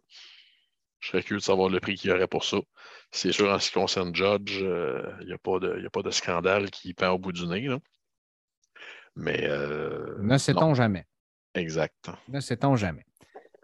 je 1.01 1.09
serais 1.09 1.23
curieux 1.23 1.41
de 1.41 1.45
savoir 1.45 1.69
le 1.69 1.81
prix 1.81 1.97
qu'il 1.97 2.11
y 2.11 2.13
aurait 2.15 2.27
pour 2.29 2.45
ça. 2.45 2.59
C'est 3.11 3.33
sûr, 3.33 3.51
en 3.53 3.59
ce 3.59 3.69
qui 3.69 3.75
concerne 3.75 4.15
Judge, 4.15 4.61
il 4.61 5.27
n'y 5.27 5.33
a, 5.33 5.35
a 5.35 5.91
pas 5.91 6.03
de 6.03 6.11
scandale 6.11 6.71
qui 6.71 6.95
pend 6.95 7.11
au 7.11 7.19
bout 7.19 7.33
du 7.33 7.47
nez. 7.47 7.69
là. 7.69 7.79
Mais. 9.15 9.41
euh, 9.45 10.17
Ne 10.21 10.39
sait-on 10.39 10.75
jamais. 10.75 11.05
Exact. 11.55 12.11
Ne 12.29 12.41
sait-on 12.41 12.75
jamais. 12.77 13.05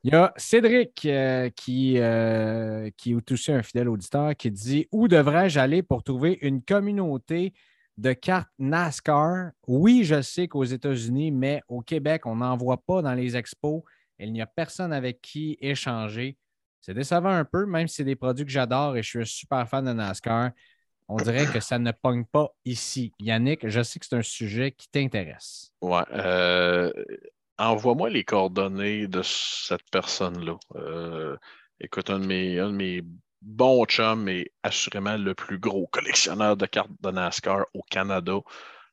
Il 0.03 0.13
y 0.13 0.17
a 0.17 0.33
Cédric 0.37 1.05
euh, 1.05 1.51
qui, 1.51 1.99
euh, 1.99 2.89
qui 2.97 3.13
est 3.13 3.33
aussi 3.33 3.53
un 3.53 3.63
fidèle 3.63 3.89
auditeur 3.89 4.35
qui 4.35 4.51
dit 4.51 4.89
Où 4.93 5.09
devrais-je 5.09 5.61
aller 5.61 5.83
pour 5.83 6.03
trouver 6.03 6.39
une 6.41 6.63
communauté 6.63 7.53
de 7.99 8.15
cartes 8.15 8.49
NASCAR? 8.59 9.51
Oui, 9.67 10.05
je 10.05 10.23
sais 10.23 10.49
qu'aux 10.49 10.65
États-Unis, 10.65 11.31
mais 11.31 11.61
au 11.69 11.83
Québec, 11.83 12.25
on 12.25 12.37
n'en 12.37 12.57
voit 12.57 12.83
pas 12.83 13.03
dans 13.03 13.13
les 13.13 13.37
expos. 13.37 13.83
Il 14.19 14.33
n'y 14.33 14.41
a 14.41 14.47
personne 14.47 14.93
avec 14.93 15.21
qui 15.21 15.59
échanger. 15.61 16.39
C'est 16.81 16.95
décevant 16.95 17.31
un 17.31 17.45
peu, 17.45 17.67
même 17.67 17.87
si 17.87 17.97
c'est 17.97 18.05
des 18.05 18.17
produits 18.17 18.47
que 18.47 18.51
j'adore 18.51 18.97
et 18.97 19.03
je 19.03 19.09
suis 19.09 19.21
un 19.21 19.25
super 19.27 19.69
fan 19.69 19.85
de 19.85 19.93
NASCAR. 19.93 20.53
On 21.09 21.17
dirait 21.17 21.47
que 21.47 21.61
ça 21.61 21.79
ne 21.79 21.91
pogne 21.93 22.25
pas 22.25 22.49
ici. 22.65 23.13
Yannick, 23.19 23.69
je 23.69 23.83
sais 23.83 23.99
que 23.99 24.07
c'est 24.07 24.17
un 24.17 24.23
sujet 24.23 24.73
qui 24.73 24.89
t'intéresse. 24.89 25.75
Ouais. 25.83 26.05
euh, 26.13 26.91
Envoie-moi 27.61 28.09
les 28.09 28.25
coordonnées 28.25 29.07
de 29.07 29.21
cette 29.23 29.91
personne-là. 29.91 30.57
Euh, 30.77 31.37
écoute, 31.79 32.09
un 32.09 32.19
de, 32.19 32.25
mes, 32.25 32.59
un 32.59 32.69
de 32.69 32.75
mes 32.75 33.03
bons 33.43 33.85
chums 33.85 34.31
est 34.31 34.51
assurément 34.63 35.19
le 35.19 35.35
plus 35.35 35.59
gros 35.59 35.87
collectionneur 35.89 36.57
de 36.57 36.65
cartes 36.65 36.89
de 37.03 37.11
NASCAR 37.11 37.67
au 37.75 37.83
Canada. 37.83 38.39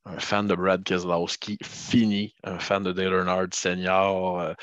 Un 0.03 0.19
fan 0.19 0.47
de 0.47 0.55
Brad 0.55 0.83
Keselowski, 0.83 1.57
fini, 1.63 2.35
un 2.43 2.59
fan 2.59 2.83
de 2.83 2.91
Dale 2.91 3.13
Earnhardt 3.13 3.53
Senior. 3.53 4.41
euh, 4.41 4.53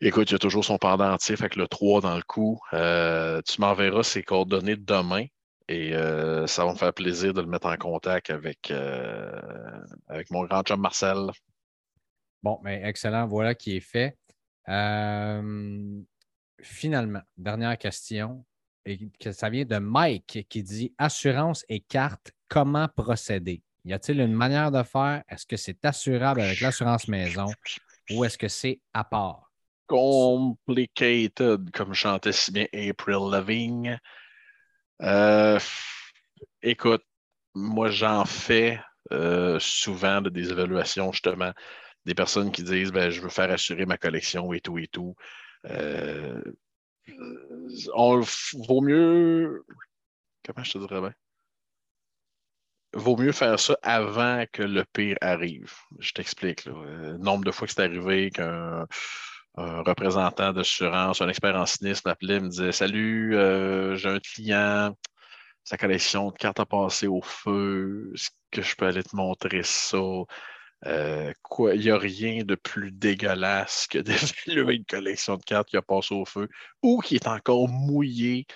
écoute, 0.00 0.32
il 0.32 0.34
a 0.34 0.38
toujours 0.40 0.64
son 0.64 0.78
pendentif 0.78 1.40
avec 1.40 1.54
le 1.54 1.68
3 1.68 2.00
dans 2.00 2.16
le 2.16 2.22
coup. 2.22 2.58
Euh, 2.72 3.40
tu 3.46 3.60
m'enverras 3.60 4.02
ses 4.02 4.24
coordonnées 4.24 4.76
demain. 4.76 5.24
Et 5.68 5.92
ça 6.46 6.64
va 6.64 6.72
me 6.72 6.78
faire 6.78 6.94
plaisir 6.94 7.32
de 7.32 7.42
le 7.42 7.46
mettre 7.46 7.66
en 7.66 7.76
contact 7.76 8.30
avec, 8.30 8.72
avec 10.08 10.30
mon 10.30 10.44
grand 10.44 10.62
chum 10.62 10.80
Marcel. 10.80 11.30
Bon, 12.42 12.60
mais 12.62 12.82
excellent. 12.84 13.26
Voilà 13.26 13.54
qui 13.54 13.76
est 13.76 13.80
fait. 13.80 14.16
Euh, 14.68 16.00
finalement, 16.60 17.22
dernière 17.36 17.76
question. 17.78 18.44
Ça 19.32 19.50
vient 19.50 19.64
de 19.64 19.78
Mike 19.78 20.46
qui 20.48 20.62
dit 20.62 20.94
Assurance 20.96 21.64
et 21.68 21.80
carte, 21.80 22.32
comment 22.48 22.88
procéder? 22.88 23.62
Y 23.84 23.92
a-t-il 23.92 24.20
une 24.20 24.32
manière 24.32 24.70
de 24.70 24.82
faire? 24.82 25.22
Est-ce 25.28 25.46
que 25.46 25.56
c'est 25.56 25.84
assurable 25.84 26.40
avec 26.40 26.60
l'assurance 26.60 27.08
maison? 27.08 27.46
Ou 28.10 28.24
est-ce 28.24 28.38
que 28.38 28.48
c'est 28.48 28.80
à 28.94 29.04
part? 29.04 29.50
Complicated, 29.86 31.70
comme 31.72 31.94
chantait 31.94 32.32
si 32.32 32.52
bien 32.52 32.66
April 32.72 33.30
Lavigne. 33.30 33.98
Euh, 35.02 35.58
écoute, 36.62 37.04
moi 37.54 37.90
j'en 37.90 38.24
fais 38.24 38.80
euh, 39.12 39.58
souvent 39.60 40.20
de 40.20 40.28
des 40.28 40.50
évaluations, 40.50 41.12
justement, 41.12 41.52
des 42.08 42.14
personnes 42.14 42.50
qui 42.50 42.62
disent 42.62 42.90
ben, 42.90 43.10
je 43.10 43.20
veux 43.20 43.28
faire 43.28 43.50
assurer 43.50 43.86
ma 43.86 43.96
collection 43.96 44.52
et 44.52 44.60
tout 44.60 44.78
et 44.78 44.88
tout. 44.88 45.14
Euh, 45.66 46.42
on, 47.94 48.20
vaut 48.66 48.80
mieux. 48.80 49.64
Comment 50.44 50.64
je 50.64 50.72
te 50.72 50.78
dirais 50.78 51.00
bien? 51.00 51.14
Vaut 52.94 53.16
mieux 53.16 53.32
faire 53.32 53.60
ça 53.60 53.76
avant 53.82 54.44
que 54.50 54.62
le 54.62 54.84
pire 54.84 55.18
arrive. 55.20 55.74
Je 55.98 56.12
t'explique. 56.12 56.64
là. 56.64 56.72
Euh, 56.72 57.18
nombre 57.18 57.44
de 57.44 57.50
fois 57.50 57.66
que 57.66 57.74
c'est 57.74 57.82
arrivé 57.82 58.30
qu'un 58.30 58.86
un 59.58 59.82
représentant 59.82 60.52
d'assurance, 60.52 61.20
un 61.20 61.28
expert 61.28 61.56
en 61.56 61.66
sinistre 61.66 62.08
m'appelait, 62.08 62.40
me 62.40 62.48
disait 62.48 62.72
Salut, 62.72 63.36
euh, 63.36 63.96
j'ai 63.96 64.08
un 64.08 64.20
client, 64.20 64.96
sa 65.64 65.76
collection 65.76 66.30
de 66.30 66.36
cartes 66.36 66.60
a 66.60 66.66
passé 66.66 67.08
au 67.08 67.20
feu, 67.22 68.12
est-ce 68.14 68.30
que 68.52 68.62
je 68.62 68.76
peux 68.76 68.86
aller 68.86 69.02
te 69.02 69.16
montrer 69.16 69.62
ça? 69.64 69.98
Euh, 70.86 71.32
quoi, 71.42 71.74
il 71.74 71.80
n'y 71.80 71.90
a 71.90 71.98
rien 71.98 72.44
de 72.44 72.54
plus 72.54 72.92
dégueulasse 72.92 73.86
que 73.88 73.98
d'évaluer 74.46 74.76
une 74.76 74.84
collection 74.84 75.36
de 75.36 75.42
cartes 75.42 75.68
qui 75.68 75.76
a 75.76 75.82
passé 75.82 76.14
au 76.14 76.24
feu 76.24 76.48
ou 76.82 77.00
qui 77.00 77.16
est 77.16 77.26
encore 77.26 77.68
mouillée 77.68 78.46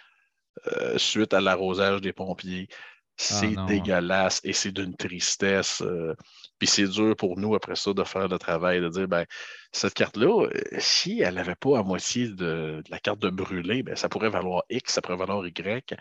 euh, 0.78 0.98
suite 0.98 1.34
à 1.34 1.40
l'arrosage 1.40 2.00
des 2.00 2.12
pompiers. 2.12 2.68
C'est 3.16 3.50
non. 3.50 3.66
dégueulasse 3.66 4.40
et 4.44 4.52
c'est 4.52 4.72
d'une 4.72 4.96
tristesse. 4.96 5.82
euh, 5.82 6.14
Puis 6.58 6.68
c'est 6.68 6.88
dur 6.88 7.14
pour 7.16 7.38
nous 7.38 7.54
après 7.54 7.76
ça 7.76 7.92
de 7.92 8.04
faire 8.04 8.28
le 8.28 8.38
travail, 8.38 8.80
de 8.80 8.88
dire 8.88 9.08
ben, 9.08 9.26
cette 9.72 9.94
carte-là, 9.94 10.48
si 10.78 11.20
elle 11.20 11.34
n'avait 11.34 11.54
pas 11.54 11.78
à 11.78 11.82
moitié 11.82 12.28
de, 12.28 12.34
de 12.34 12.90
la 12.90 12.98
carte 12.98 13.18
de 13.20 13.30
brûlé, 13.30 13.82
ben, 13.82 13.96
ça 13.96 14.08
pourrait 14.08 14.30
valoir 14.30 14.62
X, 14.70 14.94
ça 14.94 15.02
pourrait 15.02 15.18
valoir 15.18 15.46
Y. 15.46 15.94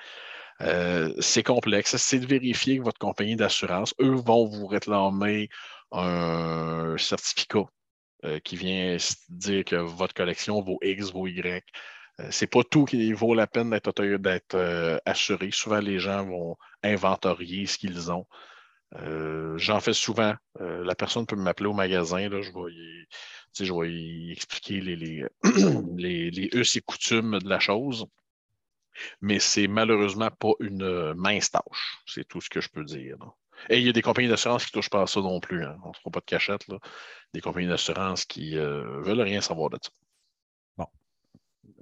C'est 1.19 1.43
complexe. 1.43 1.97
C'est 1.97 2.19
de 2.19 2.25
vérifier 2.27 2.77
que 2.77 2.83
votre 2.83 2.99
compagnie 2.99 3.35
d'assurance, 3.35 3.93
eux 3.99 4.15
vont 4.15 4.45
vous 4.45 4.67
réclamer 4.67 5.49
un 5.91 6.97
certificat 6.97 7.65
euh, 8.23 8.39
qui 8.39 8.55
vient 8.55 8.97
dire 9.29 9.65
que 9.65 9.75
votre 9.75 10.13
collection 10.13 10.61
vaut 10.61 10.79
X, 10.81 11.11
vaut 11.11 11.27
Y. 11.27 11.63
Euh, 12.21 12.27
c'est 12.31 12.47
pas 12.47 12.63
tout 12.63 12.85
qui 12.85 13.13
vaut 13.13 13.33
la 13.33 13.47
peine 13.47 13.69
d'être 13.69 14.55
euh, 14.55 14.97
assuré. 15.05 15.49
Souvent, 15.51 15.79
les 15.79 15.99
gens 15.99 16.25
vont 16.25 16.57
inventorier 16.83 17.65
ce 17.65 17.77
qu'ils 17.77 18.11
ont. 18.11 18.27
Euh, 18.95 19.57
J'en 19.57 19.79
fais 19.79 19.93
souvent. 19.93 20.35
La 20.59 20.95
personne 20.95 21.25
peut 21.25 21.35
m'appeler 21.35 21.69
au 21.69 21.73
magasin. 21.73 22.29
Là, 22.29 22.41
je 22.41 22.51
vais 22.51 22.71
y, 22.71 23.07
je 23.65 24.31
expliquer 24.31 24.81
les, 24.81 26.31
les, 26.31 26.49
us 26.53 26.75
et 26.75 26.81
coutumes 26.81 27.39
de 27.39 27.49
la 27.49 27.59
chose. 27.59 28.05
Mais 29.21 29.39
c'est 29.39 29.67
malheureusement 29.67 30.29
pas 30.29 30.51
une 30.59 31.13
mince 31.13 31.51
tâche. 31.51 32.03
C'est 32.05 32.27
tout 32.27 32.41
ce 32.41 32.49
que 32.49 32.61
je 32.61 32.69
peux 32.69 32.83
dire. 32.83 33.17
Et 33.69 33.79
il 33.79 33.85
y 33.85 33.89
a 33.89 33.93
des 33.93 34.01
compagnies 34.01 34.27
d'assurance 34.29 34.65
qui 34.65 34.75
ne 34.75 34.81
touchent 34.81 34.89
pas 34.89 35.03
à 35.03 35.07
ça 35.07 35.19
non 35.21 35.39
plus. 35.39 35.63
hein. 35.65 35.77
On 35.83 35.89
ne 35.89 35.93
se 35.93 35.99
fera 35.99 36.11
pas 36.11 36.19
de 36.19 36.25
cachette. 36.25 36.67
Là. 36.67 36.77
Des 37.33 37.41
compagnies 37.41 37.67
d'assurance 37.67 38.25
qui 38.25 38.55
ne 38.55 39.01
veulent 39.03 39.21
rien 39.21 39.41
savoir 39.41 39.69
de 39.69 39.77
ça. 39.81 39.89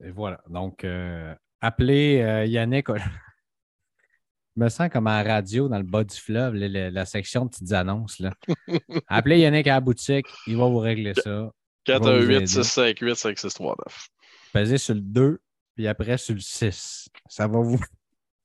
Et 0.04 0.12
voilà. 0.12 0.42
Donc, 0.50 0.84
euh, 0.84 1.34
appelez 1.62 2.22
euh, 2.22 2.46
Yannick. 2.46 2.88
Je 4.56 4.64
me 4.64 4.70
sens 4.70 4.90
comme 4.90 5.08
à 5.08 5.24
la 5.24 5.34
radio 5.36 5.68
dans 5.70 5.78
le 5.78 5.84
bas 5.84 6.04
du 6.04 6.16
fleuve, 6.16 6.56
là, 6.56 6.68
la, 6.68 6.90
la 6.90 7.06
section 7.06 7.46
de 7.46 7.50
petites 7.50 7.72
annonces. 7.72 8.20
Là. 8.20 8.32
appelez 9.08 9.40
Yannick 9.40 9.68
à 9.68 9.76
la 9.76 9.80
boutique, 9.80 10.28
il 10.48 10.58
va 10.58 10.66
vous 10.68 10.80
régler 10.80 11.14
ça. 11.14 11.52
Je 11.88 11.94
vais 11.94 12.00
vous 12.00 12.06
418 12.06 12.36
aider. 12.36 12.48
658 12.48 13.16
5639. 13.16 14.08
Pesez 14.54 14.78
sur 14.78 14.96
le 14.96 15.02
2, 15.02 15.42
puis 15.76 15.88
après 15.88 16.18
sur 16.18 16.34
le 16.34 16.42
6. 16.42 17.10
Ça 17.30 17.48
va 17.48 17.60
vous. 17.60 17.80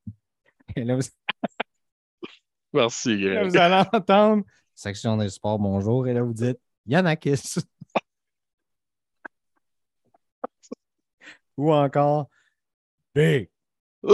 Et 0.77 0.85
là, 0.85 0.97
vous, 0.97 1.03
Merci, 2.75 3.19
Greg. 3.21 3.49
vous 3.49 3.57
allez 3.57 3.87
entendre 3.93 4.45
section 4.75 5.17
des 5.17 5.31
sports, 5.31 5.59
bonjour. 5.59 6.07
Et 6.09 6.13
là, 6.15 6.23
vous 6.23 6.33
dites 6.35 6.59
Yannakis. 6.87 7.55
Ou 11.57 11.73
encore 11.73 12.29
Big. 13.15 13.49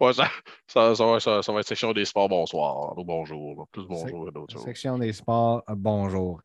Ouais, 0.00 0.12
ça, 0.12 0.28
ça, 0.66 0.94
ça 0.94 1.06
va, 1.06 1.18
ça- 1.20 1.42
ça 1.42 1.50
va 1.52 1.60
être 1.60 1.68
section 1.68 1.92
des 1.94 2.04
sports, 2.04 2.28
bonsoir. 2.28 2.96
ou 2.98 3.04
bonjour. 3.04 3.66
Plus 3.72 3.86
bonjour 3.86 4.28
et 4.28 4.32
d'autres 4.32 4.52
choses. 4.52 4.64
Section 4.64 4.98
des 4.98 5.14
sports, 5.14 5.62
bonjour. 5.68 6.42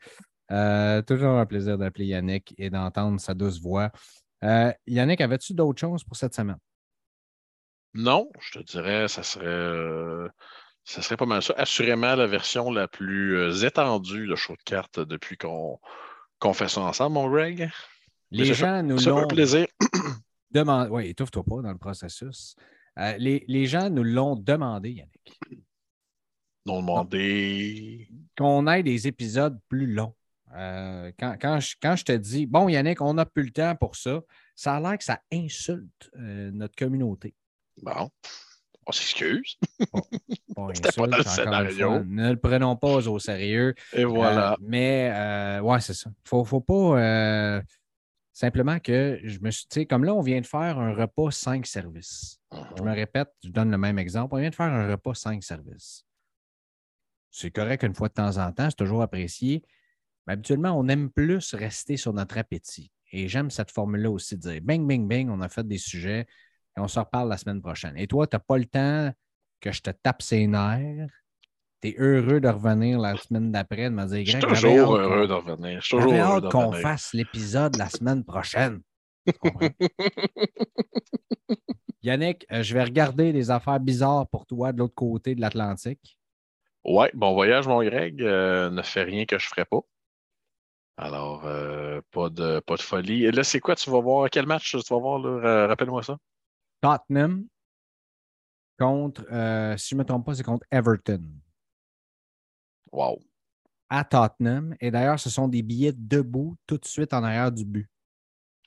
Euh, 0.51 1.01
toujours 1.01 1.31
un 1.37 1.45
plaisir 1.45 1.77
d'appeler 1.77 2.05
Yannick 2.05 2.55
et 2.57 2.69
d'entendre 2.69 3.19
sa 3.19 3.33
douce 3.33 3.59
voix. 3.59 3.91
Euh, 4.45 4.71
Yannick, 4.87 5.19
avais-tu 5.19 5.53
d'autres 5.53 5.79
choses 5.81 6.05
pour 6.05 6.15
cette 6.15 6.33
semaine? 6.35 6.57
Non, 7.95 8.29
je 8.39 8.59
te 8.59 8.63
dirais, 8.63 9.09
ça 9.09 9.23
serait. 9.23 9.45
euh, 9.45 10.29
Ce 10.85 11.01
serait 11.01 11.17
pas 11.17 11.25
mal 11.25 11.41
ça. 11.41 11.55
Assurément 11.57 12.15
la 12.15 12.27
version 12.27 12.69
la 12.69 12.87
plus 12.87 13.37
euh, 13.37 13.65
étendue 13.65 14.27
de 14.27 14.35
show 14.35 14.53
de 14.53 14.61
cartes 14.63 14.99
depuis 14.99 15.35
qu'on 15.35 15.79
fait 16.53 16.69
ça 16.69 16.81
ensemble, 16.81 17.15
mon 17.15 17.29
Greg. 17.29 17.69
Les 18.29 18.53
gens 18.53 18.83
nous 18.83 18.97
l'ont. 18.97 19.27
plaisir. 19.27 19.65
Oui, 20.53 21.07
étouffe-toi 21.07 21.43
pas 21.43 21.61
dans 21.63 21.71
le 21.71 21.77
processus. 21.77 22.55
Euh, 22.99 23.17
les, 23.17 23.65
gens 23.65 23.89
nous 23.89 24.03
l'ont 24.03 24.35
demandé, 24.35 24.91
Yannick. 24.91 25.39
Nous 26.65 26.77
demandé. 26.77 28.07
Qu'on 28.37 28.67
ait 28.67 28.83
des 28.83 29.07
épisodes 29.07 29.59
plus 29.67 29.87
longs. 29.87 30.15
Euh, 30.55 31.11
quand, 31.19 31.59
je, 31.59 31.75
quand, 31.81 31.95
je, 31.95 32.05
te 32.05 32.11
dis, 32.13 32.45
bon, 32.45 32.69
Yannick, 32.69 33.01
on 33.01 33.15
n'a 33.15 33.25
plus 33.25 33.43
le 33.43 33.51
temps 33.51 33.75
pour 33.75 33.95
ça, 33.95 34.21
ça 34.55 34.75
a 34.75 34.79
l'air 34.79 34.97
que 34.97 35.03
ça 35.03 35.19
insulte 35.33 36.09
notre 36.13 36.75
communauté. 36.75 37.33
Bon. 37.81 38.09
On 38.87 38.91
s'excuse. 38.91 39.57
C'était 40.73 40.91
pas 40.91 41.07
dans 41.07 41.17
le 41.17 41.23
scénario. 41.23 42.03
ne 42.03 42.31
le 42.31 42.39
prenons 42.39 42.75
pas 42.75 43.07
au 43.07 43.19
sérieux. 43.19 43.73
Et 43.93 44.05
voilà. 44.05 44.53
Euh, 44.53 44.55
mais, 44.61 45.11
euh, 45.13 45.61
ouais, 45.61 45.81
c'est 45.81 45.93
ça. 45.93 46.11
Faut, 46.23 46.43
faut 46.43 46.61
pas. 46.61 46.99
Euh, 46.99 47.61
simplement 48.31 48.79
que 48.79 49.19
je 49.23 49.39
me 49.39 49.49
suis. 49.49 49.65
Tu 49.67 49.81
sais, 49.81 49.85
comme 49.85 50.03
là, 50.03 50.13
on 50.13 50.21
vient 50.21 50.39
de 50.39 50.45
faire 50.45 50.77
un 50.79 50.93
repas 50.93 51.31
5 51.31 51.65
services. 51.65 52.39
Je 52.51 52.83
me 52.83 52.89
mhm. 52.89 52.95
répète, 52.95 53.29
je 53.43 53.49
donne 53.49 53.71
le 53.71 53.77
même 53.77 53.97
exemple. 53.97 54.35
On 54.35 54.39
vient 54.39 54.49
de 54.49 54.55
faire 54.55 54.71
un 54.71 54.87
repas 54.87 55.13
5 55.13 55.43
services. 55.43 56.05
C'est 57.31 57.51
correct 57.51 57.83
une 57.83 57.95
fois 57.95 58.07
de 58.07 58.13
temps 58.13 58.37
en 58.37 58.51
temps, 58.51 58.69
c'est 58.69 58.77
toujours 58.77 59.01
apprécié. 59.01 59.63
Mais 60.25 60.33
habituellement, 60.33 60.71
on 60.79 60.87
aime 60.87 61.09
plus 61.09 61.53
rester 61.53 61.97
sur 61.97 62.13
notre 62.13 62.37
appétit. 62.37 62.91
Et 63.11 63.27
j'aime 63.27 63.49
cette 63.49 63.71
formule-là 63.71 64.09
aussi 64.09 64.37
de 64.37 64.41
dire 64.41 64.61
bing, 64.61 64.87
bing, 64.87 65.07
bing, 65.07 65.29
on 65.29 65.41
a 65.41 65.49
fait 65.49 65.67
des 65.67 65.77
sujets 65.77 66.27
et 66.77 66.79
on 66.79 66.87
se 66.87 66.99
reparle 66.99 67.29
la 67.29 67.37
semaine 67.37 67.61
prochaine. 67.61 67.97
Et 67.97 68.07
toi, 68.07 68.27
tu 68.27 68.35
n'as 68.35 68.39
pas 68.39 68.57
le 68.57 68.65
temps 68.65 69.11
que 69.61 69.71
je 69.71 69.81
te 69.81 69.89
tape 69.91 70.21
ses 70.21 70.45
nerfs. 70.47 71.09
Tu 71.81 71.89
es 71.89 71.95
heureux 71.97 72.39
de 72.39 72.47
revenir 72.47 72.99
la 72.99 73.15
semaine 73.17 73.51
d'après, 73.51 73.85
de 73.85 73.95
me 73.95 74.05
dire, 74.05 74.25
Je 74.25 74.31
suis 74.31 74.39
toujours 74.39 74.97
heureux 74.97 75.27
de 75.27 75.33
revenir. 75.33 75.81
Je 75.81 75.85
suis 75.87 75.97
toujours 75.97 76.13
hâte 76.13 76.51
qu'on 76.51 76.71
fasse 76.73 77.13
l'épisode 77.13 77.75
la 77.77 77.89
semaine 77.89 78.23
prochaine. 78.23 78.81
Yannick, 82.03 82.45
euh, 82.51 82.61
je 82.61 82.73
vais 82.73 82.83
regarder 82.83 83.33
des 83.33 83.49
affaires 83.49 83.79
bizarres 83.79 84.27
pour 84.27 84.45
toi 84.45 84.71
de 84.71 84.77
l'autre 84.77 84.93
côté 84.93 85.33
de 85.33 85.41
l'Atlantique. 85.41 86.19
Ouais, 86.83 87.09
bon 87.15 87.33
voyage, 87.33 87.67
mon 87.67 87.83
Greg. 87.83 88.21
Euh, 88.21 88.69
ne 88.69 88.83
fais 88.83 89.01
rien 89.01 89.25
que 89.25 89.39
je 89.39 89.45
ne 89.47 89.49
ferai 89.49 89.65
pas. 89.65 89.79
Alors, 90.97 91.45
euh, 91.45 91.99
pas, 92.11 92.29
de, 92.29 92.59
pas 92.59 92.75
de 92.75 92.81
folie. 92.81 93.25
Et 93.25 93.31
là, 93.31 93.43
c'est 93.43 93.59
quoi? 93.59 93.75
Tu 93.75 93.89
vas 93.89 93.99
voir 93.99 94.29
quel 94.29 94.45
match? 94.45 94.69
Tu 94.69 94.93
vas 94.93 94.99
voir? 94.99 95.67
Rappelle-moi 95.67 96.03
ça. 96.03 96.17
Tottenham 96.81 97.47
contre, 98.77 99.25
euh, 99.31 99.77
si 99.77 99.89
je 99.89 99.95
ne 99.95 99.99
me 99.99 100.05
trompe 100.05 100.25
pas, 100.25 100.35
c'est 100.35 100.43
contre 100.43 100.65
Everton. 100.71 101.21
Wow. 102.91 103.19
À 103.89 104.03
Tottenham. 104.03 104.75
Et 104.79 104.91
d'ailleurs, 104.91 105.19
ce 105.19 105.29
sont 105.29 105.47
des 105.47 105.61
billets 105.61 105.93
debout 105.95 106.55
tout 106.67 106.77
de 106.77 106.85
suite 106.85 107.13
en 107.13 107.23
arrière 107.23 107.51
du 107.51 107.65
but. 107.65 107.89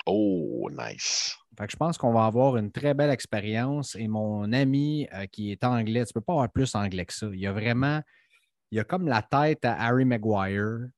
Oh, 0.06 0.68
nice. 0.70 1.36
Fait 1.58 1.66
que 1.66 1.72
je 1.72 1.76
pense 1.76 1.98
qu'on 1.98 2.12
va 2.12 2.24
avoir 2.24 2.56
une 2.56 2.70
très 2.70 2.94
belle 2.94 3.10
expérience. 3.10 3.94
Et 3.96 4.08
mon 4.08 4.52
ami 4.52 5.08
euh, 5.12 5.26
qui 5.26 5.50
est 5.50 5.64
anglais, 5.64 6.04
tu 6.04 6.10
ne 6.10 6.14
peux 6.14 6.24
pas 6.24 6.32
avoir 6.34 6.50
plus 6.50 6.74
anglais 6.74 7.04
que 7.04 7.12
ça. 7.12 7.26
Il 7.32 7.40
y 7.40 7.46
a 7.46 7.52
vraiment, 7.52 8.00
il 8.70 8.78
a 8.78 8.84
comme 8.84 9.06
la 9.06 9.22
tête 9.22 9.64
à 9.64 9.74
Harry 9.74 10.04
Maguire. 10.04 10.88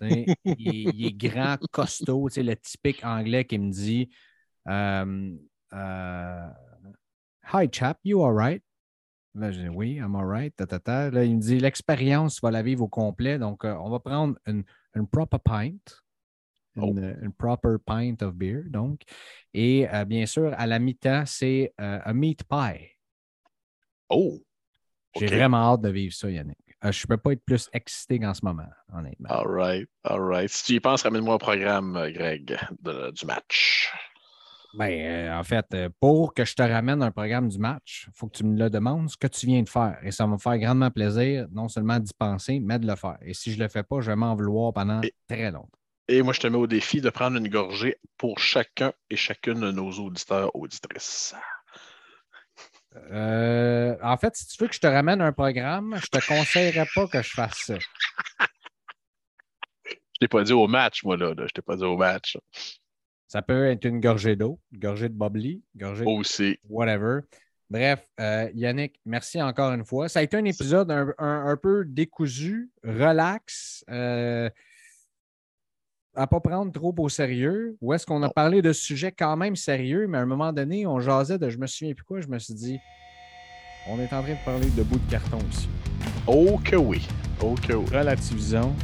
il, 0.00 1.06
est 1.06 1.12
grand, 1.12 1.56
costaud, 1.70 2.28
le 2.36 2.54
typique 2.54 3.04
anglais 3.04 3.44
qui 3.44 3.58
me 3.58 3.70
dit 3.70 4.10
euh, 4.68 5.36
euh, 5.72 6.48
Hi, 7.52 7.68
chap, 7.70 7.98
you 8.04 8.22
alright? 8.22 8.62
Là, 9.34 9.50
je 9.50 9.60
dis 9.60 9.68
oui, 9.68 9.96
I'm 9.96 10.14
alright. 10.14 10.54
Là, 10.58 11.24
il 11.24 11.36
me 11.36 11.40
dit 11.40 11.58
l'expérience, 11.58 12.40
va 12.42 12.50
la 12.50 12.62
vivre 12.62 12.84
au 12.84 12.88
complet. 12.88 13.38
Donc, 13.38 13.64
euh, 13.64 13.74
on 13.74 13.90
va 13.90 13.98
prendre 13.98 14.36
une, 14.46 14.64
proper 15.10 15.38
pint. 15.42 15.78
Oh. 16.76 16.94
Une, 16.94 17.32
proper 17.36 17.76
pint 17.84 18.16
of 18.22 18.34
beer, 18.34 18.64
donc. 18.68 19.00
Et 19.54 19.88
euh, 19.92 20.04
bien 20.04 20.26
sûr, 20.26 20.54
à 20.56 20.66
la 20.66 20.78
mi-temps, 20.78 21.24
c'est 21.26 21.72
un 21.78 22.12
meat 22.12 22.44
pie. 22.44 22.90
Oh! 24.08 24.38
J'ai 25.18 25.26
vraiment 25.26 25.72
hâte 25.72 25.82
de 25.82 25.90
vivre 25.90 26.14
ça, 26.14 26.30
Yannick. 26.30 26.56
je 26.82 26.88
ne 26.88 27.06
peux 27.06 27.16
pas 27.18 27.32
être 27.32 27.44
plus 27.44 27.68
excité 27.72 28.18
qu'en 28.18 28.32
ce 28.32 28.44
moment, 28.44 28.68
honnêtement. 28.92 29.28
All 29.28 29.46
right, 29.46 29.88
all 30.04 30.20
right. 30.20 30.48
Si 30.48 30.64
tu 30.64 30.72
y 30.74 30.80
penses, 30.80 31.02
ramène-moi 31.02 31.34
un 31.34 31.38
programme, 31.38 32.10
Greg, 32.12 32.56
du 32.80 33.26
match. 33.26 33.92
Ben, 34.74 34.90
euh, 34.90 35.38
en 35.38 35.44
fait, 35.44 35.66
euh, 35.74 35.88
pour 36.00 36.32
que 36.32 36.44
je 36.44 36.54
te 36.54 36.62
ramène 36.62 37.02
un 37.02 37.10
programme 37.10 37.48
du 37.48 37.58
match, 37.58 38.06
il 38.08 38.12
faut 38.14 38.26
que 38.26 38.38
tu 38.38 38.44
me 38.44 38.58
le 38.58 38.70
demandes, 38.70 39.10
ce 39.10 39.16
que 39.16 39.26
tu 39.26 39.46
viens 39.46 39.62
de 39.62 39.68
faire. 39.68 39.98
Et 40.02 40.10
ça 40.10 40.24
va 40.24 40.32
me 40.32 40.38
faire 40.38 40.56
grandement 40.58 40.90
plaisir, 40.90 41.46
non 41.52 41.68
seulement 41.68 41.98
d'y 41.98 42.12
penser, 42.18 42.58
mais 42.60 42.78
de 42.78 42.86
le 42.86 42.96
faire. 42.96 43.18
Et 43.20 43.34
si 43.34 43.52
je 43.52 43.58
ne 43.58 43.64
le 43.64 43.68
fais 43.68 43.82
pas, 43.82 44.00
je 44.00 44.10
vais 44.10 44.16
m'en 44.16 44.34
vouloir 44.34 44.72
pendant 44.72 45.02
très 45.28 45.50
longtemps. 45.50 45.68
Et 46.08 46.22
moi, 46.22 46.32
je 46.32 46.40
te 46.40 46.46
mets 46.46 46.58
au 46.58 46.66
défi 46.66 47.00
de 47.00 47.10
prendre 47.10 47.36
une 47.36 47.48
gorgée 47.48 47.96
pour 48.16 48.38
chacun 48.38 48.92
et 49.10 49.16
chacune 49.16 49.60
de 49.60 49.70
nos 49.70 49.90
auditeurs, 49.92 50.54
auditrices. 50.56 51.34
Euh, 53.10 53.96
en 54.02 54.16
fait, 54.16 54.36
si 54.36 54.46
tu 54.46 54.62
veux 54.62 54.68
que 54.68 54.74
je 54.74 54.80
te 54.80 54.86
ramène 54.86 55.20
un 55.20 55.32
programme, 55.32 55.96
je 55.96 56.06
ne 56.12 56.20
te 56.20 56.26
conseillerais 56.26 56.86
pas 56.94 57.06
que 57.08 57.22
je 57.22 57.30
fasse 57.30 57.58
ça. 57.66 57.78
je 59.84 59.94
t'ai 60.20 60.28
pas 60.28 60.42
dit 60.42 60.52
au 60.52 60.66
match, 60.66 61.04
moi, 61.04 61.16
là. 61.16 61.34
Je 61.36 61.52
t'ai 61.52 61.62
pas 61.62 61.76
dit 61.76 61.84
au 61.84 61.96
match. 61.96 62.36
Ça 63.32 63.40
peut 63.40 63.64
être 63.64 63.86
une 63.86 63.98
gorgée 63.98 64.36
d'eau, 64.36 64.60
une 64.74 64.80
gorgée 64.80 65.08
de 65.08 65.14
bubbly, 65.14 65.62
gorgée 65.74 66.04
Aussi. 66.04 66.58
whatever. 66.68 67.20
Bref, 67.70 68.06
euh, 68.20 68.50
Yannick, 68.52 69.00
merci 69.06 69.40
encore 69.40 69.72
une 69.72 69.86
fois. 69.86 70.10
Ça 70.10 70.18
a 70.18 70.22
été 70.22 70.36
un 70.36 70.44
épisode 70.44 70.90
un, 70.90 71.56
peu 71.56 71.86
décousu, 71.86 72.70
relax, 72.84 73.86
euh, 73.88 74.50
à 76.14 76.20
ne 76.20 76.26
pas 76.26 76.40
prendre 76.40 76.70
trop 76.72 76.94
au 76.98 77.08
sérieux. 77.08 77.74
Ou 77.80 77.94
est-ce 77.94 78.04
qu'on 78.04 78.22
a 78.22 78.28
parlé 78.28 78.60
de 78.60 78.74
sujets 78.74 79.12
quand 79.12 79.38
même 79.38 79.56
sérieux, 79.56 80.06
mais 80.08 80.18
à 80.18 80.20
un 80.20 80.26
moment 80.26 80.52
donné, 80.52 80.86
on 80.86 81.00
jasait 81.00 81.38
de 81.38 81.48
je 81.48 81.56
me 81.56 81.66
souviens 81.66 81.94
plus 81.94 82.04
quoi, 82.04 82.20
je 82.20 82.28
me 82.28 82.38
suis 82.38 82.52
dit, 82.52 82.78
on 83.88 83.98
est 83.98 84.12
en 84.12 84.22
train 84.22 84.34
de 84.34 84.44
parler 84.44 84.68
de 84.76 84.82
bout 84.82 84.98
de 84.98 85.10
carton 85.10 85.38
aussi. 85.48 85.70
Oh 86.26 86.60
que 86.62 86.76
oui. 86.76 87.08
Oh 87.40 87.54
que 87.66 87.72
oui. 87.72 87.86
Relativisons. 87.90 88.74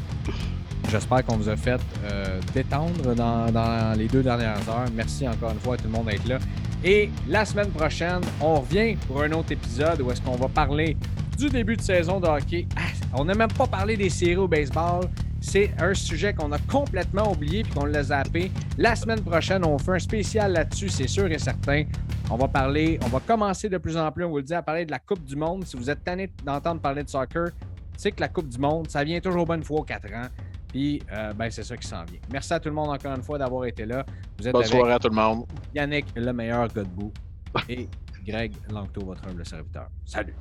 J'espère 0.91 1.23
qu'on 1.23 1.37
vous 1.37 1.51
a 1.51 1.57
fait 1.57 1.81
euh, 2.05 2.41
détendre 2.55 3.15
dans, 3.15 3.95
les 3.97 4.09
deux 4.09 4.23
dernières 4.23 4.67
heures. 4.71 4.87
Merci 4.95 5.29
encore 5.29 5.51
une 5.51 5.61
fois 5.61 5.75
à 5.75 5.77
tout 5.77 5.85
le 5.85 5.91
monde 5.91 6.07
d'être 6.07 6.27
là. 6.27 6.39
Et 6.83 7.11
la 7.29 7.45
semaine 7.45 7.69
prochaine, 7.69 8.21
on 8.41 8.61
revient 8.61 8.97
pour 9.07 9.23
un 9.23 9.33
autre 9.33 9.53
épisode 9.53 10.01
où 10.01 10.11
est-ce 10.11 10.23
qu'on 10.23 10.37
va 10.37 10.49
parler 10.49 10.97
du 11.37 11.51
début 11.51 11.77
de 11.77 11.83
saison 11.83 12.21
de 12.21 12.27
hockey. 12.27 12.67
Ah, 12.77 12.81
on 13.13 13.27
n'a 13.27 13.35
même 13.35 13.53
pas 13.53 13.67
parlé 13.67 13.99
des 13.99 14.09
séries 14.09 14.37
au 14.37 14.49
baseball. 14.49 15.05
C'est 15.41 15.71
un 15.79 15.93
sujet 15.93 16.33
qu'on 16.33 16.53
a 16.53 16.59
complètement 16.59 17.33
oublié 17.33 17.65
puis 17.65 17.73
qu'on 17.73 17.85
l'a 17.85 18.05
zappé. 18.05 18.51
La 18.79 18.97
semaine 18.97 19.21
prochaine, 19.21 19.65
on 19.67 19.79
fait 19.79 19.93
un 19.93 19.99
spécial 19.99 20.53
là-dessus, 20.53 20.89
c'est 20.89 21.07
sûr 21.07 21.31
et 21.31 21.39
certain. 21.39 21.85
On 22.31 22.37
va 22.37 22.49
parler, 22.49 22.99
on 23.05 23.09
va 23.09 23.21
commencer 23.21 23.69
de 23.69 23.77
plus 23.77 23.97
en 23.97 24.11
plus, 24.11 24.25
on 24.25 24.31
vous 24.31 24.39
le 24.39 24.43
dit, 24.43 24.55
à 24.55 24.63
parler 24.63 24.87
de 24.87 24.91
la 24.91 24.99
Coupe 24.99 25.23
du 25.25 25.37
Monde. 25.37 25.65
Si 25.67 25.77
vous 25.77 25.91
êtes 25.91 26.03
tanné 26.03 26.31
d'entendre 26.45 26.81
parler 26.81 27.05
de 27.05 27.09
soccer, 27.09 27.51
c'est 27.97 28.13
que 28.13 28.21
la 28.21 28.29
Coupe 28.29 28.49
du 28.49 28.59
Monde, 28.59 28.89
ça 28.89 29.05
vient 29.05 29.21
toujours 29.21 29.45
bonne 29.45 29.63
fois 29.63 29.81
aux 29.81 29.85
quatre 29.85 30.13
ans. 30.15 30.29
Puis, 30.69 31.03
euh, 31.13 31.33
ben, 31.33 31.51
c'est 31.51 31.63
ça 31.63 31.77
qui 31.77 31.87
s'en 31.87 32.05
vient. 32.05 32.21
Merci 32.31 32.53
à 32.53 32.61
tout 32.61 32.69
le 32.69 32.75
monde 32.75 32.91
encore 32.91 33.15
une 33.15 33.23
fois 33.23 33.39
d'avoir 33.39 33.65
été 33.65 33.87
là. 33.87 34.05
Vous 34.39 34.47
êtes 34.47 34.53
Bonne 34.53 34.65
soirée 34.65 34.93
à 34.93 34.99
tout 34.99 35.09
le 35.09 35.15
monde. 35.15 35.47
Yannick, 35.75 36.07
le 36.15 36.33
meilleur 36.33 36.69
gars 36.69 36.83
de 36.83 36.89
bout. 36.89 37.13
Et 37.69 37.89
Greg 38.27 38.53
Langto, 38.71 39.05
votre 39.05 39.27
humble 39.27 39.47
serviteur. 39.47 39.89
Salut. 40.05 40.35